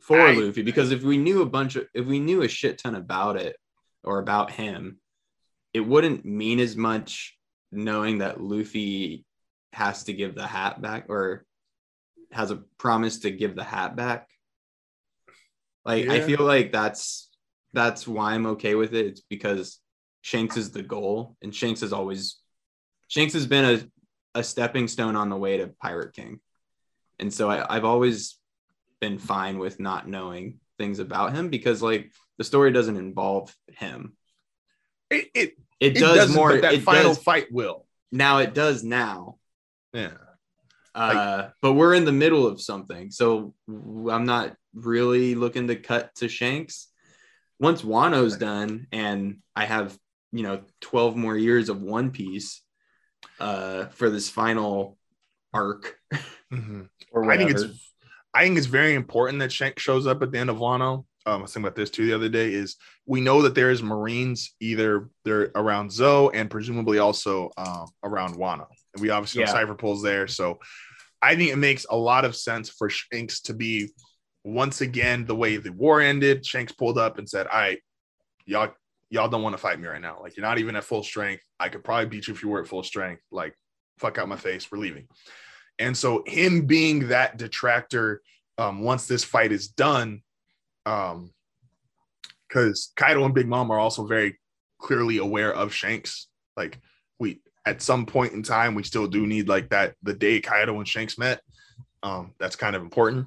for 0.00 0.20
I- 0.20 0.34
Luffy 0.34 0.62
because 0.62 0.92
if 0.92 1.02
we 1.02 1.16
knew 1.16 1.42
a 1.42 1.46
bunch 1.46 1.76
of 1.76 1.86
if 1.94 2.06
we 2.06 2.20
knew 2.20 2.42
a 2.42 2.48
shit 2.48 2.78
ton 2.78 2.94
about 2.94 3.36
it 3.36 3.56
or 4.04 4.18
about 4.18 4.50
him, 4.50 5.00
it 5.72 5.80
wouldn't 5.80 6.24
mean 6.24 6.60
as 6.60 6.76
much 6.76 7.36
knowing 7.72 8.18
that 8.18 8.40
Luffy 8.40 9.24
has 9.74 10.04
to 10.04 10.12
give 10.12 10.34
the 10.34 10.46
hat 10.46 10.80
back 10.80 11.06
or 11.08 11.44
has 12.32 12.50
a 12.50 12.62
promise 12.78 13.20
to 13.20 13.30
give 13.30 13.54
the 13.54 13.64
hat 13.64 13.96
back. 13.96 14.28
Like 15.84 16.08
I 16.08 16.20
feel 16.20 16.40
like 16.42 16.72
that's 16.72 17.28
that's 17.72 18.06
why 18.08 18.32
I'm 18.32 18.46
okay 18.46 18.74
with 18.74 18.94
it. 18.94 19.06
It's 19.06 19.20
because 19.20 19.80
Shanks 20.22 20.56
is 20.56 20.70
the 20.70 20.82
goal, 20.82 21.36
and 21.42 21.54
Shanks 21.54 21.82
has 21.82 21.92
always 21.92 22.38
Shanks 23.08 23.34
has 23.34 23.46
been 23.46 23.64
a, 24.34 24.38
a 24.40 24.42
stepping 24.42 24.88
stone 24.88 25.16
on 25.16 25.28
the 25.28 25.36
way 25.36 25.58
to 25.58 25.68
Pirate 25.82 26.14
King. 26.14 26.40
And 27.20 27.32
so 27.32 27.50
I, 27.50 27.76
I've 27.76 27.84
always 27.84 28.38
been 29.00 29.18
fine 29.18 29.58
with 29.58 29.78
not 29.78 30.08
knowing 30.08 30.60
things 30.78 30.98
about 30.98 31.34
him 31.34 31.50
because 31.50 31.82
like 31.82 32.12
the 32.38 32.44
story 32.44 32.72
doesn't 32.72 32.96
involve 32.96 33.54
him. 33.68 34.16
it 35.10 35.28
it, 35.34 35.52
It, 35.80 35.96
it 35.96 36.00
does 36.00 36.34
more 36.34 36.56
that 36.56 36.80
final 36.82 37.14
does 37.14 37.22
fight 37.22 37.52
will. 37.52 37.86
now 38.10 38.38
it 38.38 38.54
does 38.54 38.82
now. 38.82 39.36
Yeah. 39.94 40.10
Uh, 40.94 41.48
but 41.62 41.72
we're 41.72 41.94
in 41.94 42.04
the 42.04 42.12
middle 42.12 42.46
of 42.46 42.60
something. 42.60 43.10
So 43.10 43.54
I'm 43.68 44.26
not 44.26 44.54
really 44.74 45.34
looking 45.34 45.68
to 45.68 45.76
cut 45.76 46.14
to 46.16 46.28
Shanks. 46.28 46.88
Once 47.58 47.82
Wano's 47.82 48.36
done 48.36 48.86
and 48.92 49.38
I 49.56 49.64
have, 49.64 49.96
you 50.32 50.42
know, 50.42 50.62
12 50.82 51.16
more 51.16 51.36
years 51.36 51.68
of 51.68 51.82
One 51.82 52.10
Piece 52.10 52.62
uh, 53.40 53.86
for 53.86 54.10
this 54.10 54.28
final 54.28 54.98
arc 55.52 55.96
Mhm. 56.52 56.88
or 57.12 57.30
I 57.30 57.36
think 57.36 57.50
it's 57.50 57.64
I 58.34 58.42
think 58.44 58.58
it's 58.58 58.66
very 58.66 58.94
important 58.94 59.38
that 59.38 59.52
Shanks 59.52 59.82
shows 59.82 60.06
up 60.06 60.22
at 60.22 60.32
the 60.32 60.38
end 60.38 60.50
of 60.50 60.56
Wano. 60.58 61.04
Um, 61.26 61.38
I 61.40 61.42
was 61.42 61.52
thinking 61.52 61.66
about 61.66 61.76
this 61.76 61.90
too 61.90 62.06
the 62.06 62.14
other 62.14 62.28
day. 62.28 62.52
Is 62.52 62.76
we 63.06 63.20
know 63.20 63.42
that 63.42 63.54
there 63.54 63.70
is 63.70 63.82
Marines 63.82 64.54
either 64.60 65.08
they're 65.24 65.50
around 65.54 65.90
Zou 65.92 66.30
and 66.30 66.50
presumably 66.50 66.98
also 66.98 67.50
um, 67.56 67.86
around 68.02 68.34
Wano. 68.34 68.66
And 68.94 69.02
we 69.02 69.10
obviously 69.10 69.40
know 69.40 69.46
Yeah. 69.48 69.52
Cipher 69.52 69.74
Pol's 69.74 70.02
there, 70.02 70.26
so 70.26 70.58
I 71.20 71.36
think 71.36 71.50
it 71.50 71.56
makes 71.56 71.86
a 71.88 71.96
lot 71.96 72.24
of 72.24 72.36
sense 72.36 72.68
for 72.68 72.90
Shanks 72.90 73.40
to 73.42 73.54
be 73.54 73.90
once 74.44 74.82
again 74.82 75.24
the 75.24 75.34
way 75.34 75.56
the 75.56 75.72
war 75.72 76.00
ended. 76.00 76.44
Shanks 76.44 76.72
pulled 76.72 76.98
up 76.98 77.18
and 77.18 77.28
said, 77.28 77.46
"All 77.46 77.58
right, 77.58 77.80
y'all, 78.44 78.74
y'all 79.08 79.28
don't 79.28 79.42
want 79.42 79.54
to 79.54 79.58
fight 79.58 79.80
me 79.80 79.88
right 79.88 80.00
now. 80.00 80.18
Like 80.20 80.36
you're 80.36 80.46
not 80.46 80.58
even 80.58 80.76
at 80.76 80.84
full 80.84 81.02
strength. 81.02 81.42
I 81.58 81.70
could 81.70 81.82
probably 81.82 82.06
beat 82.06 82.28
you 82.28 82.34
if 82.34 82.42
you 82.42 82.48
were 82.50 82.60
at 82.60 82.68
full 82.68 82.82
strength. 82.82 83.22
Like 83.30 83.54
fuck 83.98 84.18
out 84.18 84.28
my 84.28 84.36
face. 84.36 84.70
We're 84.70 84.78
leaving." 84.78 85.08
And 85.78 85.96
so 85.96 86.22
him 86.26 86.66
being 86.66 87.08
that 87.08 87.36
detractor 87.36 88.20
um, 88.58 88.82
once 88.82 89.06
this 89.06 89.24
fight 89.24 89.50
is 89.50 89.68
done, 89.68 90.22
um, 90.86 91.32
because 92.46 92.92
Kaido 92.96 93.24
and 93.24 93.34
Big 93.34 93.48
Mom 93.48 93.70
are 93.70 93.78
also 93.78 94.06
very 94.06 94.38
clearly 94.78 95.18
aware 95.18 95.52
of 95.52 95.72
Shanks. 95.72 96.28
Like 96.56 96.78
we 97.18 97.40
at 97.66 97.82
some 97.82 98.04
point 98.06 98.32
in 98.32 98.42
time, 98.42 98.74
we 98.74 98.82
still 98.82 99.06
do 99.06 99.26
need 99.26 99.48
like 99.48 99.70
that 99.70 99.94
the 100.02 100.12
day 100.14 100.40
Kaido 100.40 100.78
and 100.78 100.86
Shanks 100.88 101.16
met. 101.18 101.40
Um, 102.02 102.32
that's 102.38 102.56
kind 102.56 102.76
of 102.76 102.82
important. 102.82 103.26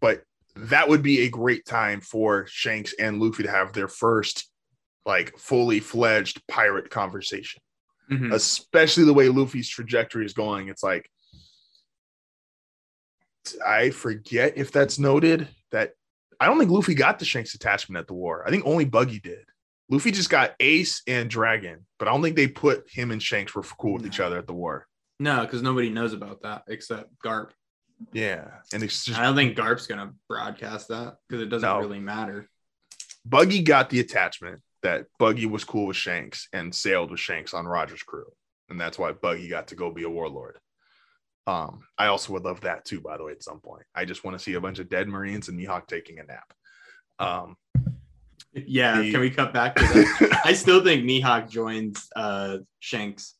But 0.00 0.22
that 0.56 0.88
would 0.88 1.02
be 1.02 1.22
a 1.22 1.28
great 1.28 1.64
time 1.64 2.00
for 2.00 2.46
Shanks 2.48 2.94
and 2.98 3.20
Luffy 3.20 3.42
to 3.44 3.50
have 3.50 3.72
their 3.72 3.88
first 3.88 4.48
like 5.06 5.36
fully 5.38 5.80
fledged 5.80 6.40
pirate 6.48 6.88
conversation 6.90 7.60
Mhm. 8.10 8.32
especially 8.34 9.04
the 9.04 9.14
way 9.14 9.28
Luffy's 9.28 9.68
trajectory 9.68 10.24
is 10.26 10.32
going. 10.34 10.68
It's 10.68 10.82
like 10.82 11.10
I 13.64 13.90
forget 13.90 14.54
if 14.56 14.72
that's 14.72 14.98
noted 14.98 15.48
that 15.70 15.92
I 16.40 16.46
don't 16.46 16.58
think 16.58 16.70
Luffy 16.70 16.94
got 16.94 17.18
the 17.18 17.24
Shanks 17.24 17.54
attachment 17.54 17.98
at 18.00 18.06
the 18.06 18.14
war. 18.14 18.46
I 18.46 18.50
think 18.50 18.64
only 18.66 18.84
Buggy 18.84 19.20
did. 19.20 19.44
Luffy 19.90 20.10
just 20.10 20.30
got 20.30 20.54
Ace 20.60 21.02
and 21.06 21.28
Dragon, 21.28 21.86
but 21.98 22.08
I 22.08 22.12
don't 22.12 22.22
think 22.22 22.36
they 22.36 22.48
put 22.48 22.88
him 22.90 23.10
and 23.10 23.22
Shanks 23.22 23.54
were 23.54 23.62
cool 23.62 23.94
with 23.94 24.06
each 24.06 24.20
other 24.20 24.38
at 24.38 24.46
the 24.46 24.54
war. 24.54 24.86
No, 25.20 25.42
because 25.42 25.62
nobody 25.62 25.90
knows 25.90 26.12
about 26.12 26.42
that 26.42 26.62
except 26.68 27.10
Garp. 27.24 27.50
Yeah, 28.12 28.48
and 28.72 28.82
it's 28.82 29.04
just 29.04 29.18
I 29.18 29.22
don't 29.22 29.36
think 29.36 29.56
Garp's 29.56 29.86
gonna 29.86 30.12
broadcast 30.28 30.88
that 30.88 31.16
because 31.28 31.42
it 31.42 31.48
doesn't 31.48 31.68
No. 31.68 31.78
really 31.80 32.00
matter. 32.00 32.48
Buggy 33.24 33.62
got 33.62 33.88
the 33.90 34.00
attachment 34.00 34.60
that 34.82 35.06
Buggy 35.18 35.46
was 35.46 35.64
cool 35.64 35.86
with 35.86 35.96
Shanks 35.96 36.48
and 36.52 36.74
sailed 36.74 37.10
with 37.10 37.20
Shanks 37.20 37.54
on 37.54 37.66
Roger's 37.66 38.02
crew, 38.02 38.30
and 38.68 38.80
that's 38.80 38.98
why 38.98 39.12
Buggy 39.12 39.48
got 39.48 39.68
to 39.68 39.76
go 39.76 39.90
be 39.92 40.02
a 40.02 40.10
warlord. 40.10 40.58
Um, 41.46 41.84
I 41.98 42.06
also 42.06 42.32
would 42.32 42.44
love 42.44 42.62
that 42.62 42.84
too, 42.84 43.00
by 43.00 43.16
the 43.16 43.24
way, 43.24 43.32
at 43.32 43.42
some 43.42 43.60
point. 43.60 43.84
I 43.94 44.04
just 44.06 44.24
want 44.24 44.36
to 44.36 44.42
see 44.42 44.54
a 44.54 44.60
bunch 44.60 44.78
of 44.78 44.88
dead 44.88 45.08
Marines 45.08 45.48
and 45.48 45.58
Mihawk 45.58 45.86
taking 45.86 46.18
a 46.18 46.24
nap. 46.24 46.52
Um, 47.18 47.56
Yeah, 48.54 49.00
The- 49.00 49.10
can 49.10 49.20
we 49.20 49.30
cut 49.30 49.52
back 49.52 49.74
to 49.76 49.82
that? 49.82 50.40
I 50.44 50.52
still 50.52 50.82
think 50.82 51.04
Mihawk 51.04 51.48
joins 51.48 52.08
uh 52.14 52.58
Shanks. 52.80 53.34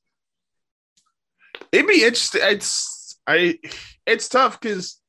It'd 1.70 1.86
be 1.86 2.02
interesting. 2.04 2.40
It's 2.44 3.18
I. 3.26 3.58
It's 4.06 4.28
tough 4.28 4.60
because 4.60 5.00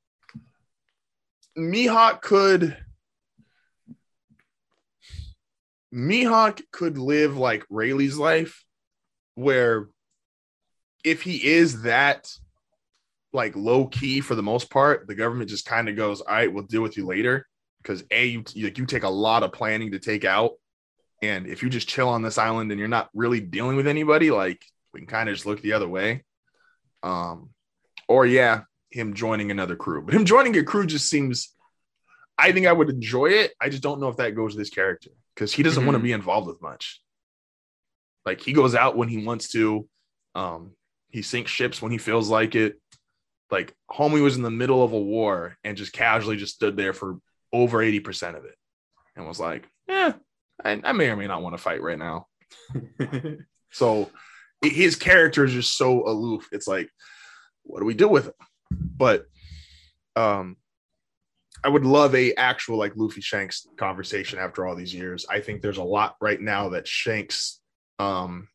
Mihawk 1.57 2.21
could. 2.21 2.77
Mihawk 5.93 6.61
could 6.71 6.97
live 6.97 7.37
like 7.37 7.65
Rayleigh's 7.69 8.17
life, 8.17 8.63
where 9.35 9.87
if 11.03 11.21
he 11.21 11.45
is 11.53 11.83
that 11.83 12.29
like 13.31 13.55
low 13.55 13.85
key 13.87 14.21
for 14.21 14.35
the 14.35 14.43
most 14.43 14.69
part, 14.69 15.07
the 15.07 15.15
government 15.15 15.49
just 15.49 15.65
kind 15.65 15.87
of 15.89 15.95
goes, 15.95 16.21
"All 16.21 16.33
right, 16.33 16.51
we'll 16.51 16.63
deal 16.63 16.81
with 16.81 16.97
you 16.97 17.05
later." 17.05 17.47
Because 17.85 18.03
a 18.09 18.25
you 18.25 18.43
like, 18.63 18.79
you 18.79 18.85
take 18.87 19.03
a 19.03 19.09
lot 19.09 19.43
of 19.43 19.53
planning 19.53 19.91
to 19.91 19.99
take 19.99 20.25
out, 20.25 20.53
and 21.21 21.45
if 21.45 21.61
you 21.61 21.69
just 21.69 21.87
chill 21.87 22.09
on 22.09 22.23
this 22.23 22.39
island 22.39 22.71
and 22.71 22.79
you're 22.79 22.87
not 22.87 23.09
really 23.13 23.39
dealing 23.39 23.77
with 23.77 23.85
anybody, 23.85 24.31
like 24.31 24.65
we 24.91 25.01
can 25.01 25.07
kind 25.07 25.29
of 25.29 25.35
just 25.35 25.45
look 25.45 25.61
the 25.61 25.73
other 25.73 25.87
way. 25.87 26.23
Um, 27.03 27.51
or 28.07 28.25
yeah, 28.25 28.61
him 28.89 29.13
joining 29.13 29.51
another 29.51 29.75
crew. 29.75 30.01
But 30.01 30.15
him 30.15 30.25
joining 30.25 30.57
a 30.57 30.63
crew 30.63 30.87
just 30.87 31.09
seems. 31.09 31.53
I 32.37 32.51
think 32.51 32.65
I 32.65 32.73
would 32.73 32.89
enjoy 32.89 33.27
it. 33.27 33.53
I 33.61 33.69
just 33.69 33.83
don't 33.83 34.01
know 34.01 34.09
if 34.09 34.17
that 34.17 34.35
goes 34.35 34.53
with 34.53 34.59
his 34.59 34.69
character 34.69 35.11
because 35.33 35.53
he 35.53 35.63
doesn't 35.63 35.85
want 35.85 35.95
to 35.95 36.03
be 36.03 36.11
involved 36.11 36.47
with 36.47 36.61
much. 36.61 37.01
Like 38.25 38.41
he 38.41 38.51
goes 38.51 38.73
out 38.73 38.97
when 38.97 39.09
he 39.09 39.23
wants 39.23 39.51
to. 39.51 39.87
Um, 40.33 40.71
he 41.11 41.21
sinks 41.21 41.51
ships 41.51 41.81
when 41.81 41.91
he 41.91 41.97
feels 41.97 42.29
like 42.29 42.55
it. 42.55 42.81
Like 43.51 43.73
homie 43.89 44.23
was 44.23 44.35
in 44.35 44.41
the 44.41 44.51
middle 44.51 44.83
of 44.83 44.91
a 44.91 44.99
war 44.99 45.55
and 45.63 45.77
just 45.77 45.93
casually 45.93 46.35
just 46.35 46.55
stood 46.55 46.75
there 46.75 46.91
for 46.91 47.19
over 47.55 47.79
80% 47.79 48.37
of 48.37 48.45
it 48.45 48.55
and 49.15 49.27
was 49.27 49.39
like, 49.39 49.67
yeah, 49.87 50.13
I, 50.63 50.81
I 50.83 50.91
may 50.91 51.09
or 51.09 51.15
may 51.15 51.27
not 51.27 51.41
want 51.41 51.55
to 51.55 51.61
fight 51.61 51.81
right 51.81 51.99
now. 51.99 52.27
So 53.75 54.09
his 54.61 54.95
character 54.95 55.43
is 55.43 55.51
just 55.51 55.77
so 55.77 56.07
aloof. 56.07 56.47
It's 56.53 56.65
like, 56.65 56.89
what 57.63 57.79
do 57.79 57.85
we 57.85 57.93
do 57.93 58.07
with 58.07 58.27
it? 58.27 58.35
But 58.71 59.25
um 60.15 60.55
I 61.61 61.67
would 61.67 61.83
love 61.83 62.15
a 62.15 62.33
actual 62.35 62.77
like 62.77 62.95
Luffy 62.95 63.19
Shanks 63.19 63.67
conversation 63.75 64.39
after 64.39 64.65
all 64.65 64.75
these 64.75 64.93
years. 64.93 65.25
I 65.29 65.41
think 65.41 65.61
there's 65.61 65.77
a 65.77 65.83
lot 65.83 66.15
right 66.21 66.39
now 66.39 66.69
that 66.69 66.87
Shanks 66.87 67.59
um 67.99 68.47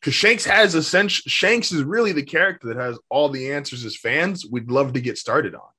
because 0.00 0.14
Shanks 0.14 0.44
has 0.44 0.74
essential 0.74 1.22
Shanks 1.28 1.70
is 1.70 1.84
really 1.84 2.10
the 2.10 2.24
character 2.24 2.66
that 2.68 2.78
has 2.78 2.98
all 3.10 3.28
the 3.28 3.52
answers 3.52 3.84
as 3.84 3.96
fans 3.96 4.44
we'd 4.44 4.72
love 4.72 4.94
to 4.94 5.00
get 5.00 5.18
started 5.18 5.54
on. 5.54 5.70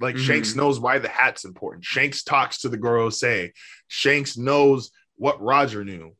Like 0.00 0.16
Mhm. 0.16 0.20
Shanks 0.20 0.54
knows 0.54 0.78
why 0.78 0.98
the 0.98 1.08
hat's 1.08 1.44
important. 1.44 1.84
Shanks 1.84 2.22
talks 2.22 2.58
to 2.58 2.68
the 2.68 2.78
Gorosei. 2.78 3.52
Shanks 3.88 4.36
knows 4.36 4.90
what 5.16 5.40
Roger 5.40 5.84
knew. 5.84 6.16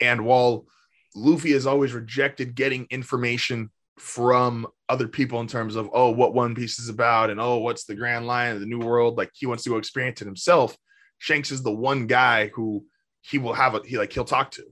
And 0.00 0.24
while 0.24 0.66
Luffy 1.14 1.52
has 1.52 1.66
always 1.66 1.92
rejected 1.92 2.54
getting 2.54 2.86
information 2.90 3.70
from 3.98 4.66
other 4.88 5.06
people 5.06 5.40
in 5.40 5.46
terms 5.46 5.76
of 5.76 5.88
oh 5.92 6.10
what 6.10 6.34
One 6.34 6.54
Piece 6.54 6.78
is 6.80 6.88
about 6.88 7.30
and 7.30 7.40
oh 7.40 7.58
what's 7.58 7.84
the 7.84 7.94
Grand 7.94 8.26
Line 8.26 8.54
of 8.54 8.60
the 8.60 8.66
New 8.66 8.80
World, 8.80 9.16
like 9.16 9.30
he 9.34 9.46
wants 9.46 9.62
to 9.64 9.70
go 9.70 9.76
experience 9.76 10.20
it 10.22 10.24
himself. 10.26 10.76
Shanks 11.18 11.52
is 11.52 11.62
the 11.62 11.70
one 11.70 12.06
guy 12.08 12.48
who 12.48 12.84
he 13.20 13.38
will 13.38 13.52
have 13.54 13.74
a 13.76 13.82
he 13.84 13.98
like 13.98 14.12
he'll 14.12 14.24
talk 14.24 14.50
to. 14.52 14.64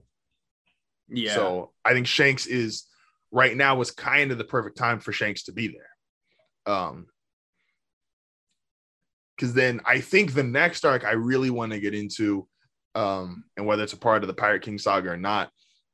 yeah. 1.07 1.35
So 1.35 1.71
I 1.85 1.93
think 1.93 2.07
Shanks 2.07 2.45
is 2.47 2.85
right 3.31 3.55
now 3.55 3.75
was 3.75 3.91
kind 3.91 4.31
of 4.31 4.37
the 4.37 4.43
perfect 4.43 4.77
time 4.77 4.99
for 4.99 5.13
Shanks 5.13 5.43
to 5.43 5.53
be 5.53 5.67
there. 5.69 6.73
Um 6.75 7.05
because 9.35 9.53
then 9.53 9.81
I 9.85 9.99
think 9.99 10.33
the 10.33 10.43
next 10.43 10.85
arc 10.85 11.03
I 11.03 11.11
really 11.11 11.49
want 11.49 11.71
to 11.71 11.79
get 11.79 11.93
into, 11.93 12.47
um, 12.95 13.43
and 13.57 13.65
whether 13.65 13.83
it's 13.83 13.93
a 13.93 13.97
part 13.97 14.23
of 14.23 14.27
the 14.27 14.33
Pirate 14.33 14.61
King 14.61 14.77
saga 14.77 15.11
or 15.11 15.17
not, 15.17 15.49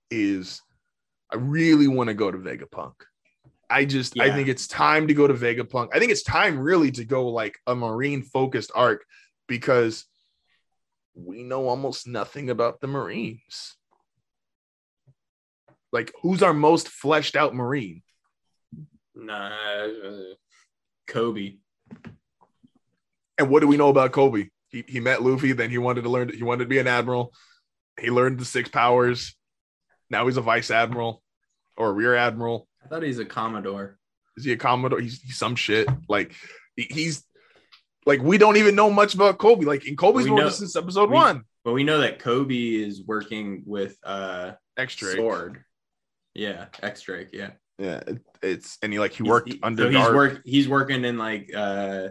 is 0.09 0.61
I 1.31 1.35
really 1.37 1.87
want 1.87 2.07
to 2.07 2.13
go 2.13 2.31
to 2.31 2.37
Vegapunk. 2.37 2.93
I 3.69 3.83
just 3.83 4.17
I 4.19 4.33
think 4.33 4.47
it's 4.47 4.65
time 4.65 5.07
to 5.09 5.13
go 5.13 5.27
to 5.27 5.33
Vegapunk. 5.33 5.89
I 5.93 5.99
think 5.99 6.11
it's 6.11 6.23
time 6.23 6.57
really 6.57 6.91
to 6.91 7.03
go 7.03 7.27
like 7.27 7.57
a 7.67 7.75
marine 7.75 8.23
focused 8.23 8.71
arc 8.73 9.03
because 9.47 10.05
we 11.17 11.43
know 11.43 11.67
almost 11.67 12.07
nothing 12.07 12.49
about 12.49 12.79
the 12.79 12.87
Marines. 12.87 13.75
Like, 15.91 16.11
who's 16.21 16.43
our 16.43 16.53
most 16.53 16.89
fleshed 16.89 17.35
out 17.35 17.55
Marine? 17.55 18.03
Nah, 19.15 19.49
uh, 19.49 20.33
Koby. 21.09 21.59
And 23.37 23.49
what 23.49 23.61
do 23.61 23.67
we 23.67 23.77
know 23.77 23.89
about 23.89 24.11
Koby? 24.11 24.49
He, 24.69 24.83
he 24.87 24.99
met 24.99 25.21
Luffy, 25.21 25.53
then 25.53 25.69
he 25.69 25.77
wanted 25.77 26.03
to 26.03 26.09
learn, 26.09 26.29
he 26.29 26.43
wanted 26.43 26.65
to 26.65 26.69
be 26.69 26.79
an 26.79 26.87
admiral. 26.87 27.33
He 27.99 28.09
learned 28.11 28.39
the 28.39 28.45
six 28.45 28.69
powers. 28.69 29.35
Now 30.09 30.25
he's 30.27 30.37
a 30.37 30.41
vice 30.41 30.71
admiral 30.71 31.21
or 31.77 31.89
a 31.89 31.93
rear 31.93 32.15
admiral. 32.15 32.67
I 32.83 32.87
thought 32.87 33.03
he's 33.03 33.19
a 33.19 33.25
Commodore. 33.25 33.97
Is 34.35 34.45
he 34.45 34.51
a 34.51 34.57
commodore? 34.57 34.99
He's, 34.99 35.19
he's 35.21 35.35
some 35.37 35.55
shit. 35.55 35.87
Like, 36.07 36.31
he's 36.75 37.23
like, 38.05 38.21
we 38.21 38.37
don't 38.37 38.57
even 38.57 38.75
know 38.75 38.91
much 38.91 39.15
about 39.15 39.39
Koby. 39.39 39.65
Like, 39.65 39.87
in 39.87 39.95
Koby's 39.95 40.29
We 40.29 40.35
know- 40.35 40.49
since 40.49 40.75
episode 40.75 41.09
we- 41.09 41.15
one. 41.15 41.43
But 41.63 41.73
we 41.73 41.83
know 41.83 41.97
that 41.99 42.19
Koby 42.19 42.79
is 42.85 43.03
working 43.03 43.63
with 43.65 43.97
uh 44.03 44.51
Extra. 44.77 45.13
Sword. 45.13 45.63
Yeah, 46.33 46.67
X 46.81 47.01
Drake. 47.01 47.29
Yeah. 47.33 47.49
Yeah. 47.79 48.01
it- 48.07 48.21
it's, 48.41 48.77
and 48.83 48.93
he 48.93 48.99
like, 48.99 49.11
he 49.13 49.23
worked 49.23 49.51
he- 49.51 49.59
under 49.63 49.83
So 49.83 49.89
he's 49.89 50.09
work. 50.15 50.41
He's 50.45 50.69
working 50.69 51.03
in 51.03 51.17
like 51.17 51.51
uh 51.53 52.09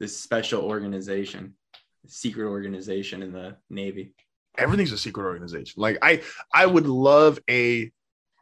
this 0.00 0.18
special 0.18 0.62
organization, 0.62 1.54
secret 2.06 2.46
organization 2.46 3.22
in 3.22 3.32
the 3.32 3.56
Navy. 3.70 4.14
everything's 4.58 4.92
a 4.92 4.98
secret 4.98 5.24
organization. 5.24 5.80
Like 5.80 5.98
I 6.02 6.22
I 6.52 6.66
would 6.66 6.86
love 6.86 7.38
a 7.50 7.90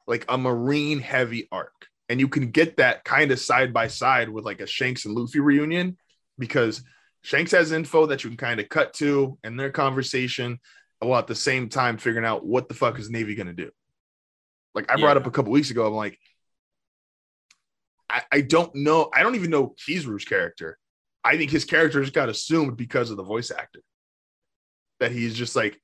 like 0.06 0.24
a 0.28 0.36
marine 0.38 0.98
heavy 1.00 1.48
arc. 1.52 1.86
And 2.08 2.20
you 2.20 2.28
can 2.28 2.50
get 2.50 2.76
that 2.76 3.04
kind 3.04 3.30
of 3.32 3.38
side 3.38 3.72
by 3.72 3.86
side 3.88 4.28
with 4.28 4.44
like 4.44 4.60
a 4.60 4.66
Shanks 4.66 5.06
and 5.06 5.14
Luffy 5.14 5.40
reunion 5.40 5.96
because 6.38 6.82
Shanks 7.22 7.52
has 7.52 7.72
info 7.72 8.06
that 8.06 8.24
you 8.24 8.30
can 8.30 8.36
kind 8.36 8.60
of 8.60 8.68
cut 8.68 8.92
to 8.94 9.38
in 9.44 9.56
their 9.56 9.70
conversation 9.70 10.58
while 10.98 11.18
at 11.20 11.26
the 11.26 11.34
same 11.34 11.68
time 11.68 11.96
figuring 11.96 12.26
out 12.26 12.44
what 12.44 12.68
the 12.68 12.74
fuck 12.74 12.98
is 12.98 13.08
Navy 13.08 13.34
gonna 13.34 13.52
do. 13.54 13.70
Like 14.74 14.90
I 14.90 14.96
brought 14.96 15.16
Yeah. 15.16 15.20
up 15.22 15.26
a 15.26 15.30
couple 15.30 15.52
weeks 15.52 15.70
ago, 15.70 15.86
I'm 15.86 15.94
like, 15.94 16.18
I, 18.10 18.22
I 18.30 18.40
don't 18.42 18.74
know. 18.74 19.08
I 19.14 19.22
don't 19.22 19.34
even 19.36 19.50
know 19.50 19.74
Kizaru's 19.88 20.24
character. 20.24 20.78
I 21.24 21.36
think 21.36 21.50
his 21.50 21.64
character 21.64 22.00
just 22.00 22.14
got 22.14 22.28
assumed 22.28 22.76
because 22.76 23.10
of 23.10 23.16
the 23.16 23.22
voice 23.22 23.50
actor. 23.50 23.80
That 25.00 25.12
he's 25.12 25.34
just 25.34 25.56
like, 25.56 25.80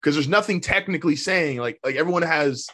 because 0.00 0.14
there's 0.14 0.28
nothing 0.28 0.60
technically 0.60 1.16
saying 1.16 1.58
like 1.58 1.78
like 1.84 1.96
everyone 1.96 2.22
has 2.22 2.68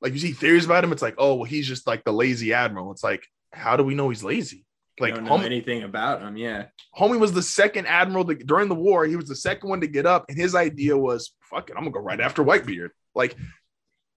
like 0.00 0.12
you 0.12 0.18
see 0.18 0.32
theories 0.32 0.64
about 0.64 0.84
him. 0.84 0.92
It's 0.92 1.02
like, 1.02 1.16
oh 1.18 1.34
well, 1.34 1.44
he's 1.44 1.66
just 1.66 1.86
like 1.86 2.04
the 2.04 2.12
lazy 2.12 2.52
admiral. 2.52 2.92
It's 2.92 3.04
like, 3.04 3.26
how 3.52 3.76
do 3.76 3.84
we 3.84 3.94
know 3.94 4.08
he's 4.08 4.24
lazy? 4.24 4.64
Like, 4.98 5.14
don't 5.14 5.24
know 5.24 5.32
homie, 5.32 5.44
anything 5.44 5.82
about 5.82 6.22
him. 6.22 6.36
Yeah. 6.36 6.66
homie 6.98 7.20
was 7.20 7.32
the 7.32 7.42
second 7.42 7.86
admiral 7.86 8.24
to, 8.24 8.34
during 8.34 8.68
the 8.68 8.74
war. 8.74 9.04
He 9.04 9.16
was 9.16 9.28
the 9.28 9.36
second 9.36 9.68
one 9.68 9.82
to 9.82 9.86
get 9.86 10.06
up, 10.06 10.24
and 10.28 10.38
his 10.38 10.54
idea 10.54 10.96
was, 10.96 11.32
"Fuck 11.50 11.68
it, 11.68 11.74
I'm 11.76 11.82
gonna 11.82 11.92
go 11.92 12.00
right 12.00 12.20
after 12.20 12.42
Whitebeard." 12.42 12.90
Like 13.14 13.36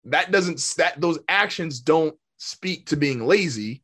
that 0.05 0.31
doesn't 0.31 0.59
that 0.77 0.99
those 0.99 1.19
actions 1.27 1.81
don't 1.81 2.15
speak 2.37 2.87
to 2.87 2.95
being 2.95 3.25
lazy. 3.25 3.83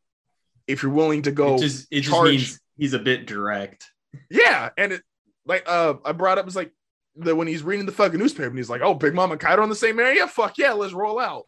If 0.67 0.83
you're 0.83 0.91
willing 0.91 1.23
to 1.23 1.31
go, 1.31 1.55
it 1.55 1.61
just 1.61 1.87
it 1.91 2.01
just 2.01 2.09
charge- 2.09 2.29
means 2.29 2.59
he's 2.77 2.93
a 2.93 2.99
bit 2.99 3.25
direct. 3.25 3.89
yeah, 4.29 4.69
and 4.77 4.93
it 4.93 5.03
like 5.45 5.63
uh 5.67 5.95
I 6.03 6.11
brought 6.11 6.37
up 6.37 6.47
it's 6.47 6.55
like 6.55 6.71
that 7.17 7.35
when 7.35 7.47
he's 7.47 7.63
reading 7.63 7.85
the 7.85 7.91
fucking 7.91 8.19
newspaper 8.19 8.49
and 8.49 8.57
he's 8.57 8.69
like, 8.69 8.81
"Oh, 8.81 8.93
Big 8.93 9.13
Mom 9.13 9.31
and 9.31 9.39
Kaido 9.39 9.63
in 9.63 9.69
the 9.69 9.75
same 9.75 9.99
area? 9.99 10.27
Fuck 10.27 10.57
yeah, 10.57 10.73
let's 10.73 10.93
roll 10.93 11.19
out." 11.19 11.47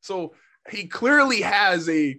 So 0.00 0.34
he 0.70 0.86
clearly 0.86 1.42
has 1.42 1.88
a, 1.88 2.18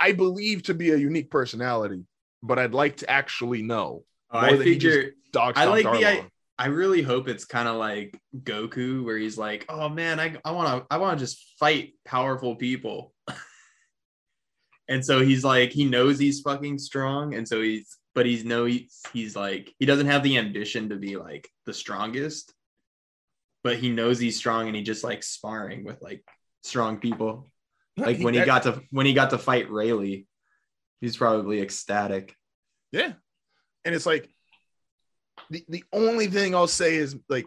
I 0.00 0.12
believe 0.12 0.64
to 0.64 0.74
be 0.74 0.90
a 0.90 0.96
unique 0.96 1.30
personality, 1.30 2.04
but 2.42 2.58
I'd 2.58 2.74
like 2.74 2.98
to 2.98 3.10
actually 3.10 3.62
know. 3.62 4.04
Oh, 4.30 4.40
More 4.40 4.50
I 4.50 4.56
than 4.56 4.66
he 4.66 4.78
just 4.78 4.96
figure 4.96 5.12
I 5.34 5.64
like 5.66 5.84
the 5.84 6.06
I, 6.06 6.26
I 6.58 6.66
really 6.68 7.02
hope 7.02 7.28
it's 7.28 7.44
kind 7.44 7.68
of 7.68 7.76
like 7.76 8.18
Goku, 8.36 9.04
where 9.04 9.18
he's 9.18 9.38
like, 9.38 9.66
"Oh 9.68 9.88
man, 9.88 10.18
I 10.18 10.36
I 10.44 10.52
want 10.52 10.68
to 10.68 10.86
I 10.90 10.98
want 10.98 11.18
to 11.18 11.24
just 11.24 11.54
fight 11.58 11.94
powerful 12.04 12.56
people," 12.56 13.12
and 14.88 15.04
so 15.04 15.24
he's 15.24 15.44
like, 15.44 15.72
he 15.72 15.84
knows 15.84 16.18
he's 16.18 16.40
fucking 16.40 16.78
strong, 16.78 17.34
and 17.34 17.46
so 17.46 17.60
he's 17.60 17.96
but 18.14 18.26
he's 18.26 18.44
no 18.44 18.64
he's 18.64 19.00
he's 19.12 19.36
like 19.36 19.74
he 19.78 19.86
doesn't 19.86 20.06
have 20.06 20.22
the 20.22 20.38
ambition 20.38 20.88
to 20.88 20.96
be 20.96 21.16
like 21.16 21.48
the 21.66 21.74
strongest, 21.74 22.54
but 23.64 23.76
he 23.76 23.90
knows 23.90 24.18
he's 24.18 24.36
strong, 24.36 24.66
and 24.66 24.76
he 24.76 24.82
just 24.82 25.04
like 25.04 25.22
sparring 25.22 25.84
with 25.84 26.00
like 26.02 26.24
strong 26.62 26.98
people. 26.98 27.50
Like 27.96 28.20
when 28.20 28.34
he 28.34 28.44
got 28.44 28.64
to 28.64 28.82
when 28.90 29.06
he 29.06 29.14
got 29.14 29.30
to 29.30 29.38
fight 29.38 29.70
Rayleigh, 29.70 30.24
he's 31.00 31.16
probably 31.16 31.60
ecstatic. 31.60 32.34
Yeah. 32.92 33.12
And 33.84 33.94
it's 33.94 34.06
like 34.06 34.28
the, 35.50 35.64
the 35.68 35.84
only 35.92 36.26
thing 36.26 36.54
I'll 36.54 36.66
say 36.66 36.96
is 36.96 37.16
like 37.28 37.46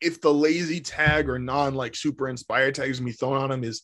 if 0.00 0.20
the 0.20 0.32
lazy 0.32 0.80
tag 0.80 1.28
or 1.28 1.38
non 1.38 1.74
like 1.74 1.96
super 1.96 2.28
inspired 2.28 2.74
tag 2.74 2.90
is 2.90 3.00
be 3.00 3.12
thrown 3.12 3.36
on 3.36 3.50
him 3.50 3.64
is 3.64 3.82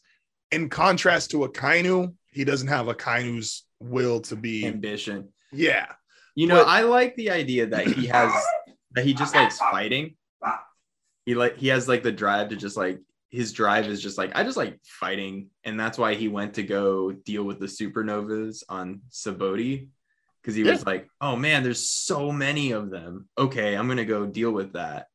in 0.53 0.69
contrast 0.69 1.31
to 1.33 1.39
Akainu, 1.39 2.15
he 2.31 2.45
doesn't 2.45 2.69
have 2.69 2.89
a 2.89 2.95
Kainu's 2.95 3.65
will 3.81 4.20
to 4.23 4.37
be 4.37 4.66
Ambition. 4.66 5.29
yeah. 5.53 5.87
You 6.35 6.47
know, 6.47 6.65
But- 6.65 6.69
I 6.69 6.81
like 6.83 7.15
the 7.16 7.31
idea 7.31 7.66
that 7.66 7.87
he 7.87 8.07
has 8.07 8.33
that 8.93 9.05
he 9.05 9.12
just 9.15 9.35
likes 9.35 9.59
fighting. 9.59 10.16
He 11.27 11.35
like 11.35 11.57
he 11.57 11.69
has 11.69 11.89
like 11.89 12.03
the 12.03 12.11
drive 12.12 12.49
to 12.49 12.57
just 12.57 12.77
like 12.77 13.01
his 13.31 13.53
drive 13.53 13.87
is 13.87 14.03
just 14.03 14.19
like 14.19 14.33
I 14.35 14.43
just 14.43 14.57
like 14.57 14.79
fighting, 14.85 15.49
and 15.65 15.79
that's 15.79 15.97
why 15.99 16.15
he 16.15 16.29
went 16.29 16.55
to 16.55 16.62
go 16.62 17.12
deal 17.12 17.45
with 17.45 17.61
the 17.61 17.66
supernovas 17.66 18.62
on 18.69 19.03
Sabaody 19.11 19.89
because 20.43 20.55
he 20.57 20.65
was 20.65 20.85
like, 20.85 21.09
"Oh 21.20 21.37
man, 21.37 21.62
there's 21.62 21.87
so 21.89 22.33
many 22.33 22.73
of 22.73 22.91
them. 22.91 23.29
Okay, 23.39 23.74
I'm 23.77 23.87
gonna 23.89 24.05
go 24.05 24.27
deal 24.27 24.51
with 24.51 24.73
that. 24.73 25.07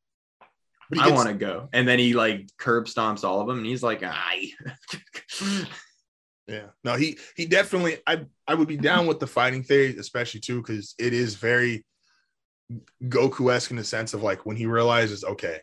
I 0.94 0.96
gets- 1.10 1.12
want 1.12 1.28
to 1.30 1.34
go." 1.36 1.68
And 1.74 1.86
then 1.88 2.00
he 2.00 2.14
like 2.14 2.48
curb 2.58 2.86
stomps 2.86 3.24
all 3.26 3.42
of 3.42 3.48
them, 3.48 3.58
and 3.58 3.66
he's 3.66 3.84
like, 3.84 4.02
"I." 4.04 4.52
Yeah. 6.48 6.68
No, 6.84 6.96
he 6.96 7.18
he 7.36 7.46
definitely 7.46 7.98
I 8.08 8.26
I 8.48 8.54
would 8.54 8.70
be 8.70 8.78
down 8.78 9.06
with 9.06 9.20
the 9.20 9.28
fighting 9.28 9.64
theory, 9.64 9.96
especially 9.98 10.40
too, 10.40 10.62
because 10.62 10.96
it 10.98 11.14
is 11.14 11.36
very 11.36 11.86
Goku-esque 13.04 13.72
in 13.72 13.78
the 13.78 13.84
sense 13.84 14.14
of 14.14 14.24
like 14.24 14.46
when 14.46 14.56
he 14.56 14.66
realizes, 14.66 15.24
okay, 15.24 15.60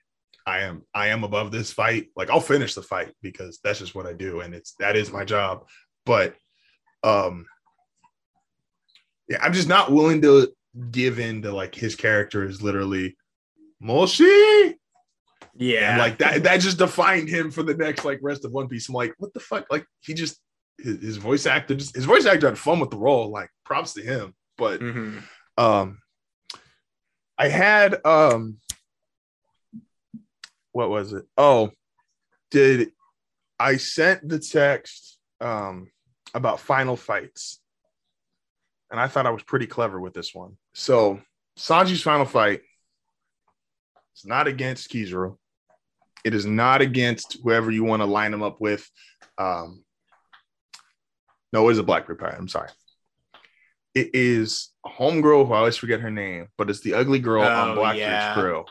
I 0.47 0.61
am 0.61 0.83
I 0.95 1.09
am 1.09 1.25
above 1.25 1.51
this 1.51 1.73
fight, 1.73 2.09
like 2.17 2.29
I'll 2.29 2.41
finish 2.41 2.75
the 2.75 2.83
fight 2.83 3.15
because 3.23 3.61
that's 3.65 3.79
just 3.79 3.95
what 3.95 4.07
I 4.07 4.13
do, 4.13 4.41
and 4.41 4.55
it's 4.55 4.75
that 4.79 4.95
is 4.95 5.11
my 5.11 5.25
job. 5.25 5.67
But 6.05 6.35
um 7.03 7.47
yeah, 9.29 9.39
I'm 9.41 9.55
just 9.55 9.69
not 9.69 9.91
willing 9.91 10.21
to 10.23 10.53
give 10.91 11.19
in 11.19 11.41
to 11.43 11.53
like 11.53 11.75
his 11.75 11.97
character 11.97 12.47
is 12.47 12.63
literally 12.63 13.17
Moshi. 13.81 14.75
Yeah, 15.57 15.91
And 15.93 15.99
like 15.99 16.19
that, 16.19 16.43
that 16.45 16.61
just 16.61 16.79
defined 16.79 17.29
him 17.29 17.51
for 17.51 17.63
the 17.63 17.75
next 17.75 18.05
like 18.05 18.19
rest 18.23 18.45
of 18.45 18.53
One 18.53 18.69
Piece. 18.69 18.89
I'm 18.89 18.95
like, 18.95 19.15
what 19.19 19.33
the 19.35 19.41
fuck? 19.41 19.67
Like 19.71 19.87
he 20.01 20.15
just 20.15 20.39
his, 20.79 21.01
his 21.01 21.17
voice 21.17 21.47
actor 21.47 21.75
just 21.77 21.95
his 21.95 22.05
voice 22.05 22.27
actor 22.27 22.49
had 22.49 22.59
fun 22.59 22.81
with 22.81 22.91
the 22.91 22.97
role. 22.99 23.31
Like 23.31 23.51
props 23.65 23.95
to 23.95 24.03
him. 24.03 24.35
But 24.59 24.81
Mhm. 24.81 25.23
um 25.57 25.99
I 27.39 27.49
had 27.49 28.05
um 28.05 28.59
what 30.73 30.91
was 30.91 31.13
it? 31.13 31.25
Oh, 31.37 31.71
did 32.51 32.91
I 33.59 33.77
sent 33.77 34.29
the 34.29 34.39
text 34.39 35.19
um 35.41 35.91
about 36.35 36.59
final 36.61 36.97
fights. 36.97 37.61
And 38.91 39.01
I 39.01 39.07
thought 39.09 39.27
I 39.27 39.31
was 39.31 39.43
pretty 39.43 39.67
clever 39.67 40.01
with 40.01 40.15
this 40.15 40.35
one. 40.35 40.57
So 40.75 41.21
Sanji's 41.59 42.03
final 42.03 42.25
fight 42.27 42.63
it's 44.13 44.27
not 44.27 44.47
against 44.47 44.91
Kizaru. 44.91 45.37
It 46.25 46.35
is 46.35 46.47
not 46.47 46.81
against 46.81 47.37
whoever 47.43 47.71
you 47.71 47.85
want 47.85 48.01
to 48.01 48.07
line 48.07 48.31
them 48.31 48.43
up 48.43 48.61
with. 48.61 48.89
Um, 49.39 49.85
no, 51.53 51.69
it 51.69 51.73
is 51.73 51.79
a 51.79 51.83
Blackbeard 51.83 52.19
pirate. 52.19 52.37
I'm 52.39 52.49
sorry. 52.49 52.71
It 53.95 54.11
is 54.15 54.71
a 54.85 54.89
homegirl 54.89 55.47
who 55.47 55.53
I 55.53 55.59
always 55.59 55.77
forget 55.77 56.01
her 56.01 56.11
name, 56.11 56.49
but 56.59 56.69
it's 56.71 56.81
the 56.81 56.95
ugly 56.95 57.21
girl 57.21 57.43
on 57.43 57.71
Oh, 57.71 57.75
Blackbeard's 57.75 58.01
yeah. 58.11 58.35
crew. 58.35 58.65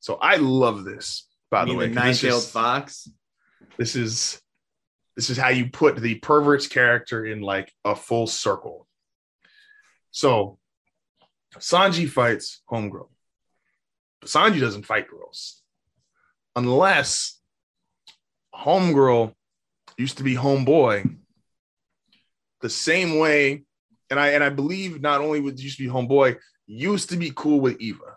So 0.00 0.14
I 0.14 0.36
love 0.36 0.84
this, 0.84 1.28
by 1.50 1.64
You 1.64 1.72
the 1.72 1.74
way. 1.74 1.88
the 1.88 1.94
'cause 1.94 2.04
this 2.04 2.22
nine-tailed 2.22 2.42
is- 2.44 2.50
fox. 2.50 3.08
this 3.76 3.96
is 3.96 4.40
this 5.16 5.30
is 5.30 5.38
how 5.38 5.48
you 5.48 5.70
put 5.70 5.96
the 5.96 6.16
pervert's 6.16 6.66
character 6.66 7.24
in 7.24 7.40
like 7.40 7.72
a 7.86 7.96
full 7.96 8.26
circle. 8.26 8.86
So 10.10 10.58
Sanji 11.54 12.08
fights 12.08 12.62
homegirl. 12.70 13.08
But 14.20 14.28
Sanji 14.30 14.60
doesn't 14.60 14.84
fight 14.84 15.08
girls. 15.08 15.62
Unless 16.56 17.38
homegirl 18.54 19.32
used 19.98 20.16
to 20.18 20.22
be 20.24 20.34
homeboy 20.34 21.16
the 22.62 22.70
same 22.70 23.18
way 23.18 23.64
and 24.10 24.18
I 24.18 24.28
and 24.28 24.42
I 24.42 24.48
believe 24.48 25.00
not 25.00 25.20
only 25.20 25.40
would 25.40 25.60
used 25.60 25.76
to 25.78 25.84
be 25.84 25.90
homeboy, 25.90 26.36
used 26.66 27.10
to 27.10 27.16
be 27.16 27.30
cool 27.34 27.60
with 27.60 27.80
Iva 27.80 28.16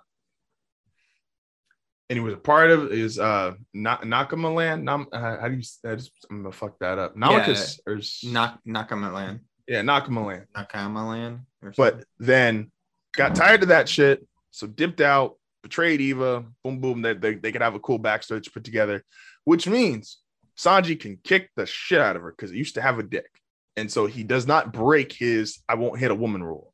and 2.09 2.17
he 2.17 2.23
was 2.23 2.33
a 2.33 2.37
part 2.37 2.71
of 2.71 2.91
is 2.91 3.19
uh 3.19 3.53
Na- 3.73 3.99
Nakamaland. 3.99 4.83
Nam, 4.83 5.07
uh, 5.11 5.37
how 5.39 5.47
do 5.47 5.55
you? 5.55 5.63
I 5.85 5.95
just, 5.95 6.11
I'm 6.29 6.41
gonna 6.41 6.51
fuck 6.51 6.79
that 6.79 6.97
up. 6.97 7.15
Namakas 7.15 7.79
or 7.85 7.97
s- 7.97 8.23
Nak 8.25 8.59
Nakamaland. 8.67 9.41
yeah, 9.67 9.81
Nakamaland. 9.81 10.45
Nakamaland. 10.55 11.41
Or 11.61 11.73
But 11.77 12.03
then 12.17 12.71
got 13.15 13.35
tired 13.35 13.61
of 13.63 13.69
that 13.69 13.87
shit, 13.87 14.25
so 14.51 14.65
dipped 14.65 15.01
out, 15.01 15.35
betrayed 15.63 16.01
Iva. 16.01 16.45
Boom, 16.63 16.79
boom. 16.79 17.01
That 17.01 17.21
they, 17.21 17.35
they 17.35 17.51
could 17.51 17.61
have 17.61 17.75
a 17.75 17.79
cool 17.79 17.99
backstory 17.99 18.43
to 18.43 18.51
put 18.51 18.63
together, 18.63 19.03
which 19.45 19.67
means 19.67 20.19
Sanji 20.57 20.99
can 20.99 21.17
kick 21.23 21.49
the 21.55 21.65
shit 21.65 22.01
out 22.01 22.15
of 22.15 22.21
her 22.21 22.31
because 22.31 22.51
he 22.51 22.57
used 22.57 22.75
to 22.75 22.81
have 22.81 22.99
a 22.99 23.03
dick, 23.03 23.29
and 23.77 23.91
so 23.91 24.05
he 24.05 24.23
does 24.23 24.47
not 24.47 24.73
break 24.73 25.13
his 25.13 25.59
"I 25.67 25.75
won't 25.75 25.99
hit 25.99 26.11
a 26.11 26.15
woman" 26.15 26.43
rule. 26.43 26.73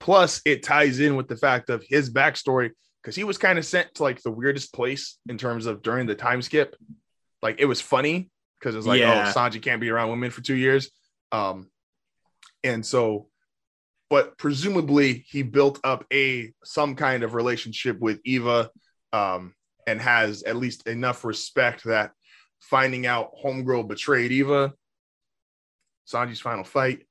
Plus, 0.00 0.40
it 0.44 0.64
ties 0.64 0.98
in 0.98 1.14
with 1.14 1.28
the 1.28 1.36
fact 1.36 1.70
of 1.70 1.84
his 1.88 2.12
backstory 2.12 2.70
because 3.02 3.14
he 3.14 3.24
was 3.24 3.38
kind 3.38 3.58
of 3.58 3.64
sent 3.64 3.94
to 3.94 4.02
like 4.02 4.20
the 4.22 4.30
weirdest 4.32 4.72
place 4.74 5.18
in 5.28 5.38
terms 5.38 5.66
of 5.66 5.82
during 5.82 6.06
the 6.06 6.14
time 6.14 6.42
skip. 6.42 6.74
Like 7.40 7.60
it 7.60 7.66
was 7.66 7.80
funny 7.80 8.30
because 8.58 8.74
it's 8.74 8.86
like, 8.86 9.00
Yeah. 9.00 9.32
oh, 9.34 9.38
Sanji 9.38 9.62
can't 9.62 9.80
be 9.80 9.90
around 9.90 10.10
women 10.10 10.30
for 10.30 10.40
two 10.40 10.56
years. 10.56 10.90
Um, 11.30 11.68
and 12.64 12.84
so, 12.84 13.28
but 14.12 14.36
presumably 14.36 15.24
he 15.26 15.42
built 15.42 15.80
up 15.84 16.04
a 16.12 16.52
some 16.62 16.94
kind 16.96 17.22
of 17.22 17.32
relationship 17.32 17.98
with 17.98 18.20
Iva, 18.26 18.68
um, 19.14 19.54
and 19.86 19.98
has 20.02 20.42
at 20.42 20.56
least 20.56 20.86
enough 20.86 21.24
respect 21.24 21.84
that 21.84 22.10
finding 22.60 23.06
out 23.06 23.30
homegirl 23.42 23.88
betrayed 23.88 24.30
Iva, 24.30 24.74
Sanji's 26.06 26.40
final 26.40 26.62
fight, 26.62 27.06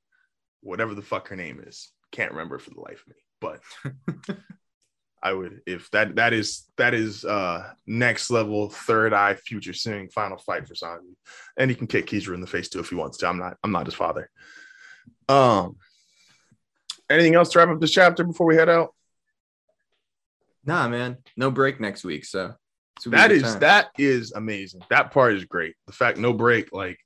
whatever 0.61 0.93
the 0.93 1.01
fuck 1.01 1.29
her 1.29 1.35
name 1.35 1.63
is, 1.65 1.91
can't 2.11 2.33
remember 2.33 2.59
for 2.59 2.69
the 2.69 2.81
life 2.81 3.01
of 3.01 3.07
me, 3.07 3.15
but 4.27 4.37
I 5.23 5.33
would 5.33 5.61
if 5.65 5.89
that 5.89 6.17
that 6.17 6.33
is 6.33 6.69
that 6.77 6.93
is 6.93 7.25
uh 7.25 7.67
next 7.87 8.29
level 8.29 8.69
third 8.69 9.11
eye 9.11 9.33
future 9.33 9.73
seeing 9.73 10.07
final 10.09 10.37
fight 10.37 10.67
for 10.67 10.75
Sanji, 10.75 11.15
and 11.57 11.71
he 11.71 11.75
can 11.75 11.87
kick 11.87 12.05
Kizaru 12.05 12.35
in 12.35 12.41
the 12.41 12.45
face 12.45 12.69
too 12.69 12.79
if 12.79 12.89
he 12.89 12.95
wants 12.95 13.17
to. 13.17 13.27
I'm 13.27 13.39
not 13.39 13.57
I'm 13.63 13.71
not 13.71 13.87
his 13.87 13.95
father. 13.95 14.29
Um, 15.27 15.77
anything 17.11 17.35
else 17.35 17.49
to 17.49 17.59
wrap 17.59 17.69
up 17.69 17.79
this 17.79 17.91
chapter 17.91 18.23
before 18.23 18.47
we 18.47 18.55
head 18.55 18.69
out? 18.69 18.93
nah, 20.63 20.87
man, 20.87 21.17
no 21.35 21.49
break 21.51 21.79
next 21.79 22.03
week. 22.03 22.23
So 22.25 22.53
this 22.95 23.05
will 23.05 23.11
be 23.13 23.17
a 23.17 23.21
That 23.21 23.31
is 23.31 23.41
time. 23.43 23.59
that 23.61 23.87
is 23.97 24.31
amazing. 24.33 24.81
That 24.89 25.11
part 25.11 25.33
is 25.33 25.45
great. 25.45 25.75
The 25.87 25.93
fact 25.93 26.17
no 26.17 26.33
break, 26.33 26.71
like 26.71 26.99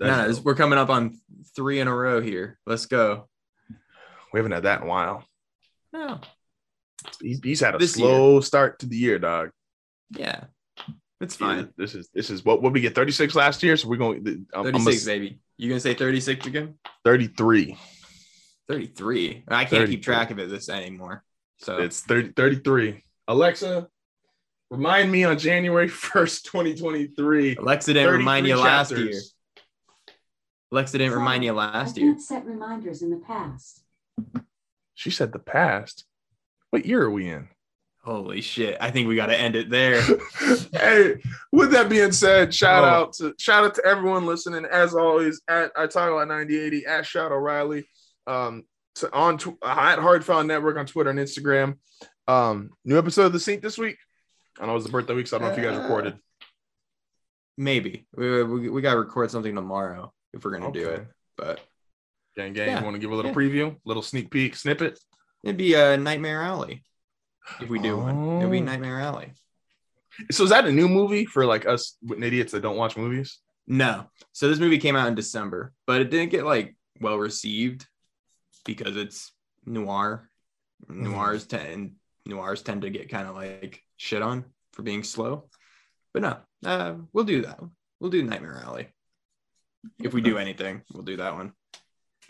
no, 0.00 0.28
this- 0.28 0.40
we're 0.40 0.54
coming 0.54 0.78
up 0.78 0.90
on 0.90 1.18
three 1.56 1.80
in 1.80 1.88
a 1.88 1.94
row 1.94 2.20
here. 2.20 2.58
Let's 2.66 2.86
go. 2.86 3.28
we 4.32 4.38
haven't 4.38 4.52
had 4.52 4.64
that 4.64 4.80
in 4.80 4.86
a 4.86 4.90
while. 4.90 5.24
No, 5.92 6.20
He's, 7.20 7.40
he's 7.42 7.60
had 7.60 7.74
a 7.74 7.78
This 7.78 7.92
slow 7.92 8.40
start 8.40 8.80
to 8.80 8.86
the 8.86 8.96
year, 8.96 9.18
dog. 9.18 9.50
yeah, 10.10 10.44
it's 11.20 11.40
Yeah, 11.40 11.46
fine. 11.46 11.72
This 11.76 11.94
is 11.94 12.08
this 12.14 12.30
is 12.30 12.44
what 12.44 12.60
what 12.62 12.72
we 12.72 12.80
get 12.80 12.94
36 12.94 13.34
last 13.34 13.62
year, 13.62 13.76
so 13.76 13.88
we're 13.88 13.96
going. 13.96 14.46
I'm 14.54 14.64
36, 14.64 15.04
baby. 15.04 15.38
You 15.56 15.68
gonna 15.68 15.80
say 15.80 15.94
36 15.94 16.46
again? 16.46 16.74
33. 17.04 17.76
33. 18.68 19.44
I 19.48 19.64
can't 19.64 19.70
33. 19.70 19.94
keep 19.94 20.02
track 20.04 20.30
of 20.30 20.38
it 20.38 20.48
this 20.50 20.68
anymore. 20.68 21.22
So 21.58 21.78
It's 21.78 22.00
30, 22.00 22.32
33. 22.32 23.02
Alexa, 23.28 23.88
remind 24.70 25.10
me 25.12 25.24
on 25.24 25.38
January 25.38 25.88
1st, 25.90 26.44
2023. 26.44 27.56
Alexa 27.56 27.92
didn't 27.92 28.12
remind 28.12 28.46
you 28.46 28.54
33 28.54 28.70
last 28.70 28.88
chapters. 28.90 29.08
year. 29.08 29.20
Alexa 30.72 30.98
didn't 30.98 31.14
remind 31.14 31.44
you 31.44 31.50
I 31.52 31.54
last 31.54 31.96
year. 31.96 32.08
can't 32.12 32.22
set 32.22 32.44
reminders 32.46 33.02
in 33.02 33.10
the 33.10 33.18
past. 33.18 33.82
She 34.94 35.10
said 35.10 35.32
the 35.32 35.38
past. 35.38 36.04
What 36.70 36.86
year 36.86 37.02
are 37.02 37.10
we 37.10 37.28
in? 37.28 37.48
Holy 38.02 38.40
shit! 38.42 38.76
I 38.80 38.90
think 38.90 39.08
we 39.08 39.16
got 39.16 39.26
to 39.26 39.38
end 39.40 39.56
it 39.56 39.70
there. 39.70 40.02
hey, 40.72 41.22
with 41.52 41.70
that 41.70 41.88
being 41.88 42.12
said, 42.12 42.52
shout 42.52 42.84
Oh. 42.84 42.86
out 42.86 43.12
to 43.14 43.34
shout 43.38 43.64
out 43.64 43.74
to 43.76 43.84
everyone 43.86 44.26
listening. 44.26 44.66
As 44.66 44.94
always, 44.94 45.40
at 45.48 45.70
I 45.76 45.86
talk 45.86 46.10
about 46.10 46.28
9080 46.28 46.84
at 46.86 47.06
Shout 47.06 47.32
O'Reilly, 47.32 47.88
um, 48.26 48.64
to, 48.96 49.12
on 49.12 49.38
tw- 49.38 49.58
at 49.64 49.98
Hardfound 49.98 50.46
Network 50.46 50.76
on 50.76 50.86
Twitter 50.86 51.10
and 51.10 51.18
Instagram. 51.18 51.76
Um, 52.28 52.70
new 52.84 52.96
episode 52.98 53.26
of 53.26 53.32
the 53.32 53.40
Sync 53.40 53.60
this 53.62 53.76
week. 53.78 53.96
I 54.58 54.66
know 54.66 54.72
it 54.72 54.76
was 54.76 54.84
the 54.84 54.90
birthday 54.90 55.14
week, 55.14 55.26
so 55.26 55.36
I 55.36 55.40
don't 55.40 55.48
know 55.48 55.54
if 55.54 55.58
you 55.60 55.64
guys 55.68 55.78
Uh, 55.78 55.82
recorded. 55.82 56.18
Maybe 57.56 58.06
we, 58.16 58.42
we, 58.42 58.68
we 58.68 58.82
got 58.82 58.94
to 58.94 58.98
record 58.98 59.30
something 59.30 59.54
tomorrow 59.54 60.12
if 60.32 60.44
we're 60.44 60.58
gonna 60.58 60.72
do 60.72 60.88
it. 60.88 61.06
But 61.36 61.60
Gang, 62.36 62.52
gang, 62.52 62.68
yeah. 62.68 62.78
you 62.78 62.84
want 62.84 62.94
to 62.96 62.98
give 63.00 63.10
a 63.12 63.14
little 63.14 63.30
Yeah. 63.30 63.36
preview, 63.36 63.76
little 63.84 64.02
sneak 64.02 64.30
peek, 64.30 64.56
snippet? 64.56 64.98
it'd 65.44 65.56
be 65.58 65.74
a 65.74 65.96
Nightmare 65.96 66.42
Alley 66.42 66.82
if 67.60 67.68
we 67.68 67.78
do 67.78 67.96
one. 67.98 68.38
It'd 68.38 68.50
be 68.50 68.58
Oh. 68.60 68.64
Nightmare 68.64 68.98
Alley. 69.00 69.32
So 70.32 70.42
is 70.44 70.50
that 70.50 70.64
a 70.64 70.72
new 70.72 70.88
movie 70.88 71.26
for 71.26 71.44
like 71.44 71.66
us 71.66 71.96
idiots 72.16 72.52
that 72.52 72.62
don't 72.62 72.76
watch 72.76 72.96
movies? 72.96 73.38
No. 73.66 74.06
So 74.32 74.48
this 74.48 74.58
movie 74.58 74.78
came 74.78 74.96
out 74.96 75.06
in 75.08 75.14
December, 75.14 75.72
but 75.86 76.00
it 76.00 76.10
didn't 76.10 76.30
get 76.30 76.44
like 76.44 76.76
well 77.00 77.18
received 77.18 77.86
because 78.64 78.96
it's 78.96 79.32
noir. 79.66 80.28
Noirs 80.88 81.46
mm-hmm. 81.46 81.56
tend 81.56 81.92
noirs 82.26 82.62
tend 82.62 82.82
to 82.82 82.90
get 82.90 83.10
kind 83.10 83.28
of 83.28 83.34
like 83.34 83.82
shit 83.96 84.22
on 84.22 84.44
for 84.72 84.82
being 84.82 85.02
slow, 85.02 85.48
but 86.12 86.22
no, 86.22 86.36
uh, 86.64 86.94
we'll 87.12 87.24
do 87.24 87.42
that. 87.42 87.60
We'll 88.00 88.10
do 88.10 88.22
Nightmare 88.22 88.62
Alley. 88.64 88.88
If 90.02 90.14
we 90.14 90.20
do 90.20 90.38
anything, 90.38 90.82
we'll 90.92 91.04
do 91.04 91.18
that 91.18 91.34
one. 91.34 91.52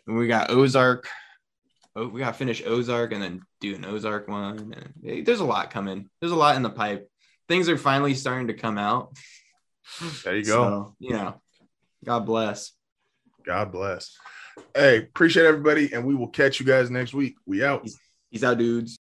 And 0.06 0.16
we 0.16 0.26
got 0.26 0.50
Ozark. 0.50 1.08
Oh, 1.96 2.08
we 2.08 2.20
gotta 2.20 2.36
finish 2.36 2.62
Ozark 2.66 3.12
and 3.12 3.22
then 3.22 3.42
do 3.60 3.74
an 3.76 3.84
Ozark 3.84 4.28
one. 4.28 4.74
And 4.74 5.24
there's 5.24 5.40
a 5.40 5.44
lot 5.44 5.70
coming. 5.70 6.10
There's 6.20 6.32
a 6.32 6.36
lot 6.36 6.56
in 6.56 6.62
the 6.62 6.70
pipe. 6.70 7.08
Things 7.48 7.68
are 7.68 7.78
finally 7.78 8.14
starting 8.14 8.48
to 8.48 8.54
come 8.54 8.78
out. 8.78 9.16
There 10.24 10.36
you 10.36 10.44
go. 10.44 10.52
So, 10.52 10.96
you 10.98 11.10
know, 11.10 11.40
God 12.04 12.26
bless. 12.26 12.72
God 13.44 13.70
bless. 13.70 14.16
Hey, 14.74 14.98
appreciate 14.98 15.46
everybody, 15.46 15.92
and 15.92 16.04
we 16.04 16.14
will 16.14 16.28
catch 16.28 16.60
you 16.60 16.66
guys 16.66 16.90
next 16.90 17.14
week. 17.14 17.36
We 17.46 17.64
out. 17.64 17.88
He's 18.30 18.44
out, 18.44 18.58
dudes. 18.58 18.92